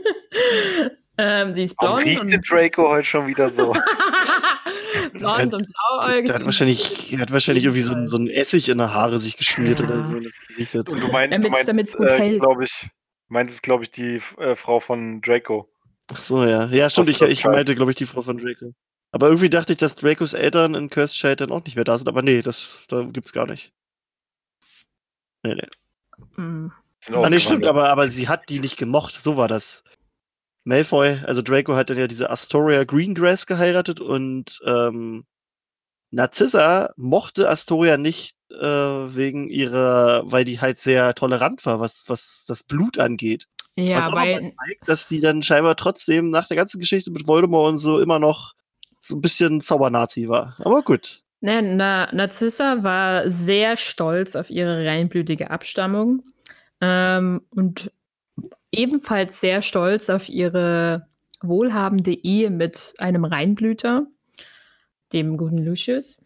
ähm, 1.18 1.54
sie 1.54 1.64
ist 1.64 1.76
Warum 1.80 1.98
blond 2.00 2.06
riecht 2.10 2.30
der 2.30 2.38
und, 2.40 2.50
Draco 2.52 2.90
heute 2.90 3.08
schon 3.08 3.28
wieder 3.28 3.50
so? 3.50 3.74
blond 5.14 5.54
und 5.54 5.68
blauäugig. 6.02 6.26
der 6.26 6.36
hat 6.36 6.46
wahrscheinlich, 6.46 7.10
der 7.12 7.20
hat 7.20 7.32
wahrscheinlich 7.32 7.64
irgendwie 7.66 7.82
so, 7.82 7.94
ein- 7.94 8.08
so 8.08 8.18
ein 8.18 8.28
Essig 8.28 8.70
in 8.70 8.78
der 8.78 8.94
Haare 8.94 9.18
sich 9.18 9.38
geschmiert 9.38 9.80
Ja. 9.80 9.86
oder 9.86 10.02
so. 10.02 10.20
Das 10.20 10.34
riecht 10.58 10.74
jetzt. 10.74 10.94
Und 10.96 11.02
du, 11.02 11.08
mein, 11.08 11.32
Damit's- 11.32 11.46
du 11.48 11.52
meinst, 11.52 11.68
damit's 11.70 11.98
gut 11.98 12.12
äh, 12.12 12.18
hält. 12.18 12.42
glaube 12.42 12.64
ich, 12.64 12.90
meintest, 13.28 13.64
glaube 13.64 13.84
ich, 13.84 13.92
die 13.92 14.22
äh, 14.40 14.56
Frau 14.56 14.80
von 14.80 15.22
Draco. 15.22 15.70
Ach 16.14 16.22
so, 16.22 16.46
ja. 16.46 16.66
Ja, 16.68 16.90
stimmt, 16.90 17.10
ich, 17.10 17.22
ich 17.22 17.46
meinte, 17.46 17.76
glaube 17.76 17.92
ich, 17.92 17.98
die 17.98 18.06
Frau 18.06 18.22
von 18.22 18.38
Draco. 18.38 18.74
Aber 19.14 19.28
irgendwie 19.28 19.50
dachte 19.50 19.74
ich, 19.74 19.78
dass 19.78 19.98
Dracos 19.98 20.34
Eltern 20.34 20.74
in 20.74 20.90
Cursed 20.90 21.18
Child 21.18 21.42
dann 21.42 21.52
auch 21.52 21.64
nicht 21.66 21.76
mehr 21.76 21.84
da 21.84 21.98
sind, 21.98 22.08
aber 22.08 22.22
nee, 22.22 22.42
das 22.42 22.80
da 22.88 23.04
gibt's 23.04 23.34
gar 23.34 23.46
nicht. 23.46 23.74
Nee, 25.44 25.56
nee. 25.56 25.68
Sind 27.00 27.16
Ah, 27.16 27.30
nee, 27.30 27.40
stimmt, 27.40 27.66
aber, 27.66 27.90
aber 27.90 28.08
sie 28.08 28.28
hat 28.28 28.50
die 28.50 28.60
nicht 28.60 28.78
gemocht, 28.78 29.20
so 29.20 29.38
war 29.38 29.48
das. 29.48 29.84
Malfoy, 30.64 31.18
also 31.26 31.42
Draco 31.42 31.76
hat 31.76 31.90
dann 31.90 31.98
ja 31.98 32.08
diese 32.08 32.30
Astoria 32.30 32.84
Greengrass 32.84 33.48
geheiratet 33.48 34.00
und 34.00 34.60
ähm, 34.64 35.26
Narcissa 36.12 36.94
mochte 36.98 37.50
Astoria 37.50 37.98
nicht 37.98 38.36
äh, 38.52 38.66
wegen 38.66 39.50
ihrer, 39.50 40.22
weil 40.32 40.46
die 40.46 40.62
halt 40.62 40.78
sehr 40.78 41.16
tolerant 41.16 41.66
war, 41.66 41.80
was, 41.80 42.10
was 42.10 42.46
das 42.48 42.64
Blut 42.64 43.00
angeht. 43.00 43.48
Ja, 43.76 43.98
was 43.98 44.08
auch 44.10 44.14
weil 44.14 44.54
zeigt, 44.66 44.88
dass 44.88 45.08
die 45.08 45.22
dann 45.22 45.42
scheinbar 45.42 45.76
trotzdem 45.78 46.30
nach 46.30 46.48
der 46.48 46.58
ganzen 46.58 46.80
Geschichte 46.80 47.10
mit 47.10 47.26
Voldemort 47.26 47.70
und 47.70 47.78
so 47.78 48.00
immer 48.00 48.20
noch 48.20 48.54
so 49.00 49.16
ein 49.16 49.22
bisschen 49.22 49.62
Zaubernazi 49.62 50.28
war. 50.28 50.56
Aber 50.60 50.84
gut. 50.84 51.24
Ne, 51.42 51.62
Na, 51.64 52.14
Narzissa 52.14 52.84
war 52.84 53.30
sehr 53.30 53.76
stolz 53.76 54.36
auf 54.36 54.52
ihre 54.52 54.86
reinblütige 54.86 55.50
Abstammung 55.50 56.24
ähm, 56.80 57.42
und 57.50 57.92
ebenfalls 58.72 59.42
sehr 59.42 59.64
stolz 59.64 60.10
auf 60.10 60.30
ihre 60.30 61.08
wohlhabende 61.42 62.14
Ehe 62.14 62.52
mit 62.52 62.94
einem 63.00 63.26
Reinblüter, 63.26 64.06
dem 65.14 65.36
guten 65.38 65.58
Lucius. 65.58 66.20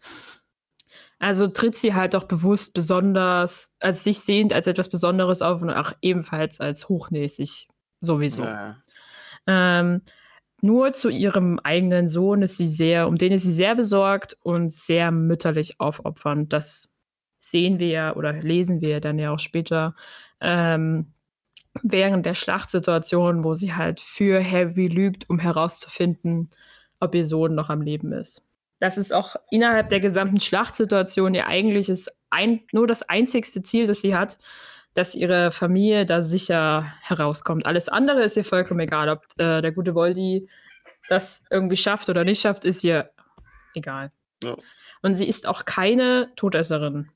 Also 1.18 1.46
tritt 1.46 1.76
sie 1.76 1.94
halt 1.94 2.14
auch 2.14 2.24
bewusst 2.24 2.74
besonders 2.74 3.74
als 3.80 4.04
sich 4.04 4.20
sehend 4.20 4.52
als 4.52 4.66
etwas 4.66 4.90
Besonderes 4.90 5.40
auf 5.40 5.62
und 5.62 5.70
auch 5.70 5.92
ebenfalls 6.02 6.60
als 6.60 6.90
hochnäsig 6.90 7.68
sowieso. 8.02 8.44
Ja. 8.44 8.76
Ähm, 9.46 10.02
nur 10.62 10.92
zu 10.92 11.08
ihrem 11.10 11.58
eigenen 11.60 12.08
Sohn 12.08 12.42
ist 12.42 12.56
sie 12.56 12.68
sehr, 12.68 13.08
um 13.08 13.16
den 13.16 13.32
ist 13.32 13.42
sie 13.42 13.52
sehr 13.52 13.74
besorgt 13.74 14.36
und 14.42 14.72
sehr 14.72 15.10
mütterlich 15.10 15.80
aufopfernd. 15.80 16.52
Das 16.52 16.94
sehen 17.38 17.78
wir 17.78 17.88
ja 17.88 18.16
oder 18.16 18.32
lesen 18.32 18.80
wir 18.80 19.00
dann 19.00 19.18
ja 19.18 19.32
auch 19.32 19.38
später 19.38 19.94
ähm, 20.40 21.12
während 21.82 22.26
der 22.26 22.34
Schlachtsituation, 22.34 23.44
wo 23.44 23.54
sie 23.54 23.74
halt 23.74 24.00
für 24.00 24.42
Harry 24.42 24.88
lügt, 24.88 25.28
um 25.28 25.38
herauszufinden, 25.38 26.50
ob 27.00 27.14
ihr 27.14 27.24
Sohn 27.24 27.54
noch 27.54 27.68
am 27.68 27.82
Leben 27.82 28.12
ist. 28.12 28.46
Das 28.78 28.98
ist 28.98 29.12
auch 29.12 29.36
innerhalb 29.50 29.88
der 29.88 30.00
gesamten 30.00 30.40
Schlachtsituation 30.40 31.34
ihr 31.34 31.46
eigentliches 31.46 32.08
ein, 32.30 32.60
nur 32.72 32.86
das 32.86 33.02
einzigste 33.02 33.62
Ziel, 33.62 33.86
das 33.86 34.02
sie 34.02 34.14
hat, 34.14 34.38
dass 34.96 35.14
ihre 35.14 35.52
Familie 35.52 36.06
da 36.06 36.22
sicher 36.22 36.92
herauskommt. 37.02 37.66
Alles 37.66 37.88
andere 37.88 38.24
ist 38.24 38.36
ihr 38.36 38.44
vollkommen 38.44 38.80
egal, 38.80 39.08
ob 39.10 39.24
äh, 39.38 39.60
der 39.60 39.72
gute 39.72 39.94
Voldy 39.94 40.48
das 41.08 41.44
irgendwie 41.50 41.76
schafft 41.76 42.08
oder 42.08 42.24
nicht 42.24 42.40
schafft, 42.40 42.64
ist 42.64 42.82
ihr 42.82 43.10
egal. 43.74 44.10
Ja. 44.42 44.56
Und 45.02 45.14
sie 45.14 45.28
ist 45.28 45.46
auch 45.46 45.66
keine 45.66 46.32
Todesserin. 46.36 47.10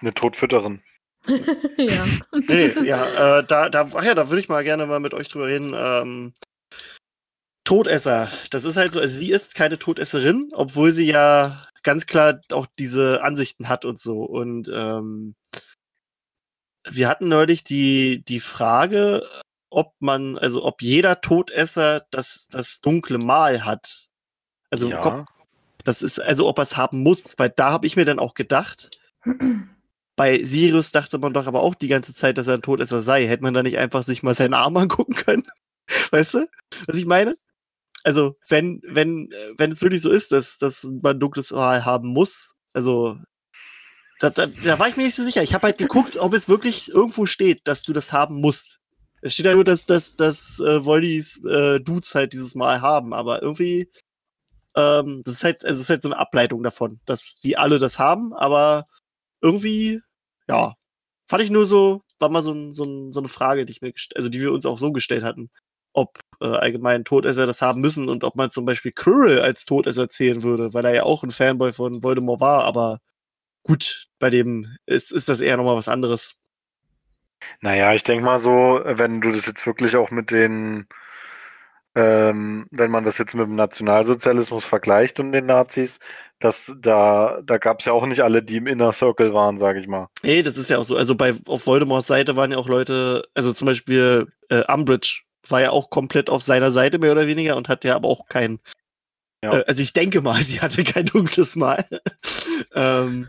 Eine 0.00 0.14
Todfütterin. 0.14 0.82
ja. 1.76 2.06
Nee, 2.48 2.72
ja, 2.82 3.38
äh, 3.38 3.44
da, 3.44 3.68
da, 3.68 3.86
ach 3.94 4.02
ja, 4.02 4.14
da 4.14 4.30
würde 4.30 4.40
ich 4.40 4.48
mal 4.48 4.64
gerne 4.64 4.86
mal 4.86 5.00
mit 5.00 5.12
euch 5.12 5.28
drüber 5.28 5.46
reden. 5.46 5.74
Ähm, 5.76 6.32
Todesser, 7.64 8.30
das 8.50 8.64
ist 8.64 8.78
halt 8.78 8.94
so, 8.94 9.00
also 9.00 9.18
sie 9.18 9.30
ist 9.30 9.54
keine 9.54 9.78
Todesserin, 9.78 10.48
obwohl 10.54 10.90
sie 10.90 11.06
ja 11.06 11.68
ganz 11.82 12.06
klar 12.06 12.40
auch 12.52 12.66
diese 12.78 13.22
Ansichten 13.22 13.68
hat 13.68 13.84
und 13.84 13.98
so. 13.98 14.22
Und 14.22 14.70
ähm, 14.74 15.34
wir 16.88 17.08
hatten 17.08 17.28
neulich 17.28 17.64
die, 17.64 18.24
die 18.24 18.40
Frage, 18.40 19.26
ob 19.70 19.94
man, 20.00 20.38
also 20.38 20.64
ob 20.64 20.82
jeder 20.82 21.20
Todesser 21.20 22.06
das, 22.10 22.48
das 22.50 22.80
dunkle 22.80 23.18
Mal 23.18 23.64
hat. 23.64 24.08
Also 24.70 24.90
ja. 24.90 25.00
kommt, 25.00 25.28
das 25.84 26.02
ist, 26.02 26.20
also 26.20 26.48
ob 26.48 26.58
er 26.58 26.62
es 26.62 26.76
haben 26.76 27.02
muss, 27.02 27.38
weil 27.38 27.50
da 27.50 27.70
habe 27.70 27.86
ich 27.86 27.96
mir 27.96 28.04
dann 28.04 28.18
auch 28.18 28.34
gedacht, 28.34 28.90
bei 30.16 30.42
Sirius 30.42 30.92
dachte 30.92 31.18
man 31.18 31.32
doch 31.32 31.46
aber 31.46 31.62
auch 31.62 31.74
die 31.74 31.88
ganze 31.88 32.14
Zeit, 32.14 32.36
dass 32.38 32.48
er 32.48 32.54
ein 32.54 32.62
Todesser 32.62 33.00
sei. 33.00 33.26
Hätte 33.26 33.42
man 33.42 33.54
da 33.54 33.62
nicht 33.62 33.78
einfach 33.78 34.02
sich 34.02 34.22
mal 34.22 34.34
seinen 34.34 34.54
Arm 34.54 34.76
angucken 34.76 35.14
können? 35.14 35.44
Weißt 36.10 36.34
du, 36.34 36.46
was 36.86 36.96
ich 36.96 37.06
meine? 37.06 37.36
Also, 38.02 38.36
wenn, 38.48 38.80
wenn, 38.84 39.30
äh, 39.32 39.52
wenn 39.56 39.72
es 39.72 39.82
wirklich 39.82 40.02
so 40.02 40.10
ist, 40.10 40.32
dass, 40.32 40.58
dass 40.58 40.84
man 40.84 41.20
dunkles 41.20 41.50
Mal 41.52 41.84
haben 41.84 42.08
muss, 42.08 42.54
also 42.72 43.18
da, 44.20 44.28
da, 44.28 44.46
da 44.46 44.78
war 44.78 44.88
ich 44.88 44.96
mir 44.96 45.04
nicht 45.04 45.14
so 45.14 45.24
sicher. 45.24 45.42
Ich 45.42 45.54
habe 45.54 45.66
halt 45.66 45.78
geguckt, 45.78 46.16
ob 46.18 46.34
es 46.34 46.48
wirklich 46.48 46.90
irgendwo 46.90 47.24
steht, 47.26 47.66
dass 47.66 47.82
du 47.82 47.94
das 47.94 48.12
haben 48.12 48.40
musst. 48.40 48.80
Es 49.22 49.34
steht 49.34 49.46
ja 49.46 49.54
nur, 49.54 49.64
dass, 49.64 49.86
dass, 49.86 50.16
dass 50.16 50.60
äh, 50.60 50.84
Voldis 50.84 51.42
äh, 51.44 51.80
Dudes 51.80 52.14
halt 52.14 52.32
dieses 52.34 52.54
Mal 52.54 52.80
haben, 52.82 53.14
aber 53.14 53.42
irgendwie, 53.42 53.90
ähm, 54.76 55.22
das 55.24 55.34
ist 55.34 55.44
halt, 55.44 55.64
also 55.64 55.76
es 55.76 55.82
ist 55.82 55.90
halt 55.90 56.02
so 56.02 56.08
eine 56.10 56.18
Ableitung 56.18 56.62
davon, 56.62 57.00
dass 57.06 57.36
die 57.42 57.56
alle 57.56 57.78
das 57.78 57.98
haben, 57.98 58.32
aber 58.34 58.86
irgendwie, 59.42 60.00
ja, 60.48 60.74
fand 61.26 61.42
ich 61.42 61.50
nur 61.50 61.66
so, 61.66 62.02
war 62.18 62.30
mal 62.30 62.42
so, 62.42 62.52
ein, 62.52 62.72
so, 62.72 62.84
ein, 62.84 63.12
so 63.12 63.20
eine 63.20 63.28
Frage, 63.28 63.64
die 63.64 63.72
ich 63.72 63.82
mir, 63.82 63.92
also 64.16 64.28
die 64.28 64.40
wir 64.40 64.52
uns 64.52 64.66
auch 64.66 64.78
so 64.78 64.92
gestellt 64.92 65.22
hatten, 65.24 65.50
ob 65.92 66.18
äh, 66.40 66.46
allgemein 66.46 67.04
Todesser 67.04 67.46
das 67.46 67.62
haben 67.62 67.80
müssen 67.80 68.08
und 68.08 68.24
ob 68.24 68.36
man 68.36 68.50
zum 68.50 68.64
Beispiel 68.64 68.92
Quirrell 68.92 69.40
als 69.40 69.66
Todesser 69.66 70.08
zählen 70.08 70.42
würde, 70.42 70.74
weil 70.74 70.84
er 70.84 70.94
ja 70.94 71.02
auch 71.04 71.22
ein 71.22 71.30
Fanboy 71.30 71.72
von 71.72 72.02
Voldemort 72.02 72.40
war, 72.40 72.64
aber 72.64 73.00
gut, 73.62 74.08
bei 74.18 74.30
dem 74.30 74.66
ist, 74.86 75.12
ist 75.12 75.28
das 75.28 75.40
eher 75.40 75.56
nochmal 75.56 75.76
was 75.76 75.88
anderes. 75.88 76.38
Naja, 77.60 77.92
ich 77.94 78.02
denke 78.02 78.24
mal 78.24 78.38
so, 78.38 78.80
wenn 78.84 79.20
du 79.20 79.32
das 79.32 79.46
jetzt 79.46 79.66
wirklich 79.66 79.96
auch 79.96 80.10
mit 80.10 80.30
den, 80.30 80.86
ähm, 81.94 82.66
wenn 82.70 82.90
man 82.90 83.04
das 83.04 83.18
jetzt 83.18 83.34
mit 83.34 83.46
dem 83.46 83.56
Nationalsozialismus 83.56 84.64
vergleicht 84.64 85.20
und 85.20 85.32
den 85.32 85.46
Nazis, 85.46 85.98
dass 86.38 86.72
da, 86.78 87.40
da 87.44 87.58
gab 87.58 87.80
es 87.80 87.86
ja 87.86 87.92
auch 87.92 88.06
nicht 88.06 88.22
alle, 88.22 88.42
die 88.42 88.56
im 88.56 88.66
Inner 88.66 88.92
Circle 88.92 89.34
waren, 89.34 89.58
sage 89.58 89.80
ich 89.80 89.86
mal. 89.86 90.08
Nee, 90.22 90.42
das 90.42 90.56
ist 90.56 90.70
ja 90.70 90.78
auch 90.78 90.84
so. 90.84 90.96
Also 90.96 91.14
bei 91.14 91.34
auf 91.46 91.66
Voldemorts 91.66 92.06
Seite 92.06 92.36
waren 92.36 92.52
ja 92.52 92.58
auch 92.58 92.68
Leute, 92.68 93.22
also 93.34 93.52
zum 93.52 93.66
Beispiel 93.66 94.26
äh, 94.48 94.62
Umbridge 94.72 95.22
war 95.48 95.60
ja 95.60 95.70
auch 95.70 95.90
komplett 95.90 96.30
auf 96.30 96.42
seiner 96.42 96.70
Seite, 96.70 96.98
mehr 96.98 97.12
oder 97.12 97.26
weniger, 97.26 97.56
und 97.56 97.68
hat 97.68 97.84
ja 97.84 97.96
aber 97.96 98.08
auch 98.08 98.26
kein. 98.26 98.60
Ja. 99.42 99.58
Äh, 99.58 99.64
also 99.66 99.82
ich 99.82 99.92
denke 99.92 100.20
mal, 100.20 100.42
sie 100.42 100.60
hatte 100.60 100.84
kein 100.84 101.06
dunkles 101.06 101.56
Mal. 101.56 101.84
ähm, 102.74 103.28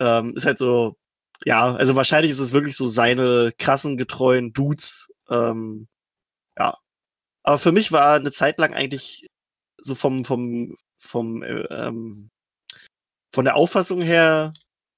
ähm, 0.00 0.34
ist 0.36 0.46
halt 0.46 0.58
so, 0.58 0.96
ja, 1.44 1.74
also 1.74 1.96
wahrscheinlich 1.96 2.30
ist 2.30 2.40
es 2.40 2.52
wirklich 2.52 2.76
so 2.76 2.86
seine 2.86 3.52
krassen, 3.58 3.96
getreuen 3.96 4.52
Dudes. 4.52 5.12
Ähm, 5.30 5.88
ja. 6.58 6.76
Aber 7.42 7.58
für 7.58 7.72
mich 7.72 7.92
war 7.92 8.14
eine 8.14 8.32
Zeit 8.32 8.58
lang 8.58 8.74
eigentlich 8.74 9.26
so 9.78 9.94
vom, 9.94 10.24
vom, 10.24 10.76
vom, 10.98 11.42
äh, 11.42 11.62
ähm, 11.70 12.30
von 13.32 13.44
der 13.44 13.56
Auffassung 13.56 14.02
her 14.02 14.52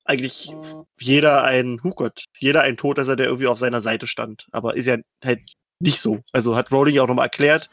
eigentlich 0.05 0.53
jeder 0.99 1.45
ein, 1.45 1.81
oh 1.85 1.91
Gott, 1.91 2.25
jeder 2.39 2.63
ein 2.63 2.77
Todesser, 2.77 3.17
der 3.17 3.27
irgendwie 3.27 3.47
auf 3.47 3.59
seiner 3.59 3.81
Seite 3.81 4.07
stand. 4.07 4.47
Aber 4.51 4.77
ist 4.77 4.87
ja 4.87 4.97
halt 5.25 5.41
nicht 5.81 6.01
so. 6.01 6.21
Also 6.33 6.57
hat 6.57 6.71
Rowling 6.71 6.99
auch 6.99 7.09
nochmal 7.09 7.27
erklärt. 7.27 7.71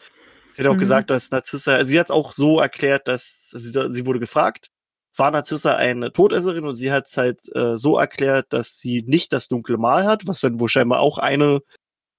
Sie 0.51 0.63
hat 0.63 0.69
auch 0.69 0.75
mhm. 0.75 0.79
gesagt, 0.79 1.09
dass 1.09 1.29
Narzissa, 1.29 1.75
also 1.75 1.89
sie 1.89 1.99
hat 1.99 2.07
es 2.07 2.11
auch 2.11 2.31
so 2.31 2.59
erklärt, 2.59 3.07
dass 3.07 3.51
sie, 3.51 3.93
sie 3.93 4.05
wurde 4.05 4.19
gefragt, 4.19 4.71
war 5.15 5.31
Narzissa 5.31 5.75
eine 5.75 6.11
Todesserin 6.11 6.65
und 6.65 6.75
sie 6.75 6.91
hat 6.91 7.07
es 7.07 7.17
halt 7.17 7.41
äh, 7.55 7.77
so 7.77 7.97
erklärt, 7.97 8.47
dass 8.53 8.79
sie 8.79 9.03
nicht 9.03 9.33
das 9.33 9.47
dunkle 9.47 9.77
Mal 9.77 10.05
hat, 10.05 10.27
was 10.27 10.41
dann 10.41 10.59
wohl 10.59 10.69
scheinbar 10.69 10.99
auch 11.01 11.17
eine, 11.17 11.61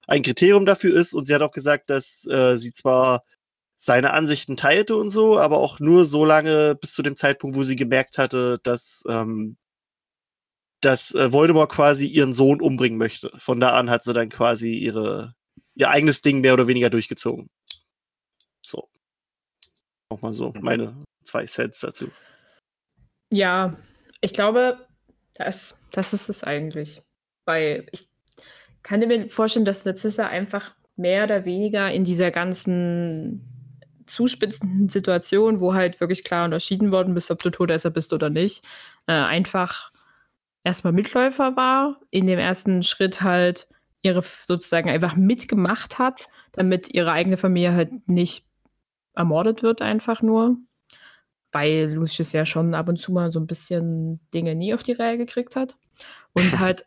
ein 0.06 0.22
Kriterium 0.22 0.66
dafür 0.66 0.94
ist. 0.94 1.14
Und 1.14 1.24
sie 1.24 1.34
hat 1.34 1.42
auch 1.42 1.50
gesagt, 1.50 1.90
dass 1.90 2.26
äh, 2.26 2.56
sie 2.56 2.72
zwar 2.72 3.22
seine 3.76 4.12
Ansichten 4.12 4.56
teilte 4.56 4.96
und 4.96 5.10
so, 5.10 5.38
aber 5.38 5.58
auch 5.58 5.78
nur 5.80 6.04
so 6.04 6.24
lange 6.24 6.74
bis 6.74 6.94
zu 6.94 7.02
dem 7.02 7.16
Zeitpunkt, 7.16 7.56
wo 7.56 7.62
sie 7.62 7.76
gemerkt 7.76 8.18
hatte, 8.18 8.58
dass, 8.64 9.04
ähm, 9.08 9.56
dass 10.80 11.14
äh, 11.14 11.32
Voldemort 11.32 11.70
quasi 11.70 12.06
ihren 12.06 12.32
Sohn 12.32 12.60
umbringen 12.60 12.98
möchte. 12.98 13.30
Von 13.38 13.60
da 13.60 13.74
an 13.74 13.90
hat 13.90 14.02
sie 14.02 14.12
dann 14.12 14.28
quasi 14.30 14.72
ihre, 14.72 15.34
ihr 15.78 15.88
eigenes 15.88 16.20
Ding 16.22 16.40
mehr 16.40 16.54
oder 16.54 16.68
weniger 16.68 16.90
durchgezogen. 16.90 17.48
So. 18.66 18.88
Nochmal 20.10 20.34
so 20.34 20.52
mhm. 20.52 20.60
meine 20.60 21.02
zwei 21.22 21.46
Cents 21.46 21.80
dazu. 21.80 22.10
Ja, 23.30 23.76
ich 24.20 24.34
glaube, 24.34 24.86
das, 25.34 25.80
das 25.92 26.12
ist 26.12 26.28
es 26.28 26.44
eigentlich. 26.44 27.02
Weil 27.46 27.86
ich 27.92 28.08
kann 28.82 29.00
mir 29.00 29.28
vorstellen, 29.28 29.64
dass 29.64 29.84
Narzissa 29.84 30.26
einfach 30.26 30.74
mehr 30.96 31.24
oder 31.24 31.44
weniger 31.44 31.90
in 31.92 32.04
dieser 32.04 32.30
ganzen 32.30 33.44
zuspitzenden 34.06 34.88
Situation, 34.88 35.60
wo 35.60 35.74
halt 35.74 36.00
wirklich 36.00 36.24
klar 36.24 36.46
unterschieden 36.46 36.90
worden 36.90 37.16
ist, 37.16 37.30
ob 37.30 37.42
du 37.42 37.50
Todesser 37.50 37.90
bist 37.90 38.12
oder 38.12 38.30
nicht, 38.30 38.64
äh, 39.06 39.12
einfach 39.12 39.92
erstmal 40.64 40.92
Mitläufer 40.92 41.56
war, 41.56 42.00
in 42.10 42.26
dem 42.26 42.38
ersten 42.38 42.82
Schritt 42.82 43.20
halt 43.20 43.68
ihre 44.02 44.22
sozusagen 44.22 44.90
einfach 44.90 45.16
mitgemacht 45.16 45.98
hat, 45.98 46.28
damit 46.52 46.94
ihre 46.94 47.12
eigene 47.12 47.36
Familie 47.36 47.72
halt 47.72 48.08
nicht 48.08 48.46
ermordet 49.14 49.62
wird, 49.62 49.82
einfach 49.82 50.22
nur 50.22 50.56
weil 51.52 51.90
Lucius 51.92 52.32
ja 52.32 52.44
schon 52.44 52.74
ab 52.74 52.88
und 52.88 52.98
zu 52.98 53.12
mal 53.12 53.30
so 53.30 53.40
ein 53.40 53.46
bisschen 53.46 54.20
Dinge 54.34 54.54
nie 54.54 54.74
auf 54.74 54.82
die 54.82 54.92
Reihe 54.92 55.16
gekriegt 55.16 55.56
hat. 55.56 55.76
Und 56.32 56.52
halt, 56.58 56.84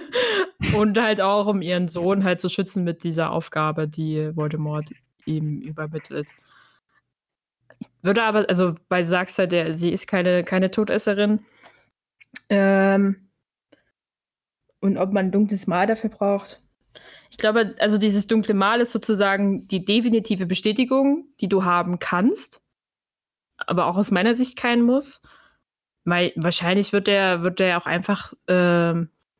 und 0.76 0.98
halt 1.00 1.20
auch, 1.20 1.46
um 1.46 1.62
ihren 1.62 1.88
Sohn 1.88 2.24
halt 2.24 2.40
zu 2.40 2.48
schützen 2.48 2.84
mit 2.84 3.04
dieser 3.04 3.30
Aufgabe, 3.30 3.88
die 3.88 4.30
Voldemort 4.34 4.90
ihm 5.24 5.60
übermittelt. 5.60 6.30
Ich 7.78 7.88
würde 8.02 8.22
aber, 8.22 8.46
also 8.48 8.74
bei 8.88 9.02
sagst 9.02 9.38
halt, 9.38 9.52
der, 9.52 9.72
sie 9.72 9.90
ist 9.90 10.06
keine, 10.06 10.44
keine 10.44 10.70
Todesserin. 10.70 11.44
Ähm, 12.48 13.25
und 14.86 14.98
ob 14.98 15.12
man 15.12 15.26
ein 15.26 15.32
dunkles 15.32 15.66
Mal 15.66 15.86
dafür 15.86 16.10
braucht. 16.10 16.58
Ich 17.30 17.38
glaube, 17.38 17.74
also 17.78 17.98
dieses 17.98 18.26
dunkle 18.26 18.54
Mal 18.54 18.80
ist 18.80 18.92
sozusagen 18.92 19.66
die 19.68 19.84
definitive 19.84 20.46
Bestätigung, 20.46 21.26
die 21.40 21.48
du 21.48 21.64
haben 21.64 21.98
kannst 21.98 22.62
aber 23.56 23.86
auch 23.86 23.96
aus 23.96 24.10
meiner 24.10 24.34
Sicht 24.34 24.56
keinen 24.56 24.82
muss. 24.82 25.22
Weil 26.04 26.32
wahrscheinlich 26.36 26.92
wird 26.92 27.08
der, 27.08 27.42
wird 27.42 27.58
der 27.58 27.78
auch 27.78 27.86
einfach 27.86 28.32
äh, 28.46 28.94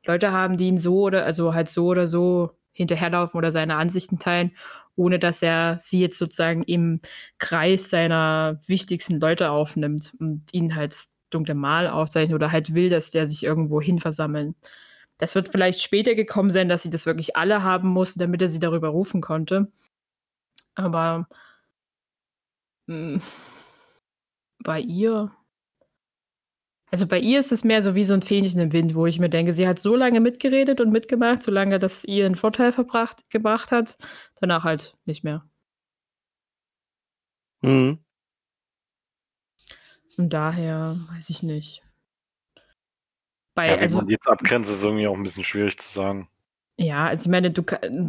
Leute 0.04 0.32
haben, 0.32 0.56
die 0.56 0.66
ihn 0.66 0.78
so 0.78 1.02
oder 1.02 1.24
also 1.24 1.54
halt 1.54 1.68
so 1.68 1.86
oder 1.86 2.06
so 2.08 2.50
hinterherlaufen 2.72 3.38
oder 3.38 3.52
seine 3.52 3.76
Ansichten 3.76 4.18
teilen, 4.18 4.50
ohne 4.96 5.18
dass 5.18 5.42
er 5.42 5.78
sie 5.78 6.00
jetzt 6.00 6.18
sozusagen 6.18 6.64
im 6.64 7.00
Kreis 7.38 7.88
seiner 7.88 8.60
wichtigsten 8.66 9.20
Leute 9.20 9.50
aufnimmt 9.50 10.12
und 10.18 10.42
ihnen 10.52 10.74
halt 10.74 10.92
das 10.92 11.10
dunkle 11.30 11.54
Mal 11.54 11.88
aufzeichnet 11.88 12.34
oder 12.34 12.50
halt 12.52 12.74
will, 12.74 12.90
dass 12.90 13.12
der 13.12 13.26
sich 13.26 13.44
irgendwo 13.44 13.80
hin 13.80 14.00
versammeln. 14.00 14.56
Das 15.18 15.34
wird 15.34 15.48
vielleicht 15.48 15.82
später 15.82 16.14
gekommen 16.14 16.50
sein, 16.50 16.68
dass 16.68 16.82
sie 16.82 16.90
das 16.90 17.06
wirklich 17.06 17.36
alle 17.36 17.62
haben 17.62 17.88
mussten, 17.88 18.20
damit 18.20 18.42
er 18.42 18.48
sie 18.48 18.58
darüber 18.58 18.88
rufen 18.88 19.20
konnte. 19.20 19.72
Aber 20.74 21.28
mh, 22.86 23.14
hm, 23.14 23.22
bei 24.58 24.80
ihr. 24.80 25.32
Also 26.90 27.06
bei 27.06 27.18
ihr 27.18 27.40
ist 27.40 27.52
es 27.52 27.64
mehr 27.64 27.82
so 27.82 27.94
wie 27.94 28.04
so 28.04 28.14
ein 28.14 28.22
Fähnchen 28.22 28.60
im 28.60 28.72
Wind, 28.72 28.94
wo 28.94 29.06
ich 29.06 29.18
mir 29.18 29.28
denke, 29.28 29.52
sie 29.52 29.66
hat 29.66 29.78
so 29.78 29.96
lange 29.96 30.20
mitgeredet 30.20 30.80
und 30.80 30.92
mitgemacht, 30.92 31.42
solange 31.42 31.78
das 31.78 32.04
ihr 32.04 32.26
einen 32.26 32.36
Vorteil 32.36 32.72
verbracht, 32.72 33.28
gebracht 33.30 33.72
hat, 33.72 33.98
danach 34.40 34.64
halt 34.64 34.96
nicht 35.04 35.24
mehr. 35.24 35.48
Mhm. 37.62 37.98
Und 40.16 40.30
daher 40.32 40.96
weiß 41.10 41.28
ich 41.30 41.42
nicht. 41.42 41.85
Bei, 43.56 43.68
ja, 43.68 43.76
wie 43.76 43.80
also, 43.80 43.96
man 43.96 44.08
jetzt 44.08 44.28
abgrenzt, 44.28 44.70
ist 44.70 44.84
irgendwie 44.84 45.08
auch 45.08 45.16
ein 45.16 45.22
bisschen 45.22 45.42
schwierig 45.42 45.78
zu 45.78 45.88
sagen. 45.88 46.28
Ja, 46.78 47.06
also 47.06 47.22
ich 47.22 47.30
meine, 47.30 47.50
du 47.50 47.64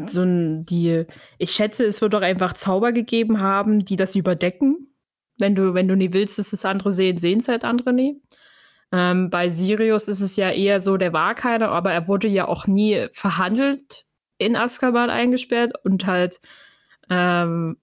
so 0.07 0.24
ein, 0.24 0.65
die, 0.65 1.06
ich 1.38 1.52
schätze, 1.52 1.86
es 1.86 2.02
wird 2.02 2.14
doch 2.14 2.22
einfach 2.22 2.52
Zauber 2.53 2.91
gegeben 2.91 3.40
haben, 3.40 3.86
die 3.86 3.95
das 3.95 4.15
überdecken. 4.15 4.94
Wenn 5.40 5.56
du, 5.56 5.74
wenn 5.74 5.88
du 5.88 5.95
nie 5.95 6.11
willst, 6.11 6.38
dass 6.38 6.52
es 6.52 6.65
andere 6.65 6.91
sehen, 6.91 7.18
sehen 7.18 7.40
es 7.40 7.48
halt 7.48 7.64
andere 7.64 7.94
nie. 7.94 8.22
Ähm, 8.91 9.30
bei 9.30 9.48
Sirius 9.48 10.10
ist 10.10 10.19
es 10.19 10.36
ja 10.36 10.52
eher 10.52 10.82
so, 10.82 10.98
der 10.98 11.14
war 11.14 11.34
keiner, 11.34 11.69
aber 11.69 11.94
er 11.94 12.10
wurde 12.10 12.28
ja 12.28 12.48
auch 12.48 12.68
nie 12.68 13.07
verhandelt 13.14 14.06
in 14.38 14.57
Azkaban 14.57 15.10
eingesperrt 15.10 15.74
und 15.86 16.06
halt 16.06 16.41
ähm, 17.10 17.78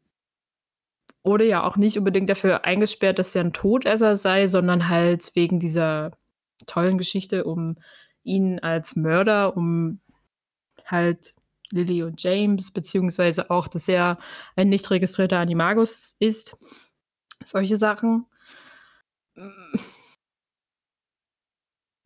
wurde 1.22 1.46
ja 1.46 1.62
auch 1.64 1.76
nicht 1.76 1.96
unbedingt 1.96 2.28
dafür 2.28 2.66
eingesperrt, 2.66 3.18
dass 3.18 3.34
er 3.34 3.44
ein 3.44 3.54
Todesser 3.54 4.16
sei, 4.16 4.48
sondern 4.48 4.90
halt 4.90 5.30
wegen 5.34 5.60
dieser 5.60 6.12
tollen 6.66 6.98
Geschichte 6.98 7.44
um 7.44 7.76
ihn 8.22 8.58
als 8.58 8.96
Mörder, 8.96 9.56
um 9.56 10.00
halt 10.86 11.34
Lily 11.70 12.02
und 12.02 12.22
James, 12.22 12.70
beziehungsweise 12.70 13.50
auch, 13.50 13.68
dass 13.68 13.88
er 13.88 14.18
ein 14.56 14.68
nicht 14.68 14.90
registrierter 14.90 15.38
Animagus 15.38 16.16
ist. 16.18 16.56
Solche 17.44 17.76
Sachen. 17.76 18.26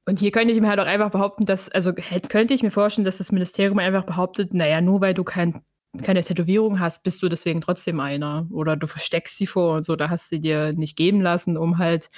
Und 0.06 0.18
hier 0.18 0.30
könnte 0.30 0.54
ich 0.54 0.60
mir 0.60 0.68
halt 0.68 0.80
auch 0.80 0.86
einfach 0.86 1.10
behaupten, 1.10 1.44
dass, 1.44 1.68
also 1.68 1.92
könnte 1.92 2.54
ich 2.54 2.62
mir 2.62 2.70
vorstellen, 2.70 3.04
dass 3.04 3.18
das 3.18 3.30
Ministerium 3.30 3.78
einfach 3.78 4.04
behauptet, 4.04 4.54
naja, 4.54 4.80
nur 4.80 5.02
weil 5.02 5.12
du 5.12 5.22
kein, 5.22 5.60
keine 6.02 6.22
Tätowierung 6.22 6.80
hast, 6.80 7.02
bist 7.02 7.22
du 7.22 7.28
deswegen 7.28 7.60
trotzdem 7.60 7.98
einer. 8.00 8.46
Oder 8.50 8.76
du 8.76 8.86
versteckst 8.86 9.36
sie 9.38 9.46
vor 9.46 9.76
und 9.76 9.84
so, 9.84 9.96
da 9.96 10.10
hast 10.10 10.30
du 10.30 10.36
sie 10.36 10.40
dir 10.40 10.72
nicht 10.72 10.96
geben 10.96 11.20
lassen, 11.22 11.56
um 11.56 11.78
halt 11.78 12.08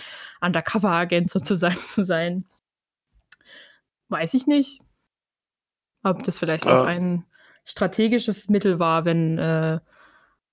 Undercover-Agent 0.41 1.31
sozusagen 1.31 1.79
zu 1.89 2.05
sein. 2.05 2.45
weiß 4.09 4.35
ich 4.35 4.47
nicht. 4.49 4.81
Ob 6.03 6.23
das 6.25 6.39
vielleicht 6.41 6.65
Ja. 6.65 6.83
auch 6.83 6.87
ein 6.87 7.25
strategisches 7.65 8.49
Mittel 8.49 8.81
war, 8.81 9.05
wenn, 9.05 9.39
äh, 9.39 9.79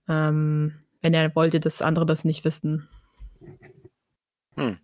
ähm, 0.08 0.76
wenn 1.02 1.14
er 1.14 1.36
wollte, 1.36 1.60
dass 1.60 1.82
andere 1.82 2.06
das 2.06 2.24
nicht 2.24 2.46
wissen. 2.46 2.88
Hm. 4.56 4.78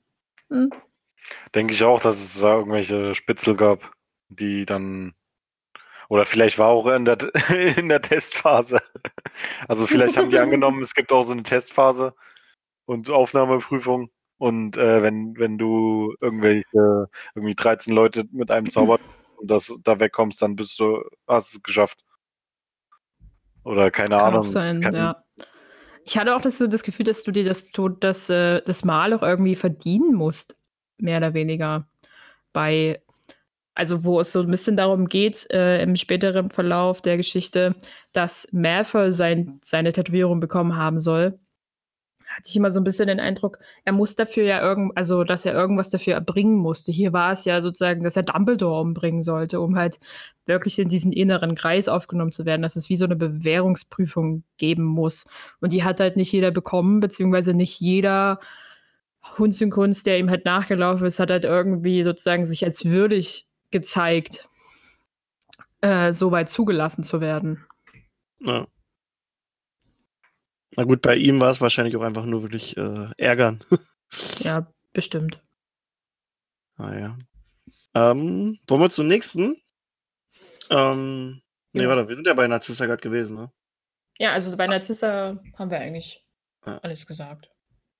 Hm. 0.49 0.71
Denke 1.53 1.73
ich 1.73 1.83
auch, 1.83 2.01
dass 2.01 2.19
es 2.21 2.39
da 2.39 2.55
irgendwelche 2.55 3.15
Spitzel 3.15 3.55
gab, 3.55 3.93
die 4.29 4.65
dann. 4.65 5.13
Oder 6.13 6.25
vielleicht 6.25 6.59
war 6.59 6.67
auch 6.67 6.85
in 6.85 7.05
der, 7.05 7.17
in 7.75 7.89
der 7.89 7.99
Testphase. 7.99 8.79
Also 9.67 9.87
vielleicht 9.87 10.15
haben 10.15 10.29
die 10.29 10.37
angenommen, 10.37 10.83
es 10.83 10.93
gibt 10.93 11.11
auch 11.11 11.23
so 11.23 11.31
eine 11.31 11.41
Testphase 11.41 12.13
und 12.85 13.09
Aufnahmeprüfung. 13.09 14.11
Und 14.37 14.77
äh, 14.77 15.01
wenn, 15.01 15.35
wenn 15.39 15.57
du 15.57 16.13
irgendwelche, 16.21 17.09
irgendwie 17.33 17.55
13 17.55 17.95
Leute 17.95 18.25
mit 18.31 18.51
einem 18.51 18.69
Zauber 18.69 18.99
und 19.37 19.49
das 19.49 19.75
da 19.83 19.99
wegkommst, 19.99 20.39
dann 20.39 20.55
bist 20.55 20.79
du, 20.79 21.03
hast 21.27 21.55
es 21.55 21.63
geschafft. 21.63 21.97
Oder 23.63 23.89
keine 23.89 24.09
Kann 24.09 24.19
Ahnung. 24.19 24.41
auch 24.41 24.45
sein, 24.45 24.81
kann, 24.81 24.93
ja. 24.93 25.23
Ich 26.05 26.15
hatte 26.15 26.35
auch 26.35 26.41
das, 26.43 26.59
so 26.59 26.67
das 26.67 26.83
Gefühl, 26.83 27.07
dass 27.07 27.23
du 27.23 27.31
dir 27.31 27.43
das, 27.43 27.71
das, 27.71 28.29
äh, 28.29 28.61
das 28.61 28.85
Mal 28.85 29.13
auch 29.13 29.23
irgendwie 29.23 29.55
verdienen 29.55 30.13
musst, 30.13 30.57
mehr 30.99 31.17
oder 31.17 31.33
weniger. 31.33 31.87
Bei, 32.51 33.01
also 33.75 34.03
wo 34.03 34.19
es 34.19 34.31
so 34.31 34.41
ein 34.41 34.51
bisschen 34.51 34.77
darum 34.77 35.07
geht, 35.07 35.49
äh, 35.51 35.81
im 35.81 35.95
späteren 35.95 36.49
Verlauf 36.49 37.01
der 37.01 37.17
Geschichte, 37.17 37.75
dass 38.11 38.47
Malfoy 38.51 39.11
sein, 39.11 39.59
seine 39.63 39.91
Tätowierung 39.91 40.39
bekommen 40.39 40.75
haben 40.75 40.99
soll. 40.99 41.39
Hatte 42.27 42.49
ich 42.49 42.55
immer 42.55 42.71
so 42.71 42.79
ein 42.79 42.83
bisschen 42.83 43.07
den 43.07 43.19
Eindruck, 43.19 43.59
er 43.85 43.93
muss 43.93 44.15
dafür 44.15 44.43
ja 44.43 44.61
irgend, 44.61 44.97
also 44.97 45.23
dass 45.23 45.45
er 45.45 45.53
irgendwas 45.53 45.91
dafür 45.91 46.15
erbringen 46.15 46.55
musste. 46.57 46.91
Hier 46.91 47.13
war 47.13 47.31
es 47.31 47.45
ja 47.45 47.61
sozusagen, 47.61 48.03
dass 48.03 48.15
er 48.15 48.23
Dumbledore 48.23 48.81
umbringen 48.81 49.21
sollte, 49.21 49.59
um 49.59 49.77
halt 49.77 49.99
wirklich 50.45 50.79
in 50.79 50.89
diesen 50.89 51.11
inneren 51.11 51.53
Kreis 51.55 51.87
aufgenommen 51.87 52.31
zu 52.31 52.45
werden, 52.45 52.63
dass 52.63 52.75
es 52.75 52.89
wie 52.89 52.97
so 52.97 53.05
eine 53.05 53.15
Bewährungsprüfung 53.15 54.43
geben 54.57 54.83
muss. 54.83 55.25
Und 55.61 55.73
die 55.73 55.83
hat 55.83 55.99
halt 55.99 56.17
nicht 56.17 56.31
jeder 56.31 56.51
bekommen, 56.51 56.99
beziehungsweise 57.01 57.53
nicht 57.53 57.79
jeder 57.79 58.39
Hunds 59.37 59.61
und 59.61 59.69
Kunst, 59.69 60.05
der 60.05 60.19
ihm 60.19 60.29
halt 60.29 60.45
nachgelaufen 60.45 61.07
ist, 61.07 61.19
hat 61.19 61.31
halt 61.31 61.45
irgendwie 61.45 62.03
sozusagen 62.03 62.45
sich 62.45 62.65
als 62.65 62.89
würdig 62.89 63.47
gezeigt, 63.73 64.47
äh, 65.81 66.13
so 66.13 66.31
weit 66.31 66.49
zugelassen 66.49 67.03
zu 67.03 67.19
werden. 67.19 67.65
Ja. 68.39 68.65
Na 70.75 70.83
gut, 70.85 71.01
bei 71.01 71.15
ihm 71.15 71.39
war 71.41 71.51
es 71.51 71.61
wahrscheinlich 71.61 71.95
auch 71.97 72.01
einfach 72.01 72.25
nur 72.25 72.41
wirklich 72.41 72.77
äh, 72.77 73.07
ärgern. 73.17 73.63
Ja, 74.41 74.71
bestimmt. 74.93 75.41
Naja. 76.77 77.17
Ähm, 77.95 78.59
wollen 78.67 78.81
wir 78.81 78.89
zum 78.91 79.07
nächsten? 79.07 79.55
Ähm, 80.69 81.41
nee, 81.71 81.81
Ja. 81.81 81.89
warte, 81.89 82.07
wir 82.07 82.15
sind 82.15 82.27
ja 82.27 82.35
bei 82.35 82.45
Narzissa 82.45 82.85
gerade 82.85 83.01
gewesen, 83.01 83.37
ne? 83.37 83.51
Ja, 84.19 84.33
also 84.33 84.55
bei 84.55 84.67
Narzissa 84.67 85.39
haben 85.57 85.71
wir 85.71 85.79
eigentlich 85.79 86.23
Ja. 86.63 86.77
alles 86.83 87.07
gesagt. 87.07 87.49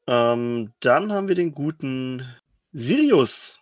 Ähm, 0.05 0.71
dann 0.81 1.11
haben 1.11 1.27
wir 1.27 1.33
den 1.35 1.51
guten 1.51 2.27
Sirius. 2.73 3.59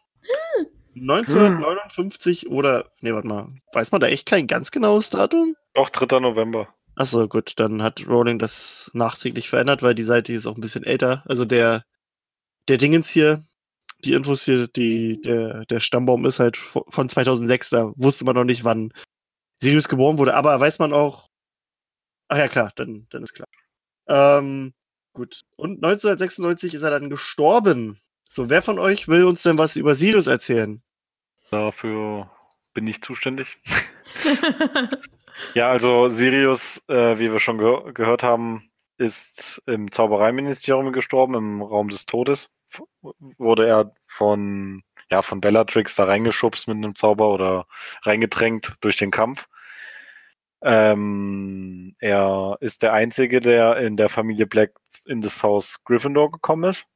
1959 1.01 2.49
oder, 2.49 2.91
nee, 3.01 3.13
warte 3.13 3.27
mal, 3.27 3.49
weiß 3.73 3.91
man 3.91 4.01
da 4.01 4.07
echt 4.07 4.27
kein 4.27 4.47
ganz 4.47 4.71
genaues 4.71 5.09
Datum? 5.09 5.55
Doch, 5.73 5.89
3. 5.89 6.19
November. 6.19 6.73
Achso, 6.95 7.27
gut, 7.27 7.53
dann 7.59 7.81
hat 7.81 8.05
Rowling 8.07 8.37
das 8.39 8.91
nachträglich 8.93 9.49
verändert, 9.49 9.81
weil 9.81 9.95
die 9.95 10.03
Seite 10.03 10.33
ist 10.33 10.45
auch 10.45 10.55
ein 10.55 10.61
bisschen 10.61 10.83
älter. 10.83 11.23
Also 11.25 11.45
der, 11.45 11.83
der 12.67 12.77
Dingens 12.77 13.09
hier, 13.09 13.43
die 14.03 14.13
Infos 14.13 14.43
hier, 14.43 14.67
die, 14.67 15.19
der, 15.21 15.65
der 15.65 15.79
Stammbaum 15.79 16.25
ist 16.25 16.39
halt 16.39 16.57
vo- 16.57 16.85
von 16.91 17.07
2006, 17.07 17.69
da 17.69 17.91
wusste 17.95 18.25
man 18.25 18.35
noch 18.35 18.43
nicht, 18.43 18.63
wann 18.63 18.93
Sirius 19.61 19.87
geboren 19.87 20.17
wurde, 20.17 20.33
aber 20.35 20.59
weiß 20.59 20.79
man 20.79 20.91
auch, 20.91 21.27
ach 22.27 22.37
ja, 22.37 22.47
klar, 22.47 22.71
dann, 22.75 23.07
dann 23.09 23.23
ist 23.23 23.33
klar. 23.33 23.47
Ähm, 24.07 24.73
gut, 25.13 25.41
und 25.55 25.77
1996 25.83 26.73
ist 26.73 26.81
er 26.81 26.91
dann 26.91 27.09
gestorben. 27.09 27.97
So, 28.29 28.49
wer 28.49 28.61
von 28.61 28.79
euch 28.79 29.07
will 29.07 29.23
uns 29.25 29.43
denn 29.43 29.57
was 29.57 29.75
über 29.75 29.95
Sirius 29.95 30.27
erzählen? 30.27 30.81
Dafür 31.51 32.31
bin 32.73 32.87
ich 32.87 33.01
zuständig. 33.01 33.59
Ja, 35.53 35.71
also 35.71 36.07
Sirius, 36.09 36.83
äh, 36.87 37.17
wie 37.19 37.31
wir 37.31 37.39
schon 37.39 37.57
ge 37.57 37.93
gehört 37.93 38.23
haben, 38.23 38.69
ist 38.97 39.61
im 39.65 39.91
Zaubereiministerium 39.91 40.93
gestorben, 40.93 41.35
im 41.35 41.61
Raum 41.61 41.89
des 41.89 42.05
Todes. 42.05 42.49
F 42.69 42.83
wurde 43.37 43.67
er 43.67 43.93
von, 44.07 44.83
ja, 45.09 45.21
von 45.21 45.41
Bellatrix 45.41 45.95
da 45.95 46.05
reingeschubst 46.05 46.67
mit 46.67 46.77
einem 46.77 46.95
Zauber 46.95 47.29
oder 47.33 47.65
reingedrängt 48.03 48.75
durch 48.81 48.97
den 48.97 49.11
Kampf. 49.11 49.47
Ähm, 50.63 51.95
er 51.99 52.57
ist 52.61 52.83
der 52.83 52.93
Einzige, 52.93 53.39
der 53.39 53.77
in 53.77 53.97
der 53.97 54.09
Familie 54.09 54.45
Black 54.45 54.73
in 55.05 55.21
das 55.21 55.41
Haus 55.43 55.83
Gryffindor 55.83 56.31
gekommen 56.31 56.65
ist 56.69 56.87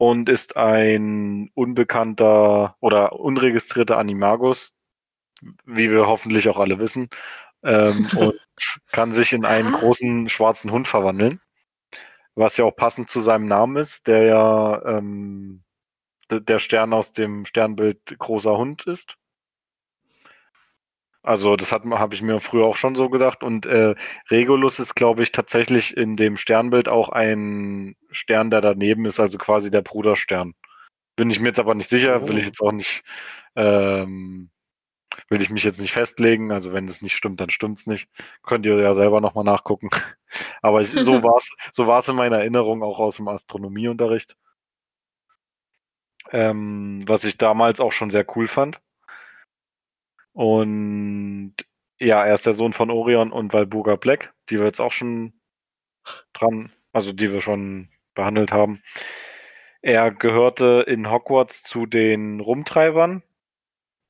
und 0.00 0.30
ist 0.30 0.56
ein 0.56 1.50
unbekannter 1.52 2.74
oder 2.80 3.20
unregistrierter 3.20 3.98
Animagus, 3.98 4.74
wie 5.66 5.90
wir 5.90 6.06
hoffentlich 6.06 6.48
auch 6.48 6.58
alle 6.58 6.78
wissen, 6.78 7.10
ähm, 7.62 8.06
und 8.16 8.40
kann 8.92 9.12
sich 9.12 9.34
in 9.34 9.44
einen 9.44 9.72
großen 9.72 10.30
schwarzen 10.30 10.70
Hund 10.70 10.88
verwandeln, 10.88 11.42
was 12.34 12.56
ja 12.56 12.64
auch 12.64 12.74
passend 12.74 13.10
zu 13.10 13.20
seinem 13.20 13.46
Namen 13.46 13.76
ist, 13.76 14.06
der 14.06 14.22
ja 14.24 14.82
ähm, 14.86 15.64
der 16.30 16.60
Stern 16.60 16.94
aus 16.94 17.12
dem 17.12 17.44
Sternbild 17.44 18.18
großer 18.18 18.56
Hund 18.56 18.86
ist. 18.86 19.18
Also 21.22 21.56
das 21.56 21.70
hat 21.72 21.84
habe 21.84 22.14
ich 22.14 22.22
mir 22.22 22.40
früher 22.40 22.64
auch 22.66 22.76
schon 22.76 22.94
so 22.94 23.10
gedacht 23.10 23.42
und 23.42 23.66
äh, 23.66 23.94
Regulus 24.30 24.78
ist, 24.80 24.94
glaube 24.94 25.22
ich, 25.22 25.32
tatsächlich 25.32 25.94
in 25.96 26.16
dem 26.16 26.36
Sternbild 26.38 26.88
auch 26.88 27.10
ein 27.10 27.94
Stern, 28.10 28.50
der 28.50 28.62
daneben 28.62 29.04
ist, 29.04 29.20
also 29.20 29.36
quasi 29.36 29.70
der 29.70 29.82
Bruderstern. 29.82 30.54
Bin 31.16 31.30
ich 31.30 31.40
mir 31.40 31.48
jetzt 31.48 31.60
aber 31.60 31.74
nicht 31.74 31.90
sicher, 31.90 32.28
will 32.28 32.38
ich 32.38 32.44
Oh. 32.44 32.46
jetzt 32.48 32.60
auch 32.62 32.72
nicht, 32.72 33.02
ähm, 33.56 34.50
will 35.28 35.42
ich 35.42 35.50
mich 35.50 35.64
jetzt 35.64 35.80
nicht 35.80 35.92
festlegen. 35.92 36.52
Also 36.52 36.72
wenn 36.72 36.88
es 36.88 37.02
nicht 37.02 37.16
stimmt, 37.16 37.40
dann 37.40 37.50
stimmt's 37.50 37.86
nicht. 37.86 38.08
Könnt 38.44 38.66
ihr 38.66 38.78
ja 38.80 38.94
selber 38.94 39.20
nochmal 39.20 39.44
nachgucken. 39.44 39.90
Aber 40.62 40.82
ich, 40.82 40.90
so 40.92 41.22
war's, 41.24 41.50
so 41.72 41.86
war's 41.86 42.08
in 42.08 42.16
meiner 42.16 42.38
Erinnerung 42.40 42.82
auch 42.82 42.98
aus 43.00 43.16
dem 43.18 43.28
Astronomieunterricht. 43.28 44.36
Ähm, 46.32 47.02
was 47.06 47.24
ich 47.24 47.38
damals 47.38 47.80
auch 47.80 47.92
schon 47.92 48.10
sehr 48.10 48.24
cool 48.36 48.48
fand. 48.48 48.80
Und 50.32 51.54
ja, 51.98 52.24
er 52.24 52.34
ist 52.34 52.46
der 52.46 52.52
Sohn 52.52 52.72
von 52.72 52.90
Orion 52.90 53.32
und 53.32 53.52
Walburga 53.52 53.96
Black, 53.96 54.32
die 54.48 54.58
wir 54.58 54.66
jetzt 54.66 54.80
auch 54.80 54.92
schon 54.92 55.34
dran, 56.32 56.70
also 56.92 57.12
die 57.12 57.32
wir 57.32 57.40
schon 57.40 57.88
behandelt 58.14 58.52
haben. 58.52 58.82
Er 59.82 60.10
gehörte 60.10 60.84
in 60.86 61.10
Hogwarts 61.10 61.62
zu 61.62 61.86
den 61.86 62.40
Rumtreibern, 62.40 63.22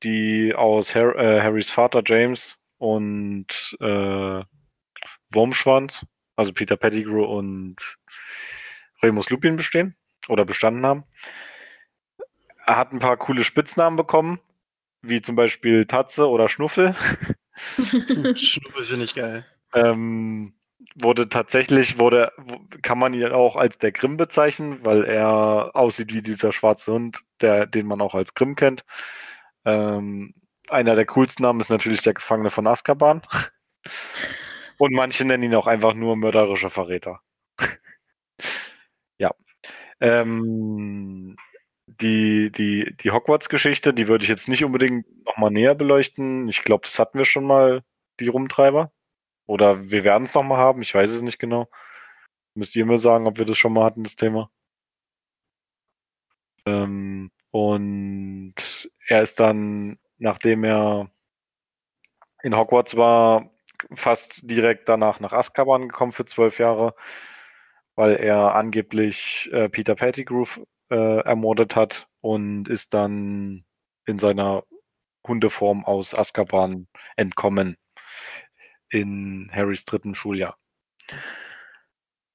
die 0.03 0.53
aus 0.55 0.95
Har 0.95 1.15
äh, 1.15 1.41
Harrys 1.41 1.69
Vater 1.69 2.01
James 2.05 2.61
und 2.77 3.77
äh, 3.79 4.43
Wurmschwanz, 5.31 6.05
also 6.35 6.53
Peter 6.53 6.75
Pettigrew 6.75 7.23
und 7.23 7.97
Remus 9.01 9.29
Lupin 9.29 9.55
bestehen 9.55 9.95
oder 10.27 10.45
bestanden 10.45 10.85
haben. 10.85 11.03
Er 12.65 12.77
hat 12.77 12.91
ein 12.91 12.99
paar 12.99 13.17
coole 13.17 13.43
Spitznamen 13.43 13.95
bekommen, 13.95 14.39
wie 15.01 15.21
zum 15.21 15.35
Beispiel 15.35 15.85
Tatze 15.85 16.29
oder 16.29 16.49
Schnuffel. 16.49 16.95
Schnuppe 18.35 18.83
finde 18.83 19.05
ich 19.05 19.15
geil. 19.15 19.45
Ähm, 19.73 20.53
wurde 20.95 21.29
tatsächlich, 21.29 21.99
wurde, 21.99 22.31
kann 22.81 22.99
man 22.99 23.13
ihn 23.13 23.31
auch 23.31 23.55
als 23.55 23.77
der 23.77 23.91
Grimm 23.91 24.17
bezeichnen, 24.17 24.83
weil 24.83 25.05
er 25.05 25.71
aussieht 25.73 26.13
wie 26.13 26.21
dieser 26.21 26.51
schwarze 26.51 26.93
Hund, 26.93 27.21
der, 27.41 27.65
den 27.65 27.85
man 27.85 28.01
auch 28.01 28.15
als 28.15 28.33
Grimm 28.33 28.55
kennt. 28.55 28.83
Ähm, 29.65 30.33
einer 30.69 30.95
der 30.95 31.05
coolsten 31.05 31.43
Namen 31.43 31.59
ist 31.59 31.69
natürlich 31.69 32.01
der 32.01 32.13
Gefangene 32.13 32.49
von 32.49 32.67
Azkaban. 32.67 33.21
Und 34.77 34.93
manche 34.93 35.25
nennen 35.25 35.43
ihn 35.43 35.55
auch 35.55 35.67
einfach 35.67 35.93
nur 35.93 36.15
mörderischer 36.15 36.71
Verräter. 36.71 37.21
ja. 39.19 39.31
Ähm, 39.99 41.35
die, 41.99 42.51
die, 42.51 42.95
die 42.97 43.11
Hogwarts-Geschichte, 43.11 43.93
die 43.93 44.07
würde 44.07 44.23
ich 44.23 44.29
jetzt 44.29 44.47
nicht 44.47 44.63
unbedingt 44.63 45.05
nochmal 45.25 45.51
näher 45.51 45.75
beleuchten. 45.75 46.47
Ich 46.49 46.63
glaube, 46.63 46.83
das 46.85 46.99
hatten 46.99 47.17
wir 47.17 47.25
schon 47.25 47.45
mal, 47.45 47.83
die 48.19 48.27
Rumtreiber. 48.27 48.91
Oder 49.47 49.91
wir 49.91 50.03
werden 50.03 50.23
es 50.25 50.33
nochmal 50.35 50.59
haben, 50.59 50.81
ich 50.81 50.93
weiß 50.93 51.09
es 51.11 51.21
nicht 51.21 51.39
genau. 51.39 51.69
Müsst 52.55 52.75
ihr 52.75 52.85
mir 52.85 52.97
sagen, 52.97 53.27
ob 53.27 53.37
wir 53.39 53.45
das 53.45 53.57
schon 53.57 53.73
mal 53.73 53.85
hatten, 53.85 54.03
das 54.03 54.15
Thema. 54.15 54.51
Ähm, 56.65 57.31
und 57.51 58.55
er 59.07 59.23
ist 59.23 59.39
dann, 59.39 59.99
nachdem 60.17 60.63
er 60.63 61.11
in 62.43 62.55
Hogwarts 62.55 62.95
war, 62.97 63.51
fast 63.95 64.49
direkt 64.49 64.89
danach 64.89 65.19
nach 65.19 65.33
Azkaban 65.33 65.89
gekommen 65.89 66.11
für 66.11 66.25
zwölf 66.25 66.59
Jahre, 66.59 66.95
weil 67.95 68.15
er 68.15 68.55
angeblich 68.55 69.49
äh, 69.53 69.69
Peter 69.69 69.95
Pettigrew 69.95 70.45
äh, 70.91 71.21
ermordet 71.21 71.75
hat 71.75 72.07
und 72.19 72.67
ist 72.67 72.93
dann 72.93 73.65
in 74.05 74.19
seiner 74.19 74.63
Hundeform 75.27 75.85
aus 75.85 76.13
Azkaban 76.13 76.87
entkommen 77.15 77.77
in 78.89 79.49
Harrys 79.53 79.85
dritten 79.85 80.15
Schuljahr. 80.15 80.57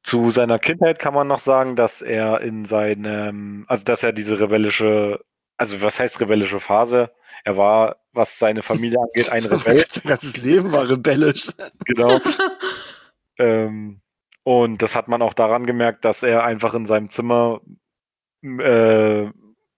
Zu 0.03 0.31
seiner 0.31 0.59
Kindheit 0.59 0.99
kann 0.99 1.15
man 1.15 1.27
noch 1.27 1.41
sagen, 1.41 1.77
dass 1.77 2.01
er 2.01 2.41
in 2.41 2.65
seinem, 2.65 3.65
also 3.69 3.85
dass 3.85 4.03
er 4.03 4.13
diese 4.13 4.41
rebellische, 4.41 5.21
also 5.57 5.83
was 5.83 5.99
heißt 6.01 6.21
rebellische 6.21 6.61
Phase? 6.61 7.13
Er 7.45 7.57
war, 7.57 7.97
was 8.13 8.39
seine 8.39 8.63
Familie 8.63 8.99
angeht, 9.01 9.31
ein 9.31 9.45
Rebell. 9.45 9.85
Sein 9.89 10.09
ganzes 10.09 10.37
Leben 10.37 10.73
war 10.73 10.89
rebellisch. 10.89 11.49
Genau. 11.85 12.21
ähm, 13.39 14.01
und 14.45 14.81
das 14.81 14.95
hat 14.95 15.09
man 15.09 15.23
auch 15.23 15.35
daran 15.35 15.67
gemerkt, 15.67 16.05
dass 16.05 16.23
er 16.23 16.45
einfach 16.45 16.75
in 16.75 16.87
seinem 16.87 17.11
Zimmer 17.11 17.61
äh, 18.61 19.31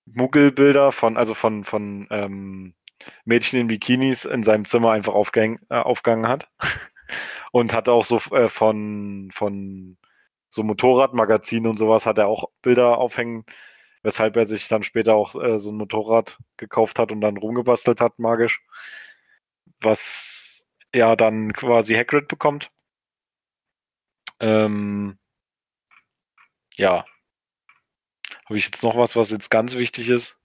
Muggelbilder 0.07 0.93
von, 0.93 1.17
also 1.17 1.35
von, 1.35 1.65
von 1.65 2.07
ähm, 2.11 2.75
Mädchen 3.25 3.61
in 3.61 3.67
Bikinis 3.69 4.25
in 4.25 4.43
seinem 4.43 4.65
Zimmer 4.65 4.93
einfach 4.93 5.15
aufgehang, 5.15 5.61
äh, 5.71 5.77
aufgehangen 5.77 6.29
hat. 6.29 6.49
Und 7.53 7.73
hatte 7.73 7.93
auch 7.93 8.05
so 8.05 8.17
äh, 8.37 8.49
von, 8.49 9.31
von 9.33 9.97
so 10.51 10.63
Motorradmagazinen 10.63 11.71
und 11.71 11.79
sowas 11.79 12.07
hat 12.07 12.19
er 12.19 12.27
auch 12.27 12.51
Bilder 12.63 12.99
aufhängen, 12.99 13.45
weshalb 14.03 14.37
er 14.37 14.47
sich 14.47 14.69
dann 14.69 14.83
später 14.83 15.15
auch 15.15 15.35
äh, 15.35 15.59
so 15.59 15.71
ein 15.71 15.77
Motorrad 15.77 16.39
gekauft 16.57 16.99
hat 16.99 17.13
und 17.13 17.21
dann 17.21 17.37
rumgebastelt 17.39 18.01
hat, 18.01 18.19
magisch. 18.19 18.63
Was 19.81 20.67
er 20.93 21.17
dann 21.17 21.53
quasi 21.53 21.95
Hagrid 21.95 22.29
bekommt. 22.29 22.71
Ähm, 24.41 25.19
ja. 26.77 27.05
Habe 28.49 28.57
ich 28.57 28.65
jetzt 28.65 28.83
noch 28.83 28.97
was, 28.97 29.15
was 29.15 29.31
jetzt 29.31 29.51
ganz 29.51 29.75
wichtig 29.75 30.09
ist? 30.09 30.39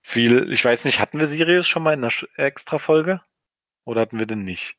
Viel, 0.00 0.52
ich 0.52 0.64
weiß 0.64 0.84
nicht, 0.84 1.00
hatten 1.00 1.18
wir 1.18 1.26
Sirius 1.26 1.66
schon 1.66 1.82
mal 1.82 1.92
in 1.92 2.04
einer 2.04 2.12
extra 2.36 2.78
Folge? 2.78 3.20
Oder 3.84 4.02
hatten 4.02 4.20
wir 4.20 4.26
den 4.26 4.44
nicht? 4.44 4.76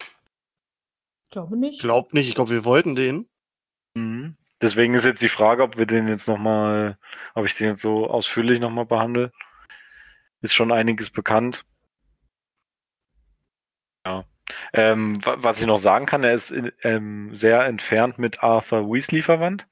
Ich 0.00 1.30
glaube 1.30 1.56
nicht. 1.56 1.76
Ich 1.76 1.80
glaube 1.80 2.08
nicht, 2.12 2.28
ich 2.28 2.34
glaube, 2.34 2.50
wir 2.50 2.64
wollten 2.64 2.96
den. 2.96 3.28
Mhm. 3.94 4.36
Deswegen 4.60 4.94
ist 4.94 5.04
jetzt 5.04 5.22
die 5.22 5.28
Frage, 5.28 5.62
ob 5.62 5.78
wir 5.78 5.86
den 5.86 6.08
jetzt 6.08 6.26
nochmal, 6.26 6.98
ob 7.34 7.46
ich 7.46 7.54
den 7.54 7.68
jetzt 7.68 7.82
so 7.82 8.08
ausführlich 8.10 8.58
nochmal 8.58 8.86
behandle. 8.86 9.30
Ist 10.40 10.54
schon 10.54 10.72
einiges 10.72 11.10
bekannt. 11.10 11.64
Ja. 14.04 14.24
Ähm, 14.72 15.20
was 15.22 15.60
ich 15.60 15.66
noch 15.66 15.78
sagen 15.78 16.06
kann, 16.06 16.24
er 16.24 16.34
ist 16.34 16.50
in, 16.50 16.72
ähm, 16.82 17.36
sehr 17.36 17.64
entfernt 17.66 18.18
mit 18.18 18.42
Arthur 18.42 18.90
Weasley 18.90 19.22
verwandt. 19.22 19.66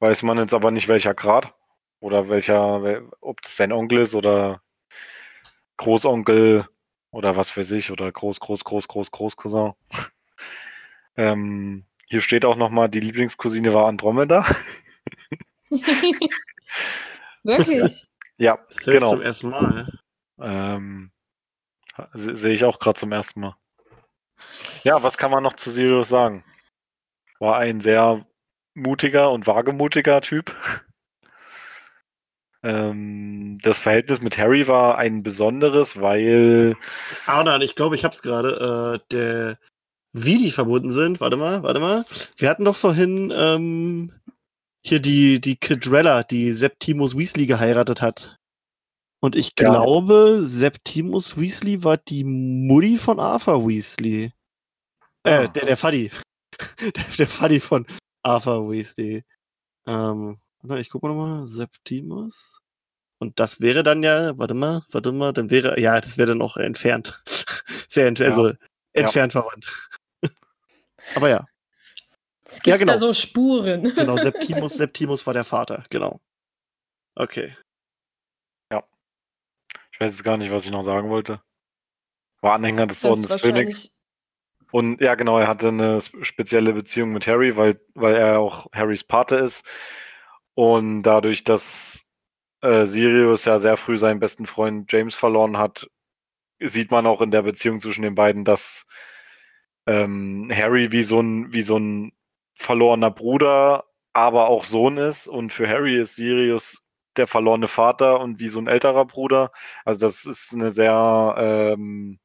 Weiß 0.00 0.22
man 0.22 0.38
jetzt 0.38 0.54
aber 0.54 0.70
nicht 0.70 0.88
welcher 0.88 1.14
Grad. 1.14 1.54
Oder 2.00 2.28
welcher, 2.28 3.02
ob 3.20 3.40
das 3.42 3.56
sein 3.56 3.72
Onkel 3.72 4.00
ist 4.00 4.14
oder 4.14 4.62
Großonkel 5.78 6.68
oder 7.10 7.36
was 7.36 7.56
weiß 7.56 7.70
ich, 7.72 7.90
oder 7.90 8.10
Groß, 8.12 8.40
Groß, 8.40 8.64
Groß, 8.64 8.88
Groß, 8.88 9.10
Großcousin. 9.10 9.72
ähm, 11.16 11.86
hier 12.06 12.20
steht 12.20 12.44
auch 12.44 12.56
nochmal, 12.56 12.88
die 12.88 13.00
Lieblingscousine 13.00 13.72
war 13.72 13.86
Andromeda. 13.86 14.44
Wirklich? 17.44 18.04
ja, 18.36 18.58
Das 18.68 18.84
genau. 18.84 19.10
zum 19.10 19.22
ersten 19.22 19.50
Mal. 19.50 19.88
Ähm, 20.40 21.12
Sehe 22.12 22.52
ich 22.52 22.64
auch 22.64 22.78
gerade 22.80 22.98
zum 22.98 23.12
ersten 23.12 23.40
Mal. 23.40 23.56
Ja, 24.82 25.02
was 25.02 25.16
kann 25.16 25.30
man 25.30 25.42
noch 25.44 25.54
zu 25.54 25.70
Sirius 25.70 26.08
sagen? 26.08 26.44
War 27.38 27.58
ein 27.58 27.80
sehr 27.80 28.26
mutiger 28.74 29.30
und 29.30 29.46
wagemutiger 29.46 30.20
Typ. 30.20 30.54
Ähm, 32.66 33.58
das 33.62 33.78
Verhältnis 33.78 34.22
mit 34.22 34.38
Harry 34.38 34.66
war 34.66 34.96
ein 34.96 35.22
besonderes, 35.22 36.00
weil. 36.00 36.76
Ah, 37.26 37.44
nein, 37.44 37.60
ich 37.60 37.74
glaube, 37.74 37.94
ich 37.94 38.06
hab's 38.06 38.22
gerade. 38.22 39.00
Äh, 39.02 39.06
der, 39.12 39.58
wie 40.14 40.38
die 40.38 40.50
verbunden 40.50 40.90
sind, 40.90 41.20
warte 41.20 41.36
mal, 41.36 41.62
warte 41.62 41.78
mal. 41.78 42.06
Wir 42.36 42.48
hatten 42.48 42.64
doch 42.64 42.74
vorhin 42.74 43.30
ähm, 43.36 44.12
hier 44.80 45.00
die, 45.00 45.40
die 45.40 45.56
Cadrella, 45.56 46.22
die 46.22 46.52
Septimus 46.52 47.18
Weasley 47.18 47.44
geheiratet 47.44 48.00
hat. 48.00 48.38
Und 49.20 49.36
ich 49.36 49.52
ja. 49.58 49.68
glaube, 49.68 50.40
Septimus 50.44 51.38
Weasley 51.38 51.84
war 51.84 51.98
die 51.98 52.24
Mutti 52.24 52.96
von 52.96 53.20
Arthur 53.20 53.68
Weasley. 53.68 54.32
Äh, 55.24 55.30
ah. 55.30 55.46
der, 55.48 55.66
der 55.66 55.76
Fuddy. 55.76 56.10
der, 56.80 57.04
der 57.18 57.26
Fuddy 57.26 57.60
von 57.60 57.84
Arthur 58.24 58.70
Weasley. 58.70 59.24
Ähm, 59.86 60.40
ich 60.76 60.90
gucke 60.90 61.06
mal 61.06 61.14
nochmal. 61.14 61.46
Septimus. 61.46 62.60
Und 63.18 63.38
das 63.38 63.60
wäre 63.60 63.82
dann 63.82 64.02
ja, 64.02 64.36
warte 64.38 64.54
mal, 64.54 64.82
warte 64.90 65.12
mal, 65.12 65.32
dann 65.32 65.50
wäre, 65.50 65.80
ja, 65.80 66.00
das 66.00 66.18
wäre 66.18 66.28
dann 66.28 66.42
auch 66.42 66.56
entfernt. 66.56 67.22
Sehr 67.88 68.08
ent 68.08 68.18
ja. 68.18 68.26
also 68.26 68.52
entfernt 68.92 69.34
ja. 69.34 69.42
verwandt. 69.42 69.90
Aber 71.14 71.28
ja. 71.28 71.46
Es 72.44 72.54
gibt 72.54 72.66
ja, 72.66 72.76
genau. 72.76 72.92
da 72.92 72.98
so 72.98 73.12
Spuren. 73.12 73.82
Genau, 73.94 74.16
Septimus, 74.16 74.74
Septimus 74.74 75.26
war 75.26 75.34
der 75.34 75.44
Vater, 75.44 75.84
genau. 75.90 76.20
Okay. 77.14 77.56
Ja. 78.70 78.82
Ich 79.92 80.00
weiß 80.00 80.12
jetzt 80.12 80.24
gar 80.24 80.36
nicht, 80.36 80.50
was 80.50 80.64
ich 80.64 80.70
noch 80.70 80.82
sagen 80.82 81.08
wollte. 81.10 81.40
War 82.40 82.54
Anhänger 82.54 82.86
des 82.86 83.04
Ordens 83.04 83.28
des 83.28 83.40
Phönix. 83.40 83.93
Und 84.74 85.00
ja, 85.00 85.14
genau, 85.14 85.38
er 85.38 85.46
hatte 85.46 85.68
eine 85.68 86.00
spezielle 86.00 86.72
Beziehung 86.72 87.12
mit 87.12 87.28
Harry, 87.28 87.56
weil, 87.56 87.80
weil 87.94 88.16
er 88.16 88.40
auch 88.40 88.66
Harrys 88.74 89.04
Pate 89.04 89.36
ist. 89.36 89.64
Und 90.54 91.04
dadurch, 91.04 91.44
dass 91.44 92.08
äh, 92.62 92.84
Sirius 92.84 93.44
ja 93.44 93.60
sehr 93.60 93.76
früh 93.76 93.98
seinen 93.98 94.18
besten 94.20 94.46
Freund 94.46 94.92
James 94.92 95.14
verloren 95.14 95.58
hat, 95.58 95.88
sieht 96.60 96.90
man 96.90 97.06
auch 97.06 97.20
in 97.22 97.30
der 97.30 97.42
Beziehung 97.42 97.80
zwischen 97.80 98.02
den 98.02 98.16
beiden, 98.16 98.44
dass 98.44 98.86
ähm, 99.86 100.50
Harry 100.52 100.92
wie 100.92 101.04
so 101.04 101.20
ein 101.20 101.52
wie 101.52 101.62
so 101.62 101.78
ein 101.78 102.12
verlorener 102.54 103.12
Bruder, 103.12 103.84
aber 104.12 104.48
auch 104.48 104.64
Sohn 104.64 104.98
ist. 104.98 105.28
Und 105.28 105.52
für 105.52 105.68
Harry 105.68 106.00
ist 106.00 106.16
Sirius 106.16 106.82
der 107.16 107.28
verlorene 107.28 107.68
Vater 107.68 108.20
und 108.20 108.40
wie 108.40 108.48
so 108.48 108.60
ein 108.60 108.68
älterer 108.68 109.04
Bruder. 109.06 109.52
Also 109.84 110.00
das 110.00 110.26
ist 110.26 110.52
eine 110.54 110.72
sehr 110.72 111.36
ähm, 111.38 112.18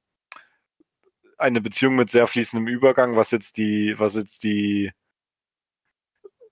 eine 1.40 1.62
Beziehung 1.62 1.96
mit 1.96 2.10
sehr 2.10 2.28
fließendem 2.28 2.68
Übergang, 2.68 3.16
was 3.16 3.32
jetzt 3.32 3.58
die, 3.58 3.96
was 3.98 4.16
jetzt 4.16 4.44
die 4.44 4.92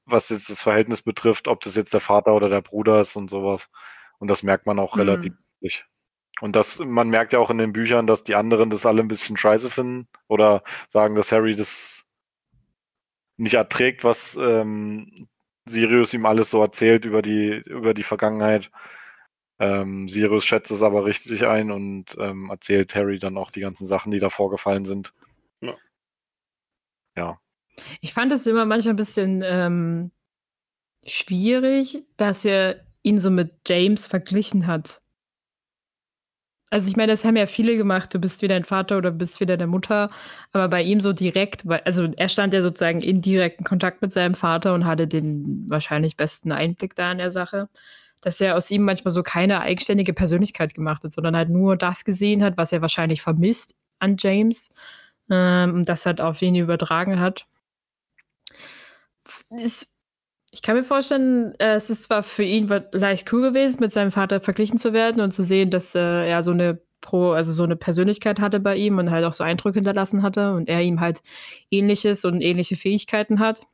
was 0.08 0.30
jetzt 0.30 0.50
das 0.50 0.62
Verhältnis 0.62 1.02
betrifft, 1.02 1.48
ob 1.48 1.62
das 1.62 1.76
jetzt 1.76 1.94
der 1.94 2.00
Vater 2.00 2.34
oder 2.34 2.50
der 2.50 2.62
Bruder 2.62 3.02
ist 3.02 3.16
und 3.16 3.30
sowas. 3.30 3.70
Und 4.20 4.30
das 4.30 4.42
merkt 4.42 4.66
man 4.66 4.80
auch 4.80 4.96
mhm. 4.96 5.02
relativ. 5.02 5.34
Und 6.40 6.56
das, 6.56 6.80
man 6.80 7.10
merkt 7.10 7.34
ja 7.34 7.40
auch 7.40 7.50
in 7.50 7.58
den 7.58 7.74
Büchern, 7.74 8.08
dass 8.08 8.24
die 8.24 8.36
anderen 8.36 8.70
das 8.70 8.86
alle 8.86 9.02
ein 9.02 9.08
bisschen 9.08 9.38
scheiße 9.38 9.70
finden 9.70 10.08
oder 10.28 10.64
sagen, 10.90 11.16
dass 11.16 11.32
Harry 11.32 11.56
das 11.56 12.06
nicht 13.38 13.56
erträgt, 13.56 14.04
was 14.04 14.36
ähm, 14.38 15.28
Sirius 15.66 16.14
ihm 16.14 16.26
alles 16.26 16.50
so 16.50 16.62
erzählt 16.62 17.06
über 17.06 17.22
die, 17.22 17.62
über 17.66 17.94
die 17.94 18.04
Vergangenheit. 18.04 18.72
Ähm, 19.60 20.08
Sirius 20.08 20.46
schätzt 20.46 20.72
es 20.72 20.84
aber 20.84 21.06
richtig 21.06 21.46
ein 21.46 21.72
und 21.72 22.16
ähm, 22.20 22.50
erzählt 22.50 22.94
Harry 22.96 23.18
dann 23.18 23.38
auch 23.38 23.52
die 23.52 23.62
ganzen 23.62 23.88
Sachen, 23.88 24.12
die 24.12 24.20
da 24.20 24.30
vorgefallen 24.30 24.86
sind. 24.86 25.14
Ja. 25.62 25.76
ja. 27.16 27.40
Ich 28.02 28.14
fand 28.14 28.32
es 28.32 28.46
immer 28.46 28.66
manchmal 28.66 28.94
ein 28.94 28.98
bisschen 28.98 29.44
ähm, 29.44 30.12
schwierig, 31.06 32.04
dass 32.18 32.46
er 32.46 32.86
ihn 33.02 33.20
so 33.20 33.32
mit 33.32 33.54
James 33.68 34.06
verglichen 34.06 34.68
hat. 34.68 35.02
Also 36.70 36.90
ich 36.90 36.98
meine, 36.98 37.14
das 37.14 37.24
haben 37.24 37.38
ja 37.38 37.46
viele 37.46 37.78
gemacht, 37.78 38.14
du 38.14 38.20
bist 38.20 38.42
wie 38.42 38.50
dein 38.50 38.66
Vater 38.66 38.98
oder 38.98 39.12
bist 39.12 39.40
wie 39.40 39.46
deine 39.46 39.68
Mutter, 39.68 40.10
aber 40.52 40.68
bei 40.68 40.84
ihm 40.84 41.00
so 41.00 41.14
direkt, 41.14 41.64
also 41.86 42.10
er 42.18 42.28
stand 42.28 42.54
ja 42.54 42.62
sozusagen 42.62 43.02
in 43.02 43.22
direkten 43.22 43.64
Kontakt 43.64 44.02
mit 44.02 44.12
seinem 44.12 44.36
Vater 44.36 44.74
und 44.74 44.86
hatte 44.86 45.08
den 45.08 45.66
wahrscheinlich 45.70 46.18
besten 46.18 46.52
Einblick 46.52 46.94
da 46.96 47.10
in 47.14 47.20
der 47.20 47.32
Sache, 47.32 47.70
dass 48.28 48.42
er 48.42 48.56
aus 48.56 48.70
ihm 48.72 48.84
manchmal 48.84 49.12
so 49.12 49.24
keine 49.24 49.62
eigenständige 49.62 50.14
Persönlichkeit 50.14 50.74
gemacht 50.74 51.04
hat, 51.04 51.14
sondern 51.14 51.36
halt 51.36 51.50
nur 51.50 51.78
das 51.78 52.06
gesehen 52.06 52.44
hat, 52.44 52.58
was 52.58 52.72
er 52.72 52.82
wahrscheinlich 52.82 53.22
vermisst 53.22 53.76
an 54.00 54.18
James 54.20 54.70
ähm, 55.30 55.76
und 55.76 55.90
das 55.90 56.06
halt 56.06 56.22
auf 56.22 56.42
ihn 56.42 56.56
übertragen 56.56 57.20
hat 57.20 57.46
ist, 59.50 59.94
ich 60.52 60.62
kann 60.62 60.76
mir 60.76 60.84
vorstellen, 60.84 61.54
äh, 61.60 61.76
es 61.76 61.90
ist 61.90 62.04
zwar 62.04 62.24
für 62.24 62.44
ihn 62.44 62.68
leicht 62.92 63.32
cool 63.34 63.42
gewesen, 63.42 63.80
mit 63.82 63.92
seinem 63.92 64.12
Vater 64.12 64.40
verglichen 64.42 64.78
zu 64.78 64.94
werden 64.94 65.22
und 65.22 65.32
zu 65.32 65.44
sehen, 65.44 65.70
dass 65.70 65.96
äh, 65.96 66.28
er 66.28 66.44
so 66.44 66.52
eine 66.52 66.82
Pro, 67.02 67.32
also 67.32 67.54
so 67.54 67.64
eine 67.64 67.76
Persönlichkeit 67.76 68.40
hatte 68.40 68.60
bei 68.60 68.76
ihm 68.76 68.98
und 68.98 69.12
halt 69.12 69.24
auch 69.26 69.34
so 69.34 69.44
Eindrücke 69.44 69.76
hinterlassen 69.76 70.24
hatte 70.24 70.54
und 70.54 70.68
er 70.68 70.82
ihm 70.82 71.00
halt 71.00 71.22
ähnliches 71.70 72.26
und 72.26 72.42
ähnliche 72.42 72.76
Fähigkeiten 72.76 73.40
hat. 73.40 73.68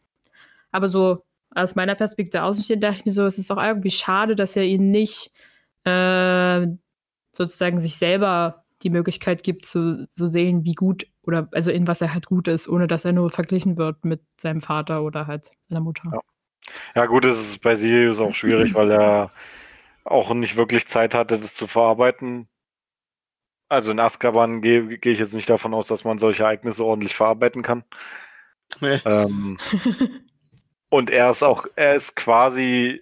Aber 0.71 0.89
so 0.89 1.23
aus 1.55 1.75
meiner 1.75 1.95
Perspektive 1.95 2.43
außenstehend 2.43 2.83
dachte 2.83 2.99
ich 2.99 3.05
mir 3.05 3.11
so, 3.11 3.25
es 3.25 3.37
ist 3.37 3.51
auch 3.51 3.61
irgendwie 3.61 3.91
schade, 3.91 4.35
dass 4.35 4.55
er 4.55 4.63
ihn 4.63 4.91
nicht 4.91 5.31
äh, 5.83 6.67
sozusagen 7.31 7.79
sich 7.79 7.97
selber 7.97 8.63
die 8.83 8.89
Möglichkeit 8.89 9.43
gibt, 9.43 9.65
zu, 9.65 10.07
zu 10.09 10.27
sehen, 10.27 10.65
wie 10.65 10.73
gut 10.73 11.07
oder 11.23 11.47
also 11.51 11.71
in 11.71 11.87
was 11.87 12.01
er 12.01 12.13
halt 12.13 12.25
gut 12.25 12.47
ist, 12.47 12.67
ohne 12.67 12.87
dass 12.87 13.05
er 13.05 13.13
nur 13.13 13.29
verglichen 13.29 13.77
wird 13.77 14.03
mit 14.03 14.21
seinem 14.39 14.61
Vater 14.61 15.03
oder 15.03 15.27
halt 15.27 15.51
seiner 15.69 15.81
Mutter. 15.81 16.03
Ja, 16.11 16.19
ja 16.95 17.05
gut, 17.05 17.25
es 17.25 17.39
ist 17.39 17.61
bei 17.61 17.75
Sirius 17.75 18.19
auch 18.19 18.35
schwierig, 18.35 18.73
weil 18.75 18.91
er 18.91 19.31
auch 20.03 20.33
nicht 20.33 20.57
wirklich 20.57 20.87
Zeit 20.87 21.15
hatte, 21.15 21.39
das 21.39 21.53
zu 21.53 21.67
verarbeiten. 21.67 22.47
Also 23.69 23.91
in 23.91 23.99
Azkaban 23.99 24.61
gehe 24.61 24.97
gehe 24.99 25.13
ich 25.13 25.19
jetzt 25.19 25.33
nicht 25.33 25.49
davon 25.49 25.73
aus, 25.73 25.87
dass 25.87 26.03
man 26.03 26.19
solche 26.19 26.43
Ereignisse 26.43 26.83
ordentlich 26.83 27.15
verarbeiten 27.15 27.63
kann. 27.63 27.83
Nee. 28.81 28.99
Ähm, 29.05 29.57
und 30.93 31.09
er 31.09 31.31
ist 31.31 31.43
auch, 31.43 31.65
er 31.75 31.95
ist 31.95 32.15
quasi 32.15 33.01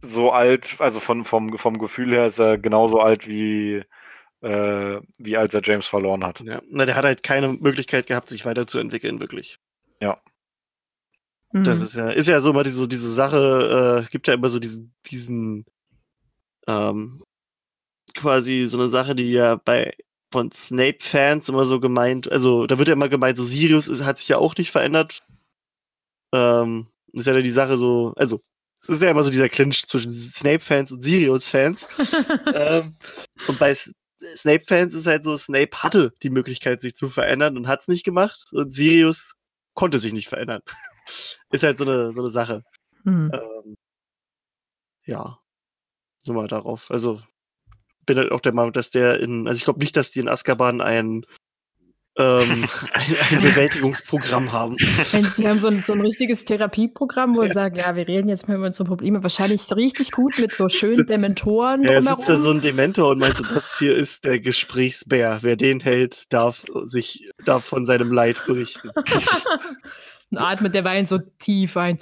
so 0.00 0.30
alt, 0.30 0.76
also 0.78 1.00
von, 1.00 1.24
vom, 1.24 1.58
vom 1.58 1.78
Gefühl 1.78 2.12
her 2.12 2.26
ist 2.26 2.38
er 2.38 2.58
genauso 2.58 3.00
alt 3.00 3.26
wie, 3.28 3.82
äh, 4.42 5.00
wie 5.18 5.36
als 5.36 5.54
er 5.54 5.62
James 5.62 5.86
verloren 5.86 6.24
hat. 6.24 6.40
Ja. 6.40 6.60
Na, 6.70 6.86
der 6.86 6.96
hat 6.96 7.04
halt 7.04 7.22
keine 7.22 7.48
Möglichkeit 7.48 8.06
gehabt, 8.06 8.28
sich 8.28 8.44
weiterzuentwickeln, 8.46 9.20
wirklich. 9.20 9.58
Das 11.52 11.78
Mhm. 11.78 11.84
ist 11.84 11.94
ja, 11.94 12.10
ist 12.10 12.28
ja 12.28 12.40
so 12.40 12.50
immer 12.50 12.64
diese, 12.64 12.88
diese 12.88 13.12
Sache, 13.12 14.04
äh, 14.04 14.10
gibt 14.10 14.28
ja 14.28 14.34
immer 14.34 14.48
so 14.48 14.58
diesen, 14.58 14.94
diesen, 15.06 15.64
ähm, 16.66 17.22
quasi 18.14 18.66
so 18.66 18.78
eine 18.78 18.88
Sache, 18.88 19.14
die 19.14 19.32
ja 19.32 19.56
bei 19.56 19.92
von 20.32 20.50
Snape-Fans 20.52 21.48
immer 21.48 21.64
so 21.64 21.80
gemeint, 21.80 22.30
also 22.30 22.66
da 22.66 22.78
wird 22.78 22.88
ja 22.88 22.94
immer 22.94 23.08
gemeint, 23.08 23.36
so 23.38 23.44
Sirius 23.44 23.88
ist, 23.88 24.04
hat 24.04 24.18
sich 24.18 24.28
ja 24.28 24.38
auch 24.38 24.56
nicht 24.56 24.70
verändert. 24.70 25.22
Ähm, 26.36 26.86
ist 27.12 27.26
ja 27.26 27.32
dann 27.32 27.44
die 27.44 27.50
Sache 27.50 27.76
so, 27.76 28.12
also 28.16 28.40
es 28.80 28.88
ist 28.90 29.02
ja 29.02 29.10
immer 29.10 29.24
so 29.24 29.30
dieser 29.30 29.48
Clinch 29.48 29.86
zwischen 29.86 30.10
Snape-Fans 30.10 30.92
und 30.92 31.00
Sirius-Fans. 31.00 31.88
ähm, 32.54 32.96
und 33.48 33.58
bei 33.58 33.74
Snape-Fans 33.74 34.94
ist 34.94 35.06
halt 35.06 35.24
so, 35.24 35.36
Snape 35.36 35.76
hatte 35.78 36.12
die 36.22 36.30
Möglichkeit, 36.30 36.80
sich 36.80 36.94
zu 36.94 37.08
verändern 37.08 37.56
und 37.56 37.68
hat 37.68 37.80
es 37.80 37.88
nicht 37.88 38.04
gemacht. 38.04 38.48
Und 38.52 38.72
Sirius 38.72 39.34
konnte 39.74 39.98
sich 39.98 40.12
nicht 40.12 40.28
verändern. 40.28 40.60
ist 41.50 41.62
halt 41.62 41.78
so 41.78 41.84
eine, 41.84 42.12
so 42.12 42.20
eine 42.20 42.30
Sache. 42.30 42.62
Mhm. 43.04 43.30
Ähm, 43.32 43.74
ja. 45.04 45.38
Nur 46.26 46.36
mal 46.36 46.48
darauf. 46.48 46.90
Also, 46.90 47.22
bin 48.04 48.18
halt 48.18 48.32
auch 48.32 48.40
der 48.40 48.54
Meinung, 48.54 48.72
dass 48.72 48.90
der 48.90 49.20
in, 49.20 49.46
also 49.48 49.58
ich 49.58 49.64
glaube 49.64 49.80
nicht, 49.80 49.96
dass 49.96 50.10
die 50.10 50.20
in 50.20 50.28
Azkaban 50.28 50.80
ein, 50.80 51.24
ähm, 52.18 52.66
ein, 52.92 53.16
ein 53.30 53.40
Bewältigungsprogramm 53.40 54.52
haben. 54.52 54.76
Sie 55.02 55.46
haben 55.46 55.60
so 55.60 55.68
ein, 55.68 55.82
so 55.82 55.92
ein 55.92 56.00
richtiges 56.00 56.44
Therapieprogramm, 56.44 57.36
wo 57.36 57.42
Sie 57.42 57.52
sagen, 57.52 57.76
ja, 57.76 57.94
wir 57.94 58.08
reden 58.08 58.28
jetzt 58.28 58.48
mal 58.48 58.56
über 58.56 58.66
unsere 58.66 58.86
Probleme. 58.88 59.22
Wahrscheinlich 59.22 59.70
richtig 59.74 60.12
gut 60.12 60.38
mit 60.38 60.52
so 60.54 60.68
schönen 60.70 60.96
Sitzt- 60.96 61.10
Dementoren 61.10 61.82
Ja, 61.82 62.00
sitzt 62.00 62.08
da 62.10 62.14
drumherum. 62.34 62.42
so 62.42 62.50
ein 62.52 62.60
Dementor 62.60 63.10
und 63.10 63.18
meint 63.18 63.36
so, 63.36 63.44
das 63.44 63.78
hier 63.78 63.94
ist 63.94 64.24
der 64.24 64.40
Gesprächsbär. 64.40 65.38
Wer 65.42 65.56
den 65.56 65.80
hält, 65.80 66.32
darf 66.32 66.64
sich, 66.84 67.30
darf 67.44 67.64
von 67.64 67.84
seinem 67.84 68.12
Leid 68.12 68.44
berichten. 68.46 68.90
und 70.30 70.38
atmet 70.38 70.74
derweil 70.74 71.06
so 71.06 71.18
tief 71.38 71.76
ein. 71.76 71.98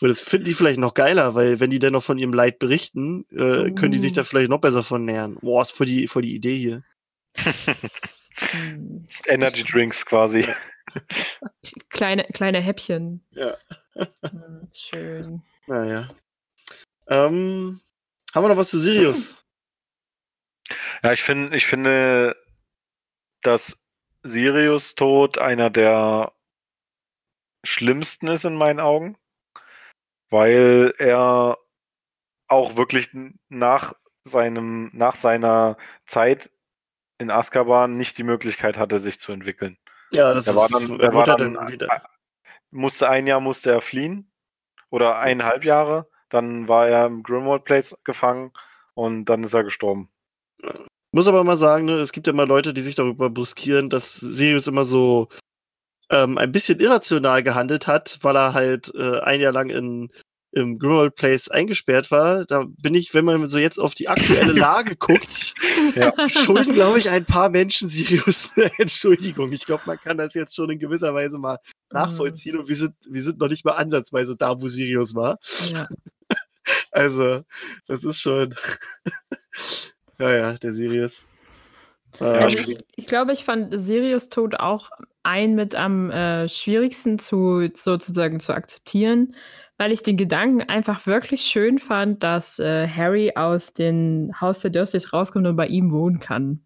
Und 0.00 0.08
das 0.08 0.24
finden 0.24 0.44
die 0.44 0.54
vielleicht 0.54 0.78
noch 0.78 0.94
geiler, 0.94 1.34
weil 1.34 1.58
wenn 1.58 1.70
die 1.70 1.78
dann 1.78 1.92
noch 1.92 2.02
von 2.02 2.18
ihrem 2.18 2.34
Leid 2.34 2.58
berichten, 2.58 3.24
äh, 3.30 3.70
können 3.72 3.92
die 3.92 3.98
sich 3.98 4.12
da 4.12 4.20
Uh. 4.20 4.24
vielleicht 4.24 4.50
noch 4.50 4.60
besser 4.60 4.82
von 4.82 5.04
nähern. 5.04 5.38
Boah, 5.40 5.62
ist 5.62 5.72
voll 5.72 5.86
die, 5.86 6.06
voll 6.06 6.22
die 6.22 6.34
Idee 6.34 6.56
hier. 6.56 6.82
Energy 9.26 9.64
Drinks 9.64 10.04
quasi. 10.04 10.46
kleine, 11.88 12.24
kleine 12.32 12.60
Häppchen. 12.60 13.24
Ja. 13.30 13.56
Hm, 13.94 14.68
Schön. 14.72 15.42
Naja. 15.66 16.08
Ähm, 17.08 17.80
haben 18.34 18.44
wir 18.44 18.48
noch 18.48 18.56
was 18.56 18.70
zu 18.70 18.78
Sirius? 18.78 19.36
Ja, 21.02 21.12
ich 21.12 21.22
finde, 21.22 21.56
ich 21.56 21.66
finde, 21.66 22.36
dass 23.42 23.78
Sirius 24.22 24.94
Tod 24.94 25.38
einer 25.38 25.70
der 25.70 26.32
schlimmsten 27.64 28.26
ist 28.28 28.44
in 28.44 28.54
meinen 28.54 28.80
Augen, 28.80 29.16
weil 30.30 30.94
er 30.98 31.58
auch 32.48 32.76
wirklich 32.76 33.10
nach 33.48 33.94
seinem, 34.24 34.90
nach 34.92 35.14
seiner 35.14 35.76
Zeit 36.06 36.50
in 37.18 37.30
Azkaban 37.30 37.96
nicht 37.96 38.18
die 38.18 38.24
Möglichkeit 38.24 38.76
hatte, 38.76 38.98
sich 38.98 39.18
zu 39.18 39.32
entwickeln. 39.32 39.78
Ja, 40.10 40.34
das 40.34 40.46
Er 40.46 40.56
war 40.56 40.68
dann, 40.68 41.00
er 41.00 41.14
war 41.14 41.24
dann, 41.24 41.58
musste 42.70 43.08
ein 43.08 43.26
Jahr 43.26 43.40
musste 43.40 43.70
er 43.70 43.80
fliehen 43.80 44.30
oder 44.90 45.18
eineinhalb 45.18 45.64
Jahre, 45.64 46.08
dann 46.28 46.68
war 46.68 46.88
er 46.88 47.06
im 47.06 47.22
Grimwald 47.22 47.64
Place 47.64 47.96
gefangen 48.04 48.52
und 48.94 49.26
dann 49.26 49.44
ist 49.44 49.54
er 49.54 49.64
gestorben. 49.64 50.10
Muss 51.12 51.28
aber 51.28 51.44
mal 51.44 51.56
sagen, 51.56 51.86
ne, 51.86 51.94
es 51.94 52.12
gibt 52.12 52.26
ja 52.26 52.32
immer 52.32 52.46
Leute, 52.46 52.74
die 52.74 52.80
sich 52.80 52.94
darüber 52.94 53.30
bruskieren, 53.30 53.88
dass 53.88 54.14
Sirius 54.14 54.66
immer 54.66 54.84
so 54.84 55.28
ähm, 56.10 56.38
ein 56.38 56.52
bisschen 56.52 56.80
irrational 56.80 57.42
gehandelt 57.42 57.86
hat, 57.86 58.18
weil 58.22 58.36
er 58.36 58.54
halt 58.54 58.92
äh, 58.94 59.20
ein 59.20 59.40
Jahr 59.40 59.52
lang 59.52 59.70
in, 59.70 60.10
im 60.52 60.78
Grimald 60.78 61.16
Place 61.16 61.48
eingesperrt 61.50 62.10
war. 62.10 62.44
Da 62.46 62.64
bin 62.80 62.94
ich, 62.94 63.12
wenn 63.12 63.24
man 63.24 63.46
so 63.46 63.58
jetzt 63.58 63.78
auf 63.78 63.94
die 63.94 64.08
aktuelle 64.08 64.52
Lage 64.54 64.96
guckt, 64.96 65.54
Ja. 65.94 66.12
schulden, 66.28 66.74
glaube 66.74 66.98
ich, 66.98 67.10
ein 67.10 67.24
paar 67.24 67.50
Menschen 67.50 67.88
Sirius 67.88 68.52
eine 68.56 68.70
Entschuldigung. 68.78 69.52
Ich 69.52 69.64
glaube, 69.66 69.82
man 69.86 69.98
kann 69.98 70.16
das 70.18 70.34
jetzt 70.34 70.54
schon 70.54 70.70
in 70.70 70.78
gewisser 70.78 71.12
Weise 71.14 71.38
mal 71.38 71.58
nachvollziehen 71.90 72.56
und 72.56 72.68
wir 72.68 72.76
sind, 72.76 72.94
wir 73.10 73.22
sind 73.22 73.38
noch 73.38 73.48
nicht 73.48 73.64
mal 73.64 73.72
ansatzweise 73.72 74.36
da, 74.36 74.60
wo 74.60 74.68
Sirius 74.68 75.14
war. 75.14 75.38
Ja. 75.72 75.86
Also, 76.90 77.42
das 77.86 78.02
ist 78.02 78.20
schon. 78.20 78.52
ja, 80.18 80.34
ja, 80.34 80.52
der 80.54 80.72
Sirius. 80.72 81.28
Also 82.20 82.58
ich, 82.58 82.78
ich 82.96 83.06
glaube, 83.06 83.32
ich 83.32 83.44
fand 83.44 83.78
Sirius 83.78 84.28
Tod 84.28 84.54
auch 84.54 84.90
ein 85.22 85.54
mit 85.54 85.74
am 85.74 86.10
äh, 86.10 86.48
schwierigsten 86.48 87.18
zu 87.18 87.68
sozusagen 87.74 88.40
zu 88.40 88.52
akzeptieren, 88.54 89.34
weil 89.76 89.92
ich 89.92 90.02
den 90.02 90.16
Gedanken 90.16 90.62
einfach 90.62 91.06
wirklich 91.06 91.42
schön 91.42 91.78
fand, 91.78 92.22
dass 92.22 92.58
äh, 92.58 92.88
Harry 92.88 93.32
aus 93.34 93.72
dem 93.72 94.32
Haus 94.40 94.60
der 94.60 94.70
Dursleys 94.70 95.12
rauskommt 95.12 95.46
und 95.46 95.56
bei 95.56 95.66
ihm 95.66 95.90
wohnen 95.90 96.20
kann. 96.20 96.64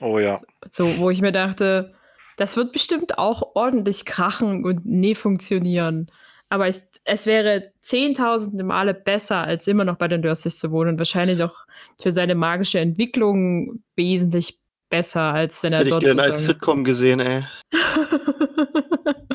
Oh 0.00 0.18
ja. 0.18 0.40
So, 0.68 0.98
wo 0.98 1.10
ich 1.10 1.20
mir 1.20 1.32
dachte, 1.32 1.90
das 2.36 2.56
wird 2.56 2.72
bestimmt 2.72 3.18
auch 3.18 3.54
ordentlich 3.54 4.04
krachen 4.04 4.64
und 4.64 4.86
nie 4.86 5.14
funktionieren. 5.14 6.10
Aber 6.52 6.68
ich, 6.68 6.82
es 7.04 7.24
wäre 7.24 7.72
zehntausende 7.80 8.62
Male 8.62 8.92
besser, 8.92 9.38
als 9.38 9.66
immer 9.68 9.86
noch 9.86 9.96
bei 9.96 10.06
den 10.06 10.20
Dursleys 10.20 10.58
zu 10.58 10.70
wohnen 10.70 10.90
und 10.90 10.98
wahrscheinlich 10.98 11.42
auch 11.42 11.54
für 11.98 12.12
seine 12.12 12.34
magische 12.34 12.78
Entwicklung 12.78 13.82
wesentlich 13.96 14.60
besser, 14.90 15.32
als 15.32 15.62
wenn 15.62 15.70
das 15.70 15.78
er 15.80 15.86
hätte 15.86 15.88
ich 15.88 15.94
dort 15.94 16.04
gerne 16.04 16.22
als 16.24 16.44
Sitcom 16.44 16.84
gesehen, 16.84 17.20
ey. 17.20 17.44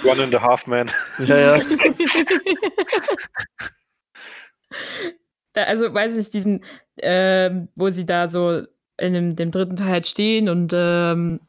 One 0.04 0.22
and 0.22 0.36
a 0.36 0.42
Half 0.44 0.68
Man. 0.68 0.92
Ja, 1.26 1.58
ja. 1.58 1.64
da, 5.54 5.64
also 5.64 5.92
weiß 5.92 6.18
ich, 6.18 6.30
diesen, 6.30 6.64
ähm, 6.98 7.70
wo 7.76 7.90
sie 7.90 8.06
da 8.06 8.28
so 8.28 8.62
in 9.00 9.14
dem, 9.14 9.36
dem 9.36 9.50
dritten 9.50 9.76
Teil 9.76 9.90
halt 9.90 10.06
stehen 10.06 10.50
und 10.50 10.72
ähm, 10.76 11.40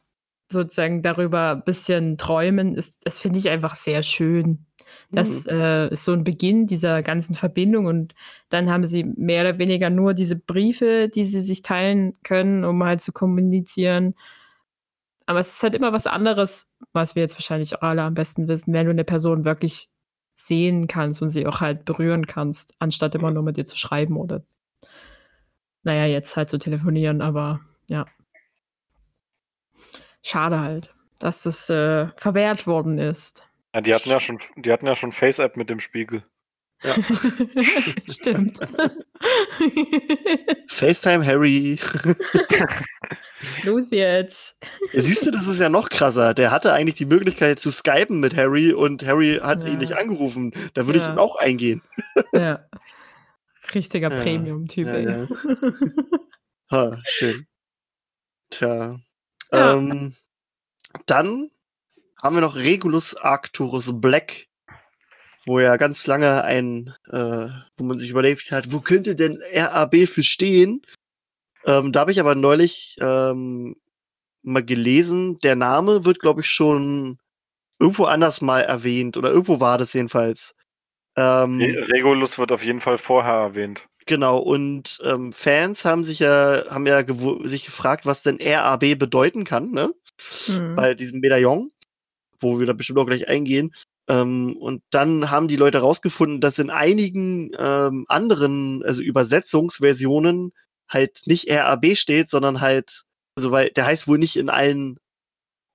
sozusagen 0.51 1.03
darüber 1.03 1.51
ein 1.51 1.63
bisschen 1.63 2.17
träumen, 2.17 2.73
ist, 2.73 3.05
das 3.05 3.21
finde 3.21 3.37
ich 3.37 3.49
einfach 3.49 3.75
sehr 3.75 4.01
schön. 4.01 4.65
Das 5.11 5.45
Mhm. 5.45 5.51
äh, 5.51 5.87
ist 5.89 6.05
so 6.05 6.13
ein 6.13 6.23
Beginn 6.23 6.67
dieser 6.67 7.01
ganzen 7.01 7.33
Verbindung 7.33 7.85
und 7.87 8.13
dann 8.49 8.69
haben 8.69 8.85
sie 8.85 9.03
mehr 9.03 9.41
oder 9.41 9.57
weniger 9.57 9.89
nur 9.89 10.13
diese 10.13 10.35
Briefe, 10.35 11.09
die 11.09 11.23
sie 11.23 11.41
sich 11.41 11.61
teilen 11.63 12.13
können, 12.23 12.63
um 12.63 12.83
halt 12.83 13.01
zu 13.01 13.11
kommunizieren. 13.11 14.13
Aber 15.25 15.39
es 15.39 15.53
ist 15.53 15.63
halt 15.63 15.75
immer 15.75 15.93
was 15.93 16.07
anderes, 16.07 16.71
was 16.93 17.15
wir 17.15 17.21
jetzt 17.23 17.35
wahrscheinlich 17.35 17.75
auch 17.75 17.81
alle 17.83 18.01
am 18.03 18.13
besten 18.15 18.47
wissen, 18.47 18.73
wenn 18.73 18.85
du 18.85 18.91
eine 18.91 19.03
Person 19.03 19.45
wirklich 19.45 19.89
sehen 20.33 20.87
kannst 20.87 21.21
und 21.21 21.29
sie 21.29 21.45
auch 21.45 21.61
halt 21.61 21.85
berühren 21.85 22.25
kannst, 22.27 22.73
anstatt 22.79 23.15
immer 23.15 23.31
nur 23.31 23.43
mit 23.43 23.57
dir 23.57 23.65
zu 23.65 23.77
schreiben 23.77 24.17
oder 24.17 24.43
naja, 25.83 26.05
jetzt 26.05 26.35
halt 26.37 26.49
zu 26.49 26.57
telefonieren, 26.57 27.21
aber 27.21 27.61
ja. 27.87 28.05
Schade 30.21 30.59
halt, 30.59 30.93
dass 31.19 31.43
das 31.43 31.69
äh, 31.69 32.07
verwehrt 32.17 32.67
worden 32.67 32.97
ist. 32.99 33.43
Ja, 33.73 33.81
die 33.81 33.93
hatten 33.93 34.09
ja 34.09 34.19
schon, 34.19 34.39
die 34.57 34.71
hatten 34.71 34.87
ja 34.87 34.95
schon 34.95 35.11
Face-App 35.11 35.57
mit 35.57 35.69
dem 35.69 35.79
Spiegel. 35.79 36.23
Stimmt. 38.09 38.59
FaceTime 40.69 41.25
Harry. 41.25 41.77
Los 43.63 43.91
jetzt. 43.91 44.59
Ja, 44.93 45.01
siehst 45.01 45.25
du, 45.25 45.31
das 45.31 45.47
ist 45.47 45.59
ja 45.59 45.69
noch 45.69 45.89
krasser. 45.89 46.33
Der 46.33 46.51
hatte 46.51 46.73
eigentlich 46.73 46.95
die 46.95 47.05
Möglichkeit 47.05 47.59
zu 47.59 47.71
skypen 47.71 48.19
mit 48.19 48.35
Harry 48.37 48.73
und 48.73 49.05
Harry 49.05 49.39
hat 49.41 49.63
Ja. 49.63 49.69
ihn 49.69 49.79
nicht 49.79 49.93
angerufen. 49.93 50.53
Da 50.73 50.85
würde 50.85 50.99
ich 50.99 51.05
Ja. 51.05 51.13
ihn 51.13 51.19
auch 51.19 51.35
eingehen. 51.35 51.81
Ja. 52.33 52.65
Richtiger 53.73 54.09
Ja, 54.11 54.21
Premium-Typ, 54.21 54.87
ja, 54.87 54.93
ey. 54.93 55.05
ja. 55.05 55.27
Ha, 56.71 57.01
schön. 57.07 57.47
Tja. 58.51 58.99
Ja. 59.51 59.73
Ähm, 59.75 60.13
dann 61.05 61.49
haben 62.21 62.35
wir 62.35 62.41
noch 62.41 62.55
Regulus 62.55 63.15
Arcturus 63.15 63.99
Black, 63.99 64.47
wo 65.45 65.59
ja 65.59 65.77
ganz 65.77 66.05
lange 66.07 66.43
ein, 66.43 66.93
äh, 67.09 67.47
wo 67.77 67.83
man 67.83 67.97
sich 67.97 68.09
überlegt 68.09 68.51
hat, 68.51 68.71
wo 68.71 68.81
könnte 68.81 69.15
denn 69.15 69.41
RAB 69.53 70.07
für 70.07 70.23
stehen? 70.23 70.81
Ähm, 71.65 71.91
da 71.91 72.01
habe 72.01 72.11
ich 72.11 72.19
aber 72.19 72.35
neulich 72.35 72.97
ähm, 73.01 73.75
mal 74.41 74.63
gelesen, 74.63 75.39
der 75.39 75.55
Name 75.55 76.05
wird, 76.05 76.19
glaube 76.19 76.41
ich, 76.41 76.49
schon 76.49 77.17
irgendwo 77.79 78.05
anders 78.05 78.41
mal 78.41 78.61
erwähnt 78.61 79.17
oder 79.17 79.29
irgendwo 79.29 79.59
war 79.59 79.77
das 79.77 79.93
jedenfalls. 79.93 80.55
Ähm, 81.15 81.59
Re 81.59 81.87
Regulus 81.89 82.37
wird 82.37 82.51
auf 82.51 82.63
jeden 82.63 82.81
Fall 82.81 82.97
vorher 82.97 83.33
erwähnt. 83.33 83.87
Genau, 84.05 84.39
und 84.39 84.99
ähm, 85.03 85.31
Fans 85.31 85.85
haben 85.85 86.03
sich 86.03 86.19
ja, 86.19 86.63
haben 86.69 86.87
ja 86.87 87.03
sich 87.43 87.65
gefragt, 87.65 88.05
was 88.05 88.23
denn 88.23 88.39
RAB 88.41 88.97
bedeuten 88.97 89.43
kann, 89.45 89.71
ne? 89.71 89.93
Mhm. 90.47 90.75
Bei 90.75 90.95
diesem 90.95 91.19
Medaillon, 91.19 91.71
wo 92.39 92.59
wir 92.59 92.67
da 92.67 92.73
bestimmt 92.73 92.99
auch 92.99 93.05
gleich 93.05 93.27
eingehen. 93.27 93.71
Ähm, 94.09 94.57
und 94.57 94.81
dann 94.89 95.29
haben 95.29 95.47
die 95.47 95.55
Leute 95.55 95.79
rausgefunden, 95.79 96.41
dass 96.41 96.59
in 96.59 96.69
einigen 96.69 97.51
ähm, 97.57 98.05
anderen, 98.07 98.83
also 98.83 99.01
Übersetzungsversionen, 99.01 100.51
halt 100.89 101.21
nicht 101.25 101.49
RAB 101.51 101.95
steht, 101.95 102.29
sondern 102.29 102.61
halt, 102.61 103.03
also 103.35 103.51
weil 103.51 103.69
der 103.69 103.85
heißt 103.85 104.07
wohl 104.07 104.17
nicht 104.17 104.35
in 104.35 104.49
allen, 104.49 104.97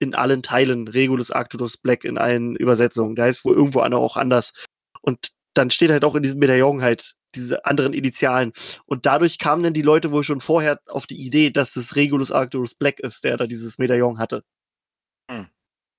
in 0.01 0.15
allen 0.15 0.43
Teilen 0.43 0.89
Regulus 0.89 1.31
Arcturus 1.31 1.77
Black 1.77 2.05
in 2.05 2.19
allen 2.19 2.57
Übersetzungen. 2.57 3.15
Der 3.15 3.27
heißt 3.27 3.45
wohl 3.45 3.55
irgendwo 3.55 3.81
auch 3.81 4.17
anders. 4.17 4.53
Und 5.01 5.31
dann 5.55 5.71
steht 5.71 5.91
halt 5.91 6.05
auch 6.05 6.17
in 6.17 6.23
diesem 6.25 6.41
Medaillon 6.41 6.83
halt 6.83 7.15
diese 7.35 7.65
anderen 7.65 7.93
Initialen. 7.93 8.53
Und 8.87 9.07
dadurch 9.07 9.39
kamen 9.39 9.63
dann 9.63 9.75
die 9.75 9.83
Leute 9.83 10.11
wohl 10.11 10.25
schon 10.25 10.41
vorher 10.41 10.81
auf 10.87 11.07
die 11.07 11.25
Idee, 11.25 11.51
dass 11.51 11.75
das 11.75 11.97
Regulus 11.97 12.33
Arcturus 12.33 12.75
Black 12.75 13.01
ist, 13.01 13.25
der 13.25 13.37
da 13.37 13.47
dieses 13.47 13.79
Medaillon 13.79 14.19
hatte. 14.19 14.43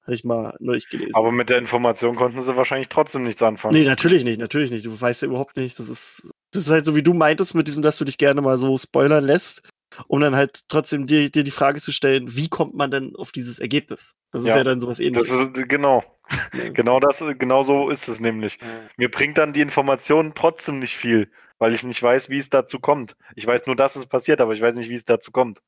Hatte 0.06 0.14
ich 0.14 0.23
mal 0.23 0.56
neulich 0.60 0.88
gelesen. 0.90 1.15
Aber 1.15 1.32
mit 1.32 1.49
der 1.49 1.57
Information 1.57 2.15
konnten 2.15 2.41
sie 2.41 2.56
wahrscheinlich 2.56 2.90
trotzdem 2.90 3.23
nichts 3.23 3.41
anfangen. 3.41 3.73
nee, 3.73 3.86
natürlich 3.86 4.23
nicht, 4.23 4.40
natürlich 4.40 4.69
nicht. 4.69 4.86
Du 4.86 5.02
weißt 5.02 5.23
ja 5.23 5.27
überhaupt 5.27 5.57
nicht. 5.57 5.80
Das 5.80 5.90
ist, 5.90 6.27
das 6.52 6.65
ist 6.68 6.69
halt 6.72 6.86
so, 6.86 6.95
wie 6.95 7.02
du 7.02 7.14
meintest, 7.15 7.56
mit 7.56 7.68
diesem, 7.68 7.82
dass 7.82 7.98
du 7.98 8.06
dich 8.06 8.19
gerne 8.19 8.41
mal 8.41 8.57
so 8.60 8.77
spoilern 8.77 9.23
lässt, 9.23 9.68
um 10.07 10.22
dann 10.22 10.36
halt 10.36 10.61
trotzdem 10.68 11.07
dir, 11.07 11.32
dir 11.32 11.44
die 11.44 11.49
Frage 11.52 11.80
zu 11.80 11.91
stellen, 11.91 12.36
wie 12.36 12.49
kommt 12.49 12.76
man 12.76 12.91
denn 12.91 13.15
auf 13.15 13.32
dieses 13.32 13.57
Ergebnis? 13.57 14.14
Das 14.32 14.41
ist 14.44 14.48
Ja, 14.48 14.57
ja, 14.57 14.64
dann 14.64 14.80
sowas 14.80 14.98
Das 14.98 15.06
ähnliches. 15.07 15.32
ist 15.32 15.69
genau, 15.69 16.03
genau 16.73 16.99
das, 16.99 17.23
genau 17.40 17.64
so 17.64 17.90
ist 17.90 18.07
es 18.07 18.19
nämlich. 18.19 18.60
Mir 18.98 19.10
bringt 19.10 19.40
dann 19.40 19.53
die 19.53 19.61
Information 19.61 20.34
trotzdem 20.36 20.77
nicht 20.77 20.95
viel, 20.95 21.32
weil 21.57 21.73
ich 21.73 21.84
nicht 21.84 22.03
weiß, 22.03 22.30
wie 22.30 22.38
es 22.38 22.52
dazu 22.52 22.80
kommt. 22.80 23.15
Ich 23.36 23.48
weiß 23.48 23.65
nur, 23.65 23.76
dass 23.76 23.95
es 23.95 24.06
passiert, 24.06 24.40
aber 24.40 24.53
ich 24.53 24.61
weiß 24.61 24.76
nicht, 24.76 24.90
wie 24.90 24.95
es 24.95 25.06
dazu 25.06 25.32
kommt. 25.32 25.64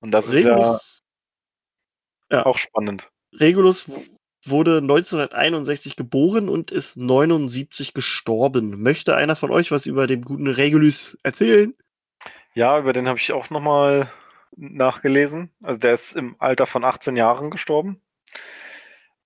Und 0.00 0.12
das 0.12 0.28
ist 0.28 0.32
Regulus, 0.46 1.02
ja 2.30 2.46
auch 2.46 2.56
spannend. 2.56 3.10
Regulus 3.34 3.90
wurde 4.44 4.78
1961 4.78 5.96
geboren 5.96 6.48
und 6.48 6.70
ist 6.70 6.96
79 6.96 7.94
gestorben. 7.94 8.82
Möchte 8.82 9.14
einer 9.16 9.36
von 9.36 9.50
euch 9.50 9.70
was 9.70 9.86
über 9.86 10.06
den 10.06 10.22
guten 10.22 10.48
Regulus 10.48 11.16
erzählen? 11.22 11.74
Ja, 12.54 12.78
über 12.78 12.92
den 12.92 13.08
habe 13.08 13.18
ich 13.18 13.32
auch 13.32 13.50
nochmal 13.50 14.10
nachgelesen. 14.56 15.50
Also 15.62 15.80
der 15.80 15.94
ist 15.94 16.16
im 16.16 16.36
Alter 16.38 16.66
von 16.66 16.84
18 16.84 17.16
Jahren 17.16 17.50
gestorben. 17.50 18.00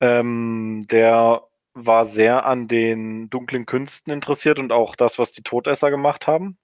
Ähm, 0.00 0.86
der 0.90 1.42
war 1.74 2.04
sehr 2.04 2.46
an 2.46 2.68
den 2.68 3.28
dunklen 3.30 3.66
Künsten 3.66 4.12
interessiert 4.12 4.58
und 4.58 4.72
auch 4.72 4.96
das, 4.96 5.18
was 5.18 5.32
die 5.32 5.42
Todesser 5.42 5.90
gemacht 5.90 6.26
haben. 6.26 6.58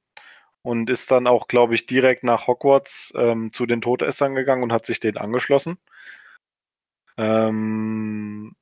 Und 0.63 0.91
ist 0.91 1.11
dann 1.11 1.27
auch, 1.27 1.49
glaube 1.49 1.75
ich, 1.75 1.87
direkt 1.87 2.23
nach 2.23 2.47
Hogwarts 2.47 3.13
ähm, 3.17 3.53
zu 3.53 3.67
den 3.67 3.81
Todessern 3.81 4.35
gegangen 4.37 4.63
und 4.63 4.73
hat 4.73 4.87
sich 4.87 5.01
denen 5.01 5.17
angeschlossen. 5.17 5.79
Ähm, 7.19 8.55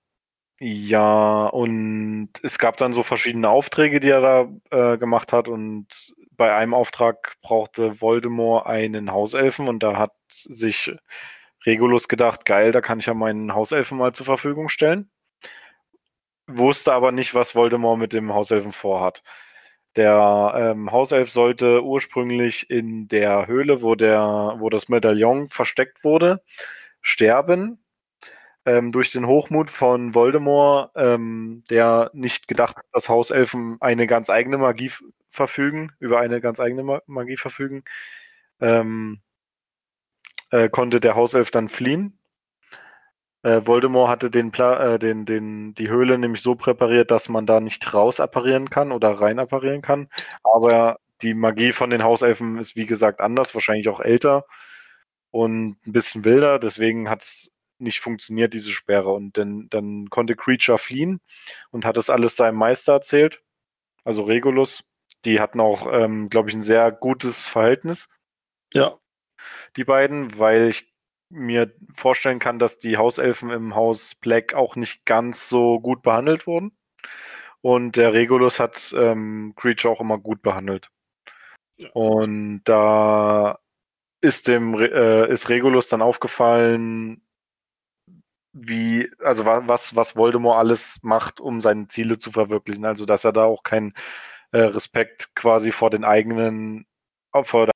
ja, 0.60 1.46
und 1.46 2.30
es 2.42 2.58
gab 2.58 2.76
dann 2.76 2.92
so 2.92 3.02
verschiedene 3.02 3.48
Aufträge, 3.48 4.00
die 4.00 4.10
er 4.10 4.20
da 4.20 4.94
äh, 4.94 4.98
gemacht 4.98 5.32
hat. 5.32 5.48
Und 5.48 6.14
bei 6.32 6.54
einem 6.54 6.74
Auftrag 6.74 7.36
brauchte 7.42 8.00
Voldemort 8.00 8.66
einen 8.66 9.12
Hauselfen 9.12 9.68
und 9.68 9.82
da 9.82 9.98
hat 9.98 10.12
sich 10.28 10.92
Regulus 11.66 12.08
gedacht, 12.08 12.44
geil, 12.46 12.72
da 12.72 12.80
kann 12.80 12.98
ich 13.00 13.06
ja 13.06 13.14
meinen 13.14 13.54
Hauselfen 13.54 13.98
mal 13.98 14.12
zur 14.14 14.26
Verfügung 14.26 14.68
stellen. 14.68 15.10
Wusste 16.46 16.92
aber 16.94 17.12
nicht, 17.12 17.34
was 17.34 17.54
Voldemort 17.54 17.98
mit 17.98 18.12
dem 18.12 18.32
Hauselfen 18.34 18.72
vorhat. 18.72 19.22
Der 19.96 20.52
ähm, 20.56 20.92
Hauself 20.92 21.30
sollte 21.30 21.82
ursprünglich 21.82 22.70
in 22.70 23.08
der 23.08 23.46
Höhle, 23.46 23.82
wo, 23.82 23.94
der, 23.94 24.56
wo 24.58 24.70
das 24.70 24.88
Medaillon 24.88 25.48
versteckt 25.48 26.04
wurde, 26.04 26.42
sterben. 27.02 27.82
Ähm, 28.66 28.92
durch 28.92 29.10
den 29.10 29.26
Hochmut 29.26 29.70
von 29.70 30.14
Voldemort, 30.14 30.90
ähm, 30.94 31.64
der 31.70 32.10
nicht 32.12 32.46
gedacht 32.46 32.76
hat, 32.76 32.84
dass 32.92 33.08
Hauselfen 33.08 33.78
eine 33.80 34.06
ganz 34.06 34.28
eigene 34.30 34.58
Magie 34.58 34.92
verfügen, 35.30 35.92
über 35.98 36.20
eine 36.20 36.40
ganz 36.40 36.60
eigene 36.60 36.82
Ma 36.82 37.00
Magie 37.06 37.36
verfügen, 37.38 37.84
ähm, 38.60 39.20
äh, 40.50 40.68
konnte 40.68 41.00
der 41.00 41.14
Hauself 41.16 41.50
dann 41.50 41.68
fliehen. 41.68 42.18
Äh, 43.42 43.62
Voldemort 43.66 44.10
hatte 44.10 44.30
den, 44.30 44.50
Pla 44.50 44.94
äh, 44.94 44.98
den, 44.98 45.24
den, 45.24 45.74
die 45.74 45.88
Höhle 45.88 46.18
nämlich 46.18 46.42
so 46.42 46.54
präpariert, 46.56 47.10
dass 47.10 47.28
man 47.30 47.46
da 47.46 47.60
nicht 47.60 47.94
raus 47.94 48.20
apparieren 48.20 48.68
kann 48.68 48.92
oder 48.92 49.12
rein 49.20 49.38
apparieren 49.38 49.80
kann. 49.82 50.08
Aber 50.44 50.98
die 51.22 51.34
Magie 51.34 51.72
von 51.72 51.90
den 51.90 52.02
Hauselfen 52.04 52.58
ist 52.58 52.76
wie 52.76 52.86
gesagt 52.86 53.20
anders, 53.20 53.54
wahrscheinlich 53.54 53.88
auch 53.88 54.00
älter 54.00 54.44
und 55.30 55.78
ein 55.86 55.92
bisschen 55.92 56.24
wilder. 56.24 56.58
Deswegen 56.58 57.08
hat 57.10 57.22
es 57.22 57.52
nicht 57.80 58.00
funktioniert, 58.00 58.54
diese 58.54 58.70
Sperre. 58.70 59.10
Und 59.12 59.36
dann, 59.36 59.68
dann 59.70 60.08
konnte 60.10 60.36
Creature 60.36 60.78
fliehen 60.78 61.20
und 61.70 61.84
hat 61.84 61.96
das 61.96 62.10
alles 62.10 62.36
seinem 62.36 62.56
Meister 62.56 62.94
erzählt, 62.94 63.42
also 64.04 64.22
Regulus. 64.24 64.84
Die 65.24 65.40
hatten 65.40 65.60
auch, 65.60 65.86
ähm, 65.92 66.28
glaube 66.30 66.48
ich, 66.48 66.54
ein 66.54 66.62
sehr 66.62 66.90
gutes 66.92 67.46
Verhältnis 67.48 68.08
Ja. 68.74 68.98
die 69.76 69.84
beiden, 69.84 70.38
weil 70.38 70.68
ich 70.68 70.92
mir 71.30 71.72
vorstellen 71.94 72.38
kann, 72.40 72.58
dass 72.58 72.78
die 72.78 72.96
Hauselfen 72.96 73.50
im 73.50 73.74
Haus 73.74 74.14
Black 74.16 74.54
auch 74.54 74.76
nicht 74.76 75.04
ganz 75.06 75.48
so 75.48 75.80
gut 75.80 76.02
behandelt 76.02 76.46
wurden. 76.46 76.76
Und 77.62 77.96
der 77.96 78.12
Regulus 78.14 78.58
hat 78.60 78.94
ähm, 78.96 79.54
Creature 79.56 79.92
auch 79.92 80.00
immer 80.00 80.18
gut 80.18 80.42
behandelt. 80.42 80.90
Und 81.92 82.62
da 82.64 83.58
ist 84.20 84.48
dem 84.48 84.74
äh, 84.74 85.30
ist 85.30 85.48
Regulus 85.48 85.88
dann 85.88 86.02
aufgefallen, 86.02 87.22
wie, 88.52 89.10
also 89.22 89.46
wa- 89.46 89.62
was, 89.66 89.94
was 89.96 90.16
Voldemort 90.16 90.58
alles 90.58 90.98
macht, 91.02 91.40
um 91.40 91.60
seine 91.60 91.88
Ziele 91.88 92.18
zu 92.18 92.32
verwirklichen. 92.32 92.84
Also 92.84 93.06
dass 93.06 93.24
er 93.24 93.32
da 93.32 93.44
auch 93.44 93.62
keinen 93.62 93.94
äh, 94.52 94.60
Respekt 94.60 95.34
quasi 95.34 95.72
vor 95.72 95.90
den 95.90 96.04
eigenen, 96.04 96.86
äh, 97.32 97.44
vor 97.44 97.66
der 97.66 97.72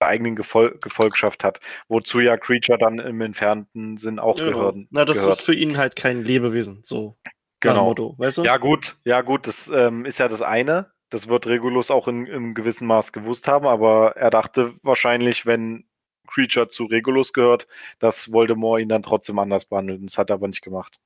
eigenen 0.00 0.36
Gefol 0.36 0.78
Gefolgschaft 0.80 1.42
hat, 1.44 1.60
wozu 1.88 2.20
ja 2.20 2.36
Creature 2.36 2.78
dann 2.78 2.98
im 2.98 3.20
entfernten 3.20 3.96
Sinn 3.96 4.18
auch 4.18 4.38
Ja. 4.38 4.44
gehören. 4.44 4.88
Na, 4.90 5.04
das 5.04 5.18
gehört. 5.18 5.32
ist 5.34 5.42
für 5.42 5.54
ihn 5.54 5.76
halt 5.76 5.96
kein 5.96 6.22
Lebewesen, 6.22 6.82
so 6.84 7.16
genau. 7.60 7.86
Motto, 7.86 8.14
weißt 8.18 8.38
du? 8.38 8.44
Ja, 8.44 8.56
gut, 8.58 8.96
ja, 9.04 9.22
gut, 9.22 9.46
das 9.46 9.68
ähm, 9.68 10.04
ist 10.04 10.18
ja 10.18 10.28
das 10.28 10.42
eine. 10.42 10.92
Das 11.10 11.26
wird 11.28 11.46
Regulus 11.46 11.90
auch 11.90 12.06
in, 12.06 12.26
im 12.26 12.54
gewissen 12.54 12.86
Maß 12.86 13.12
gewusst 13.12 13.48
haben, 13.48 13.66
aber 13.66 14.16
er 14.16 14.30
dachte 14.30 14.74
wahrscheinlich, 14.82 15.46
wenn 15.46 15.88
Creature 16.28 16.68
zu 16.68 16.84
Regulus 16.84 17.32
gehört, 17.32 17.66
dass 17.98 18.32
Voldemort 18.32 18.80
ihn 18.80 18.88
dann 18.88 19.02
trotzdem 19.02 19.38
anders 19.38 19.64
behandelt. 19.64 20.00
Das 20.04 20.18
hat 20.18 20.30
er 20.30 20.34
aber 20.34 20.48
nicht 20.48 20.62
gemacht. 20.62 21.00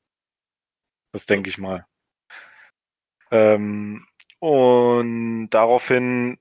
Das 1.13 1.27
denke 1.27 1.49
ich 1.51 1.59
mal. 1.59 1.87
Ähm, 3.31 4.07
und 4.41 5.51
daraufhin, 5.51 6.39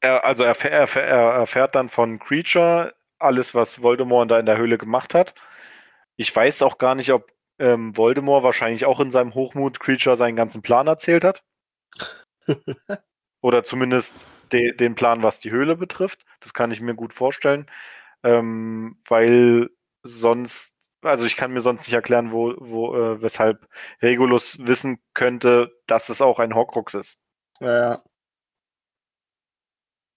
er, 0.00 0.24
also 0.24 0.44
er, 0.44 0.56
er, 0.64 0.96
er 0.96 1.32
erfährt 1.40 1.74
dann 1.74 1.88
von 1.88 2.18
Creature 2.18 2.94
alles, 3.18 3.54
was 3.54 3.82
Voldemort 3.82 4.30
da 4.30 4.38
in 4.38 4.46
der 4.46 4.58
Höhle 4.58 4.78
gemacht 4.78 5.14
hat. 5.14 5.34
Ich 6.16 6.34
weiß 6.34 6.62
auch 6.62 6.78
gar 6.78 6.94
nicht, 6.94 7.12
ob 7.12 7.32
ähm, 7.58 7.96
Voldemort 7.96 8.42
wahrscheinlich 8.44 8.84
auch 8.86 9.00
in 9.00 9.10
seinem 9.10 9.34
Hochmut 9.34 9.80
Creature 9.80 10.16
seinen 10.16 10.36
ganzen 10.36 10.62
Plan 10.62 10.86
erzählt 10.86 11.24
hat. 11.24 11.44
Oder 13.46 13.62
zumindest 13.62 14.26
de 14.52 14.72
den 14.72 14.96
Plan, 14.96 15.22
was 15.22 15.38
die 15.38 15.52
Höhle 15.52 15.76
betrifft. 15.76 16.24
Das 16.40 16.52
kann 16.52 16.72
ich 16.72 16.80
mir 16.80 16.96
gut 16.96 17.12
vorstellen. 17.12 17.66
Ähm, 18.24 18.98
weil 19.08 19.70
sonst, 20.02 20.74
also 21.00 21.24
ich 21.26 21.36
kann 21.36 21.52
mir 21.52 21.60
sonst 21.60 21.82
nicht 21.86 21.94
erklären, 21.94 22.32
wo, 22.32 22.54
wo, 22.58 22.96
äh, 22.96 23.22
weshalb 23.22 23.68
Regulus 24.02 24.58
wissen 24.66 24.98
könnte, 25.14 25.70
dass 25.86 26.08
es 26.08 26.20
auch 26.20 26.40
ein 26.40 26.56
Horcrux 26.56 26.94
ist. 26.94 27.20
Ja, 27.60 27.92
ja. 27.92 28.02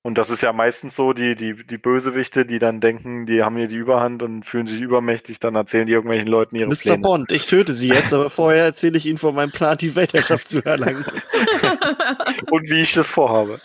Und 0.02 0.18
das 0.18 0.30
ist 0.30 0.42
ja 0.42 0.54
meistens 0.54 0.96
so, 0.96 1.12
die, 1.12 1.36
die, 1.36 1.66
die 1.66 1.78
Bösewichte, 1.78 2.46
die 2.46 2.58
dann 2.58 2.80
denken, 2.80 3.26
die 3.26 3.44
haben 3.44 3.58
hier 3.58 3.68
die 3.68 3.76
Überhand 3.76 4.24
und 4.24 4.44
fühlen 4.46 4.66
sich 4.66 4.80
übermächtig, 4.80 5.40
dann 5.40 5.56
erzählen 5.56 5.86
die 5.88 5.92
irgendwelchen 5.92 6.28
Leuten 6.28 6.56
ihre 6.56 6.70
Mr. 6.70 6.76
Pläne. 6.84 7.00
Bond, 7.00 7.32
ich 7.34 7.48
töte 7.48 7.74
sie 7.74 7.90
jetzt, 7.90 8.14
aber 8.14 8.30
vorher 8.30 8.64
erzähle 8.64 8.98
ich 8.98 9.06
Ihnen 9.06 9.18
von 9.18 9.36
meinem 9.36 9.52
Plan, 9.52 9.78
die 9.78 9.96
Weltherrschaft 9.96 10.48
zu 10.48 10.66
erlangen. 10.66 11.04
und 12.50 12.70
wie 12.70 12.82
ich 12.82 12.94
das 12.94 13.10
vorhabe. 13.10 13.60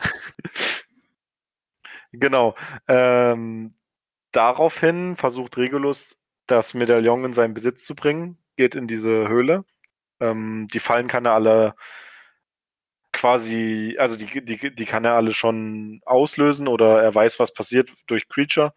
genau. 2.11 2.57
Ähm, 2.89 3.75
daraufhin 4.33 5.17
versucht 5.17 5.57
Regulus, 5.57 6.17
das 6.49 6.75
Medaillon 6.75 7.27
in 7.27 7.33
seinen 7.33 7.55
Besitz 7.55 7.85
zu 7.85 7.95
bringen, 7.95 8.39
geht 8.57 8.75
in 8.75 8.89
diese 8.89 9.29
Höhle. 9.29 9.65
Ähm, 10.19 10.67
die 10.73 10.81
Fallen 10.81 11.07
kann 11.07 11.27
er 11.27 11.33
alle 11.33 11.75
quasi, 13.25 13.97
also 13.99 14.17
die, 14.17 14.45
die, 14.45 14.75
die 14.75 14.85
kann 14.85 15.07
er 15.07 15.15
alle 15.15 15.33
schon 15.33 16.03
auslösen 16.05 16.69
oder 16.69 17.03
er 17.03 17.15
weiß, 17.15 17.41
was 17.41 17.55
passiert 17.55 17.91
durch 18.07 18.29
Creature. 18.29 18.75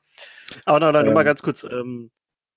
Aber 0.64 0.80
noch, 0.80 0.94
noch 0.94 1.06
Ähm. 1.06 1.14
mal 1.14 1.24
ganz 1.24 1.42
kurz. 1.42 1.66
Ähm, 1.66 2.12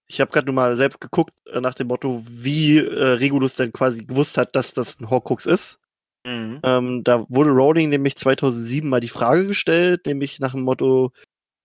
ich 0.06 0.20
habe 0.20 0.30
gerade 0.30 0.46
nur 0.46 0.54
mal 0.54 0.76
selbst 0.76 1.00
geguckt 1.00 1.32
äh, 1.52 1.60
nach 1.60 1.74
dem 1.74 1.88
Motto, 1.88 2.22
wie 2.28 2.78
äh, 2.78 3.14
Regulus 3.14 3.56
denn 3.56 3.72
quasi 3.72 4.04
gewusst 4.04 4.38
hat, 4.38 4.54
dass 4.54 4.72
das 4.72 5.00
ein 5.00 5.10
Horcrux 5.10 5.46
ist. 5.46 5.80
Mhm. 6.24 6.60
Ähm, 6.62 7.02
da 7.02 7.26
wurde 7.28 7.50
Rowling 7.50 7.88
nämlich 7.88 8.14
2007 8.14 8.88
mal 8.88 9.00
die 9.00 9.08
Frage 9.08 9.48
gestellt, 9.48 10.06
nämlich 10.06 10.38
nach 10.38 10.52
dem 10.52 10.62
Motto, 10.62 11.10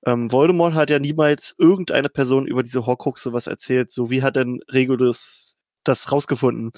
ähm, 0.08 0.32
Voldemort 0.32 0.74
hat 0.74 0.90
ja 0.90 0.98
niemals 0.98 1.54
irgendeine 1.60 2.10
Person 2.10 2.48
über 2.48 2.64
diese 2.64 2.88
Horcruxe 2.88 3.32
was 3.32 3.46
erzählt. 3.46 3.92
So, 3.92 4.10
wie 4.10 4.24
hat 4.24 4.38
denn 4.38 4.60
Regulus 4.72 5.58
das 5.84 6.12
rausgefunden? 6.12 6.72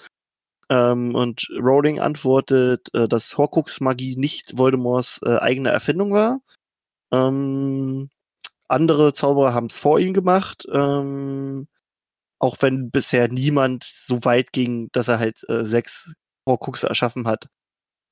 Ähm, 0.69 1.15
und 1.15 1.47
Rowling 1.57 1.99
antwortet, 1.99 2.93
äh, 2.93 3.07
dass 3.07 3.37
Horcrux-Magie 3.37 4.17
nicht 4.17 4.57
Voldemorts 4.57 5.21
äh, 5.25 5.37
eigene 5.37 5.69
Erfindung 5.69 6.11
war. 6.11 6.41
Ähm, 7.11 8.09
andere 8.67 9.13
Zauberer 9.13 9.53
haben 9.53 9.67
es 9.67 9.79
vor 9.79 9.99
ihm 9.99 10.13
gemacht. 10.13 10.67
Ähm, 10.71 11.67
auch 12.39 12.57
wenn 12.61 12.91
bisher 12.91 13.29
niemand 13.29 13.83
so 13.83 14.23
weit 14.25 14.51
ging, 14.51 14.89
dass 14.91 15.07
er 15.07 15.19
halt 15.19 15.43
äh, 15.49 15.63
sechs 15.63 16.13
Horcruxe 16.47 16.87
erschaffen 16.87 17.27
hat. 17.27 17.47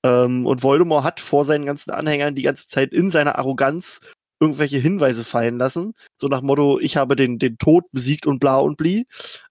Ähm, 0.04 0.46
und 0.46 0.64
Voldemort 0.64 1.04
hat 1.04 1.20
vor 1.20 1.46
seinen 1.46 1.66
ganzen 1.66 1.92
Anhängern 1.92 2.36
die 2.36 2.44
ganze 2.44 2.68
Zeit 2.68 2.94
in 2.94 3.10
seiner 3.10 3.38
Arroganz 3.38 4.02
irgendwelche 4.40 4.78
Hinweise 4.78 5.24
fallen 5.24 5.58
lassen. 5.58 5.94
So 6.18 6.28
nach 6.28 6.42
Motto, 6.42 6.80
ich 6.80 6.98
habe 6.98 7.16
den, 7.16 7.40
den 7.40 7.58
Tod 7.58 7.86
besiegt 7.92 8.28
und 8.28 8.40
bla 8.40 8.58
und 8.58 8.78
bli. 8.78 9.08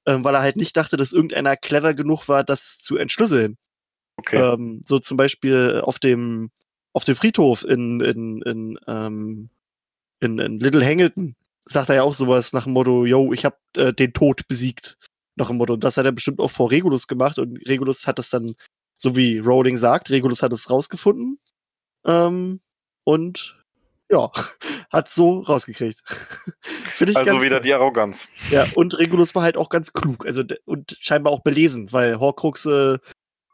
Ähm, 0.06 0.24
weil 0.24 0.34
er 0.34 0.42
halt 0.42 0.56
nicht 0.56 0.76
dachte, 0.76 0.96
dass 0.96 1.12
irgendeiner 1.12 1.56
clever 1.56 1.94
genug 1.94 2.28
war, 2.28 2.44
das 2.44 2.78
zu 2.80 2.96
entschlüsseln. 2.96 3.56
Okay. 4.16 4.36
Ähm, 4.36 4.82
so 4.84 4.98
zum 4.98 5.16
Beispiel 5.16 5.80
auf 5.82 5.98
dem, 5.98 6.50
auf 6.92 7.04
dem 7.04 7.16
Friedhof 7.16 7.64
in, 7.64 8.00
in, 8.00 8.42
in, 8.42 8.78
ähm, 8.86 9.50
in, 10.20 10.38
in 10.38 10.60
Little 10.60 10.84
Hangleton 10.84 11.34
sagt 11.66 11.88
er 11.88 11.96
ja 11.96 12.02
auch 12.02 12.14
sowas 12.14 12.52
nach 12.52 12.64
dem 12.64 12.74
Motto, 12.74 13.06
yo, 13.06 13.32
ich 13.32 13.44
habe 13.44 13.56
äh, 13.76 13.92
den 13.92 14.12
Tod 14.12 14.46
besiegt. 14.48 14.98
Nach 15.36 15.48
dem 15.48 15.56
Motto. 15.56 15.72
Und 15.72 15.82
das 15.82 15.96
hat 15.96 16.06
er 16.06 16.12
bestimmt 16.12 16.38
auch 16.38 16.50
vor 16.50 16.70
Regulus 16.70 17.08
gemacht 17.08 17.40
und 17.40 17.58
Regulus 17.66 18.06
hat 18.06 18.20
das 18.20 18.30
dann, 18.30 18.54
so 18.96 19.16
wie 19.16 19.38
Rowling 19.38 19.76
sagt, 19.76 20.10
Regulus 20.10 20.42
hat 20.42 20.52
es 20.52 20.70
rausgefunden. 20.70 21.40
Ähm, 22.06 22.60
und 23.02 23.63
ja, 24.14 24.30
hat 24.90 25.08
so 25.08 25.40
rausgekriegt. 25.40 26.00
Finde 26.94 27.12
ich 27.12 27.16
also 27.16 27.42
wieder 27.42 27.56
cool. 27.56 27.62
die 27.62 27.74
Arroganz. 27.74 28.28
Ja, 28.50 28.66
und 28.74 28.96
Regulus 28.98 29.34
war 29.34 29.42
halt 29.42 29.56
auch 29.56 29.68
ganz 29.68 29.92
klug. 29.92 30.24
Also 30.26 30.44
und 30.64 30.96
scheinbar 31.00 31.32
auch 31.32 31.42
belesen, 31.42 31.92
weil 31.92 32.20
Horcruxe 32.20 33.00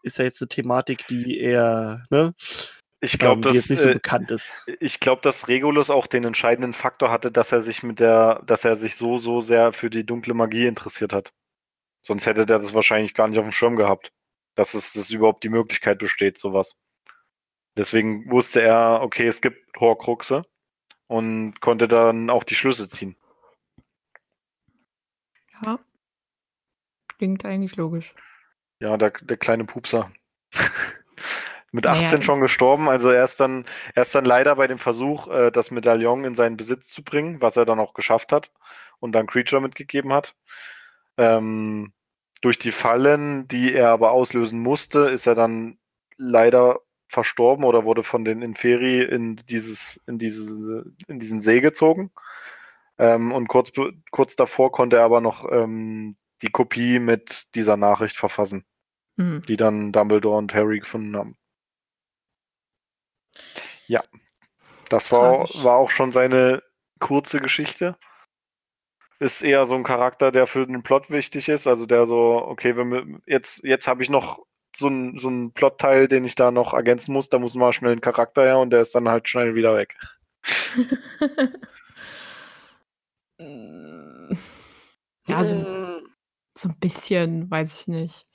ist 0.03 0.19
ja 0.19 0.25
jetzt 0.25 0.41
eine 0.43 0.49
Thematik, 0.49 1.07
die 1.09 1.41
eher, 1.41 2.05
ne, 2.11 2.35
Ich 3.01 3.19
glaube, 3.19 3.37
ähm, 3.37 3.43
dass 3.43 3.69
nicht 3.71 3.81
so 3.81 3.91
äh, 3.91 3.95
bekannt 3.95 4.31
ist. 4.31 4.59
ich 4.81 5.01
glaube, 5.01 5.23
dass 5.23 5.49
Regulus 5.49 5.91
auch 5.91 6.07
den 6.07 6.25
entscheidenden 6.25 6.75
Faktor 6.75 7.11
hatte, 7.11 7.33
dass 7.33 7.53
er 7.53 7.63
sich 7.63 7.83
mit 7.83 8.01
der, 8.01 8.43
dass 8.47 8.65
er 8.65 8.77
sich 8.77 8.97
so 8.97 9.19
so 9.19 9.41
sehr 9.41 9.73
für 9.73 9.91
die 9.91 10.05
dunkle 10.05 10.35
Magie 10.35 10.67
interessiert 10.67 11.13
hat. 11.13 11.33
Sonst 12.07 12.27
hätte 12.27 12.47
der 12.47 12.59
das 12.59 12.75
wahrscheinlich 12.75 13.15
gar 13.15 13.29
nicht 13.29 13.39
auf 13.39 13.45
dem 13.45 13.53
Schirm 13.53 13.77
gehabt, 13.77 14.13
dass 14.55 14.75
es 14.75 14.93
dass 14.93 15.11
überhaupt 15.11 15.45
die 15.45 15.49
Möglichkeit 15.49 15.99
besteht, 15.99 16.39
sowas. 16.39 16.77
Deswegen 17.77 18.31
wusste 18.31 18.63
er, 18.63 19.01
okay, 19.03 19.27
es 19.27 19.41
gibt 19.41 19.59
Horcruxe 19.79 20.45
und 21.11 21.61
konnte 21.61 21.89
dann 21.89 22.31
auch 22.31 22.45
die 22.45 22.55
Schlüsse 22.55 22.87
ziehen. 22.87 23.17
Ja. 25.61 25.81
Klingt 27.19 27.45
eigentlich 27.45 27.75
logisch. 27.75 28.15
Ja, 28.79 28.97
der, 28.97 29.11
der 29.11 29.37
kleine 29.37 29.65
Pupser. 29.65 30.13
Mit 31.73 31.85
Naja, 31.85 32.05
18 32.05 32.23
schon 32.23 32.41
gestorben, 32.41 32.89
also 32.89 33.11
er 33.11 33.25
ist 33.25 33.41
dann, 33.41 33.65
er 33.95 34.03
ist 34.03 34.15
dann 34.15 34.25
leider 34.25 34.55
bei 34.55 34.69
dem 34.69 34.79
Versuch, 34.79 35.27
äh, 35.27 35.51
das 35.51 35.73
Medaillon 35.73 36.25
in 36.25 36.37
seinen 36.37 36.57
Besitz 36.57 36.89
zu 36.89 37.03
bringen, 37.03 37.41
was 37.43 37.57
er 37.57 37.65
dann 37.65 37.81
auch 37.81 37.95
geschafft 37.95 38.31
hat 38.31 38.53
und 39.01 39.11
dann 39.11 39.27
Creature 39.27 39.61
mitgegeben 39.61 40.13
hat. 40.13 40.37
Ähm, 41.17 41.93
durch 42.41 42.59
die 42.59 42.73
Fallen, 42.73 43.49
die 43.49 43.75
er 43.75 43.89
aber 43.91 44.13
auslösen 44.13 44.61
musste, 44.61 45.09
ist 45.09 45.27
er 45.27 45.35
dann 45.35 45.79
leider 46.17 46.81
verstorben 47.11 47.65
oder 47.65 47.85
wurde 47.85 48.03
von 48.03 48.25
den 48.25 48.43
Inferi 48.43 49.03
in 49.03 49.37
dieses, 49.49 50.01
in 50.07 50.19
diese, 50.19 50.87
in 51.09 51.21
diesen 51.21 51.41
See 51.41 51.61
gezogen. 51.61 52.11
Ähm, 52.99 53.33
und 53.33 53.49
kurz, 53.49 53.73
kurz 54.11 54.37
davor 54.37 54.73
konnte 54.73 54.97
er 54.97 55.05
aber 55.05 55.21
noch 55.21 55.51
ähm, 55.51 56.17
die 56.43 56.51
Kopie 56.51 56.99
mit 56.99 57.55
dieser 57.55 57.77
Nachricht 57.77 58.17
verfassen 58.17 58.65
Hm. 59.21 59.43
die 59.43 59.59
dann 59.59 59.93
Dumbledore 59.93 60.39
und 60.39 60.55
Harry 60.55 60.79
gefunden 60.79 61.15
haben. 61.15 61.37
Ja, 63.87 64.03
das 64.89 65.13
war, 65.13 65.47
war 65.63 65.77
auch 65.77 65.91
schon 65.91 66.11
seine 66.11 66.63
kurze 67.01 67.39
Geschichte. 67.39 67.99
Ist 69.19 69.43
eher 69.43 69.67
so 69.67 69.75
ein 69.75 69.85
Charakter, 69.85 70.33
der 70.33 70.47
für 70.47 70.67
den 70.67 70.83
Plot 70.83 71.11
wichtig 71.11 71.51
ist. 71.51 71.67
Also 71.67 71.85
der 71.85 72.07
so, 72.07 72.43
okay, 72.47 72.79
wenn 72.79 72.91
wir, 72.91 73.21
jetzt, 73.27 73.63
jetzt 73.63 73.87
habe 73.87 74.03
ich 74.03 74.09
noch 74.09 74.43
so 74.77 74.87
einen 74.87 75.19
so 75.19 75.29
einen 75.29 75.53
Plotteil, 75.53 76.09
den 76.09 76.25
ich 76.25 76.35
da 76.35 76.51
noch 76.51 76.75
ergänzen 76.75 77.13
muss. 77.13 77.29
Da 77.29 77.39
muss 77.39 77.55
mal 77.55 77.73
schnell 77.73 77.93
ein 77.93 78.01
Charakter 78.01 78.43
her 78.43 78.59
und 78.59 78.71
der 78.71 78.83
ist 78.83 78.95
dann 78.95 79.09
halt 79.09 79.29
schnell 79.29 79.55
wieder 79.55 79.77
weg. 79.77 79.97
Ja, 85.27 85.45
so, 85.45 85.55
so 86.57 86.69
ein 86.69 86.79
bisschen, 86.79 87.51
weiß 87.51 87.83
ich 87.83 87.89
nicht. 87.89 88.27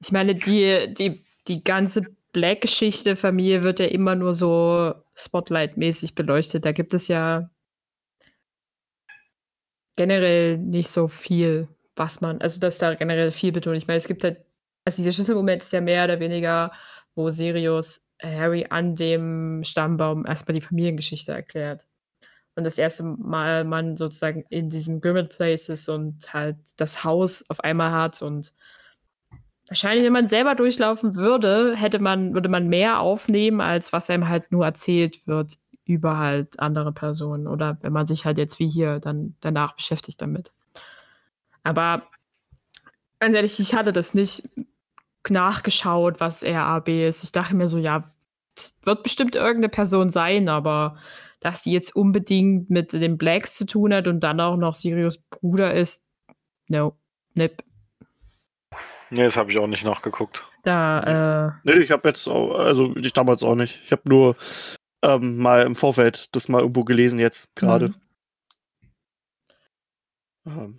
Ich 0.00 0.12
meine, 0.12 0.34
die, 0.34 0.92
die, 0.94 1.24
die 1.48 1.64
ganze 1.64 2.02
Black-Geschichte-Familie 2.32 3.62
wird 3.62 3.80
ja 3.80 3.86
immer 3.86 4.14
nur 4.14 4.34
so 4.34 4.94
Spotlight-mäßig 5.14 6.14
beleuchtet. 6.14 6.64
Da 6.64 6.72
gibt 6.72 6.94
es 6.94 7.08
ja 7.08 7.50
generell 9.96 10.58
nicht 10.58 10.88
so 10.88 11.08
viel, 11.08 11.68
was 11.96 12.20
man, 12.20 12.40
also 12.40 12.60
dass 12.60 12.78
da 12.78 12.94
generell 12.94 13.32
viel 13.32 13.52
betont. 13.52 13.76
Ich 13.76 13.88
meine, 13.88 13.98
es 13.98 14.06
gibt 14.06 14.22
halt, 14.24 14.44
also 14.88 15.02
dieser 15.02 15.12
Schlüsselmoment 15.12 15.62
ist 15.62 15.72
ja 15.72 15.80
mehr 15.80 16.04
oder 16.04 16.18
weniger, 16.18 16.72
wo 17.14 17.28
Sirius 17.28 18.02
Harry 18.22 18.66
an 18.70 18.94
dem 18.94 19.62
Stammbaum 19.62 20.24
erstmal 20.26 20.54
die 20.54 20.60
Familiengeschichte 20.60 21.32
erklärt. 21.32 21.86
Und 22.56 22.64
das 22.64 22.78
erste 22.78 23.04
Mal 23.04 23.64
man 23.64 23.96
sozusagen 23.96 24.44
in 24.48 24.70
diesem 24.70 25.00
Grimmauld 25.00 25.28
Place 25.30 25.68
ist 25.68 25.88
und 25.88 26.32
halt 26.32 26.56
das 26.78 27.04
Haus 27.04 27.44
auf 27.48 27.60
einmal 27.60 27.92
hat 27.92 28.20
und 28.22 28.52
wahrscheinlich, 29.68 30.04
wenn 30.04 30.12
man 30.12 30.26
selber 30.26 30.54
durchlaufen 30.54 31.14
würde, 31.14 31.76
hätte 31.76 31.98
man, 31.98 32.34
würde 32.34 32.48
man 32.48 32.68
mehr 32.68 33.00
aufnehmen, 33.00 33.60
als 33.60 33.92
was 33.92 34.10
einem 34.10 34.28
halt 34.28 34.50
nur 34.50 34.64
erzählt 34.64 35.26
wird 35.26 35.58
über 35.84 36.18
halt 36.18 36.58
andere 36.58 36.92
Personen. 36.92 37.46
Oder 37.46 37.78
wenn 37.82 37.92
man 37.92 38.06
sich 38.06 38.24
halt 38.24 38.38
jetzt 38.38 38.58
wie 38.58 38.68
hier 38.68 38.98
dann 38.98 39.36
danach 39.40 39.76
beschäftigt 39.76 40.20
damit. 40.20 40.50
Aber 41.62 42.08
ganz 43.20 43.36
ehrlich, 43.36 43.60
ich 43.60 43.74
hatte 43.74 43.92
das 43.92 44.14
nicht 44.14 44.48
nachgeschaut, 45.30 46.20
was 46.20 46.44
RAB 46.44 46.88
ist. 46.88 47.24
Ich 47.24 47.32
dachte 47.32 47.54
mir 47.54 47.68
so, 47.68 47.78
ja, 47.78 48.12
es 48.56 48.74
wird 48.82 49.02
bestimmt 49.02 49.36
irgendeine 49.36 49.68
Person 49.68 50.10
sein, 50.10 50.48
aber 50.48 50.96
dass 51.40 51.62
die 51.62 51.72
jetzt 51.72 51.94
unbedingt 51.94 52.70
mit 52.70 52.92
den 52.92 53.16
Blacks 53.16 53.54
zu 53.54 53.64
tun 53.64 53.94
hat 53.94 54.08
und 54.08 54.20
dann 54.20 54.40
auch 54.40 54.56
noch 54.56 54.74
Sirius 54.74 55.18
Bruder 55.18 55.74
ist, 55.74 56.06
no, 56.68 56.96
nip. 57.34 57.62
Nee, 59.10 59.24
das 59.24 59.36
habe 59.36 59.50
ich 59.50 59.58
auch 59.58 59.66
nicht 59.66 59.84
nachgeguckt. 59.84 60.44
Da, 60.64 61.52
äh, 61.52 61.52
Nee, 61.64 61.78
ich 61.82 61.90
habe 61.90 62.08
jetzt 62.08 62.26
auch, 62.28 62.58
also 62.58 62.94
ich 62.96 63.12
damals 63.12 63.42
auch 63.42 63.54
nicht. 63.54 63.80
Ich 63.84 63.92
habe 63.92 64.02
nur 64.06 64.36
ähm, 65.02 65.38
mal 65.38 65.62
im 65.62 65.74
Vorfeld 65.74 66.34
das 66.34 66.48
mal 66.48 66.60
irgendwo 66.60 66.84
gelesen 66.84 67.18
jetzt 67.18 67.54
gerade. 67.54 67.88
Mhm. 67.88 67.94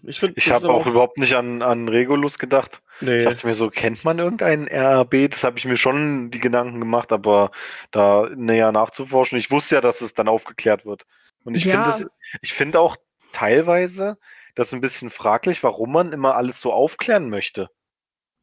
Ich 0.04 0.20
finde, 0.20 0.36
Ich 0.38 0.52
habe 0.52 0.70
auch 0.70 0.86
überhaupt 0.86 1.18
nicht 1.18 1.36
an, 1.36 1.62
an 1.62 1.88
Regulus 1.88 2.40
gedacht. 2.40 2.82
Nee, 3.02 3.20
Ich 3.20 3.26
dachte 3.26 3.48
mir 3.48 3.54
so, 3.54 3.70
kennt 3.70 4.04
man 4.04 4.20
irgendeinen 4.20 4.68
RAB? 4.68 5.30
Das 5.30 5.44
habe 5.44 5.58
ich 5.58 5.66
mir 5.66 5.78
schon 5.78 6.32
die 6.32 6.40
Gedanken 6.40 6.80
gemacht, 6.80 7.12
aber 7.12 7.52
da 7.92 8.30
näher 8.36 8.72
nachzuforschen. 8.72 9.38
Ich 9.38 9.52
wusste 9.52 9.76
ja, 9.76 9.82
dass 9.82 10.02
es 10.02 10.14
dann 10.14 10.28
aufgeklärt 10.28 10.86
wird. 10.86 11.06
Und 11.44 11.56
ich 11.56 11.66
Ja. 11.66 11.72
finde 11.72 11.90
es, 11.90 12.08
ich 12.42 12.54
finde 12.54 12.80
auch 12.80 12.98
teilweise 13.32 14.18
das 14.56 14.74
ein 14.74 14.82
bisschen 14.82 15.10
fraglich, 15.10 15.64
warum 15.64 15.92
man 15.94 16.12
immer 16.12 16.36
alles 16.36 16.60
so 16.60 16.74
aufklären 16.74 17.30
möchte. 17.30 17.70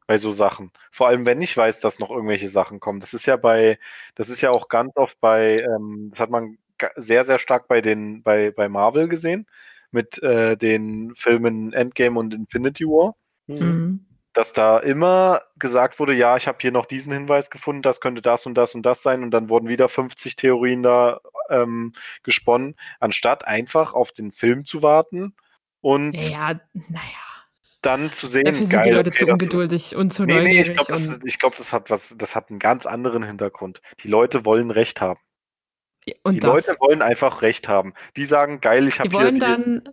Bei 0.07 0.17
so 0.17 0.31
Sachen. 0.31 0.71
Vor 0.91 1.07
allem, 1.07 1.25
wenn 1.25 1.41
ich 1.41 1.55
weiß, 1.55 1.81
dass 1.81 1.99
noch 1.99 2.09
irgendwelche 2.09 2.47
Sachen 2.49 2.79
kommen. 2.79 3.01
Das 3.01 3.13
ist 3.13 3.25
ja 3.25 3.35
bei, 3.35 3.77
das 4.15 4.29
ist 4.29 4.39
ja 4.41 4.51
auch 4.51 4.69
ganz 4.69 4.95
oft 4.95 5.19
bei, 5.19 5.57
ähm, 5.57 6.09
das 6.11 6.21
hat 6.21 6.29
man 6.29 6.57
sehr, 6.95 7.25
sehr 7.25 7.37
stark 7.39 7.67
bei 7.67 7.81
den, 7.81 8.23
bei, 8.23 8.51
bei 8.51 8.69
Marvel 8.69 9.09
gesehen, 9.09 9.47
mit 9.91 10.21
äh, 10.23 10.57
den 10.57 11.13
Filmen 11.15 11.73
Endgame 11.73 12.19
und 12.19 12.33
Infinity 12.33 12.85
War 12.85 13.15
Mhm. 13.47 13.55
mhm. 13.57 14.05
dass 14.33 14.51
da 14.53 14.77
immer 14.77 15.41
gesagt 15.57 15.99
wurde, 15.99 16.13
ja, 16.13 16.35
ich 16.37 16.47
habe 16.47 16.57
hier 16.61 16.71
noch 16.71 16.85
diesen 16.85 17.11
Hinweis 17.13 17.49
gefunden, 17.49 17.81
das 17.81 18.01
könnte 18.01 18.21
das 18.21 18.45
und 18.45 18.55
das 18.55 18.75
und 18.75 18.83
das 18.85 19.01
sein 19.01 19.23
und 19.23 19.31
dann 19.31 19.47
wurden 19.49 19.67
wieder 19.69 19.87
50 19.89 20.35
Theorien 20.35 20.83
da 20.83 21.21
ähm, 21.49 21.93
gesponnen, 22.23 22.75
anstatt 22.99 23.47
einfach 23.47 23.93
auf 23.93 24.11
den 24.11 24.31
Film 24.33 24.65
zu 24.65 24.83
warten 24.83 25.33
und 25.81 26.13
Ja, 26.15 26.21
ja, 26.51 26.61
naja. 26.73 27.01
dann 27.81 28.11
zu 28.11 28.27
sehen, 28.27 28.45
Dafür 28.45 28.65
sind 28.65 28.71
geil, 28.73 28.83
die 28.83 28.89
Leute 28.91 29.09
okay, 29.11 29.17
zu 29.19 29.25
das- 29.25 29.33
ungeduldig 29.33 29.95
und 29.95 30.13
zu 30.13 30.25
Nee, 30.25 30.33
nee, 30.33 30.39
neugierig. 30.41 30.69
ich 30.69 30.75
glaube, 30.75 30.91
das, 30.91 31.37
glaub, 31.39 31.55
das 31.55 31.71
hat 31.73 31.89
was, 31.89 32.13
das 32.17 32.35
hat 32.35 32.49
einen 32.49 32.59
ganz 32.59 32.85
anderen 32.85 33.23
Hintergrund. 33.23 33.81
Die 34.03 34.07
Leute 34.09 34.43
wollen 34.45 34.71
Recht 34.71 34.99
haben. 35.01 35.19
Und 36.23 36.35
Die 36.35 36.39
das. 36.39 36.67
Leute 36.67 36.79
wollen 36.79 37.01
einfach 37.01 37.41
Recht 37.41 37.67
haben. 37.67 37.93
Die 38.15 38.25
sagen, 38.25 38.61
geil, 38.61 38.87
ich 38.87 38.99
habe 38.99 39.09
hier 39.09 39.31
die, 39.31 39.39
dann, 39.39 39.89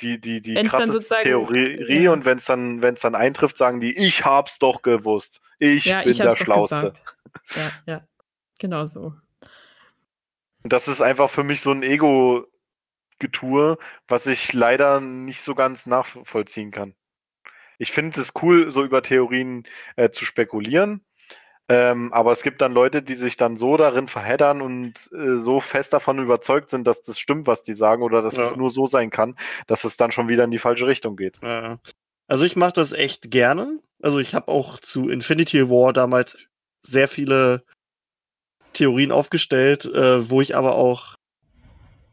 die, 0.00 0.20
die, 0.20 0.40
die 0.40 0.54
krasseste 0.64 1.16
Theorie 1.22 2.04
ja. 2.04 2.12
und 2.12 2.24
wenn 2.24 2.38
es 2.38 2.44
dann, 2.44 2.82
wenn's 2.82 3.00
dann 3.02 3.14
eintrifft, 3.14 3.58
sagen 3.58 3.80
die, 3.80 3.96
ich 3.96 4.24
hab's 4.24 4.58
doch 4.58 4.82
gewusst. 4.82 5.40
Ich 5.58 5.84
ja, 5.84 6.02
bin 6.02 6.10
ich 6.10 6.18
der 6.18 6.34
Schlauste. 6.34 6.92
Ja, 7.54 7.70
ja. 7.86 8.08
Genau 8.58 8.84
so. 8.86 9.14
Und 10.62 10.72
das 10.72 10.88
ist 10.88 11.02
einfach 11.02 11.30
für 11.30 11.44
mich 11.44 11.60
so 11.60 11.70
ein 11.70 11.82
Ego-Getue, 11.82 13.78
was 14.08 14.26
ich 14.26 14.52
leider 14.52 15.00
nicht 15.00 15.42
so 15.42 15.54
ganz 15.54 15.86
nachvollziehen 15.86 16.70
kann. 16.70 16.94
Ich 17.78 17.92
finde 17.92 18.20
es 18.20 18.32
cool, 18.42 18.70
so 18.70 18.84
über 18.84 19.02
Theorien 19.02 19.64
äh, 19.96 20.10
zu 20.10 20.24
spekulieren. 20.24 21.04
Ähm, 21.68 22.12
aber 22.12 22.32
es 22.32 22.42
gibt 22.42 22.60
dann 22.60 22.72
Leute, 22.72 23.02
die 23.02 23.14
sich 23.14 23.36
dann 23.38 23.56
so 23.56 23.76
darin 23.78 24.06
verheddern 24.06 24.60
und 24.60 25.10
äh, 25.12 25.38
so 25.38 25.60
fest 25.60 25.94
davon 25.94 26.18
überzeugt 26.18 26.68
sind, 26.70 26.84
dass 26.86 27.00
das 27.02 27.18
stimmt, 27.18 27.46
was 27.46 27.62
die 27.62 27.72
sagen, 27.74 28.02
oder 28.02 28.20
dass 28.20 28.36
Ja. 28.36 28.46
es 28.48 28.56
nur 28.56 28.68
so 28.70 28.84
sein 28.86 29.08
kann, 29.10 29.36
dass 29.66 29.84
es 29.84 29.96
dann 29.96 30.12
schon 30.12 30.28
wieder 30.28 30.44
in 30.44 30.50
die 30.50 30.58
falsche 30.58 30.86
Richtung 30.86 31.16
geht. 31.16 31.38
Ja. 31.42 31.78
Also 32.28 32.44
ich 32.44 32.56
mache 32.56 32.72
das 32.74 32.92
echt 32.92 33.30
gerne. 33.30 33.78
Also 34.02 34.18
ich 34.18 34.34
habe 34.34 34.48
auch 34.48 34.78
zu 34.78 35.08
Infinity 35.08 35.68
War 35.70 35.94
damals 35.94 36.46
sehr 36.82 37.08
viele 37.08 37.64
Theorien 38.74 39.12
aufgestellt, 39.12 39.86
äh, 39.86 40.28
wo 40.28 40.42
ich 40.42 40.56
aber 40.56 40.74
auch 40.74 41.14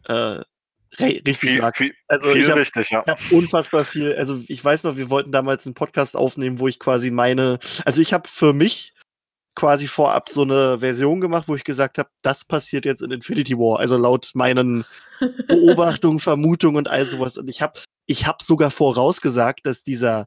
äh, 0.08 0.40
richtig 1.00 1.38
Viel, 1.38 1.60
lag. 1.60 1.76
viel, 1.76 1.94
Also 2.08 2.32
viel 2.32 2.42
ich 2.44 2.50
habe 2.50 2.64
ja. 2.90 3.04
hab 3.06 3.20
unfassbar 3.32 3.84
viel, 3.84 4.14
also 4.16 4.40
ich 4.48 4.64
weiß 4.64 4.84
noch, 4.86 4.96
wir 4.96 5.10
wollten 5.10 5.32
damals 5.32 5.66
einen 5.66 5.76
Podcast 5.76 6.16
aufnehmen, 6.16 6.60
wo 6.60 6.68
ich 6.68 6.80
quasi 6.80 7.12
meine, 7.12 7.60
also 7.86 8.02
ich 8.02 8.14
habe 8.14 8.28
für 8.30 8.54
mich 8.54 8.94
quasi 9.56 9.88
vorab 9.88 10.30
so 10.30 10.44
eine 10.44 10.80
Version 10.80 11.22
gemacht, 11.22 11.48
wo 11.48 11.56
ich 11.56 11.64
gesagt 11.64 11.98
habe, 11.98 12.10
das 12.22 12.46
passiert 12.46 12.86
jetzt 12.86 13.02
in 13.02 13.12
Infinity 13.12 13.58
War, 13.58 13.80
also 13.80 13.98
laut 13.98 14.32
meinen 14.34 14.86
Beobachtungen, 15.48 16.20
Vermutungen 16.20 16.78
und 16.78 16.88
all 16.88 17.06
sowas. 17.06 17.38
Und 17.38 17.50
ich 17.50 17.62
habe 17.62 17.80
ich 18.06 18.26
hab 18.28 18.42
sogar 18.42 18.72
vorausgesagt, 18.72 19.66
dass 19.66 19.84
dieser, 19.84 20.26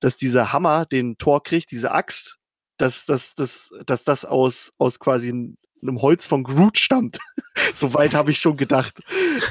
dass 0.00 0.16
dieser 0.16 0.52
Hammer, 0.52 0.86
den 0.86 1.18
Thor 1.18 1.42
kriegt, 1.42 1.70
diese 1.70 1.92
Axt, 1.92 2.38
dass, 2.78 3.06
dass, 3.06 3.34
dass, 3.34 3.70
dass 3.86 4.04
das 4.04 4.24
aus, 4.24 4.72
aus 4.78 4.98
quasi 4.98 5.54
einem 5.82 6.00
Holz 6.00 6.26
von 6.26 6.44
Groot 6.44 6.78
stammt. 6.78 7.18
Soweit 7.74 8.14
habe 8.14 8.30
ich 8.30 8.38
schon 8.38 8.56
gedacht. 8.56 9.00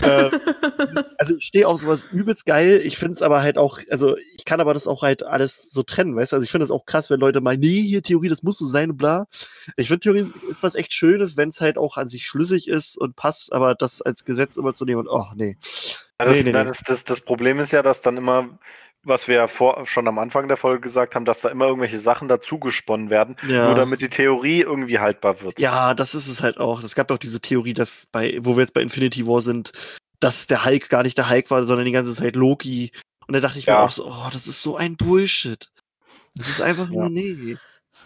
äh, 0.01 0.31
also 1.17 1.35
ich 1.35 1.43
stehe 1.43 1.67
auf 1.67 1.81
sowas 1.81 2.09
übelst 2.11 2.45
geil. 2.45 2.81
Ich 2.83 2.97
finde 2.97 3.13
es 3.13 3.21
aber 3.21 3.41
halt 3.41 3.57
auch, 3.57 3.79
also 3.89 4.17
ich 4.35 4.45
kann 4.45 4.61
aber 4.61 4.73
das 4.73 4.87
auch 4.87 5.03
halt 5.03 5.23
alles 5.23 5.71
so 5.71 5.83
trennen, 5.83 6.15
weißt 6.15 6.31
du? 6.31 6.37
Also 6.37 6.45
ich 6.45 6.51
finde 6.51 6.65
es 6.65 6.71
auch 6.71 6.85
krass, 6.85 7.09
wenn 7.09 7.19
Leute 7.19 7.41
meinen, 7.41 7.59
nee, 7.59 7.81
hier 7.81 8.01
Theorie, 8.01 8.29
das 8.29 8.43
muss 8.43 8.57
so 8.57 8.65
sein 8.65 8.91
und 8.91 8.97
bla. 8.97 9.27
Ich 9.75 9.87
finde 9.87 10.01
Theorie 10.01 10.31
ist 10.49 10.63
was 10.63 10.75
echt 10.75 10.93
Schönes, 10.93 11.37
wenn 11.37 11.49
es 11.49 11.61
halt 11.61 11.77
auch 11.77 11.97
an 11.97 12.09
sich 12.09 12.25
schlüssig 12.25 12.67
ist 12.67 12.97
und 12.97 13.15
passt, 13.15 13.53
aber 13.53 13.75
das 13.75 14.01
als 14.01 14.25
Gesetz 14.25 14.57
immer 14.57 14.73
zu 14.73 14.85
nehmen 14.85 15.01
und 15.01 15.07
oh, 15.09 15.27
nee. 15.35 15.57
Ja, 16.19 16.25
das, 16.25 16.35
Nee, 16.37 16.43
nee. 16.43 16.51
Das, 16.51 16.83
das, 16.83 17.03
das 17.03 17.21
Problem 17.21 17.59
ist 17.59 17.71
ja, 17.71 17.81
dass 17.81 18.01
dann 18.01 18.17
immer, 18.17 18.59
was 19.03 19.27
wir 19.27 19.35
ja 19.35 19.47
vor, 19.47 19.85
schon 19.87 20.07
am 20.07 20.19
Anfang 20.19 20.47
der 20.47 20.57
Folge 20.57 20.81
gesagt 20.81 21.15
haben, 21.15 21.25
dass 21.25 21.41
da 21.41 21.49
immer 21.49 21.65
irgendwelche 21.65 21.99
Sachen 21.99 22.27
dazu 22.27 22.59
gesponnen 22.59 23.09
werden, 23.09 23.35
Ja. 23.47 23.65
nur 23.65 23.75
damit 23.75 24.01
die 24.01 24.09
Theorie 24.09 24.61
irgendwie 24.61 24.99
haltbar 24.99 25.41
wird. 25.41 25.59
Ja, 25.59 25.93
das 25.93 26.13
ist 26.15 26.27
es 26.27 26.43
halt 26.43 26.57
auch. 26.59 26.83
Es 26.83 26.95
gab 26.95 27.07
doch 27.07 27.17
diese 27.17 27.41
Theorie, 27.41 27.73
dass 27.73 28.07
bei, 28.11 28.37
wo 28.41 28.55
wir 28.55 28.61
jetzt 28.61 28.73
bei 28.73 28.81
Infinity 28.81 29.25
War 29.27 29.41
sind, 29.41 29.71
dass 30.19 30.45
der 30.47 30.65
Hulk 30.65 30.89
gar 30.89 31.03
nicht 31.03 31.17
der 31.17 31.29
Hulk 31.29 31.49
war, 31.49 31.63
sondern 31.65 31.85
die 31.85 31.91
ganze 31.91 32.13
Zeit 32.13 32.35
Loki. 32.35 32.91
Und 33.27 33.33
da 33.35 33.39
dachte 33.39 33.57
ich 33.59 33.65
mir 33.67 33.73
Ja. 33.73 33.83
auch 33.85 33.91
so, 33.91 34.05
oh, 34.05 34.29
das 34.31 34.45
ist 34.47 34.61
so 34.61 34.75
ein 34.77 34.97
Bullshit. 34.97 35.71
Das 36.35 36.47
ist 36.49 36.61
einfach 36.61 36.89
Ja. 36.89 36.93
nur, 36.95 37.09
nee. 37.09 37.57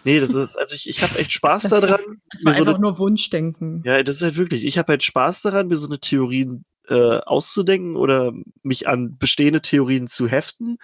Nee, 0.04 0.20
das 0.20 0.30
ist, 0.34 0.56
also 0.56 0.74
ich, 0.76 0.88
ich 0.88 1.02
habe 1.02 1.18
echt 1.18 1.32
Spaß 1.32 1.64
daran. 1.64 2.00
Das 2.30 2.40
mir 2.42 2.46
war 2.46 2.52
so 2.52 2.62
einfach 2.62 2.74
eine, 2.74 2.82
nur 2.82 2.98
Wunschdenken. 2.98 3.82
ja, 3.84 4.02
das 4.02 4.16
ist 4.16 4.22
halt 4.22 4.36
wirklich, 4.36 4.64
ich 4.64 4.78
habe 4.78 4.88
halt 4.92 5.02
Spaß 5.02 5.42
daran, 5.42 5.66
mir 5.68 5.76
so 5.76 5.88
eine 5.88 5.98
Theorie 5.98 6.48
äh, 6.88 7.18
auszudenken 7.20 7.96
oder 7.96 8.32
mich 8.62 8.88
an 8.88 9.16
bestehende 9.18 9.62
Theorien 9.62 10.06
zu 10.06 10.28
heften, 10.28 10.78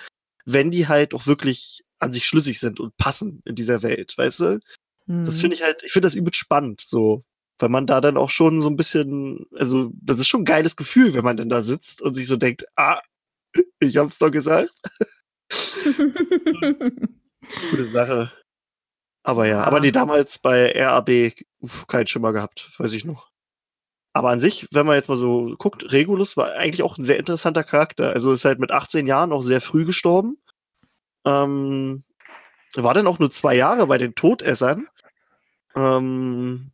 wenn 0.44 0.70
die 0.70 0.88
halt 0.88 1.14
auch 1.14 1.26
wirklich 1.26 1.82
an 1.98 2.12
sich 2.12 2.26
schlüssig 2.26 2.58
sind 2.60 2.80
und 2.80 2.96
passen 2.96 3.40
in 3.44 3.54
dieser 3.54 3.82
Welt, 3.82 4.16
weißt 4.18 4.40
du? 4.40 4.60
Das 5.06 5.36
Mhm. 5.36 5.40
finde 5.40 5.56
ich 5.56 5.62
halt, 5.62 5.82
ich 5.84 5.92
finde 5.92 6.06
das 6.06 6.14
übel 6.14 6.34
spannend, 6.34 6.80
so. 6.80 7.24
Weil 7.58 7.68
man 7.68 7.86
da 7.86 8.00
dann 8.00 8.16
auch 8.16 8.30
schon 8.30 8.60
so 8.60 8.68
ein 8.68 8.76
bisschen, 8.76 9.46
also, 9.54 9.90
das 9.94 10.18
ist 10.18 10.26
schon 10.28 10.42
ein 10.42 10.46
geiles 10.46 10.74
Gefühl, 10.74 11.14
wenn 11.14 11.22
man 11.24 11.36
dann 11.36 11.48
da 11.48 11.62
sitzt 11.62 12.02
und 12.02 12.14
sich 12.14 12.26
so 12.26 12.36
denkt, 12.36 12.64
ah, 12.76 13.00
ich 13.80 13.96
hab's 13.98 14.18
doch 14.18 14.30
gesagt. 14.30 14.72
Gute 17.70 17.86
Sache. 17.86 18.30
Aber 19.24 19.46
ja, 19.46 19.62
aber 19.62 19.78
nee, 19.80 19.92
damals 19.92 20.38
bei 20.38 20.72
RAB 20.74 21.32
uff, 21.60 21.86
keinen 21.86 22.06
Schimmer 22.08 22.32
gehabt, 22.32 22.70
weiß 22.78 22.92
ich 22.92 23.04
noch. 23.04 23.28
Aber 24.14 24.28
an 24.30 24.40
sich, 24.40 24.68
wenn 24.72 24.84
man 24.86 24.96
jetzt 24.96 25.08
mal 25.08 25.16
so 25.16 25.54
guckt, 25.56 25.90
Regulus 25.92 26.36
war 26.36 26.52
eigentlich 26.52 26.82
auch 26.82 26.98
ein 26.98 27.02
sehr 27.02 27.18
interessanter 27.18 27.64
Charakter. 27.64 28.10
Also 28.10 28.32
ist 28.32 28.44
halt 28.44 28.58
mit 28.58 28.70
18 28.70 29.06
Jahren 29.06 29.32
auch 29.32 29.40
sehr 29.42 29.60
früh 29.62 29.84
gestorben. 29.86 30.36
Ähm, 31.24 32.02
war 32.74 32.92
dann 32.94 33.06
auch 33.06 33.18
nur 33.18 33.30
zwei 33.30 33.54
Jahre 33.54 33.86
bei 33.86 33.96
den 33.98 34.14
Todessern. 34.14 34.86
Ähm, 35.74 36.70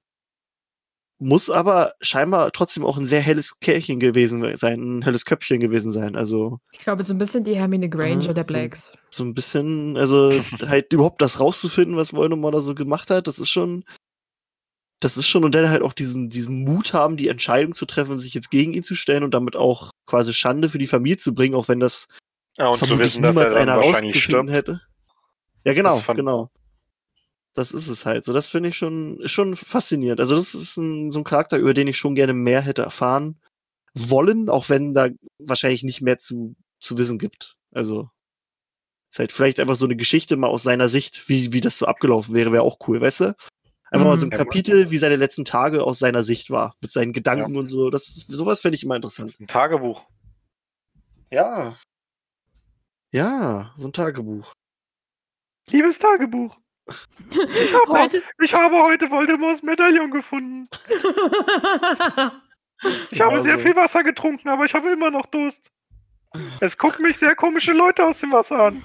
muss 1.20 1.50
aber 1.50 1.94
scheinbar 2.00 2.52
trotzdem 2.52 2.84
auch 2.84 2.96
ein 2.96 3.06
sehr 3.06 3.20
helles 3.20 3.58
Kerlchen 3.58 3.98
gewesen 3.98 4.56
sein, 4.56 4.98
ein 4.98 5.02
helles 5.02 5.24
Köpfchen 5.24 5.58
gewesen 5.58 5.90
sein. 5.90 6.14
Also 6.14 6.60
ich 6.72 6.78
glaube, 6.78 7.04
so 7.04 7.12
ein 7.12 7.18
bisschen 7.18 7.42
die 7.42 7.56
Hermine 7.56 7.88
Granger 7.88 8.26
Aha, 8.26 8.32
der 8.34 8.44
so- 8.44 8.52
Blacks. 8.52 8.92
so 9.10 9.24
ein 9.24 9.34
bisschen, 9.34 9.96
also 9.96 10.30
halt 10.66 10.92
überhaupt 10.92 11.20
das 11.20 11.40
rauszufinden, 11.40 11.96
was 11.96 12.12
Voldemort 12.14 12.54
da 12.54 12.60
so 12.60 12.74
gemacht 12.74 13.10
hat, 13.10 13.26
das 13.26 13.38
ist 13.40 13.50
schon, 13.50 13.84
das 15.00 15.16
ist 15.16 15.28
schon 15.28 15.44
und 15.44 15.54
dann 15.54 15.70
halt 15.70 15.82
auch 15.82 15.92
diesen, 15.92 16.28
diesen 16.28 16.64
Mut 16.64 16.92
haben, 16.92 17.16
die 17.16 17.28
Entscheidung 17.28 17.74
zu 17.74 17.86
treffen, 17.86 18.18
sich 18.18 18.34
jetzt 18.34 18.50
gegen 18.50 18.72
ihn 18.72 18.82
zu 18.82 18.94
stellen 18.94 19.22
und 19.22 19.32
damit 19.32 19.54
auch 19.54 19.90
quasi 20.06 20.32
Schande 20.32 20.68
für 20.68 20.78
die 20.78 20.86
Familie 20.86 21.18
zu 21.18 21.34
bringen, 21.34 21.54
auch 21.54 21.68
wenn 21.68 21.80
das 21.80 22.08
Ja, 22.56 22.68
und 22.68 22.78
vermutlich 22.78 23.14
wissen, 23.14 23.24
niemals 23.24 23.54
einer 23.54 23.76
rausgefunden 23.76 24.48
hätte. 24.48 24.80
Ja, 25.64 25.74
genau, 25.74 26.00
Das 26.00 26.16
genau. 26.16 26.50
Das 27.54 27.72
ist 27.72 27.88
es 27.88 28.06
halt. 28.06 28.24
So, 28.24 28.32
das 28.32 28.48
finde 28.48 28.68
ich 28.68 28.76
schon, 28.76 29.20
schon 29.24 29.56
faszinierend. 29.56 30.20
Also, 30.20 30.36
das 30.36 30.54
ist 30.54 30.76
ein, 30.76 31.10
so 31.10 31.20
ein 31.20 31.24
Charakter, 31.24 31.58
über 31.58 31.74
den 31.74 31.88
ich 31.88 31.98
schon 31.98 32.14
gerne 32.14 32.32
mehr 32.32 32.60
hätte 32.60 32.82
erfahren 32.82 33.40
wollen, 33.94 34.48
auch 34.48 34.68
wenn 34.68 34.94
da 34.94 35.08
wahrscheinlich 35.38 35.82
nicht 35.82 36.00
mehr 36.00 36.18
zu, 36.18 36.54
zu 36.78 36.98
wissen 36.98 37.18
gibt. 37.18 37.56
Also, 37.72 38.10
ist 39.10 39.18
halt 39.18 39.32
vielleicht 39.32 39.58
einfach 39.58 39.76
so 39.76 39.86
eine 39.86 39.96
Geschichte 39.96 40.36
mal 40.36 40.48
aus 40.48 40.62
seiner 40.62 40.88
Sicht, 40.88 41.28
wie, 41.28 41.52
wie 41.52 41.60
das 41.60 41.78
so 41.78 41.86
abgelaufen 41.86 42.34
wäre, 42.34 42.52
wäre 42.52 42.62
auch 42.62 42.78
cool, 42.86 43.00
weißt 43.00 43.20
du? 43.20 43.36
Einfach 43.90 44.06
mal 44.06 44.16
so 44.16 44.26
ein 44.26 44.30
Mhm. 44.30 44.34
Kapitel, 44.36 44.90
wie 44.90 44.98
seine 44.98 45.16
letzten 45.16 45.44
Tage 45.44 45.82
aus 45.82 45.98
seiner 45.98 46.22
Sicht 46.22 46.50
war, 46.50 46.74
mit 46.80 46.90
seinen 46.92 47.12
Gedanken 47.12 47.56
und 47.56 47.68
so. 47.68 47.88
Das, 47.90 48.06
sowas 48.28 48.60
fände 48.60 48.76
ich 48.76 48.84
immer 48.84 48.96
interessant. 48.96 49.36
Ein 49.40 49.46
Tagebuch. 49.46 50.04
Ja. 51.30 51.76
Ja, 53.12 53.72
so 53.76 53.88
ein 53.88 53.92
Tagebuch. 53.92 54.52
Liebes 55.70 55.98
Tagebuch. 55.98 56.56
Ich 57.30 57.74
habe 57.74 57.88
Heute. 57.88 58.22
ich 58.42 58.54
habe 58.54 58.82
heute 58.82 59.10
Voldemorts 59.10 59.62
Medaillon 59.62 60.10
gefunden. 60.10 60.64
Ich 63.10 63.20
habe 63.20 63.32
Genau 63.32 63.42
sehr 63.42 63.56
so. 63.56 63.62
viel 63.64 63.74
Wasser 63.74 64.04
getrunken, 64.04 64.48
aber 64.48 64.64
ich 64.64 64.72
habe 64.72 64.92
immer 64.92 65.10
noch 65.10 65.26
Durst. 65.26 65.72
Es 66.60 66.78
gucken 66.78 67.04
mich 67.04 67.16
sehr 67.16 67.34
komische 67.34 67.72
Leute 67.72 68.04
aus 68.06 68.20
dem 68.20 68.30
Wasser 68.30 68.66
an. 68.66 68.84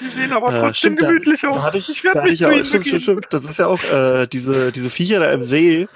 Die 0.00 0.06
sehen 0.06 0.32
aber 0.32 0.48
Äh, 0.48 0.60
trotzdem 0.60 0.74
stimmt, 0.74 1.02
da- 1.02 1.08
gemütlich 1.08 1.42
Da 1.42 1.50
aus. 1.50 1.62
hatte 1.62 1.78
ich, 1.78 2.02
werde 2.04 2.14
da 2.14 2.20
hatte 2.22 2.30
mich 2.32 2.40
ich 2.40 2.64
zu 2.64 2.68
stimmt, 2.68 2.86
stimmt, 2.86 3.02
stimmt. 3.02 3.26
Das 3.30 3.44
ist 3.44 3.58
ja 3.58 3.66
auch 3.68 3.82
äh, 3.84 4.26
diese, 4.26 4.72
diese 4.72 4.90
Viecher 4.90 5.20
da 5.20 5.32
im 5.32 5.42
See. 5.42 5.88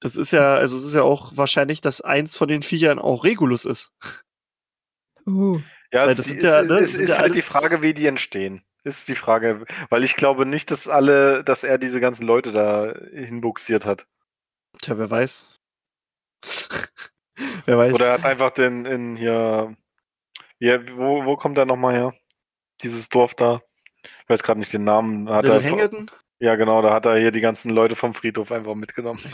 Das 0.00 0.16
ist 0.16 0.30
ja, 0.32 0.54
also 0.54 0.76
es 0.76 0.84
ist 0.84 0.94
ja 0.94 1.02
auch 1.02 1.36
wahrscheinlich, 1.36 1.80
dass 1.80 2.00
eins 2.00 2.36
von 2.36 2.48
den 2.48 2.62
Viechern 2.62 2.98
auch 2.98 3.24
Regulus 3.24 3.64
ist. 3.64 3.92
uh, 5.26 5.58
Ja, 5.92 6.02
Weil 6.02 6.10
es 6.10 6.16
das 6.18 6.28
ist, 6.28 6.42
ja, 6.42 6.62
ne, 6.62 6.78
ist, 6.80 6.92
sind 6.94 7.04
ist 7.04 7.10
ja 7.10 7.18
halt 7.18 7.34
die 7.34 7.42
Frage, 7.42 7.82
wie 7.82 7.94
die 7.94 8.06
entstehen. 8.06 8.62
Ist 8.84 9.08
die 9.08 9.16
Frage, 9.16 9.64
weil 9.90 10.04
ich 10.04 10.14
glaube 10.14 10.46
nicht, 10.46 10.70
dass 10.70 10.86
alle, 10.88 11.42
dass 11.42 11.64
er 11.64 11.78
diese 11.78 12.00
ganzen 12.00 12.26
Leute 12.26 12.52
da 12.52 12.94
hinbuxiert 13.12 13.84
hat. 13.84 14.06
Tja, 14.80 14.96
wer 14.98 15.10
weiß. 15.10 15.48
wer 17.66 17.76
weiß. 17.78 17.92
Oder 17.94 18.06
er 18.06 18.12
hat 18.14 18.24
einfach 18.24 18.50
den 18.50 18.84
in 18.86 19.16
hier. 19.16 19.74
Ja, 20.60 20.78
wo, 20.96 21.24
wo 21.24 21.36
kommt 21.36 21.58
er 21.58 21.66
nochmal 21.66 21.94
her? 21.94 22.14
Dieses 22.82 23.08
Dorf 23.08 23.34
da. 23.34 23.62
Ich 24.02 24.28
weiß 24.28 24.42
gerade 24.42 24.60
nicht 24.60 24.72
den 24.72 24.84
Namen. 24.84 25.28
Hat 25.28 25.44
Little 25.44 25.60
er, 25.60 25.70
Hangedon? 25.70 26.10
ja, 26.38 26.54
genau, 26.56 26.82
da 26.82 26.92
hat 26.94 27.06
er 27.06 27.18
hier 27.18 27.30
die 27.30 27.40
ganzen 27.40 27.70
Leute 27.70 27.96
vom 27.96 28.14
Friedhof 28.14 28.52
einfach 28.52 28.74
mitgenommen. 28.74 29.20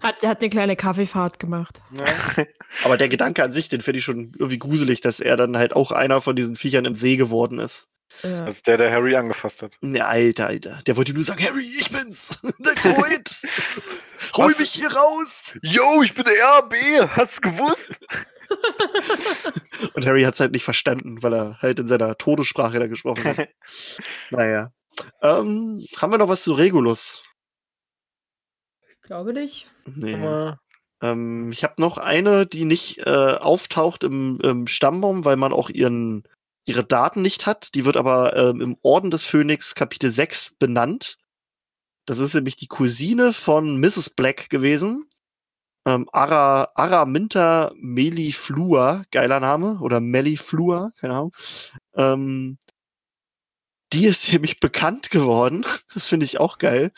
hat, 0.00 0.24
hat 0.24 0.40
eine 0.40 0.50
kleine 0.50 0.76
Kaffeefahrt 0.76 1.38
gemacht. 1.38 1.80
Ja. 1.92 2.44
Aber 2.84 2.96
der 2.96 3.08
Gedanke 3.08 3.42
an 3.42 3.52
sich, 3.52 3.68
den 3.68 3.80
finde 3.80 3.98
ich 3.98 4.04
schon 4.04 4.32
irgendwie 4.38 4.58
gruselig, 4.58 5.00
dass 5.00 5.20
er 5.20 5.36
dann 5.36 5.56
halt 5.56 5.74
auch 5.74 5.92
einer 5.92 6.20
von 6.20 6.36
diesen 6.36 6.56
Viechern 6.56 6.84
im 6.84 6.94
See 6.94 7.16
geworden 7.16 7.58
ist. 7.58 7.88
Ja. 8.22 8.44
Das 8.44 8.56
ist 8.56 8.66
der, 8.66 8.76
der 8.76 8.90
Harry 8.90 9.14
angefasst 9.14 9.62
hat. 9.62 9.72
Ja, 9.82 10.06
Alter, 10.06 10.48
Alter. 10.48 10.80
Der 10.86 10.96
wollte 10.96 11.12
nur 11.14 11.22
sagen, 11.24 11.44
Harry, 11.44 11.64
ich 11.78 11.90
bin's. 11.90 12.40
Dein 12.58 12.76
Freund. 12.76 13.42
Hol 14.36 14.54
mich 14.58 14.70
hier 14.70 14.92
raus. 14.92 15.58
Yo, 15.62 16.02
ich 16.02 16.14
bin 16.14 16.24
der 16.24 16.58
RB, 16.58 16.74
hast 17.16 17.38
du 17.38 17.50
gewusst? 17.52 18.00
Und 19.94 20.06
Harry 20.06 20.22
hat's 20.22 20.40
halt 20.40 20.52
nicht 20.52 20.64
verstanden, 20.64 21.22
weil 21.22 21.34
er 21.34 21.58
halt 21.60 21.78
in 21.78 21.88
seiner 21.88 22.16
Todessprache 22.18 22.78
da 22.78 22.86
gesprochen 22.86 23.24
hat. 23.24 23.48
naja. 24.30 24.72
Ähm, 25.22 25.84
haben 25.98 26.12
wir 26.12 26.18
noch 26.18 26.28
was 26.28 26.42
zu 26.42 26.52
Regulus? 26.52 27.22
Ich 28.90 29.00
glaube 29.02 29.32
nicht. 29.32 29.70
Nee. 29.86 30.14
Aber 30.14 30.58
Ähm, 31.02 31.50
ich 31.50 31.64
habe 31.64 31.74
noch 31.78 31.98
eine, 31.98 32.46
die 32.46 32.64
nicht 32.64 32.98
äh, 33.06 33.34
auftaucht 33.34 34.04
im, 34.04 34.38
im 34.42 34.66
Stammbaum, 34.66 35.24
weil 35.24 35.36
man 35.36 35.52
auch 35.52 35.70
ihren, 35.70 36.24
ihre 36.66 36.84
Daten 36.84 37.22
nicht 37.22 37.46
hat. 37.46 37.74
Die 37.74 37.84
wird 37.84 37.96
aber 37.96 38.36
ähm, 38.36 38.60
im 38.60 38.76
Orden 38.82 39.10
des 39.10 39.24
Phönix 39.24 39.74
Kapitel 39.74 40.10
6 40.10 40.56
benannt. 40.58 41.16
Das 42.06 42.18
ist 42.18 42.34
nämlich 42.34 42.56
die 42.56 42.66
Cousine 42.66 43.32
von 43.32 43.78
Mrs. 43.80 44.10
Black 44.10 44.50
gewesen. 44.50 45.06
Ähm, 45.90 46.08
Ara, 46.12 46.70
Araminta 46.74 47.72
Meliflua, 47.76 49.04
geiler 49.10 49.40
Name, 49.40 49.78
oder 49.80 50.00
Meliflua, 50.00 50.92
keine 51.00 51.14
Ahnung. 51.14 51.32
Ähm, 51.94 52.58
die 53.92 54.06
ist 54.06 54.32
nämlich 54.32 54.60
bekannt 54.60 55.10
geworden. 55.10 55.64
Das 55.94 56.08
finde 56.08 56.26
ich 56.26 56.38
auch 56.38 56.58
geil. 56.58 56.92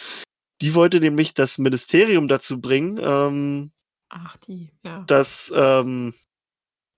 Die 0.61 0.75
wollte 0.75 1.01
nämlich 1.01 1.35
das 1.35 1.59
Ministerium 1.59 2.29
dazu 2.29 2.61
bringen, 2.61 3.01
ähm, 3.03 3.73
Ach, 4.11 4.37
die, 4.47 4.71
ja. 4.85 5.03
dass, 5.07 5.53
ähm, 5.57 6.13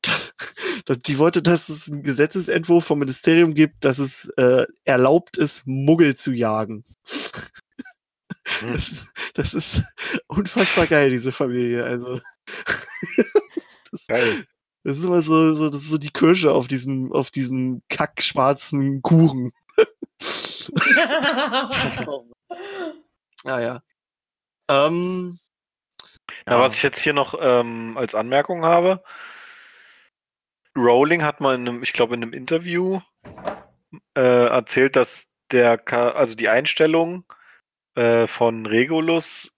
dass 0.85 0.99
die 0.99 1.19
wollte, 1.19 1.43
dass 1.43 1.69
es 1.69 1.91
einen 1.91 2.03
Gesetzesentwurf 2.03 2.85
vom 2.85 2.99
Ministerium 2.99 3.55
gibt, 3.55 3.85
dass 3.85 3.99
es 3.99 4.29
äh, 4.37 4.66
erlaubt 4.85 5.37
ist, 5.37 5.66
Muggel 5.66 6.16
zu 6.16 6.33
jagen. 6.33 6.85
Hm. 8.61 8.73
Das, 8.73 9.12
das 9.35 9.55
ist 9.55 9.85
unfassbar 10.27 10.87
geil, 10.87 11.11
diese 11.11 11.33
Familie. 11.33 11.85
Also 11.85 12.21
das, 13.91 14.07
Geil. 14.07 14.47
das 14.83 14.99
ist 14.99 15.05
immer 15.05 15.23
so, 15.23 15.55
so, 15.55 15.71
das 15.71 15.83
ist 15.83 15.91
so 15.91 15.99
die 15.99 16.12
Kirsche 16.12 16.53
auf 16.53 16.69
diesem, 16.69 17.12
auf 17.12 17.31
diesem 17.31 17.83
kackschwarzen 17.89 19.03
Kuchen. 19.03 19.53
ja, 23.45 23.61
ja. 23.61 23.83
Ähm, 24.69 25.39
Ja, 26.49 26.61
was 26.61 26.75
ich 26.75 26.83
jetzt 26.83 27.01
hier 27.01 27.12
noch 27.12 27.35
ähm, 27.41 27.97
als 27.97 28.15
Anmerkung 28.15 28.65
habe, 28.65 29.03
Rowling 30.77 31.23
hat 31.23 31.41
mal 31.41 31.55
in 31.55 31.69
einem, 31.69 31.83
ich 31.83 31.93
glaube 31.93 32.15
in 32.15 32.23
einem 32.23 32.33
Interview 32.33 33.01
äh, 34.16 34.47
erzählt, 34.49 34.97
dass 34.97 35.29
der, 35.51 35.81
also 35.93 36.35
die 36.35 36.49
Einstellung 36.49 37.25
äh, 37.95 38.27
von 38.27 38.66
Regulus 38.66 39.51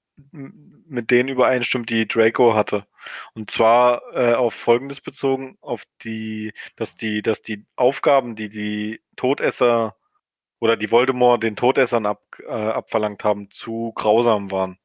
mit 0.89 1.11
denen 1.11 1.29
übereinstimmt, 1.29 1.91
die 1.91 2.09
Draco 2.09 2.55
hatte. 2.55 2.87
Und 3.35 3.51
zwar 3.51 4.03
äh, 4.15 4.35
auf 4.35 4.55
Folgendes 4.55 5.01
bezogen, 5.01 5.59
auf 5.61 5.83
die, 6.03 6.53
dass 6.77 6.97
die, 6.97 7.23
dass 7.23 7.43
die 7.43 7.65
Aufgaben, 7.77 8.37
die 8.37 8.49
die 8.49 9.01
Todesser 9.17 9.97
oder 10.59 10.77
die 10.77 10.91
Voldemort 10.91 11.43
den 11.43 11.57
Todessern 11.57 12.07
ab, 12.07 12.23
äh, 12.41 12.51
abverlangt 12.51 13.25
haben, 13.25 13.51
zu 13.51 13.93
grausam 13.95 14.51
waren. 14.51 14.79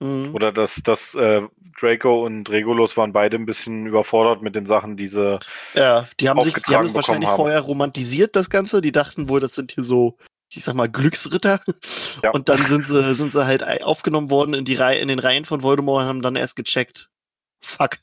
mhm. 0.00 0.34
Oder 0.34 0.52
dass, 0.52 0.76
dass 0.82 1.14
äh, 1.14 1.42
Draco 1.80 2.24
und 2.24 2.50
Regulus 2.50 2.96
waren 2.96 3.12
beide 3.12 3.36
ein 3.36 3.46
bisschen 3.46 3.86
überfordert 3.86 4.42
mit 4.42 4.54
den 4.54 4.66
Sachen, 4.66 4.96
diese. 4.96 5.40
Ja, 5.74 6.06
die 6.20 6.28
haben 6.28 6.40
sich, 6.42 6.54
die 6.54 6.76
haben 6.76 6.84
es 6.84 6.94
wahrscheinlich 6.94 7.30
haben. 7.30 7.36
vorher 7.36 7.60
romantisiert, 7.60 8.36
das 8.36 8.50
Ganze. 8.50 8.80
Die 8.80 8.92
dachten 8.92 9.28
wohl, 9.28 9.40
das 9.40 9.54
sind 9.54 9.72
hier 9.72 9.84
so, 9.84 10.16
ich 10.56 10.64
sag 10.64 10.74
mal, 10.74 10.88
Glücksritter. 10.90 11.60
Ja. 12.22 12.30
Und 12.30 12.48
dann 12.48 12.64
sind 12.66 12.86
sie, 12.86 13.14
sind 13.14 13.32
sie 13.32 13.44
halt 13.44 13.62
aufgenommen 13.82 14.30
worden 14.30 14.54
in 14.54 14.64
die 14.64 14.74
Reihe, 14.74 14.98
in 14.98 15.08
den 15.08 15.18
Reihen 15.18 15.44
von 15.44 15.62
Voldemort 15.62 16.02
und 16.02 16.08
haben 16.08 16.22
dann 16.22 16.36
erst 16.36 16.56
gecheckt. 16.56 17.10
Fuck. 17.62 17.98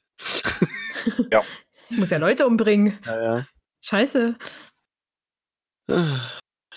Ich 1.89 1.97
muss 1.97 2.09
ja 2.09 2.17
Leute 2.17 2.47
umbringen. 2.47 2.99
Ja, 3.05 3.21
ja. 3.21 3.47
Scheiße. 3.81 4.37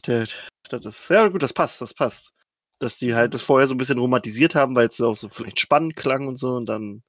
Das 0.01 0.85
ist, 0.85 1.11
ja 1.11 1.29
gut, 1.29 1.43
das 1.43 1.53
passt, 1.53 1.81
das 1.81 1.95
passt. 1.95 2.33
Dass 2.79 2.99
die 2.99 3.15
halt 3.15 3.35
das 3.35 3.43
vorher 3.43 3.67
so 3.67 3.75
ein 3.75 3.79
bisschen 3.79 3.99
romantisiert 3.99 4.55
haben, 4.55 4.75
weil 4.75 4.89
es 4.89 5.01
auch 5.01 5.15
so 5.15 5.29
vielleicht 5.29 5.61
spannend 5.61 5.97
klang 5.97 6.27
und 6.27 6.37
so 6.37 6.55
und 6.55 6.67
dann 6.67 7.03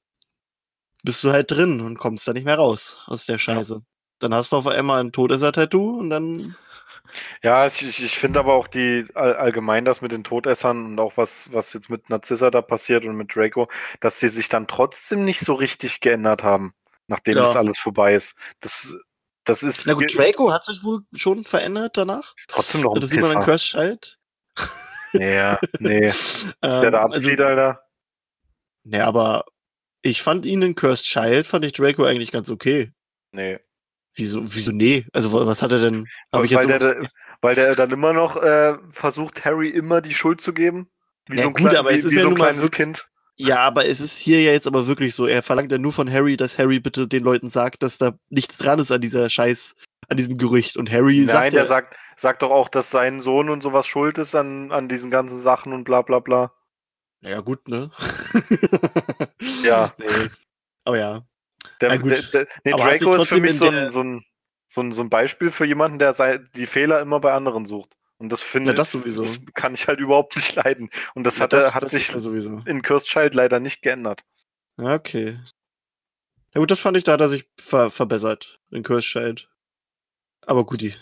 bist 1.02 1.22
du 1.24 1.32
halt 1.32 1.50
drin 1.50 1.80
und 1.80 1.98
kommst 1.98 2.26
da 2.26 2.32
nicht 2.32 2.44
mehr 2.44 2.56
raus 2.56 3.02
aus 3.06 3.26
der 3.26 3.38
Scheiße. 3.38 3.82
Dann 4.18 4.34
hast 4.34 4.52
du 4.52 4.56
auf 4.56 4.66
einmal 4.66 5.00
ein 5.00 5.12
Todesser-Tattoo 5.12 5.98
und 5.98 6.10
dann 6.10 6.56
Ja, 7.42 7.66
ich, 7.66 7.82
ich- 7.82 8.18
finde 8.18 8.38
aber 8.40 8.54
auch 8.54 8.66
die 8.68 9.06
all, 9.14 9.36
allgemein 9.36 9.84
das 9.84 10.00
mit 10.00 10.12
den 10.12 10.24
Todessern 10.24 10.84
und 10.86 10.98
auch 11.00 11.16
was, 11.16 11.52
was 11.52 11.72
jetzt 11.72 11.90
mit 11.90 12.08
Narzissa 12.10 12.50
da 12.50 12.62
passiert 12.62 13.04
und 13.04 13.16
mit 13.16 13.34
Draco, 13.34 13.68
dass 14.00 14.20
sie 14.20 14.28
sich 14.28 14.48
dann 14.48 14.66
trotzdem 14.66 15.24
nicht 15.24 15.40
so 15.40 15.54
richtig 15.54 16.00
geändert 16.00 16.42
haben, 16.42 16.74
nachdem 17.06 17.36
Ja. 17.36 17.42
das 17.44 17.56
alles 17.56 17.78
vorbei 17.78 18.14
ist. 18.14 18.36
Das, 18.60 18.96
das 19.44 19.62
ist, 19.62 19.86
Na 19.86 19.92
gut, 19.94 20.16
Draco 20.16 20.52
hat 20.52 20.64
sich 20.64 20.82
wohl 20.82 21.00
schon 21.14 21.44
verändert 21.44 21.96
danach. 21.96 22.34
ist 22.36 22.50
trotzdem 22.50 22.80
noch 22.82 22.94
ein 22.94 23.00
Das 23.00 23.10
sieht 23.10 23.20
man 23.20 23.30
in 23.32 23.36
Pisser. 23.38 23.44
Cursed 23.50 23.66
Child. 23.70 24.18
Ja, 25.12 25.58
nee. 25.78 26.00
Der 26.62 26.82
ähm, 26.82 26.90
da 26.92 27.02
also, 27.04 27.16
abzieht, 27.16 27.40
Alter. 27.40 27.80
ne, 28.84 29.04
aber 29.04 29.44
ich 30.02 30.20
fand 30.22 30.44
ihn 30.46 30.62
in 30.62 30.74
Cursed 30.74 31.06
Child, 31.06 31.46
fand 31.46 31.64
ich 31.64 31.72
Draco 31.72 32.04
eigentlich 32.04 32.30
ganz 32.32 32.50
okay. 32.50 32.92
Nee. 33.32 33.58
Wieso, 34.16 34.42
wieso 34.54 34.72
nee? 34.72 35.06
Also 35.12 35.32
wa- 35.32 35.46
was 35.46 35.62
hat 35.62 35.72
er 35.72 35.78
denn? 35.78 36.06
Habe 36.32 36.46
ich 36.46 36.54
weil, 36.54 36.66
der, 36.66 37.06
weil 37.42 37.54
der 37.54 37.74
dann 37.74 37.90
immer 37.90 38.12
noch 38.12 38.36
äh, 38.42 38.74
versucht, 38.90 39.44
Harry 39.44 39.68
immer 39.68 40.00
die 40.00 40.14
Schuld 40.14 40.40
zu 40.40 40.52
geben. 40.52 40.88
Wie 41.28 41.36
Ja, 41.36 41.42
so 41.42 41.48
ein, 41.48 41.54
gut, 41.54 41.68
klein- 41.68 41.76
aber 41.76 41.90
wie, 41.90 41.94
es 41.94 42.04
ist 42.04 42.14
ja 42.14 42.22
so 42.22 42.28
ein 42.28 42.34
kleines 42.34 42.56
wirklich- 42.62 42.70
Kind. 42.72 43.08
Ja, 43.38 43.58
aber 43.58 43.86
es 43.86 44.00
ist 44.00 44.18
hier 44.18 44.40
ja 44.40 44.52
jetzt 44.52 44.66
aber 44.66 44.86
wirklich 44.86 45.14
so. 45.14 45.26
Er 45.26 45.42
verlangt 45.42 45.70
ja 45.70 45.76
nur 45.76 45.92
von 45.92 46.10
Harry, 46.10 46.38
dass 46.38 46.58
Harry 46.58 46.80
bitte 46.80 47.06
den 47.06 47.22
Leuten 47.22 47.48
sagt, 47.48 47.82
dass 47.82 47.98
da 47.98 48.12
nichts 48.30 48.56
dran 48.56 48.78
ist 48.78 48.90
an 48.90 49.02
dieser 49.02 49.28
Scheiß, 49.28 49.74
an 50.08 50.16
diesem 50.16 50.38
Gerücht. 50.38 50.78
Und 50.78 50.90
Harry 50.90 51.18
Nein, 51.18 51.26
sagt 51.28 51.52
der 51.52 51.60
ja, 51.62 51.66
sagt, 51.66 51.96
sagt 52.16 52.40
doch 52.40 52.50
auch, 52.50 52.70
dass 52.70 52.90
sein 52.90 53.20
Sohn 53.20 53.50
und 53.50 53.62
sowas 53.62 53.86
schuld 53.86 54.16
ist 54.16 54.34
an, 54.34 54.72
an 54.72 54.88
diesen 54.88 55.10
ganzen 55.10 55.38
Sachen 55.38 55.74
und 55.74 55.84
bla 55.84 56.00
bla 56.00 56.20
bla. 56.20 56.50
naja 57.20 57.40
gut, 57.40 57.68
ne? 57.68 57.90
Ja. 59.62 59.92
Nee. 59.98 60.06
Aber 60.84 60.98
ja. 60.98 61.26
Der, 61.80 61.98
gut. 61.98 62.10
der, 62.12 62.22
der, 62.22 62.48
nee, 62.64 62.70
Draco 62.72 63.14
ist 63.14 63.28
für 63.28 63.40
mich 63.40 63.56
so 63.56 63.68
ein, 63.68 63.90
so, 63.90 64.02
ein, 64.02 64.24
so, 64.66 64.80
ein, 64.80 64.92
so 64.92 65.02
ein 65.02 65.10
Beispiel 65.10 65.50
für 65.50 65.64
jemanden, 65.64 65.98
der 65.98 66.38
die 66.54 66.66
Fehler 66.66 67.00
immer 67.00 67.20
bei 67.20 67.32
anderen 67.32 67.66
sucht. 67.66 67.96
Und 68.18 68.30
das 68.30 68.40
finde 68.40 68.70
Ja, 68.70 68.74
das 68.74 68.92
sowieso. 68.92 69.22
das 69.22 69.38
kann 69.54 69.74
ich 69.74 69.88
halt 69.88 70.00
überhaupt 70.00 70.36
nicht 70.36 70.54
leiden. 70.54 70.90
Und 71.14 71.24
das 71.24 71.36
Ja, 71.36 71.44
hat, 71.44 71.52
das, 71.52 71.74
hat 71.74 71.82
das 71.82 71.90
sich 71.90 72.06
sowieso. 72.08 72.62
in 72.66 72.82
Cursed 72.82 73.08
Child 73.08 73.34
leider 73.34 73.60
nicht 73.60 73.82
geändert. 73.82 74.22
Ja, 74.78 74.94
okay. 74.94 75.38
Ja 76.54 76.60
gut, 76.60 76.70
das 76.70 76.80
fand 76.80 76.96
ich, 76.96 77.04
da 77.04 77.12
hat 77.12 77.20
er 77.20 77.28
sich 77.28 77.46
ver 77.58 77.90
verbessert 77.90 78.58
in 78.70 78.82
Cursed 78.82 79.10
Child. 79.10 79.48
Aber 80.46 80.64
guti. 80.64 80.94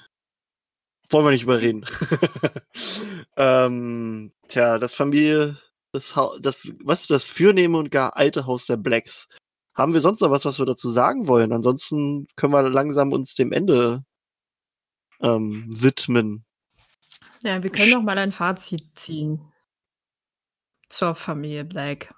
Wollen 1.10 1.26
wir 1.26 1.30
nicht 1.30 1.44
überreden. 1.44 1.84
ähm, 3.36 4.32
tja, 4.48 4.78
das 4.78 4.94
Familie, 4.94 5.56
das, 5.92 6.16
ha 6.16 6.30
das, 6.40 6.72
was 6.82 7.06
das 7.06 7.28
fürnehme 7.28 7.78
und 7.78 7.90
gar 7.90 8.16
alte 8.16 8.46
Haus 8.46 8.66
der 8.66 8.76
Blacks. 8.78 9.28
Haben 9.74 9.92
wir 9.92 10.00
sonst 10.00 10.20
noch 10.20 10.30
was, 10.30 10.44
was 10.44 10.58
wir 10.58 10.66
dazu 10.66 10.88
sagen 10.88 11.26
wollen? 11.26 11.52
Ansonsten 11.52 12.28
können 12.36 12.52
wir 12.52 12.62
langsam 12.68 13.12
uns 13.12 13.34
dem 13.34 13.50
Ende 13.50 14.04
ähm, 15.20 15.66
widmen. 15.68 16.44
Ja, 17.42 17.62
wir 17.62 17.70
können 17.70 17.90
noch 17.90 18.02
mal 18.02 18.18
ein 18.18 18.32
Fazit 18.32 18.84
ziehen. 18.94 19.40
Zur 20.88 21.14
Familie 21.14 21.64
Black. 21.64 22.14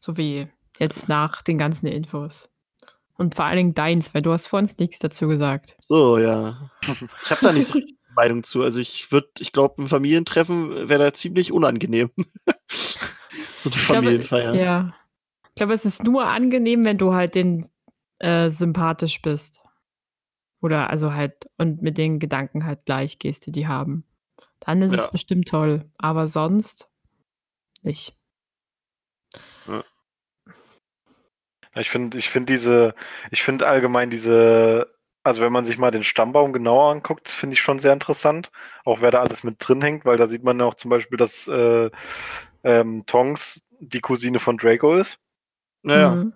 So 0.00 0.16
wie 0.16 0.48
jetzt 0.78 1.08
nach 1.08 1.42
den 1.42 1.58
ganzen 1.58 1.86
Infos. 1.86 2.48
Und 3.16 3.34
vor 3.34 3.44
allen 3.44 3.56
Dingen 3.58 3.74
deins, 3.74 4.14
weil 4.14 4.22
du 4.22 4.32
hast 4.32 4.46
vor 4.46 4.58
uns 4.58 4.78
nichts 4.78 4.98
dazu 4.98 5.28
gesagt. 5.28 5.76
So, 5.80 6.18
ja. 6.18 6.70
Ich 7.22 7.30
habe 7.30 7.40
da 7.42 7.52
nicht 7.52 7.66
so 7.66 7.74
eine 7.78 7.86
Meinung 8.16 8.42
zu. 8.42 8.62
Also 8.62 8.80
ich 8.80 9.12
würde, 9.12 9.28
ich 9.38 9.52
glaube, 9.52 9.82
ein 9.82 9.86
Familientreffen 9.86 10.88
wäre 10.88 11.04
da 11.04 11.12
ziemlich 11.12 11.52
unangenehm. 11.52 12.10
so 12.68 12.98
eine 13.04 13.06
Ich 13.58 13.70
glaube, 13.70 13.78
Familienfeier. 13.78 14.54
Ja. 14.54 14.94
Ich 15.54 15.56
glaube, 15.56 15.74
es 15.74 15.84
ist 15.84 16.02
nur 16.02 16.26
angenehm, 16.26 16.84
wenn 16.84 16.96
du 16.96 17.12
halt 17.12 17.34
den 17.34 17.68
äh, 18.20 18.48
sympathisch 18.48 19.20
bist. 19.20 19.62
Oder 20.62 20.88
also 20.88 21.12
halt 21.12 21.50
und 21.58 21.82
mit 21.82 21.98
den 21.98 22.18
Gedanken 22.18 22.64
halt 22.64 22.86
gleich 22.86 23.18
gehst, 23.18 23.46
die 23.46 23.52
die 23.52 23.66
haben. 23.66 24.04
Dann 24.60 24.80
ist 24.80 24.92
Ja. 24.92 24.98
es 24.98 25.10
bestimmt 25.10 25.48
toll. 25.48 25.90
Aber 25.98 26.28
sonst 26.28 26.88
nicht. 27.82 28.16
Ich 31.74 31.90
finde, 31.90 32.18
ich 32.18 32.28
finde 32.28 32.52
diese, 32.52 32.94
ich 33.30 33.42
finde 33.42 33.66
allgemein 33.66 34.10
diese, 34.10 34.94
also 35.22 35.42
wenn 35.42 35.52
man 35.52 35.64
sich 35.64 35.78
mal 35.78 35.90
den 35.90 36.04
Stammbaum 36.04 36.52
genauer 36.52 36.92
anguckt, 36.92 37.28
finde 37.28 37.54
ich 37.54 37.60
schon 37.60 37.78
sehr 37.78 37.92
interessant. 37.92 38.50
Auch 38.84 39.00
wer 39.00 39.10
da 39.10 39.20
alles 39.20 39.42
mit 39.42 39.56
drin 39.58 39.80
hängt, 39.82 40.04
weil 40.04 40.18
da 40.18 40.26
sieht 40.26 40.44
man 40.44 40.58
ja 40.60 40.66
auch 40.66 40.74
zum 40.74 40.90
Beispiel, 40.90 41.16
dass 41.16 41.48
äh, 41.48 41.90
ähm, 42.64 43.04
Tonks 43.06 43.66
die 43.80 44.00
Cousine 44.00 44.38
von 44.38 44.58
Draco 44.58 44.94
ist. 44.96 45.18
Naja, 45.82 46.14
Mhm. 46.16 46.32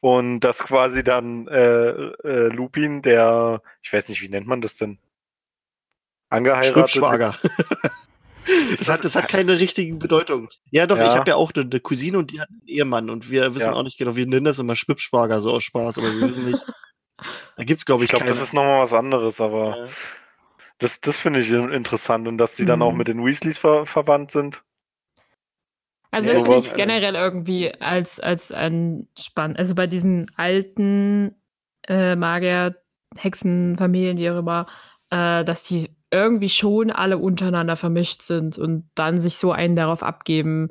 Und 0.00 0.40
dass 0.40 0.58
quasi 0.58 1.02
dann 1.02 1.48
äh, 1.48 1.88
äh, 1.88 2.48
Lupin, 2.48 3.00
der, 3.00 3.62
ich 3.82 3.90
weiß 3.90 4.08
nicht, 4.10 4.20
wie 4.20 4.28
nennt 4.28 4.46
man 4.46 4.60
das 4.60 4.76
denn? 4.76 4.98
Angeheiratet. 6.30 6.72
Schrippschwager. 6.90 7.36
Das 8.78 8.90
hat, 8.90 9.02
das 9.06 9.16
hat 9.16 9.28
keine 9.28 9.58
richtige 9.58 9.94
Bedeutung. 9.94 10.50
Ja, 10.70 10.86
doch, 10.86 10.98
Ja. 10.98 11.08
ich 11.08 11.16
habe 11.16 11.30
ja 11.30 11.36
auch 11.36 11.50
eine, 11.54 11.64
eine 11.64 11.80
Cousine 11.80 12.18
und 12.18 12.30
die 12.30 12.42
hat 12.42 12.50
einen 12.50 12.60
Ehemann 12.66 13.08
und 13.08 13.30
wir 13.30 13.54
wissen 13.54 13.68
Ja. 13.68 13.72
auch 13.72 13.82
nicht 13.82 13.96
genau, 13.96 14.16
wir 14.16 14.26
nennen 14.26 14.44
das 14.44 14.58
immer 14.58 14.76
Schwippschwager, 14.76 15.40
so 15.40 15.50
aus 15.50 15.64
Spaß, 15.64 15.96
aber 15.96 16.12
wir 16.12 16.28
wissen 16.28 16.44
nicht. 16.44 16.62
Da 17.56 17.64
gibt's, 17.64 17.86
glaube 17.86 18.04
Ich 18.04 18.10
ich, 18.12 18.16
glaube, 18.18 18.30
das 18.30 18.42
ist 18.42 18.52
nochmal 18.52 18.82
was 18.82 18.92
anderes, 18.92 19.40
aber 19.40 19.78
Ja. 19.78 19.86
das, 20.78 21.00
das 21.00 21.18
finde 21.18 21.40
ich 21.40 21.50
in- 21.50 21.72
interessant 21.72 22.28
und 22.28 22.36
dass 22.36 22.54
sie 22.54 22.66
dann 22.66 22.82
auch 22.82 22.92
Mhm. 22.92 22.98
mit 22.98 23.08
den 23.08 23.24
Weasleys 23.24 23.56
ver 23.56 23.86
verwandt 23.86 24.30
sind. 24.32 24.62
Also 26.14 26.30
das 26.30 26.42
finde 26.42 26.58
ich 26.58 26.74
generell 26.74 27.16
irgendwie 27.16 27.74
als, 27.80 28.20
als 28.20 28.52
entspannt. 28.52 29.58
Also 29.58 29.74
bei 29.74 29.88
diesen 29.88 30.30
alten 30.36 31.34
äh, 31.88 32.14
Magier, 32.14 32.76
Hexen, 33.16 33.76
Familien, 33.76 34.16
wie 34.16 34.30
auch 34.30 34.38
immer, 34.38 34.66
äh, 35.10 35.44
dass 35.44 35.64
die 35.64 35.90
irgendwie 36.12 36.48
schon 36.48 36.92
alle 36.92 37.18
untereinander 37.18 37.76
vermischt 37.76 38.22
sind 38.22 38.58
und 38.58 38.88
dann 38.94 39.20
sich 39.20 39.36
so 39.36 39.50
einen 39.50 39.74
darauf 39.74 40.04
abgeben, 40.04 40.70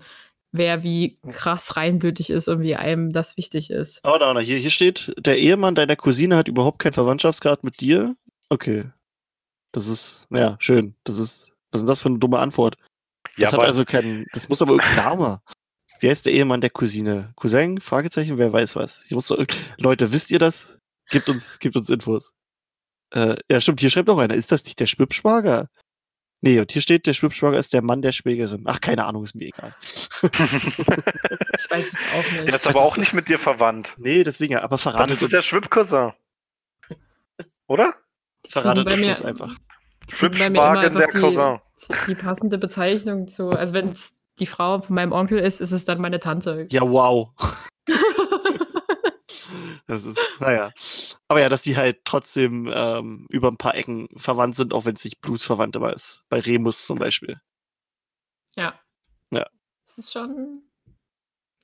wer 0.53 0.83
wie 0.83 1.19
krass 1.29 1.75
reinblütig 1.75 2.29
ist 2.29 2.47
und 2.47 2.61
wie 2.61 2.77
einem 2.77 3.11
das 3.11 3.35
wichtig 3.35 3.69
ist. 3.69 3.99
Aber 4.05 4.19
da, 4.19 4.39
hier, 4.39 4.57
hier 4.57 4.69
steht, 4.69 5.13
der 5.17 5.39
Ehemann 5.39 5.75
deiner 5.75 5.97
Cousine 5.97 6.37
hat 6.37 6.47
überhaupt 6.47 6.79
keinen 6.79 6.93
Verwandtschaftsgrad 6.93 7.65
mit 7.65 7.81
dir. 7.81 8.15
Okay. 8.47 8.85
Das 9.73 9.87
ist, 9.87 10.27
naja, 10.29 10.55
schön. 10.59 10.95
Das 11.03 11.17
ist, 11.17 11.51
was 11.71 11.79
ist 11.79 11.81
denn 11.81 11.87
das 11.87 12.01
für 12.01 12.09
eine 12.09 12.19
dumme 12.19 12.39
Antwort? 12.39 12.77
Ja, 13.37 13.45
Das 13.45 13.53
hat 13.53 13.59
aber 13.59 13.67
also 13.67 13.85
keinen, 13.85 14.25
das 14.33 14.49
muss 14.49 14.61
aber 14.61 14.71
irgendein 14.73 14.95
Name. 14.95 15.41
Wer 15.99 16.11
ist 16.11 16.25
der 16.25 16.33
Ehemann 16.33 16.61
der 16.61 16.69
Cousine? 16.69 17.33
Cousin? 17.35 17.79
Fragezeichen? 17.79 18.37
Wer 18.37 18.51
weiß 18.51 18.75
was? 18.75 19.05
Hier 19.07 19.15
muss 19.15 19.27
doch, 19.27 19.43
Leute, 19.77 20.11
wisst 20.11 20.31
ihr 20.31 20.39
das? 20.39 20.77
Gebt 21.09 21.29
uns, 21.29 21.59
gebt 21.59 21.75
uns 21.75 21.89
Infos. 21.89 22.33
Äh, 23.11 23.35
ja, 23.49 23.61
stimmt, 23.61 23.79
hier 23.79 23.89
schreibt 23.89 24.07
noch 24.07 24.17
einer. 24.17 24.33
Ist 24.33 24.51
das 24.51 24.65
nicht 24.65 24.79
der 24.79 24.87
Schwippschwager? 24.87 25.69
Nee, 26.41 26.59
und 26.59 26.71
hier 26.73 26.81
steht, 26.81 27.07
der 27.07 27.13
Schwippschwager 27.13 27.57
ist 27.57 27.71
der 27.71 27.81
Mann 27.81 28.01
der 28.01 28.11
Schwägerin. 28.11 28.63
Ach, 28.65 28.81
keine 28.81 29.05
Ahnung, 29.05 29.23
ist 29.23 29.35
mir 29.35 29.45
egal. 29.45 29.75
Ich 31.55 31.69
weiß 31.71 31.85
es 31.87 31.99
auch 32.13 32.31
nicht. 32.31 32.47
der 32.47 32.55
ist 32.55 32.67
aber 32.67 32.81
auch 32.81 32.97
nicht 32.97 33.13
mit 33.13 33.29
dir 33.29 33.39
verwandt. 33.39 33.93
Nee, 33.97 34.23
deswegen, 34.23 34.53
ja, 34.53 34.63
aber 34.63 34.77
verratet 34.77 35.11
ist 35.11 35.17
es 35.17 35.23
uns, 35.23 35.31
der 35.31 35.41
Schwipp-Cousin. 35.41 36.11
Oder? 37.67 37.93
verratet 38.49 38.87
uns 38.87 39.05
das 39.05 39.21
einfach. 39.21 39.55
Schwippschwagen 40.11 40.97
der 40.97 41.07
Cousin. 41.07 41.59
Die 42.07 42.15
passende 42.15 42.57
Bezeichnung 42.57 43.27
zu. 43.27 43.49
Also 43.49 43.73
wenn 43.73 43.89
es 43.89 44.13
die 44.39 44.45
Frau 44.45 44.79
von 44.79 44.95
meinem 44.95 45.11
Onkel 45.11 45.39
ist, 45.39 45.61
ist 45.61 45.71
es 45.71 45.85
dann 45.85 46.01
meine 46.01 46.19
Tante. 46.19 46.67
Ja, 46.71 46.81
wow. 46.81 47.29
Das 49.85 50.05
ist, 50.05 50.19
naja. 50.39 50.71
Aber 51.27 51.41
ja, 51.41 51.49
dass 51.49 51.63
die 51.63 51.75
halt 51.75 52.05
trotzdem 52.05 52.71
ähm, 52.73 53.27
über 53.29 53.49
ein 53.49 53.57
paar 53.57 53.75
Ecken 53.75 54.07
verwandt 54.15 54.55
sind, 54.55 54.73
auch 54.73 54.85
wenn 54.85 54.95
es 54.95 55.03
nicht 55.03 55.21
blutsverwandt 55.21 55.75
immer 55.75 55.93
ist. 55.93 56.23
Bei 56.29 56.39
Remus 56.39 56.85
zum 56.85 56.99
Beispiel. 56.99 57.39
Ja. 58.55 58.79
Ja. 59.31 59.45
Es 59.87 59.97
ist 59.97 60.13
schon. 60.13 60.63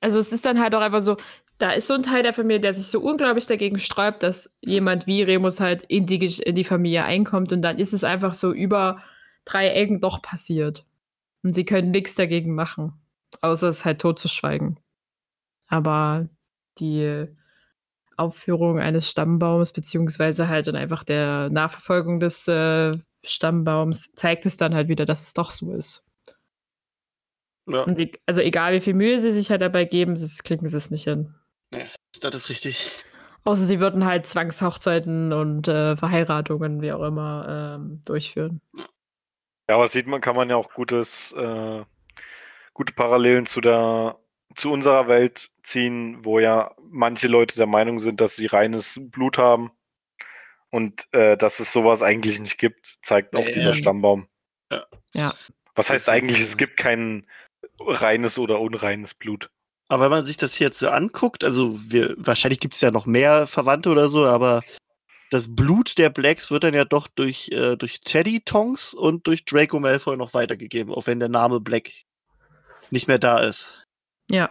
Also 0.00 0.18
es 0.18 0.32
ist 0.32 0.44
dann 0.44 0.60
halt 0.60 0.74
auch 0.74 0.80
einfach 0.80 1.00
so, 1.00 1.16
da 1.58 1.72
ist 1.72 1.86
so 1.86 1.94
ein 1.94 2.02
Teil 2.02 2.22
der 2.22 2.34
Familie, 2.34 2.60
der 2.60 2.74
sich 2.74 2.86
so 2.86 3.00
unglaublich 3.00 3.46
dagegen 3.46 3.78
sträubt, 3.78 4.22
dass 4.22 4.50
jemand 4.60 5.06
wie 5.06 5.22
Remus 5.22 5.60
halt 5.60 5.82
in 5.84 6.06
die, 6.06 6.24
in 6.42 6.54
die 6.54 6.64
Familie 6.64 7.04
einkommt 7.04 7.52
und 7.52 7.62
dann 7.62 7.78
ist 7.78 7.92
es 7.92 8.04
einfach 8.04 8.34
so 8.34 8.52
über 8.52 9.02
drei 9.50 9.68
Ecken 9.70 10.00
doch 10.00 10.22
passiert. 10.22 10.84
Und 11.42 11.54
sie 11.54 11.64
können 11.64 11.90
nichts 11.90 12.14
dagegen 12.14 12.54
machen, 12.54 12.92
außer 13.40 13.68
es 13.68 13.84
halt 13.84 14.00
totzuschweigen. 14.00 14.78
Aber 15.68 16.28
die 16.78 17.26
Aufführung 18.16 18.78
eines 18.78 19.10
Stammbaums, 19.10 19.72
beziehungsweise 19.72 20.48
halt 20.48 20.66
dann 20.66 20.76
einfach 20.76 21.04
der 21.04 21.48
Nachverfolgung 21.48 22.20
des 22.20 22.46
äh, 22.48 22.98
Stammbaums, 23.24 24.12
zeigt 24.14 24.44
es 24.44 24.56
dann 24.58 24.74
halt 24.74 24.88
wieder, 24.88 25.06
dass 25.06 25.22
es 25.22 25.32
doch 25.32 25.50
so 25.50 25.72
ist. 25.72 26.02
Ja, 27.66 27.82
Und 27.84 27.98
e 27.98 28.12
also 28.26 28.40
egal 28.42 28.74
wie 28.74 28.80
viel 28.80 28.94
Mühe 28.94 29.20
sie 29.20 29.32
sich 29.32 29.50
halt 29.50 29.62
dabei 29.62 29.84
geben, 29.84 30.16
das 30.16 30.42
kriegen 30.42 30.66
sie 30.66 30.76
es 30.76 30.90
nicht 30.90 31.04
hin. 31.04 31.34
das 32.20 32.34
ist 32.34 32.50
richtig. 32.50 33.04
Außer 33.44 33.64
sie 33.64 33.80
würden 33.80 34.04
halt 34.04 34.26
Zwangshochzeiten 34.26 35.32
und 35.32 35.66
äh, 35.68 35.96
Verheiratungen, 35.96 36.82
wie 36.82 36.92
auch 36.92 37.02
immer, 37.02 37.78
ähm, 37.78 38.02
durchführen. 38.04 38.60
Ja, 38.76 38.84
aber 39.74 39.88
sieht 39.88 40.06
man, 40.06 40.20
kann 40.20 40.36
man 40.36 40.50
ja 40.50 40.56
auch 40.56 40.72
gutes, 40.72 41.32
äh, 41.32 41.82
gute 42.74 42.92
Parallelen 42.94 43.46
zu 43.46 43.60
der, 43.60 44.18
zu 44.56 44.72
unserer 44.72 45.08
Welt 45.08 45.50
ziehen, 45.62 46.24
wo 46.24 46.38
ja 46.38 46.74
manche 46.90 47.28
Leute 47.28 47.56
der 47.56 47.66
Meinung 47.66 47.98
sind, 48.00 48.20
dass 48.20 48.36
sie 48.36 48.46
reines 48.46 48.98
Blut 49.10 49.38
haben 49.38 49.70
und 50.70 51.06
äh, 51.12 51.36
dass 51.36 51.60
es 51.60 51.72
sowas 51.72 52.02
eigentlich 52.02 52.38
nicht 52.40 52.58
gibt, 52.58 52.98
zeigt 53.02 53.36
auch 53.36 53.44
Ja. 53.44 53.52
dieser 53.52 53.74
Stammbaum. 53.74 54.26
Ja. 54.70 54.84
Ja. 55.14 55.32
Was 55.74 55.90
heißt 55.90 56.08
eigentlich, 56.08 56.40
es 56.40 56.56
gibt 56.56 56.76
kein 56.76 57.26
reines 57.80 58.38
oder 58.38 58.60
unreines 58.60 59.14
Blut. 59.14 59.50
Aber 59.88 60.04
wenn 60.04 60.10
man 60.10 60.24
sich 60.24 60.36
das 60.36 60.58
jetzt 60.60 60.78
so 60.78 60.88
anguckt, 60.88 61.42
also 61.42 61.78
wir, 61.90 62.14
wahrscheinlich 62.16 62.60
gibt 62.60 62.74
es 62.74 62.80
ja 62.80 62.90
noch 62.92 63.06
mehr 63.06 63.46
Verwandte 63.48 63.90
oder 63.90 64.08
so, 64.08 64.24
aber 64.24 64.62
das 65.30 65.54
Blut 65.54 65.96
der 65.96 66.10
Blacks 66.10 66.50
wird 66.50 66.64
dann 66.64 66.74
ja 66.74 66.84
doch 66.84 67.08
durch, 67.08 67.48
äh, 67.52 67.76
durch 67.76 68.00
Teddy 68.00 68.40
Tongs 68.40 68.94
und 68.94 69.26
durch 69.26 69.44
Draco 69.44 69.78
Malfoy 69.80 70.16
noch 70.16 70.34
weitergegeben, 70.34 70.92
auch 70.92 71.06
wenn 71.06 71.20
der 71.20 71.28
Name 71.28 71.60
Black 71.60 71.90
nicht 72.90 73.08
mehr 73.08 73.18
da 73.18 73.38
ist. 73.40 73.84
Ja. 74.28 74.50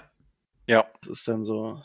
Ja, 0.67 0.89
Das 1.01 1.09
ist 1.09 1.27
dann 1.27 1.43
so. 1.43 1.83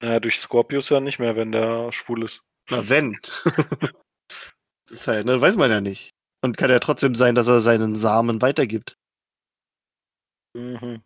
äh, 0.00 0.20
durch 0.20 0.38
Scorpius 0.38 0.90
ja 0.90 1.00
nicht 1.00 1.18
mehr, 1.18 1.34
wenn 1.36 1.50
der 1.52 1.90
schwul 1.92 2.24
ist. 2.24 2.42
Na, 2.70 2.88
wenn. 2.88 3.18
das 3.22 3.44
ist 4.90 5.08
halt, 5.08 5.26
ne, 5.26 5.40
weiß 5.40 5.56
man 5.56 5.70
ja 5.70 5.80
nicht. 5.80 6.10
Und 6.42 6.56
kann 6.58 6.70
ja 6.70 6.78
trotzdem 6.78 7.14
sein, 7.14 7.34
dass 7.34 7.48
er 7.48 7.60
seinen 7.60 7.96
Samen 7.96 8.42
weitergibt. 8.42 8.96
Mhm. 10.54 11.02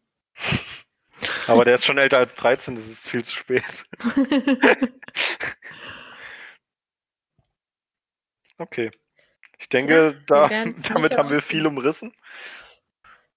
Aber 1.49 1.65
der 1.65 1.75
ist 1.75 1.85
schon 1.85 1.99
älter 1.99 2.19
als 2.19 2.35
13, 2.35 2.75
das 2.77 2.87
ist 2.89 3.09
viel 3.09 3.25
zu 3.25 3.35
spät. 3.35 3.85
Okay. 8.59 8.91
Ich 9.59 9.69
denke, 9.69 10.21
Tja, 10.27 10.49
da, 10.49 10.65
damit 10.93 11.17
haben 11.17 11.31
wir 11.31 11.41
viel 11.43 11.67
umrissen 11.67 12.13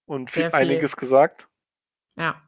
und 0.06 0.32
viel. 0.32 0.50
einiges 0.52 0.96
gesagt. 0.96 1.48
ja. 2.18 2.42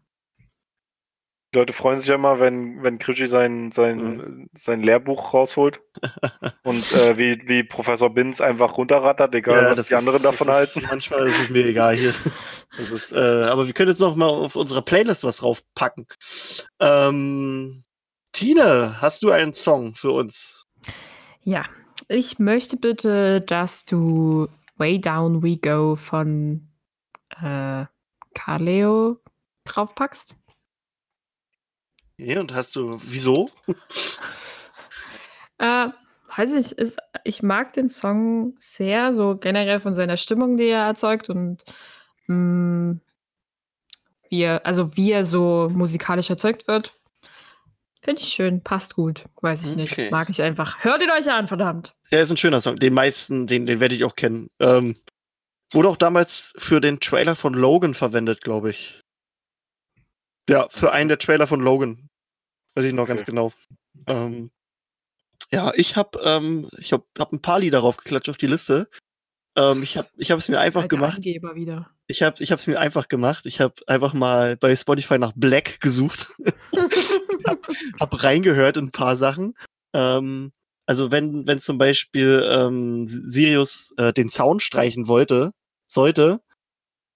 Die 1.54 1.60
Leute 1.60 1.74
freuen 1.74 2.00
sich 2.00 2.08
ja 2.08 2.16
immer, 2.16 2.40
wenn, 2.40 2.82
wenn 2.82 2.98
Krischi 2.98 3.28
sein, 3.28 3.72
sein, 3.72 4.50
sein 4.58 4.82
Lehrbuch 4.82 5.36
rausholt 5.36 5.82
und 6.64 6.92
äh, 6.94 7.16
wie, 7.18 7.48
wie 7.48 7.64
Professor 7.64 8.10
Binz 8.12 8.42
einfach 8.42 8.76
runterrattert, 8.78 9.36
egal 9.36 9.78
was 9.78 9.88
die 9.88 9.94
anderen 9.96 10.16
ist- 10.18 10.26
davon 10.26 10.48
das 10.48 10.64
ist, 10.64 10.76
halten. 10.78 10.88
Manchmal 10.90 11.28
ist 11.28 11.42
es 11.42 11.50
mir 11.52 11.66
egal 11.68 11.96
hier. 11.96 12.14
Das 12.78 12.90
ist, 12.90 13.12
äh, 13.14 13.18
aber 13.44 13.68
wir 13.68 13.74
können 13.74 13.92
jetzt 13.92 14.00
noch 14.00 14.16
mal 14.16 14.26
auf 14.26 14.56
unserer 14.56 14.82
Playlist 14.82 15.24
was 15.24 15.38
draufpacken. 15.38 16.08
Ähm, 16.80 17.84
Tine, 18.32 19.00
hast 19.00 19.22
du 19.22 19.30
einen 19.30 19.54
Song 19.54 19.94
für 19.94 20.10
uns? 20.12 20.66
Ja. 21.42 21.64
Ich 22.08 22.40
möchte 22.40 22.78
bitte, 22.78 23.42
dass 23.42 23.86
du 23.86 24.48
Way 24.78 25.00
Down 25.00 25.44
We 25.44 25.58
Go 25.58 25.96
von 25.96 26.68
äh, 27.42 27.86
Carleo 28.34 29.20
draufpackst. 29.66 30.36
Okay, 32.24 32.38
und 32.38 32.54
hast 32.54 32.78
du, 32.78 33.00
wieso? 33.04 33.50
Äh, 35.58 35.90
weiß 36.38 36.52
nicht, 36.52 36.72
ist, 36.72 36.98
ich 37.26 37.44
mag 37.44 37.74
den 37.74 37.90
Song 37.90 38.56
sehr, 38.58 39.14
so 39.14 39.36
generell 39.36 39.82
von 39.82 39.94
seiner 39.94 40.16
Stimmung, 40.16 40.56
die 40.56 40.68
er 40.68 40.86
erzeugt 40.86 41.30
und 41.30 41.66
mh, 42.28 42.98
wie 44.30 44.42
er, 44.42 44.66
also 44.66 44.96
wie 44.96 45.12
er 45.12 45.26
so 45.26 45.70
musikalisch 45.74 46.30
erzeugt 46.30 46.68
wird. 46.68 46.94
Finde 48.02 48.22
ich 48.22 48.30
schön, 48.30 48.64
passt 48.64 48.96
gut, 48.96 49.26
weiß 49.42 49.64
ich 49.64 49.72
Okay. 49.74 49.82
nicht. 49.82 50.12
Mag 50.12 50.30
ich 50.30 50.42
einfach. 50.42 50.84
Hört 50.84 51.02
ihn 51.02 51.12
euch 51.12 51.30
an, 51.30 51.48
verdammt. 51.50 51.94
Ja, 52.10 52.22
ist 52.22 52.32
ein 52.32 52.38
schöner 52.38 52.62
Song. 52.62 52.78
Den 52.78 52.94
meisten, 52.94 53.48
den, 53.48 53.66
den 53.66 53.80
werde 53.82 53.96
ich 53.96 54.04
auch 54.06 54.16
kennen. 54.16 54.48
Ähm, 54.60 54.96
wurde 55.74 55.90
auch 55.90 55.98
damals 55.98 56.54
für 56.58 56.80
den 56.80 57.00
Trailer 57.00 57.36
von 57.36 57.54
Logan 57.54 57.94
verwendet, 57.94 58.42
glaube 58.42 58.70
ich. 58.70 59.02
Ja, 60.50 60.68
für 60.70 60.92
einen 60.92 61.08
der 61.08 61.20
Trailer 61.20 61.48
von 61.48 61.62
Logan. 61.62 62.10
Weiß 62.76 62.86
ich 62.86 62.94
noch 62.94 63.08
ganz 63.08 63.22
Okay. 63.22 63.32
genau. 63.32 63.54
Ähm, 64.08 64.52
ja, 65.52 65.72
ich 65.76 65.96
habe 65.96 66.20
ähm, 66.24 66.70
ich 66.78 66.94
hab, 66.94 67.06
hab 67.18 67.32
ein 67.32 67.42
paar 67.42 67.60
Lieder 67.60 67.80
draufgeklatscht 67.82 68.30
auf 68.30 68.38
die 68.38 68.48
Liste. 68.48 68.90
Ähm, 69.56 69.84
ich 69.84 69.98
habe 69.98 70.10
ich 70.18 70.30
es 70.30 70.50
mir 70.50 70.60
einfach 70.60 70.84
Alter 70.84 70.96
gemacht. 70.96 71.18
Angeber 71.18 71.56
wieder. 71.56 71.92
Ich 72.08 72.24
habe 72.24 72.42
es 72.42 72.68
mir 72.68 72.80
einfach 72.80 73.08
gemacht. 73.08 73.46
Ich 73.46 73.62
habe 73.62 73.76
einfach 73.88 74.14
mal 74.14 74.58
bei 74.58 74.76
Spotify 74.76 75.20
nach 75.20 75.34
Black 75.36 75.80
gesucht. 75.80 76.34
hab 78.00 78.24
reingehört 78.24 78.78
in 78.78 78.86
ein 78.86 78.92
paar 78.92 79.16
Sachen. 79.16 79.56
Ähm, 79.94 80.52
also 80.86 81.12
wenn, 81.12 81.48
wenn 81.48 81.60
zum 81.60 81.78
Beispiel 81.78 82.44
ähm, 82.50 83.06
Sirius 83.08 83.94
äh, 83.98 84.12
den 84.12 84.30
Zaun 84.30 84.60
streichen 84.60 85.08
wollte, 85.08 85.52
sollte, 85.88 86.42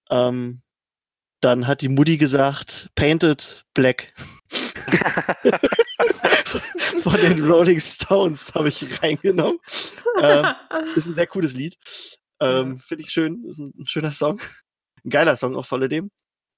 ähm, 0.09 0.61
dann 1.41 1.68
hat 1.68 1.81
die 1.81 1.89
Mutti 1.89 2.18
gesagt, 2.18 2.89
painted 2.95 3.65
black. 3.73 4.14
Von 7.03 7.22
den 7.22 7.49
Rolling 7.49 7.80
Stones 7.80 8.53
habe 8.55 8.69
ich 8.69 9.01
reingenommen. 9.01 9.59
Ähm, 10.22 10.45
ist 10.95 11.07
ein 11.07 11.15
sehr 11.15 11.27
cooles 11.27 11.53
Lied. 11.53 11.77
Ähm, 12.39 12.80
Finde 12.80 13.03
ich 13.03 13.11
schön. 13.11 13.45
Ist 13.45 13.59
ein, 13.59 13.73
ein 13.77 13.88
schöner 13.88 14.11
Song. 14.11 14.39
Ein 15.03 15.09
geiler 15.09 15.38
Song 15.38 15.55
auch 15.55 15.65
vor 15.65 15.77
alledem. 15.77 16.11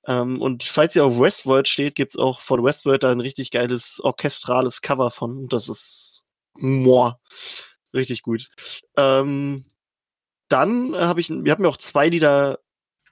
Ähm, 0.08 0.42
und 0.42 0.64
falls 0.64 0.96
ihr 0.96 1.06
auf 1.06 1.20
Westworld 1.20 1.68
steht, 1.68 1.96
gibt's 1.96 2.18
auch 2.18 2.42
von 2.42 2.64
Westworld 2.64 3.04
da 3.04 3.12
ein 3.12 3.20
richtig 3.20 3.52
geiles 3.52 4.00
orchestrales 4.02 4.82
Cover 4.82 5.12
von. 5.12 5.38
Und 5.38 5.54
Das 5.54 5.70
ist 5.70 6.24
moa. 6.56 7.20
Richtig 7.94 8.22
gut. 8.22 8.50
Ähm, 8.98 9.66
dann 10.48 10.96
habe 10.96 11.22
ich, 11.22 11.30
wir 11.30 11.52
haben 11.52 11.62
mir 11.62 11.70
auch 11.70 11.78
zwei 11.78 12.10
Lieder 12.10 12.60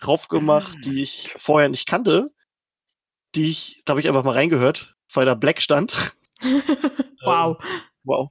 raufgemacht, 0.05 0.85
die 0.85 1.01
ich 1.01 1.33
vorher 1.37 1.69
nicht 1.69 1.87
kannte. 1.87 2.29
Die 3.35 3.49
ich, 3.49 3.81
da 3.85 3.91
habe 3.91 3.99
ich 3.99 4.07
einfach 4.07 4.23
mal 4.23 4.33
reingehört, 4.33 4.95
weil 5.13 5.25
da 5.25 5.35
Black 5.35 5.61
stand. 5.61 6.13
wow. 7.23 7.57
Ähm, 7.59 7.67
wow. 8.03 8.29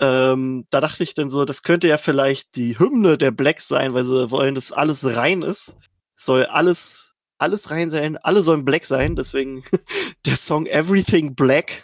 Ähm, 0.00 0.66
da 0.70 0.80
dachte 0.80 1.04
ich 1.04 1.14
dann 1.14 1.30
so, 1.30 1.44
das 1.44 1.62
könnte 1.62 1.86
ja 1.86 1.96
vielleicht 1.96 2.56
die 2.56 2.78
Hymne 2.78 3.18
der 3.18 3.30
Blacks 3.30 3.68
sein, 3.68 3.94
weil 3.94 4.04
sie 4.04 4.30
wollen, 4.30 4.54
dass 4.54 4.72
alles 4.72 5.16
rein 5.16 5.42
ist. 5.42 5.78
Soll 6.16 6.46
alles, 6.46 7.14
alles 7.38 7.70
rein 7.70 7.90
sein, 7.90 8.16
alle 8.16 8.42
sollen 8.42 8.64
black 8.64 8.84
sein. 8.84 9.16
Deswegen 9.16 9.64
der 10.26 10.36
Song 10.36 10.66
Everything 10.66 11.34
Black 11.34 11.82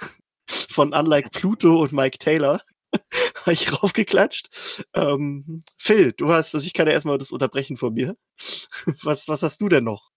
von 0.48 0.92
Unlike 0.92 1.30
Pluto 1.30 1.80
und 1.80 1.92
Mike 1.92 2.18
Taylor. 2.18 2.60
habe 3.42 3.52
ich 3.52 3.82
raufgeklatscht. 3.82 4.84
Ähm, 4.94 5.64
Phil, 5.76 6.12
du 6.12 6.30
hast, 6.30 6.54
also 6.54 6.66
ich 6.66 6.74
kann 6.74 6.86
ja 6.86 6.92
erstmal 6.92 7.18
das 7.18 7.32
unterbrechen 7.32 7.76
von 7.76 7.94
mir. 7.94 8.16
Was, 9.02 9.28
was 9.28 9.42
hast 9.42 9.60
du 9.60 9.68
denn 9.68 9.84
noch? 9.84 10.10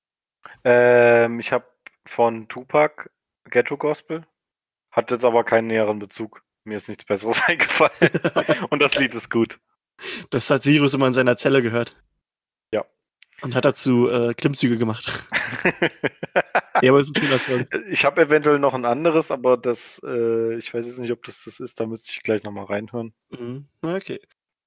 Ähm, 0.63 1.39
ich 1.39 1.51
habe 1.51 1.65
von 2.05 2.47
Tupac 2.47 3.09
Ghetto 3.45 3.77
Gospel. 3.77 4.25
Hat 4.91 5.09
jetzt 5.11 5.25
aber 5.25 5.43
keinen 5.43 5.67
näheren 5.67 5.99
Bezug. 5.99 6.43
Mir 6.63 6.77
ist 6.77 6.87
nichts 6.87 7.05
Besseres 7.05 7.41
eingefallen. 7.47 7.91
Und 8.69 8.81
das 8.81 8.95
Lied 8.95 9.15
ist 9.15 9.29
gut. 9.29 9.59
Das 10.29 10.49
hat 10.49 10.63
Sirius 10.63 10.93
immer 10.93 11.07
in 11.07 11.13
seiner 11.13 11.37
Zelle 11.37 11.61
gehört. 11.61 11.95
Und 13.41 13.55
hat 13.55 13.65
dazu 13.65 14.09
äh, 14.09 14.33
Klimmzüge 14.33 14.77
gemacht. 14.77 15.25
ja, 16.81 16.91
aber 16.91 16.99
ist 16.99 17.15
ein 17.15 17.21
schöner 17.21 17.39
Song. 17.39 17.65
Ich 17.89 18.05
habe 18.05 18.21
eventuell 18.21 18.59
noch 18.59 18.73
ein 18.73 18.85
anderes, 18.85 19.31
aber 19.31 19.57
das, 19.57 19.99
äh, 20.05 20.55
ich 20.55 20.73
weiß 20.73 20.85
jetzt 20.85 20.99
nicht, 20.99 21.11
ob 21.11 21.23
das 21.23 21.43
das 21.45 21.59
ist. 21.59 21.79
Da 21.79 21.85
müsste 21.85 22.11
ich 22.11 22.21
gleich 22.21 22.43
nochmal 22.43 22.65
reinhören. 22.65 23.13
Mhm. 23.31 23.65
Okay. 23.81 24.19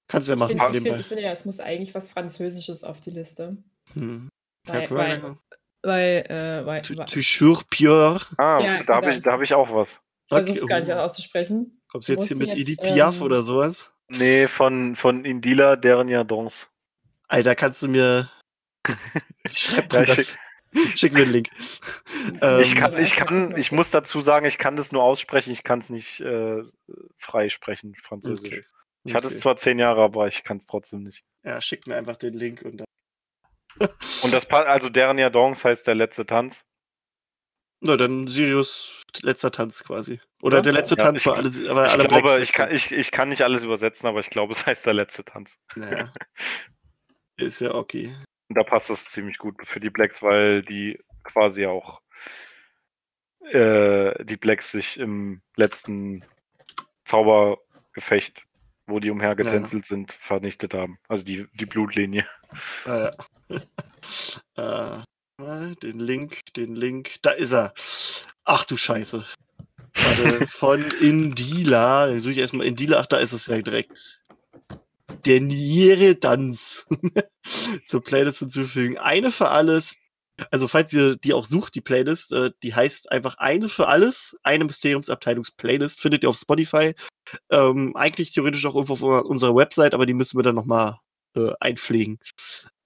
Kannst 0.09 0.29
du 0.29 0.33
ja 0.33 0.35
Ich 0.35 0.41
machen. 0.41 0.51
finde, 0.51 0.67
ich, 0.67 0.73
nebenbei. 0.73 0.91
find, 0.91 1.01
ich 1.01 1.07
finde 1.07 1.23
ja, 1.23 1.33
es 1.33 1.45
muss 1.45 1.61
eigentlich 1.61 1.95
was 1.95 2.11
Französisches 2.11 2.85
auf 2.85 3.01
die 3.01 3.11
Liste. 3.11 3.57
Hm. 3.95 4.29
Weil, 4.67 4.91
weil, 4.91 5.37
weil, 5.83 6.27
äh, 6.29 6.67
weil, 6.67 6.83
Tu- 6.83 6.97
weil 6.97 7.07
Toujours 7.07 7.65
pure. 7.69 8.21
Ah, 8.39 8.59
Ja, 8.61 8.83
da 8.83 8.97
habe 8.97 9.07
genau. 9.07 9.17
ich, 9.17 9.23
da 9.23 9.33
hab 9.33 9.43
ich 9.43 9.55
auch 9.55 9.73
was. 9.73 10.01
ich 10.31 10.35
versuche 10.37 10.59
es 10.59 10.67
gar 10.67 10.81
nicht 10.81 10.91
oh. 10.91 10.95
auszusprechen. 10.95 11.81
Kommst 11.89 12.09
du 12.09 12.13
jetzt 12.13 12.29
hier 12.29 12.37
mit 12.37 12.49
jetzt, 12.49 12.59
Edith 12.59 12.79
Piaf 12.83 13.17
ähm, 13.19 13.23
oder 13.23 13.43
sowas? 13.43 13.93
Nee, 14.09 14.49
von, 14.49 14.97
von 14.97 15.25
Indila 15.25 15.77
Dernier 15.77 16.25
Dance. 16.25 16.67
Alter, 17.29 17.55
kannst 17.55 17.83
du 17.83 17.89
mir. 17.89 18.31
Schreibt 19.47 19.93
Ja, 19.93 20.05
das? 20.05 20.37
Schick 20.97 21.13
mir 21.13 21.23
einen 21.23 21.31
Link. 21.33 21.51
ich 21.59 22.73
Ähm, 22.73 22.75
kann, 22.77 22.99
ich 22.99 23.15
kann, 23.15 23.57
ich 23.57 23.71
muss 23.71 23.91
dazu 23.91 24.21
sagen, 24.21 24.45
ich 24.47 24.59
kann 24.59 24.75
das 24.77 24.91
nur 24.91 25.03
aussprechen, 25.05 25.53
ich 25.53 25.63
kann 25.63 25.79
es 25.79 25.89
nicht 25.89 26.21
äh, 26.21 26.63
frei 27.17 27.49
sprechen, 27.49 27.95
Französisch. 28.03 28.51
Okay. 28.53 28.65
Ich 29.05 29.15
hatte 29.15 29.27
es 29.29 29.39
zwar 29.39 29.57
zehn 29.57 29.79
Jahre, 29.79 30.03
aber 30.03 30.27
ich 30.27 30.43
kann 30.45 30.57
es 30.57 30.67
trotzdem 30.67 31.03
nicht. 31.03 31.23
Ja, 31.45 31.61
schick 31.61 31.87
mir 31.87 31.97
einfach 31.97 32.17
den 32.17 32.35
Link 32.35 32.63
und 32.63 32.79
dann. 32.79 32.87
Und 34.23 34.33
das, 34.33 34.49
also 34.51 34.89
Dernier 34.89 35.31
Dance 35.31 35.63
heißt 35.65 35.87
der 35.87 35.95
letzte 35.97 36.25
Tanz. 36.27 36.65
Na, 37.81 37.97
dann 37.97 38.27
Sirius 38.29 39.03
letzter 39.23 39.51
Tanz 39.51 39.85
quasi. 39.85 40.21
Oder 40.43 40.59
Ja. 40.59 40.63
der 40.63 40.73
letzte 40.73 40.95
Ja, 40.97 41.05
Tanz 41.05 41.21
ich- 41.21 41.27
war 41.27 41.37
alles, 41.37 41.67
aber 41.69 41.87
Ich 41.87 41.93
alle 41.93 42.07
glaube, 42.09 42.23
Blacks 42.23 42.41
ich 42.49 42.53
kann, 42.55 42.71
ich, 42.73 42.91
ich 42.93 43.11
kann 43.11 43.29
nicht 43.29 43.43
alles 43.43 43.63
übersetzen, 43.63 44.07
aber 44.09 44.21
ich 44.21 44.31
glaube, 44.31 44.53
es 44.53 44.65
heißt 44.65 44.87
der 44.87 44.95
letzte 44.95 45.25
Tanz. 45.25 45.59
Naja. 45.75 46.13
Ist 47.37 47.61
ja 47.61 47.75
okay. 47.75 48.15
Und 48.49 48.57
da 48.59 48.63
passt 48.63 48.91
es 48.91 49.07
ziemlich 49.07 49.39
gut 49.39 49.57
für 49.67 49.81
die 49.81 49.91
Blacks, 49.91 50.23
weil 50.23 50.63
die 50.63 51.03
quasi 51.23 51.67
auch 51.67 52.03
äh, 53.51 54.25
die 54.25 54.37
Blacks 54.37 54.71
sich 54.71 54.99
im 54.99 55.43
letzten 55.57 56.25
Zaubergefecht, 57.05 58.47
wo 58.87 59.01
die 59.01 59.11
umhergetänzelt 59.11 59.87
sind, 59.87 60.13
vernichtet 60.13 60.75
haben. 60.75 60.99
Also 61.09 61.25
die, 61.25 61.47
die 61.55 61.67
Blutlinie. 61.67 62.27
Ah, 62.85 63.11
ja. 63.49 63.61
äh, 65.01 65.75
den 65.83 65.99
Link, 65.99 66.55
den 66.55 66.75
Link. 66.75 67.17
Da 67.23 67.31
ist 67.31 67.53
er. 67.53 67.75
Ach 68.45 68.65
du 68.65 68.77
Scheiße. 68.77 69.25
Warte, 69.95 70.47
von 70.49 70.85
Indila. 71.01 72.07
Dann 72.07 72.21
suche 72.21 72.33
ich 72.33 72.39
erstmal 72.39 72.67
Indila. 72.67 73.01
Ach, 73.01 73.07
da 73.07 73.19
ist 73.19 73.33
es 73.33 73.47
ja 73.47 73.61
direkt. 73.61 74.24
Der 75.25 75.41
Niere 75.41 76.19
Tanz. 76.19 76.87
Zur 77.87 78.03
Playlist 78.03 78.41
hinzufügen. 78.41 78.99
Eine 78.99 79.31
für 79.31 79.49
alles. 79.49 79.97
Also, 80.51 80.67
falls 80.67 80.93
ihr 80.93 81.17
die 81.17 81.33
auch 81.33 81.45
sucht, 81.45 81.75
die 81.75 81.81
Playlist, 81.81 82.33
äh, 82.33 82.51
die 82.63 82.75
heißt 82.75 83.13
einfach 83.13 83.39
eine 83.39 83.69
für 83.69 83.87
alles. 83.87 84.37
Eine 84.43 84.65
Mysteriumsabteilungs-Playlist. 84.65 86.01
Findet 86.01 86.23
ihr 86.23 86.29
auf 86.29 86.39
Spotify. 86.39 86.95
Ähm, 87.51 87.95
eigentlich 87.97 88.33
theoretisch 88.33 88.67
auch 88.67 88.75
irgendwo 88.75 89.13
auf 89.13 89.25
unserer 89.25 89.55
Website, 89.55 89.95
aber 89.95 90.07
die 90.07 90.15
müssen 90.15 90.39
wir 90.39 90.43
dann 90.43 90.55
nochmal 90.55 90.99
äh, 91.37 91.53
einpflegen. 91.61 92.19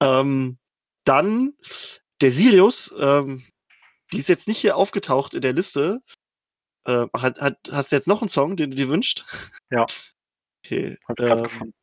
Ähm, 0.00 0.58
dann 1.04 1.54
der 2.20 2.30
Sirius, 2.30 2.94
ähm, 3.00 3.44
die 4.12 4.18
ist 4.18 4.28
jetzt 4.28 4.48
nicht 4.48 4.58
hier 4.58 4.76
aufgetaucht 4.76 5.34
in 5.34 5.40
der 5.40 5.52
Liste. 5.52 6.00
Äh, 6.84 7.06
hat, 7.16 7.40
hat, 7.40 7.58
hast 7.70 7.92
du 7.92 7.96
jetzt 7.96 8.08
noch 8.08 8.22
einen 8.22 8.28
Song, 8.28 8.56
den 8.56 8.70
du 8.70 8.76
dir 8.76 8.88
wünschst? 8.88 9.24
Ja. 9.70 9.86
Okay. 10.64 10.98
Hab 11.08 11.18
ich 11.20 11.26
Ähm, 11.26 11.42
gefunden. 11.44 11.74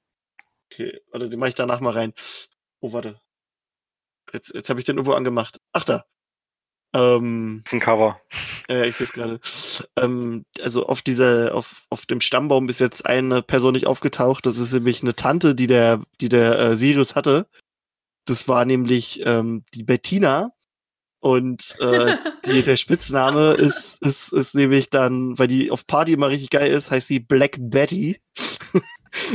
Okay, 0.72 1.00
warte, 1.12 1.30
den 1.30 1.40
mache 1.40 1.50
ich 1.50 1.56
danach 1.56 1.80
mal 1.80 1.94
rein. 1.94 2.14
Oh, 2.80 2.94
warte. 2.94 3.20
Jetzt, 4.34 4.54
jetzt 4.54 4.70
habe 4.70 4.80
ich 4.80 4.86
den 4.86 4.98
irgendwo 4.98 5.14
angemacht. 5.14 5.60
Ach 5.74 5.84
da. 5.84 6.06
Ähm, 6.94 7.62
Das 7.64 7.72
ist 7.72 7.76
ein 7.76 7.80
Cover. 7.82 8.20
ja, 8.70 8.84
ich 8.84 8.96
sehe 8.96 9.06
es 9.06 9.14
gerade. 9.14 9.40
Ähm, 9.98 10.46
also 10.62 10.86
auf 10.88 11.02
dieser, 11.02 11.54
auf, 11.54 11.86
auf 11.90 12.06
dem 12.06 12.22
Stammbaum 12.22 12.70
ist 12.70 12.80
jetzt 12.80 13.06
eine 13.06 13.42
Person 13.42 13.74
nicht 13.74 13.88
aufgetaucht. 13.88 14.46
Das 14.46 14.58
ist 14.58 14.74
nämlich 14.74 15.02
eine 15.02 15.16
Tante, 15.16 15.56
die 15.56 15.68
der, 15.68 16.02
die 16.22 16.30
der 16.30 16.58
äh, 16.60 16.78
Sirius 16.78 17.16
hatte. 17.16 17.48
Das 18.26 18.48
war 18.48 18.66
nämlich 18.66 19.22
ähm, 19.26 19.64
die 19.74 19.84
Bettina. 19.84 20.52
Und 21.20 21.76
äh, 21.80 22.16
die, 22.46 22.62
der 22.64 22.78
Spitzname 22.78 23.54
ist, 23.54 24.02
ist, 24.02 24.32
ist 24.32 24.54
nämlich 24.56 24.90
dann, 24.90 25.38
weil 25.40 25.48
die 25.48 25.72
auf 25.72 25.88
Party 25.88 26.14
immer 26.14 26.30
richtig 26.30 26.52
geil 26.52 26.72
ist, 26.72 26.92
heißt 26.92 27.08
sie 27.08 27.20
Black 27.20 27.58
Betty. 27.60 28.20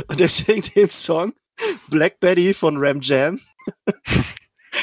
Und 0.08 0.20
deswegen 0.20 0.62
den 0.62 0.90
Song 0.90 1.32
Black 1.88 2.20
Betty 2.20 2.54
von 2.54 2.76
Ram 2.78 3.00
Jam. 3.00 3.40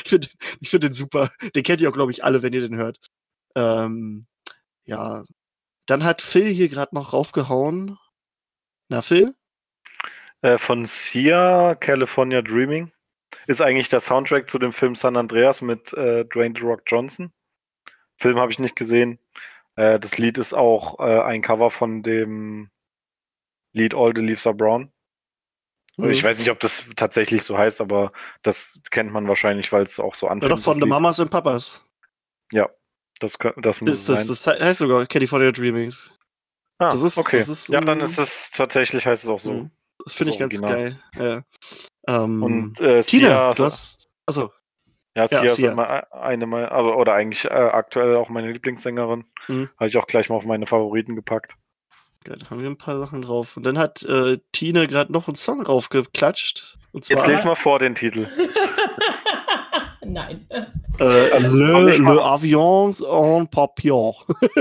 ich 0.04 0.10
finde 0.10 0.28
ich 0.60 0.70
find 0.70 0.84
den 0.84 0.94
super. 0.94 1.32
Den 1.56 1.64
kennt 1.64 1.82
ihr 1.82 1.90
auch, 1.90 1.94
glaube 1.94 2.12
ich, 2.12 2.24
alle, 2.24 2.42
wenn 2.42 2.54
ihr 2.54 2.62
den 2.62 2.76
hört. 2.78 2.98
Ähm, 3.56 4.28
ja. 4.84 5.24
Dann 5.86 6.04
hat 6.04 6.22
Phil 6.22 6.50
hier 6.50 6.70
gerade 6.70 6.96
noch 6.96 7.14
raufgehauen. 7.14 7.98
Na, 8.90 9.02
Phil? 9.02 9.34
Äh, 10.42 10.58
von 10.58 10.86
Sia, 10.86 11.76
California 11.76 12.42
Dreaming. 12.42 12.92
Ist 13.48 13.62
eigentlich 13.62 13.90
der 13.90 14.00
Soundtrack 14.00 14.50
zu 14.50 14.60
dem 14.60 14.74
Film 14.74 14.96
San 14.96 15.18
Andreas 15.18 15.62
mit 15.62 15.94
äh, 15.94 16.26
Dwayne 16.26 16.56
The 16.58 16.66
Rock 16.66 16.84
Johnson. 16.86 17.32
Film 18.18 18.40
habe 18.40 18.52
ich 18.52 18.60
nicht 18.60 18.76
gesehen. 18.76 19.20
Äh, 19.76 20.00
das 20.00 20.18
Lied 20.18 20.38
ist 20.38 20.54
auch 20.54 21.00
äh, 21.00 21.22
ein 21.22 21.42
Cover 21.42 21.72
von 21.72 22.04
dem 22.04 22.70
Lied 23.78 23.94
All 23.96 24.12
the 24.16 24.22
Leaves 24.22 24.46
Are 24.48 24.56
Brown. 24.56 24.92
Mhm. 25.98 26.12
Ich 26.12 26.24
weiß 26.24 26.38
nicht, 26.40 26.52
ob 26.52 26.60
das 26.60 26.84
tatsächlich 26.96 27.44
so 27.44 27.58
heißt, 27.58 27.82
aber 27.82 28.12
das 28.44 28.82
kennt 28.92 29.12
man 29.12 29.28
wahrscheinlich, 29.28 29.72
weil 29.72 29.84
es 29.84 30.00
auch 30.00 30.14
so 30.16 30.28
Ja, 30.28 30.32
anfängt. 30.34 30.52
doch 30.52 30.60
von 30.60 30.80
das 30.80 30.86
The. 30.86 30.90
Mamas 30.90 31.20
and 31.20 31.32
Papas. 31.32 31.84
Das, 33.20 33.40
kö- 33.40 33.60
das 33.60 33.82
muss 33.82 33.90
Ist 33.90 34.10
das, 34.10 34.44
sein. 34.44 34.54
das 34.56 34.62
heißt 34.68 34.78
sogar 34.80 35.08
California 35.08 35.52
Dreamings. 35.52 36.12
ah, 36.78 36.92
das 36.92 37.02
ist- 37.02 37.18
okay. 37.18 37.40
das 37.40 37.50
ist, 37.50 37.68
ja, 37.70 37.82
dann 37.82 38.00
ist 38.02 38.20
es 38.20 38.52
tatsächlich, 38.52 39.08
heißt 39.08 39.24
es 39.24 39.30
auch 39.32 39.40
so. 39.40 39.54
Mhm. 39.54 39.72
Das 40.06 40.14
finde 40.14 40.34
ich 40.34 40.38
Das 40.38 40.50
ganz 40.50 40.62
geil. 40.62 41.00
Ja. 41.16 41.42
Ähm, 42.08 42.44
Und 42.44 42.80
äh, 42.80 43.02
Tina, 43.02 43.28
Sia, 43.30 43.54
du 43.56 43.64
hast. 43.64 44.08
Achso, 44.28 44.52
ja, 45.16 45.26
Sia 45.28 45.42
ist 45.42 45.56
Sia. 45.56 45.72
immer 45.72 46.14
eine 46.14 46.46
meiner, 46.46 46.72
also, 46.72 46.94
oder 46.94 47.14
eigentlich 47.16 47.46
äh, 47.46 47.48
aktuell 47.48 48.16
auch 48.18 48.30
meine 48.30 48.52
Lieblingssängerin. 48.52 49.26
Mhm. 49.48 49.70
Habe 49.80 49.88
ich 49.88 49.98
auch 49.98 50.06
gleich 50.06 50.30
mal 50.30 50.36
auf 50.36 50.46
meine 50.46 50.68
Favoriten 50.68 51.16
gepackt. 51.16 51.56
Geil, 52.28 52.38
da 52.40 52.50
haben 52.50 52.62
wir 52.62 52.70
ein 52.70 52.78
paar 52.78 53.00
Sachen 53.00 53.22
drauf. 53.22 53.58
Und 53.58 53.66
dann 53.66 53.78
hat 53.78 54.04
äh, 54.04 54.38
Tine 54.52 54.88
gerade 54.88 55.12
noch 55.12 55.28
einen 55.28 55.36
Song 55.36 55.62
raufgeklatscht. 55.66 56.78
Und 56.92 57.06
zwar 57.06 57.18
Jetzt 57.18 57.28
les 57.28 57.44
mal 57.46 57.56
vor 57.56 57.80
den 57.80 57.96
Titel. 57.96 58.28
Nein. 60.06 60.48
äh, 61.00 61.40
Le, 61.40 61.98
Le 61.98 62.24
Avion 62.24 62.94
en 63.10 63.48
Papier. 63.50 64.14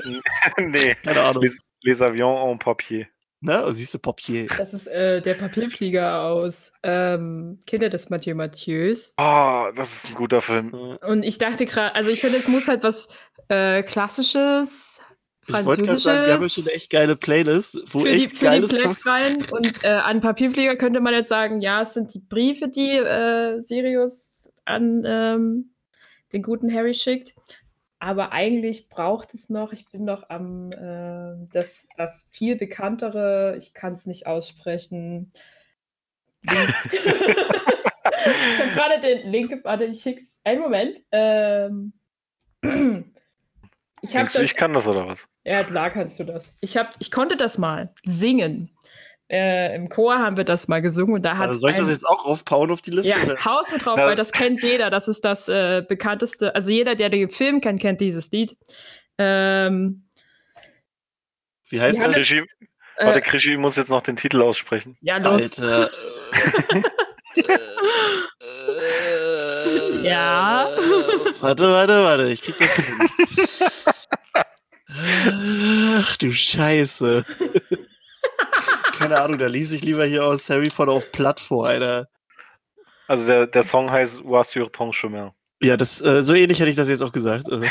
nee, 0.58 0.94
Keine 1.04 1.20
Ahnung. 1.22 1.42
les, 1.42 1.56
les 1.82 2.02
Avions 2.02 2.52
en 2.52 2.58
Papier. 2.58 3.06
Ne? 3.40 3.64
Siehst 3.72 3.94
du, 3.94 3.98
Papier. 3.98 4.46
Das 4.58 4.74
ist 4.74 4.88
äh, 4.88 5.20
der 5.20 5.34
Papierflieger 5.34 6.22
aus 6.22 6.72
ähm, 6.82 7.60
Kinder 7.66 7.90
des 7.90 8.08
Mathieu 8.10 8.34
Mathieu's. 8.34 9.12
Oh, 9.18 9.66
das 9.76 9.94
ist 9.94 10.08
ein 10.08 10.14
guter 10.14 10.40
Film. 10.40 10.72
Und 10.72 11.22
ich 11.22 11.38
dachte 11.38 11.66
gerade, 11.66 11.94
also 11.94 12.10
ich 12.10 12.20
finde, 12.20 12.38
es 12.38 12.48
muss 12.48 12.66
halt 12.66 12.82
was 12.82 13.08
äh, 13.48 13.82
Klassisches, 13.82 15.02
Gerade 15.46 15.98
sagen, 15.98 16.26
wir 16.26 16.34
haben 16.34 16.42
ja 16.42 16.48
schon 16.48 16.64
eine 16.64 16.74
echt 16.74 16.90
geile 16.90 17.16
Playlist, 17.16 17.78
wo 17.92 18.00
für 18.00 18.08
die, 18.08 18.24
echt 18.24 18.32
die 18.32 18.44
geile 18.44 18.68
Songs. 18.68 19.06
rein. 19.06 19.36
Und 19.50 19.84
äh, 19.84 19.88
an 19.88 20.20
Papierflieger 20.20 20.76
könnte 20.76 21.00
man 21.00 21.14
jetzt 21.14 21.28
sagen, 21.28 21.60
ja, 21.60 21.82
es 21.82 21.94
sind 21.94 22.12
die 22.14 22.20
Briefe, 22.20 22.68
die 22.68 22.90
äh, 22.90 23.58
Sirius 23.60 24.50
an 24.64 25.02
ähm, 25.06 25.70
den 26.32 26.42
guten 26.42 26.72
Harry 26.72 26.94
schickt. 26.94 27.34
Aber 27.98 28.32
eigentlich 28.32 28.88
braucht 28.88 29.32
es 29.34 29.48
noch, 29.48 29.72
ich 29.72 29.88
bin 29.88 30.04
noch 30.04 30.28
am, 30.28 30.70
äh, 30.72 31.46
das, 31.52 31.88
das 31.96 32.28
viel 32.30 32.56
bekanntere, 32.56 33.56
ich 33.56 33.72
kann 33.72 33.94
es 33.94 34.06
nicht 34.06 34.26
aussprechen. 34.26 35.30
Ich 38.26 38.58
habe 38.58 38.70
gerade 38.72 39.00
den 39.00 39.30
Link, 39.30 39.64
warte, 39.64 39.84
ich 39.84 40.00
schick's. 40.00 40.32
einen 40.44 40.60
Moment. 40.60 41.02
Ähm, 41.12 41.92
ich 44.06 44.12
Denkst 44.12 44.32
du, 44.34 44.38
das. 44.40 44.46
ich 44.50 44.56
kann 44.56 44.72
das 44.72 44.86
oder 44.88 45.06
was? 45.06 45.28
Ja, 45.44 45.62
klar 45.64 45.90
kannst 45.90 46.18
du 46.18 46.24
das. 46.24 46.56
Ich, 46.60 46.76
hab, 46.76 46.92
ich 46.98 47.10
konnte 47.10 47.36
das 47.36 47.58
mal 47.58 47.92
singen. 48.04 48.70
Äh, 49.28 49.74
Im 49.74 49.88
Chor 49.88 50.18
haben 50.20 50.36
wir 50.36 50.44
das 50.44 50.68
mal 50.68 50.80
gesungen 50.80 51.14
und 51.16 51.22
da 51.24 51.36
hat 51.36 51.48
Also 51.48 51.60
soll 51.60 51.70
ich 51.70 51.76
das 51.76 51.86
ein- 51.86 51.92
jetzt 51.92 52.04
auch 52.06 52.24
aufbauen 52.24 52.70
auf 52.70 52.80
die 52.80 52.92
Liste? 52.92 53.18
Ja? 53.18 53.44
Haus 53.44 53.72
mit 53.72 53.84
drauf, 53.84 53.94
Na- 53.96 54.06
weil 54.06 54.14
das 54.16 54.30
kennt 54.30 54.62
jeder. 54.62 54.88
Das 54.88 55.08
ist 55.08 55.24
das 55.24 55.48
äh, 55.48 55.82
bekannteste. 55.86 56.54
Also 56.54 56.70
jeder, 56.70 56.94
der 56.94 57.08
den 57.10 57.28
Film 57.28 57.60
kennt, 57.60 57.80
kennt 57.80 58.00
dieses 58.00 58.30
Lied. 58.30 58.56
Ähm, 59.18 60.04
Wie 61.68 61.80
heißt 61.80 62.00
das? 62.00 62.12
Krischi, 62.14 62.44
warte, 62.98 63.18
äh, 63.18 63.22
Krischi 63.22 63.56
muss 63.56 63.74
jetzt 63.76 63.90
noch 63.90 64.02
den 64.02 64.14
Titel 64.14 64.40
aussprechen. 64.42 64.96
ja, 65.00 65.16
los. 65.16 65.58
Alter. 65.60 65.90
Ja. 70.02 70.68
Warte, 71.40 71.70
warte, 71.70 72.04
warte. 72.04 72.32
Ich 72.32 72.42
krieg 72.42 72.56
das 72.58 72.76
hin. 72.76 72.84
Ach 75.98 76.16
du 76.16 76.32
Scheiße. 76.32 77.24
Keine 78.92 79.20
Ahnung, 79.20 79.38
da 79.38 79.46
lies 79.46 79.72
ich 79.72 79.82
lieber 79.82 80.04
hier 80.04 80.24
aus 80.24 80.48
Harry 80.48 80.68
Potter 80.68 80.92
auf 80.92 81.10
Platt 81.12 81.40
vor, 81.40 81.66
Alter. 81.66 82.08
Also 83.08 83.26
der, 83.26 83.46
der 83.46 83.62
Song 83.62 83.90
heißt 83.90 84.20
Was 84.24 84.50
sur 84.50 84.70
ton 84.70 84.92
chemin. 84.92 85.30
Ja, 85.62 85.76
das, 85.76 86.00
äh, 86.02 86.22
so 86.24 86.34
ähnlich 86.34 86.60
hätte 86.60 86.70
ich 86.70 86.76
das 86.76 86.88
jetzt 86.88 87.02
auch 87.02 87.12
gesagt. 87.12 87.50
Also. 87.50 87.66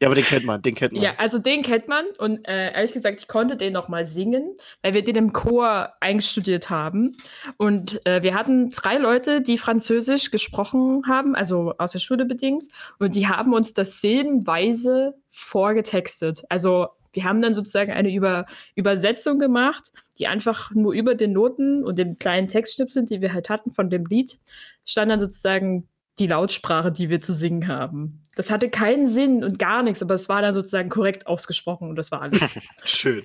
Ja, 0.00 0.08
aber 0.08 0.14
den 0.14 0.24
kennt 0.24 0.44
man, 0.44 0.60
den 0.60 0.74
kennt 0.74 0.92
man. 0.92 1.02
Ja, 1.02 1.14
also 1.16 1.38
den 1.38 1.62
kennt 1.62 1.88
man 1.88 2.04
und 2.18 2.46
äh, 2.46 2.72
ehrlich 2.72 2.92
gesagt, 2.92 3.20
ich 3.20 3.28
konnte 3.28 3.56
den 3.56 3.72
noch 3.72 3.88
mal 3.88 4.06
singen, 4.06 4.56
weil 4.82 4.92
wir 4.92 5.02
den 5.02 5.16
im 5.16 5.32
Chor 5.32 5.94
einstudiert 6.00 6.68
haben. 6.68 7.16
Und 7.56 8.04
äh, 8.06 8.22
wir 8.22 8.34
hatten 8.34 8.68
drei 8.70 8.98
Leute, 8.98 9.40
die 9.40 9.56
Französisch 9.56 10.30
gesprochen 10.30 11.04
haben, 11.08 11.34
also 11.34 11.74
aus 11.78 11.92
der 11.92 11.98
Schule 11.98 12.26
bedingt, 12.26 12.64
und 12.98 13.14
die 13.14 13.26
haben 13.26 13.54
uns 13.54 13.72
das 13.72 14.00
silbenweise 14.00 15.14
vorgetextet. 15.30 16.44
Also 16.50 16.88
wir 17.12 17.24
haben 17.24 17.40
dann 17.40 17.54
sozusagen 17.54 17.92
eine 17.92 18.12
Über 18.12 18.44
Übersetzung 18.74 19.38
gemacht, 19.38 19.92
die 20.18 20.26
einfach 20.26 20.70
nur 20.72 20.92
über 20.92 21.14
den 21.14 21.32
Noten 21.32 21.82
und 21.82 21.98
den 21.98 22.18
kleinen 22.18 22.48
Textschnipseln, 22.48 23.06
die 23.06 23.22
wir 23.22 23.32
halt 23.32 23.48
hatten 23.48 23.70
von 23.70 23.88
dem 23.88 24.04
Lied, 24.04 24.38
stand 24.84 25.10
dann 25.10 25.20
sozusagen 25.20 25.88
die 26.18 26.26
Lautsprache, 26.26 26.90
die 26.90 27.10
wir 27.10 27.20
zu 27.20 27.34
singen 27.34 27.68
haben. 27.68 28.22
Das 28.34 28.50
hatte 28.50 28.70
keinen 28.70 29.08
Sinn 29.08 29.44
und 29.44 29.58
gar 29.58 29.82
nichts, 29.82 30.02
aber 30.02 30.14
es 30.14 30.28
war 30.28 30.42
dann 30.42 30.54
sozusagen 30.54 30.88
korrekt 30.88 31.26
ausgesprochen 31.26 31.88
und 31.88 31.96
das 31.96 32.10
war 32.10 32.22
alles. 32.22 32.40
Schön, 32.84 33.24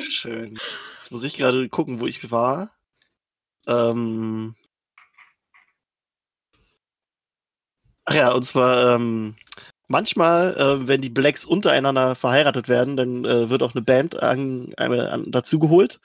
schön. 0.00 0.58
Jetzt 0.98 1.10
muss 1.10 1.24
ich 1.24 1.36
gerade 1.36 1.68
gucken, 1.68 2.00
wo 2.00 2.06
ich 2.06 2.30
war. 2.30 2.70
Ähm. 3.66 4.54
Ach 8.04 8.14
ja, 8.14 8.32
und 8.32 8.42
zwar, 8.42 8.94
ähm, 8.94 9.36
manchmal, 9.88 10.56
äh, 10.56 10.88
wenn 10.88 11.00
die 11.00 11.10
Blacks 11.10 11.44
untereinander 11.44 12.14
verheiratet 12.14 12.68
werden, 12.68 12.96
dann 12.96 13.24
äh, 13.24 13.50
wird 13.50 13.62
auch 13.62 13.74
eine 13.74 13.82
Band 13.82 14.22
an, 14.22 14.72
eine, 14.76 15.10
an, 15.10 15.30
dazu 15.30 15.58
geholt. 15.58 16.00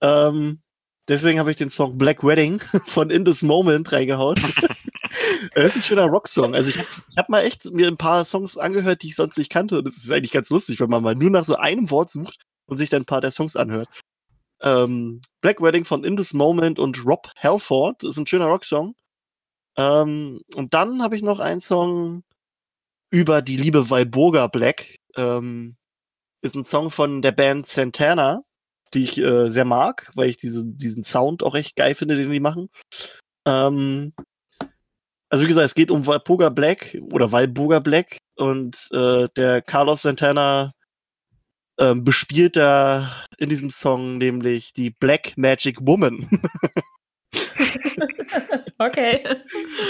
Ähm, 0.00 0.60
deswegen 1.08 1.38
habe 1.38 1.50
ich 1.50 1.56
den 1.56 1.68
Song 1.68 1.98
Black 1.98 2.22
Wedding 2.22 2.60
von 2.86 3.10
In 3.10 3.24
This 3.24 3.42
Moment 3.42 3.92
reingehauen. 3.92 4.36
Das 5.54 5.64
ist 5.64 5.76
ein 5.76 5.82
schöner 5.82 6.06
Rocksong. 6.06 6.54
Also 6.54 6.70
ich 6.70 6.78
habe 6.78 6.88
hab 7.16 7.28
mal 7.28 7.42
echt 7.42 7.64
mir 7.72 7.88
ein 7.88 7.96
paar 7.96 8.24
Songs 8.24 8.56
angehört, 8.56 9.02
die 9.02 9.08
ich 9.08 9.16
sonst 9.16 9.38
nicht 9.38 9.50
kannte. 9.50 9.78
Und 9.78 9.88
es 9.88 9.96
ist 9.96 10.10
eigentlich 10.10 10.32
ganz 10.32 10.50
lustig, 10.50 10.80
wenn 10.80 10.90
man 10.90 11.02
mal 11.02 11.14
nur 11.14 11.30
nach 11.30 11.44
so 11.44 11.56
einem 11.56 11.90
Wort 11.90 12.10
sucht 12.10 12.44
und 12.66 12.76
sich 12.76 12.90
dann 12.90 13.02
ein 13.02 13.06
paar 13.06 13.20
der 13.20 13.30
Songs 13.30 13.56
anhört. 13.56 13.88
Ähm, 14.62 15.20
Black 15.40 15.60
Wedding 15.60 15.84
von 15.84 16.04
In 16.04 16.16
This 16.16 16.32
Moment 16.32 16.78
und 16.78 17.04
Rob 17.04 17.30
Halford 17.36 18.04
ist 18.04 18.16
ein 18.16 18.26
schöner 18.26 18.46
Rocksong. 18.46 18.94
Ähm, 19.76 20.40
und 20.54 20.74
dann 20.74 21.02
habe 21.02 21.16
ich 21.16 21.22
noch 21.22 21.40
einen 21.40 21.60
Song 21.60 22.22
über 23.10 23.42
die 23.42 23.56
liebe 23.56 23.90
Walburga 23.90 24.46
Black. 24.46 24.96
Ähm, 25.16 25.76
ist 26.40 26.56
ein 26.56 26.64
Song 26.64 26.90
von 26.90 27.22
der 27.22 27.32
Band 27.32 27.66
Santana, 27.66 28.42
die 28.92 29.02
ich 29.02 29.18
äh, 29.18 29.50
sehr 29.50 29.64
mag, 29.64 30.10
weil 30.14 30.28
ich 30.28 30.36
diese, 30.36 30.64
diesen 30.64 31.02
Sound 31.02 31.42
auch 31.42 31.54
echt 31.54 31.76
geil 31.76 31.94
finde, 31.94 32.16
den 32.16 32.30
die 32.30 32.40
machen. 32.40 32.68
Ähm, 33.46 34.14
also 35.34 35.46
wie 35.46 35.48
gesagt, 35.48 35.64
es 35.64 35.74
geht 35.74 35.90
um 35.90 36.06
Walburga 36.06 36.48
Black 36.48 36.96
oder 37.12 37.32
Walburga 37.32 37.80
Black 37.80 38.18
und 38.36 38.88
äh, 38.92 39.26
der 39.36 39.62
Carlos 39.62 40.02
Santana 40.02 40.74
ähm, 41.76 42.04
bespielt 42.04 42.54
da 42.54 43.10
in 43.38 43.48
diesem 43.48 43.68
Song 43.68 44.18
nämlich 44.18 44.74
die 44.74 44.90
Black 44.90 45.36
Magic 45.36 45.78
Woman. 45.80 46.28
okay, 48.78 49.24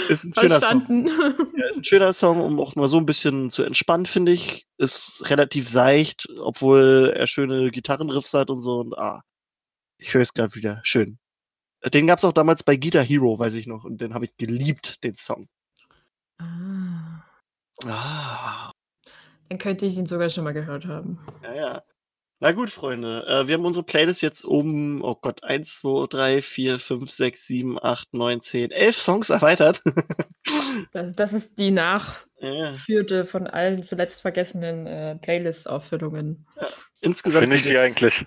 ist 0.09 0.23
ein 0.23 0.33
schöner 0.33 0.59
Song. 0.61 0.81
verstanden. 0.87 1.07
Ja, 1.55 1.69
ist 1.69 1.77
ein 1.77 1.83
schöner 1.83 2.13
Song, 2.13 2.41
um 2.41 2.59
auch 2.59 2.75
mal 2.75 2.87
so 2.87 2.97
ein 2.97 3.05
bisschen 3.05 3.51
zu 3.51 3.61
entspannen, 3.61 4.07
finde 4.07 4.31
ich. 4.31 4.65
Ist 4.79 5.29
relativ 5.29 5.69
seicht, 5.69 6.27
obwohl 6.39 7.13
er 7.15 7.27
schöne 7.27 7.69
Gitarrenriffs 7.69 8.33
hat 8.33 8.49
und 8.49 8.61
so. 8.61 8.79
Und 8.79 8.97
ah, 8.97 9.21
ich 9.99 10.11
höre 10.11 10.23
es 10.23 10.33
gerade 10.33 10.55
wieder. 10.55 10.81
Schön. 10.81 11.19
Den 11.93 12.07
gab 12.07 12.17
es 12.19 12.25
auch 12.25 12.33
damals 12.33 12.63
bei 12.63 12.75
Guitar 12.77 13.03
Hero, 13.03 13.37
weiß 13.37 13.55
ich 13.55 13.67
noch. 13.67 13.83
Und 13.83 14.01
den 14.01 14.13
habe 14.13 14.25
ich 14.25 14.35
geliebt, 14.37 15.03
den 15.03 15.15
Song. 15.15 15.47
Ah, 16.39 17.21
Ah, 17.85 18.71
dann 19.49 19.57
könnte 19.59 19.85
ich 19.85 19.97
ihn 19.97 20.05
sogar 20.05 20.29
schon 20.29 20.43
mal 20.43 20.53
gehört 20.53 20.85
haben. 20.85 21.19
ja, 21.43 21.53
ja. 21.53 21.83
Na 22.41 22.51
gut, 22.51 22.69
Freunde. 22.69 23.25
Äh, 23.27 23.47
wir 23.47 23.55
haben 23.55 23.65
unsere 23.65 23.85
Playlist 23.85 24.21
jetzt 24.21 24.43
um, 24.43 25.01
oh 25.03 25.15
Gott, 25.15 25.43
1, 25.43 25.77
2, 25.77 26.07
3, 26.07 26.41
4, 26.41 26.79
5, 26.79 27.09
6, 27.09 27.47
7, 27.47 27.79
8, 27.81 28.13
9, 28.13 28.41
10, 28.41 28.71
11 28.71 28.97
Songs 28.97 29.29
erweitert. 29.29 29.81
Das, 30.91 31.13
das 31.15 31.33
ist 31.33 31.57
die 31.59 31.71
ja. 32.39 32.71
nachführte 32.71 33.25
von 33.25 33.47
allen 33.47 33.83
zuletzt 33.83 34.21
vergessenen 34.21 34.87
äh, 34.87 35.15
Playlist-Auffüllungen. 35.15 36.45
Insgesamt 37.01 37.43
Finde 37.43 37.55
ich 37.57 37.63
die 37.63 37.77
eigentlich. 37.77 38.25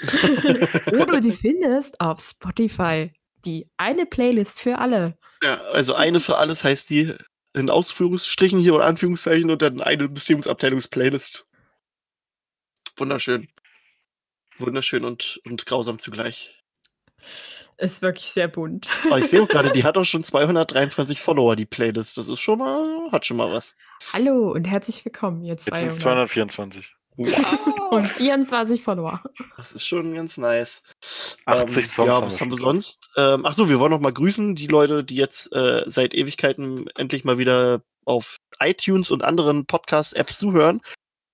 Du 0.86 1.20
die 1.20 1.32
findest 1.32 2.00
auf 2.00 2.20
Spotify. 2.20 3.12
Die 3.44 3.68
eine 3.76 4.06
Playlist 4.06 4.60
für 4.60 4.78
alle. 4.78 5.16
Ja, 5.42 5.60
also 5.72 5.94
eine 5.94 6.20
für 6.20 6.36
alles 6.36 6.64
heißt 6.64 6.90
die 6.90 7.14
in 7.54 7.70
Ausführungsstrichen 7.70 8.58
hier 8.58 8.74
oder 8.74 8.84
Anführungszeichen 8.84 9.50
und 9.50 9.62
dann 9.62 9.80
eine 9.80 10.08
Beziehungsabteilungsplaylist. 10.08 11.46
Wunderschön. 12.96 13.48
Wunderschön 14.58 15.04
und, 15.04 15.40
und 15.44 15.66
grausam 15.66 15.98
zugleich. 15.98 16.62
Ist 17.78 18.00
wirklich 18.00 18.30
sehr 18.30 18.48
bunt. 18.48 18.88
Aber 19.04 19.18
ich 19.18 19.26
sehe 19.26 19.42
auch 19.42 19.48
gerade, 19.48 19.70
die 19.70 19.84
hat 19.84 19.98
auch 19.98 20.04
schon 20.04 20.22
223 20.22 21.20
Follower, 21.20 21.56
die 21.56 21.66
Playlist. 21.66 22.16
Das 22.16 22.26
ist 22.26 22.40
schon 22.40 22.58
mal, 22.58 23.10
hat 23.12 23.26
schon 23.26 23.36
mal 23.36 23.52
was. 23.52 23.76
Hallo 24.14 24.52
und 24.52 24.64
herzlich 24.64 25.04
willkommen, 25.04 25.42
ihr 25.42 25.52
Jetzt 25.52 25.64
sind 25.64 25.74
200. 25.74 25.92
es 25.92 25.98
224. 26.00 26.96
Und 27.90 28.06
24 28.06 28.82
Follower. 28.82 29.22
Das 29.56 29.72
ist 29.72 29.86
schon 29.86 30.14
ganz 30.14 30.38
nice. 30.38 30.82
80 31.46 31.76
ähm, 31.76 31.90
Songs 31.90 32.08
Ja, 32.08 32.22
was 32.22 32.40
haben 32.40 32.50
wir 32.50 32.58
sonst? 32.58 33.10
Ähm, 33.16 33.44
ach 33.44 33.54
so, 33.54 33.68
wir 33.68 33.78
wollen 33.78 33.92
noch 33.92 34.00
mal 34.00 34.12
grüßen, 34.12 34.54
die 34.54 34.66
Leute, 34.66 35.04
die 35.04 35.16
jetzt 35.16 35.52
äh, 35.54 35.82
seit 35.86 36.14
Ewigkeiten 36.14 36.88
endlich 36.96 37.24
mal 37.24 37.38
wieder 37.38 37.82
auf 38.04 38.36
iTunes 38.58 39.10
und 39.10 39.22
anderen 39.22 39.66
Podcast-Apps 39.66 40.38
zuhören. 40.38 40.80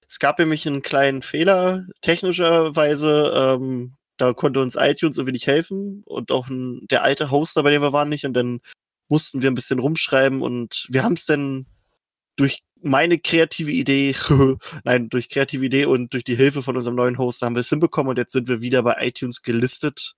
Es 0.06 0.18
gab 0.18 0.38
nämlich 0.38 0.66
einen 0.66 0.82
kleinen 0.82 1.22
Fehler 1.22 1.86
technischerweise. 2.00 3.32
Ähm, 3.34 3.96
da 4.22 4.32
konnte 4.34 4.60
uns 4.60 4.76
iTunes 4.76 5.18
irgendwie 5.18 5.32
nicht 5.32 5.48
helfen 5.48 6.04
und 6.06 6.30
auch 6.30 6.48
ein, 6.48 6.86
der 6.86 7.02
alte 7.02 7.32
Hoster, 7.32 7.64
bei 7.64 7.72
dem 7.72 7.82
wir 7.82 7.92
waren, 7.92 8.08
nicht. 8.08 8.24
Und 8.24 8.34
dann 8.34 8.60
mussten 9.08 9.42
wir 9.42 9.50
ein 9.50 9.56
bisschen 9.56 9.80
rumschreiben 9.80 10.42
und 10.42 10.86
wir 10.88 11.02
haben 11.02 11.14
es 11.14 11.26
dann 11.26 11.66
durch 12.36 12.62
meine 12.80 13.18
kreative 13.18 13.72
Idee, 13.72 14.14
nein, 14.84 15.08
durch 15.08 15.28
kreative 15.28 15.64
Idee 15.64 15.86
und 15.86 16.14
durch 16.14 16.22
die 16.22 16.36
Hilfe 16.36 16.62
von 16.62 16.76
unserem 16.76 16.94
neuen 16.94 17.18
Hoster 17.18 17.46
haben 17.46 17.56
wir 17.56 17.62
es 17.62 17.68
hinbekommen 17.68 18.10
und 18.10 18.16
jetzt 18.16 18.30
sind 18.30 18.46
wir 18.46 18.62
wieder 18.62 18.84
bei 18.84 18.94
iTunes 19.00 19.42
gelistet. 19.42 20.14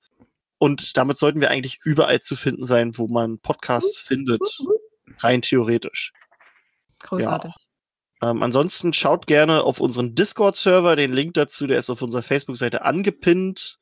Und 0.59 0.99
damit 0.99 1.17
sollten 1.17 1.41
wir 1.41 1.51
eigentlich 1.51 1.81
überall 1.83 2.21
zu 2.21 2.37
finden 2.37 2.67
sein, 2.67 2.99
wo 2.99 3.09
man 3.09 3.39
Podcasts 3.39 4.01
findet, 4.01 4.43
rein 5.21 5.41
theoretisch. 5.41 6.13
Großartig. 7.01 7.53
Ähm, 8.23 8.43
ansonsten 8.43 8.93
schaut 8.93 9.27
gerne 9.27 9.63
auf 9.63 9.81
unseren 9.81 10.15
Discord-Server, 10.15 10.95
den 10.95 11.15
Link 11.15 11.33
dazu, 11.33 11.67
der 11.67 11.79
ist 11.79 11.89
auf 11.89 12.03
unserer 12.03 12.23
Facebook-Seite 12.23 12.83
angepinnt. 12.83 13.79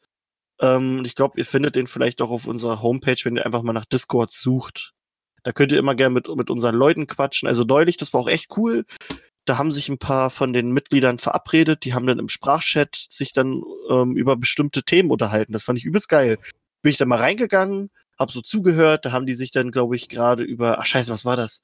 Ähm, 0.63 1.03
ich 1.05 1.15
glaube, 1.15 1.39
ihr 1.39 1.45
findet 1.45 1.77
den 1.77 1.87
vielleicht 1.87 2.23
auch 2.23 2.31
auf 2.31 2.47
unserer 2.47 2.83
Homepage, 2.83 3.19
wenn 3.25 3.37
ihr 3.37 3.45
einfach 3.45 3.63
mal 3.63 3.73
nach 3.73 3.85
Discord 3.85 4.31
sucht. 4.31 4.95
Da 5.43 5.53
könnt 5.53 5.73
ihr 5.73 5.79
immer 5.79 5.95
gerne 5.95 6.15
mit, 6.15 6.29
mit 6.29 6.51
unseren 6.51 6.75
Leuten 6.75 7.07
quatschen. 7.07 7.49
Also 7.49 7.65
neulich, 7.65 7.97
das 7.97 8.13
war 8.15 8.21
auch 8.21 8.29
echt 8.29 8.57
cool. 8.57 8.85
Da 9.45 9.59
haben 9.59 9.73
sich 9.73 9.89
ein 9.89 9.99
paar 9.99 10.31
von 10.31 10.53
den 10.53 10.71
Mitgliedern 10.71 11.19
verabredet, 11.19 11.85
die 11.85 11.95
haben 11.95 12.07
dann 12.07 12.21
im 12.21 12.29
Sprachchat 12.29 13.07
sich 13.11 13.33
dann 13.33 13.63
ähm, 13.91 14.17
über 14.17 14.37
bestimmte 14.37 14.85
Themen 14.85 15.11
unterhalten. 15.11 15.53
Das 15.53 15.65
fand 15.65 15.79
ich 15.79 15.85
übelst 15.85 16.09
geil. 16.09 16.39
Bin 16.83 16.91
ich 16.91 16.97
da 16.97 17.07
mal 17.07 17.19
reingegangen, 17.19 17.91
hab 18.19 18.31
so 18.31 18.41
zugehört, 18.41 19.05
da 19.05 19.13
haben 19.13 19.27
die 19.27 19.35
sich 19.35 19.51
dann, 19.51 19.73
glaube 19.73 19.97
ich, 19.97 20.09
gerade 20.09 20.45
über, 20.45 20.79
ach 20.79 20.87
scheiße, 20.87 21.13
was 21.13 21.25
war 21.25 21.37
das? 21.37 21.63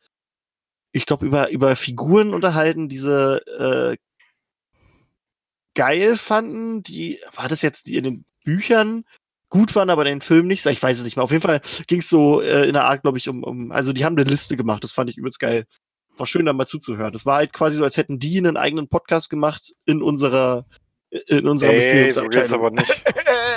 ich 0.92 1.06
glaube, 1.06 1.26
über, 1.26 1.50
über 1.50 1.76
Figuren 1.76 2.34
unterhalten, 2.34 2.88
diese 2.88 3.42
äh, 3.58 3.96
geil 5.74 6.16
fanden. 6.16 6.82
Die, 6.82 7.20
war 7.34 7.48
das 7.48 7.62
jetzt 7.62 7.86
die 7.86 7.96
in 7.96 8.04
den 8.04 8.24
Büchern, 8.48 9.04
gut 9.50 9.74
waren, 9.74 9.90
aber 9.90 10.04
den 10.04 10.22
Film 10.22 10.46
nicht. 10.46 10.64
Ich 10.64 10.82
weiß 10.82 10.98
es 10.98 11.04
nicht 11.04 11.16
mehr. 11.16 11.24
Auf 11.24 11.30
jeden 11.30 11.42
Fall 11.42 11.60
ging 11.86 11.98
es 11.98 12.08
so 12.08 12.40
äh, 12.40 12.66
in 12.66 12.72
der 12.72 12.84
Art, 12.84 13.02
glaube 13.02 13.18
ich, 13.18 13.28
um, 13.28 13.44
um, 13.44 13.70
also 13.72 13.92
die 13.92 14.06
haben 14.06 14.16
eine 14.16 14.28
Liste 14.28 14.56
gemacht, 14.56 14.82
das 14.82 14.92
fand 14.92 15.10
ich 15.10 15.18
übelst 15.18 15.38
geil. 15.38 15.66
War 16.16 16.26
schön, 16.26 16.46
da 16.46 16.54
mal 16.54 16.66
zuzuhören. 16.66 17.12
Das 17.12 17.26
war 17.26 17.36
halt 17.36 17.52
quasi 17.52 17.76
so, 17.76 17.84
als 17.84 17.98
hätten 17.98 18.18
die 18.18 18.38
einen 18.38 18.56
eigenen 18.56 18.88
Podcast 18.88 19.28
gemacht 19.28 19.74
in 19.84 20.02
unserer, 20.02 20.66
in 21.10 21.46
unserer 21.46 21.72
Ey, 21.72 22.10
so 22.10 22.22
geht's 22.22 22.52
aber 22.52 22.70
nicht. 22.70 23.02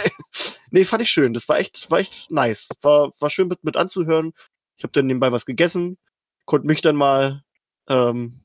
nee, 0.72 0.84
fand 0.84 1.04
ich 1.04 1.10
schön. 1.10 1.34
Das 1.34 1.48
war 1.48 1.58
echt, 1.58 1.90
war 1.90 2.00
echt 2.00 2.30
nice. 2.30 2.70
War, 2.82 3.10
war 3.20 3.30
schön 3.30 3.48
mit, 3.48 3.64
mit 3.64 3.78
anzuhören. 3.78 4.34
Ich 4.78 4.84
habe 4.84 4.92
dann 4.92 5.08
nebenbei 5.08 5.32
was 5.32 5.46
gegessen, 5.46 5.98
konnte 6.46 6.68
mich 6.68 6.82
dann 6.82 6.98
mal, 6.98 7.44
ähm, 7.88 8.42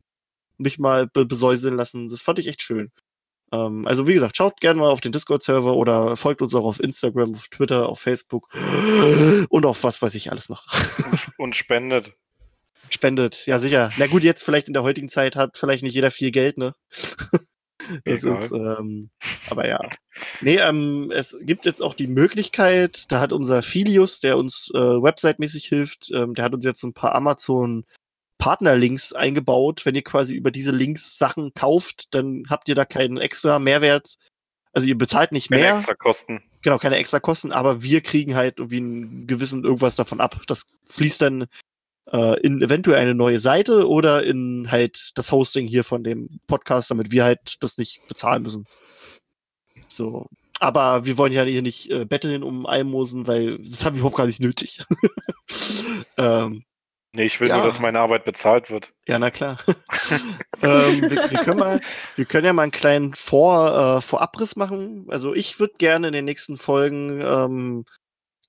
mich 0.58 0.78
mal 0.78 1.08
be 1.08 1.26
besäuseln 1.26 1.76
lassen. 1.76 2.06
Das 2.06 2.22
fand 2.22 2.38
ich 2.38 2.46
echt 2.46 2.62
schön. 2.62 2.92
Ähm, 3.52 3.86
also 3.86 4.06
wie 4.06 4.14
gesagt, 4.14 4.36
schaut 4.36 4.60
gerne 4.60 4.80
mal 4.80 4.90
auf 4.90 5.00
den 5.00 5.12
Discord-Server 5.12 5.74
oder 5.74 6.16
folgt 6.16 6.42
uns 6.42 6.54
auch 6.54 6.64
auf 6.64 6.80
Instagram, 6.80 7.34
auf 7.34 7.48
Twitter, 7.48 7.88
auf 7.88 8.00
Facebook 8.00 8.48
und 9.48 9.66
auf 9.66 9.84
was 9.84 10.02
weiß 10.02 10.14
ich 10.14 10.30
alles 10.30 10.48
noch. 10.48 10.66
Und 11.38 11.54
spendet. 11.54 12.12
Spendet, 12.90 13.46
ja 13.46 13.58
sicher. 13.58 13.92
Na 13.98 14.06
gut, 14.06 14.22
jetzt 14.22 14.44
vielleicht 14.44 14.68
in 14.68 14.74
der 14.74 14.82
heutigen 14.82 15.08
Zeit 15.08 15.36
hat 15.36 15.56
vielleicht 15.56 15.82
nicht 15.82 15.94
jeder 15.94 16.10
viel 16.10 16.30
Geld, 16.30 16.56
ne? 16.56 16.74
das 18.04 18.24
Egal. 18.24 18.42
ist, 18.42 18.52
ähm, 18.52 19.10
aber 19.50 19.66
ja. 19.66 19.80
Nee, 20.40 20.56
ähm, 20.56 21.12
es 21.14 21.36
gibt 21.42 21.66
jetzt 21.66 21.82
auch 21.82 21.94
die 21.94 22.06
Möglichkeit, 22.06 23.10
da 23.10 23.20
hat 23.20 23.32
unser 23.32 23.62
Filius, 23.62 24.20
der 24.20 24.38
uns 24.38 24.70
äh, 24.74 24.78
website-mäßig 24.78 25.66
hilft, 25.66 26.10
ähm, 26.12 26.34
der 26.34 26.44
hat 26.44 26.54
uns 26.54 26.64
jetzt 26.64 26.82
ein 26.84 26.94
paar 26.94 27.14
Amazon 27.14 27.84
Partnerlinks 28.38 29.12
eingebaut. 29.12 29.86
Wenn 29.86 29.94
ihr 29.94 30.02
quasi 30.04 30.34
über 30.34 30.50
diese 30.50 30.72
Links 30.72 31.18
Sachen 31.18 31.52
kauft, 31.54 32.14
dann 32.14 32.44
habt 32.48 32.68
ihr 32.68 32.74
da 32.74 32.84
keinen 32.84 33.16
extra 33.16 33.58
Mehrwert. 33.58 34.16
Also 34.72 34.88
ihr 34.88 34.98
bezahlt 34.98 35.32
nicht 35.32 35.48
Keine 35.48 35.62
mehr. 35.62 35.76
extra 35.76 35.94
Kosten. 35.94 36.42
Genau, 36.62 36.78
keine 36.78 36.96
extra 36.96 37.20
Kosten, 37.20 37.52
aber 37.52 37.82
wir 37.82 38.00
kriegen 38.00 38.34
halt 38.34 38.58
irgendwie 38.58 38.78
einen 38.78 39.26
gewissen 39.26 39.64
irgendwas 39.64 39.96
davon 39.96 40.20
ab. 40.20 40.42
Das 40.48 40.66
fließt 40.84 41.22
dann 41.22 41.46
äh, 42.12 42.40
in 42.40 42.60
eventuell 42.60 43.00
eine 43.00 43.14
neue 43.14 43.38
Seite 43.38 43.88
oder 43.88 44.22
in 44.24 44.70
halt 44.70 45.12
das 45.14 45.32
Hosting 45.32 45.66
hier 45.66 45.84
von 45.84 46.04
dem 46.04 46.40
Podcast, 46.46 46.90
damit 46.90 47.10
wir 47.10 47.24
halt 47.24 47.56
das 47.60 47.78
nicht 47.78 48.06
bezahlen 48.08 48.42
müssen. 48.42 48.66
So. 49.86 50.26
Aber 50.58 51.04
wir 51.04 51.18
wollen 51.18 51.32
ja 51.32 51.44
hier 51.44 51.62
nicht 51.62 51.90
äh, 51.90 52.04
betteln 52.04 52.42
um 52.42 52.66
Almosen, 52.66 53.26
weil 53.26 53.58
das 53.58 53.84
haben 53.84 53.94
wir 53.94 54.00
überhaupt 54.00 54.16
gar 54.16 54.26
nicht 54.26 54.40
nötig. 54.40 54.84
ähm, 56.16 56.64
Nee, 57.16 57.24
ich 57.24 57.40
will 57.40 57.48
Ja. 57.48 57.56
nur, 57.56 57.64
dass 57.64 57.78
meine 57.80 57.98
Arbeit 57.98 58.26
bezahlt 58.26 58.68
wird. 58.70 58.92
ja, 59.08 59.18
na 59.18 59.30
klar. 59.30 59.58
ähm, 60.62 61.00
wir, 61.00 61.30
wir, 61.30 61.40
können 61.40 61.58
mal, 61.58 61.80
wir 62.14 62.24
können 62.26 62.44
ja 62.44 62.52
mal 62.52 62.64
einen 62.64 62.72
kleinen 62.72 63.14
Vor, 63.14 63.96
äh, 63.96 64.00
Vorabriss 64.02 64.54
machen. 64.54 65.06
Also 65.08 65.34
ich 65.34 65.58
würde 65.58 65.72
gerne 65.78 66.08
in 66.08 66.12
den 66.12 66.26
nächsten 66.26 66.58
Folgen 66.58 67.22
ähm, 67.22 67.86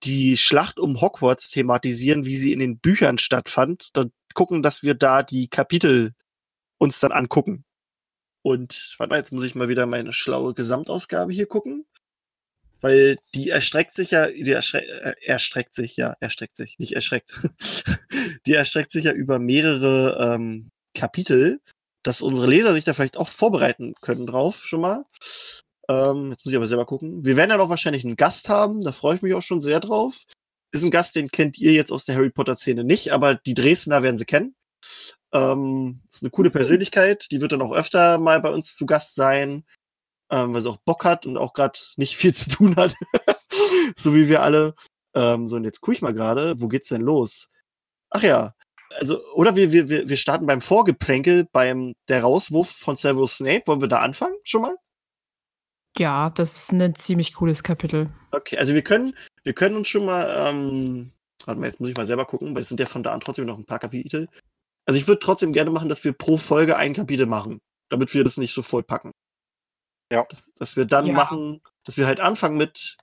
die 0.03 0.35
Schlacht 0.35 0.79
um 0.81 0.99
Hogwarts 0.99 1.49
thematisieren, 1.49 2.25
wie 2.25 2.35
sie 2.35 2.51
in 2.51 2.59
den 2.59 2.77
Büchern 2.77 3.17
stattfand. 3.17 3.95
Dann 3.95 4.11
gucken, 4.33 4.61
dass 4.61 4.83
wir 4.83 4.95
da 4.95 5.23
die 5.23 5.47
Kapitel 5.47 6.13
uns 6.77 6.99
dann 6.99 7.13
angucken. 7.13 7.63
Und 8.41 8.95
warte 8.97 9.11
mal, 9.11 9.17
jetzt 9.17 9.31
muss 9.31 9.45
ich 9.45 9.55
mal 9.55 9.69
wieder 9.69 9.85
meine 9.85 10.11
schlaue 10.11 10.53
Gesamtausgabe 10.53 11.31
hier 11.31 11.47
gucken. 11.47 11.85
Weil 12.79 13.17
die 13.33 13.49
erstreckt 13.49 13.93
sich 13.93 14.11
ja, 14.11 14.27
die 14.27 14.51
erschre 14.51 14.85
äh, 14.85 15.15
erstreckt 15.25 15.73
sich, 15.73 15.97
ja, 15.97 16.15
erstreckt 16.19 16.57
sich, 16.57 16.77
nicht 16.79 16.93
erschreckt. 16.93 17.33
die 18.45 18.53
erstreckt 18.53 18.91
sich 18.91 19.05
ja 19.05 19.11
über 19.11 19.39
mehrere 19.39 20.35
ähm, 20.35 20.69
Kapitel, 20.93 21.59
dass 22.03 22.21
unsere 22.21 22.47
Leser 22.47 22.73
sich 22.73 22.83
da 22.83 22.93
vielleicht 22.93 23.17
auch 23.17 23.29
vorbereiten 23.29 23.93
können 24.01 24.27
drauf 24.27 24.65
schon 24.65 24.81
mal. 24.81 25.05
Ähm, 25.89 26.31
jetzt 26.31 26.45
muss 26.45 26.51
ich 26.51 26.57
aber 26.57 26.67
selber 26.67 26.85
gucken. 26.85 27.25
Wir 27.25 27.35
werden 27.37 27.49
ja 27.49 27.57
noch 27.57 27.69
wahrscheinlich 27.69 28.03
einen 28.03 28.15
Gast 28.15 28.49
haben, 28.49 28.83
da 28.83 28.91
freue 28.91 29.15
ich 29.15 29.21
mich 29.21 29.33
auch 29.33 29.41
schon 29.41 29.59
sehr 29.59 29.79
drauf. 29.79 30.23
Ist 30.71 30.83
ein 30.83 30.91
Gast, 30.91 31.15
den 31.15 31.29
kennt 31.29 31.57
ihr 31.57 31.71
jetzt 31.71 31.91
aus 31.91 32.05
der 32.05 32.15
Harry 32.15 32.29
Potter-Szene 32.29 32.83
nicht, 32.83 33.11
aber 33.13 33.35
die 33.35 33.53
Dresdner 33.53 34.03
werden 34.03 34.17
sie 34.17 34.25
kennen. 34.25 34.55
Ähm, 35.33 36.01
ist 36.09 36.23
eine 36.23 36.29
coole 36.29 36.51
Persönlichkeit, 36.51 37.27
die 37.31 37.41
wird 37.41 37.51
dann 37.51 37.61
auch 37.61 37.73
öfter 37.73 38.17
mal 38.17 38.41
bei 38.41 38.49
uns 38.49 38.75
zu 38.75 38.85
Gast 38.85 39.15
sein, 39.15 39.65
ähm, 40.31 40.53
weil 40.53 40.61
sie 40.61 40.69
auch 40.69 40.77
Bock 40.77 41.05
hat 41.05 41.25
und 41.25 41.37
auch 41.37 41.53
gerade 41.53 41.79
nicht 41.95 42.15
viel 42.15 42.33
zu 42.33 42.49
tun 42.49 42.75
hat. 42.75 42.95
so 43.95 44.13
wie 44.13 44.29
wir 44.29 44.43
alle. 44.43 44.75
Ähm, 45.15 45.47
so, 45.47 45.55
und 45.55 45.63
jetzt 45.63 45.81
gucke 45.81 45.95
ich 45.95 46.01
mal 46.01 46.13
gerade, 46.13 46.59
wo 46.61 46.67
geht's 46.67 46.89
denn 46.89 47.01
los? 47.01 47.49
Ach 48.09 48.23
ja, 48.23 48.53
also, 48.95 49.21
oder 49.33 49.55
wir, 49.55 49.71
wir, 49.71 50.09
wir 50.09 50.17
starten 50.17 50.45
beim 50.45 50.61
Vorgeplänkel, 50.61 51.47
beim 51.51 51.93
der 52.09 52.21
Rauswurf 52.21 52.69
von 52.69 52.95
Severus 52.95 53.37
Snape. 53.37 53.63
Wollen 53.65 53.81
wir 53.81 53.87
da 53.87 53.99
anfangen 53.99 54.35
schon 54.43 54.61
mal? 54.61 54.75
Ja, 55.97 56.29
das 56.29 56.55
ist 56.55 56.71
ein 56.71 56.95
ziemlich 56.95 57.33
cooles 57.33 57.63
Kapitel. 57.63 58.09
Okay, 58.31 58.57
also 58.57 58.73
wir 58.73 58.83
können, 58.83 59.13
wir 59.43 59.53
können 59.53 59.75
uns 59.75 59.87
schon 59.87 60.05
mal, 60.05 60.47
ähm, 60.47 61.11
warte 61.45 61.59
mal, 61.59 61.65
jetzt 61.65 61.79
muss 61.79 61.89
ich 61.89 61.97
mal 61.97 62.05
selber 62.05 62.25
gucken, 62.25 62.53
weil 62.53 62.61
es 62.61 62.69
sind 62.69 62.79
ja 62.79 62.85
von 62.85 63.03
da 63.03 63.13
an 63.13 63.19
trotzdem 63.19 63.45
noch 63.45 63.57
ein 63.57 63.65
paar 63.65 63.79
Kapitel. 63.79 64.29
Also 64.85 64.99
ich 64.99 65.07
würde 65.07 65.19
trotzdem 65.19 65.53
gerne 65.53 65.71
machen, 65.71 65.89
dass 65.89 66.03
wir 66.03 66.13
pro 66.13 66.37
Folge 66.37 66.77
ein 66.77 66.93
Kapitel 66.93 67.25
machen, 67.25 67.59
damit 67.89 68.13
wir 68.13 68.23
das 68.23 68.37
nicht 68.37 68.53
so 68.53 68.61
voll 68.61 68.83
packen. 68.83 69.11
Ja. 70.11 70.25
Dass, 70.29 70.53
dass 70.53 70.75
wir 70.75 70.85
dann 70.85 71.07
Ja. 71.07 71.13
machen, 71.13 71.61
dass 71.85 71.97
wir 71.97 72.07
halt 72.07 72.19
anfangen 72.19 72.57
mit, 72.57 72.97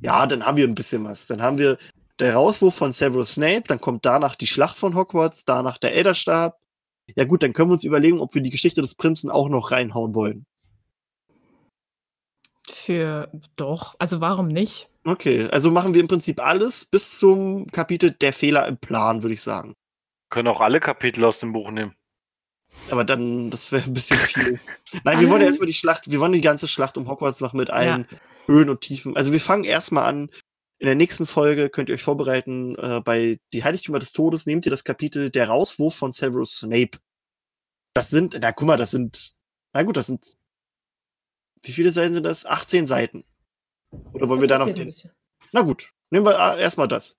ja, 0.00 0.26
dann 0.26 0.44
haben 0.44 0.56
wir 0.56 0.66
ein 0.66 0.74
bisschen 0.74 1.04
was. 1.04 1.26
Dann 1.26 1.42
haben 1.42 1.58
wir 1.58 1.78
der 2.18 2.34
Rauswurf 2.34 2.74
von 2.74 2.92
Severus 2.92 3.34
Snape, 3.34 3.62
dann 3.68 3.80
kommt 3.80 4.04
danach 4.04 4.34
die 4.34 4.46
Schlacht 4.46 4.76
von 4.78 4.94
Hogwarts, 4.94 5.44
danach 5.44 5.78
der 5.78 5.94
Elderstab. 5.94 6.58
Ja 7.16 7.24
gut, 7.24 7.42
dann 7.42 7.52
können 7.52 7.70
wir 7.70 7.74
uns 7.74 7.84
überlegen, 7.84 8.20
ob 8.20 8.34
wir 8.34 8.42
die 8.42 8.50
Geschichte 8.50 8.82
des 8.82 8.94
Prinzen 8.96 9.30
auch 9.30 9.48
noch 9.48 9.70
reinhauen 9.70 10.14
wollen. 10.14 10.46
Für 12.68 13.30
doch, 13.56 13.94
also 13.98 14.20
warum 14.20 14.48
nicht? 14.48 14.90
Okay, 15.04 15.48
also 15.50 15.70
machen 15.70 15.94
wir 15.94 16.00
im 16.00 16.08
Prinzip 16.08 16.40
alles 16.40 16.84
bis 16.84 17.18
zum 17.18 17.66
Kapitel 17.68 18.10
Der 18.10 18.32
Fehler 18.32 18.66
im 18.66 18.76
Plan, 18.76 19.22
würde 19.22 19.34
ich 19.34 19.42
sagen. 19.42 19.74
Können 20.30 20.48
auch 20.48 20.60
alle 20.60 20.80
Kapitel 20.80 21.24
aus 21.24 21.40
dem 21.40 21.52
Buch 21.52 21.70
nehmen. 21.70 21.94
Aber 22.90 23.04
dann, 23.04 23.50
das 23.50 23.72
wäre 23.72 23.84
ein 23.84 23.94
bisschen 23.94 24.18
viel. 24.18 24.60
Nein, 25.04 25.20
wir 25.20 25.28
wollen 25.30 25.42
ja 25.42 25.48
erstmal 25.48 25.66
die 25.66 25.74
Schlacht, 25.74 26.10
wir 26.10 26.20
wollen 26.20 26.32
die 26.32 26.40
ganze 26.40 26.68
Schlacht 26.68 26.96
um 26.96 27.08
Hogwarts 27.08 27.40
machen 27.40 27.58
mit 27.58 27.70
allen 27.70 28.06
Höhen 28.46 28.70
und 28.70 28.80
Tiefen. 28.80 29.16
Also 29.16 29.32
wir 29.32 29.40
fangen 29.40 29.64
erstmal 29.64 30.04
an. 30.04 30.30
In 30.80 30.86
der 30.86 30.94
nächsten 30.94 31.26
Folge 31.26 31.70
könnt 31.70 31.88
ihr 31.88 31.96
euch 31.96 32.02
vorbereiten, 32.02 32.76
äh, 32.76 33.00
bei 33.00 33.38
Die 33.52 33.64
Heiligtümer 33.64 33.98
des 33.98 34.12
Todes 34.12 34.46
nehmt 34.46 34.64
ihr 34.64 34.70
das 34.70 34.84
Kapitel 34.84 35.28
Der 35.30 35.48
Rauswurf 35.48 35.94
von 35.94 36.12
Severus 36.12 36.58
Snape. 36.58 36.98
Das 37.94 38.10
sind, 38.10 38.38
na 38.40 38.52
guck 38.52 38.68
mal, 38.68 38.76
das 38.76 38.92
sind, 38.92 39.34
na 39.74 39.82
gut, 39.82 39.96
das 39.96 40.06
sind, 40.06 40.36
wie 41.64 41.72
viele 41.72 41.90
Seiten 41.90 42.14
sind 42.14 42.22
das? 42.22 42.46
18 42.46 42.86
Seiten. 42.86 43.24
Oder 44.12 44.28
wollen 44.28 44.40
wir 44.40 44.48
da 44.48 44.58
noch 44.58 44.70
den, 44.70 44.94
na 45.52 45.62
gut, 45.62 45.92
nehmen 46.10 46.26
wir 46.26 46.38
äh, 46.38 46.60
erstmal 46.60 46.86
das. 46.88 47.18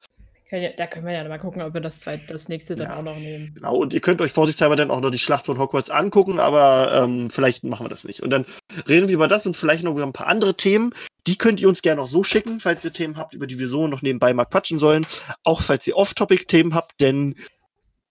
Da 0.51 0.87
können 0.87 1.05
wir 1.05 1.13
ja 1.13 1.23
mal 1.27 1.37
gucken, 1.37 1.61
ob 1.61 1.75
wir 1.75 1.81
das, 1.81 1.99
zweit, 1.99 2.29
das 2.29 2.49
nächste 2.49 2.75
dann 2.75 2.87
Ja. 2.87 2.97
auch 2.97 3.03
noch 3.03 3.17
nehmen. 3.17 3.53
Genau, 3.53 3.75
und 3.75 3.93
ihr 3.93 4.01
könnt 4.01 4.19
euch 4.19 4.31
vorsichtshalber 4.31 4.75
dann 4.75 4.89
auch 4.89 4.99
noch 4.99 5.11
die 5.11 5.19
Schlacht 5.19 5.45
von 5.45 5.59
Hogwarts 5.59 5.91
angucken, 5.91 6.39
aber 6.39 6.91
ähm, 7.03 7.29
vielleicht 7.29 7.63
machen 7.63 7.85
wir 7.85 7.89
das 7.89 8.03
nicht. 8.03 8.23
Und 8.23 8.31
dann 8.31 8.45
reden 8.87 9.07
wir 9.07 9.13
über 9.13 9.27
das 9.27 9.45
und 9.45 9.55
vielleicht 9.55 9.83
noch 9.83 9.91
über 9.91 10.03
ein 10.03 10.13
paar 10.13 10.25
andere 10.27 10.55
Themen. 10.55 10.91
Die 11.27 11.37
könnt 11.37 11.59
ihr 11.59 11.69
uns 11.69 11.83
gerne 11.83 12.01
noch 12.01 12.07
so 12.07 12.23
schicken, 12.23 12.59
falls 12.59 12.83
ihr 12.83 12.91
Themen 12.91 13.17
habt, 13.17 13.35
über 13.35 13.45
die 13.45 13.59
wir 13.59 13.67
so 13.67 13.87
noch 13.87 14.01
nebenbei 14.01 14.33
mal 14.33 14.45
quatschen 14.45 14.79
sollen. 14.79 15.05
Auch 15.43 15.61
falls 15.61 15.85
ihr 15.85 15.95
Off-Topic-Themen 15.95 16.73
habt, 16.73 16.99
denn 16.99 17.35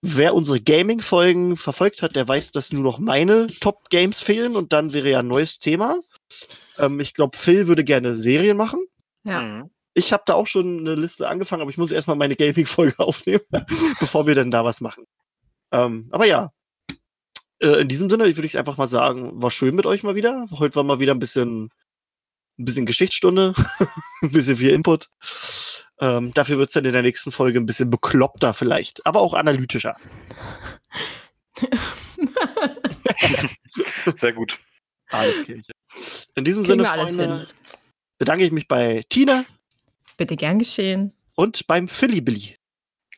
wer 0.01 0.35
unsere 0.35 0.61
Gaming-Folgen 0.61 1.57
verfolgt 1.57 2.03
hat, 2.03 2.15
der 2.15 2.29
weiß, 2.29 2.53
dass 2.53 2.73
nur 2.73 2.85
noch 2.85 3.01
meine 3.01 3.49
Top-Games 3.49 4.23
fehlen 4.23 4.55
und 4.55 4.73
dann 4.73 4.93
wäre 4.93 5.11
ja 5.11 5.19
ein 5.21 5.27
neues 5.27 5.59
Thema. 5.59 5.99
Ähm, 6.79 7.01
ich 7.01 7.15
glaube, 7.15 7.37
Phil 7.37 7.67
würde 7.67 7.83
gerne 7.83 8.15
Serien 8.15 8.57
machen. 8.57 8.81
Ja. 9.25 9.69
Ich 9.99 10.13
habe 10.13 10.23
da 10.27 10.35
auch 10.35 10.47
schon 10.47 10.79
eine 10.79 10.95
Liste 10.95 11.29
angefangen, 11.29 11.63
aber 11.63 11.73
ich 11.73 11.77
muss 11.77 11.91
erstmal 11.91 12.17
meine 12.17 12.37
Gaming-Folge 12.37 12.99
aufnehmen, 13.01 13.43
bevor 13.99 14.29
wir 14.29 14.37
dann 14.37 14.53
da 14.53 14.65
was 14.65 14.81
machen. 14.81 15.05
Ähm, 15.73 16.09
aber 16.13 16.25
ja. 16.25 16.53
Äh, 17.61 17.81
in 17.81 17.89
diesem 17.89 18.09
Sinne 18.09 18.25
würde 18.25 18.47
ich 18.47 18.57
einfach 18.57 18.77
mal 18.77 18.87
sagen, 18.87 19.43
war 19.43 19.51
schön 19.51 19.75
mit 19.75 19.87
euch 19.87 20.05
mal 20.05 20.15
wieder. 20.15 20.47
Heute 20.53 20.77
war 20.77 20.85
mal 20.85 21.01
wieder 21.01 21.15
ein 21.15 21.19
bisschen, 21.19 21.65
ein 22.59 22.65
bisschen 22.65 22.87
Geschichtsstunde, 22.87 23.55
ein 24.23 24.31
bisschen 24.31 24.55
viel 24.55 24.71
Input. 24.71 25.11
Ähm, 25.99 26.33
dafür 26.33 26.59
wird's 26.59 26.75
dann 26.75 26.85
in 26.85 26.93
der 26.93 27.03
nächsten 27.03 27.33
Folge 27.33 27.59
ein 27.59 27.67
bisschen 27.67 27.91
bekloppter 27.91 28.55
vielleicht, 28.55 29.05
aber 29.05 29.19
auch 29.21 29.35
analytischer. 29.35 29.97
Sehr 34.15 34.33
gut. 34.33 34.61
Alles 35.09 35.43
Kirche. 35.43 35.73
In 36.37 36.45
diesem 36.45 36.63
Kriegen 36.63 36.85
Sinne, 36.85 36.85
Freunde, 36.85 37.39
hin. 37.39 37.47
bedanke 38.19 38.45
ich 38.45 38.53
mich 38.53 38.69
bei 38.69 39.03
Tina 39.09 39.45
Bitte 40.19 40.37
gern 40.37 40.59
geschehen. 40.59 41.15
und 41.37 41.67
beim 41.67 41.89
Philly 41.89 42.21
Billy. 42.21 42.57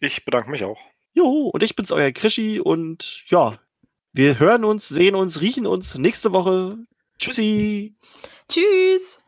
Ich 0.00 0.24
bedanke 0.24 0.50
mich 0.50 0.62
auch. 0.62 0.78
Jo, 1.14 1.50
und 1.52 1.62
ich 1.62 1.74
bin's, 1.74 1.90
euer 1.90 2.12
Krischi 2.12 2.60
und 2.60 3.24
ja, 3.28 3.58
wir 4.12 4.38
hören 4.38 4.64
uns, 4.64 4.88
sehen 4.88 5.14
uns, 5.14 5.40
riechen 5.40 5.66
uns 5.66 5.96
nächste 5.98 6.32
Woche. 6.32 6.78
Tschüssi! 7.18 7.96
Tschüss! 8.48 9.18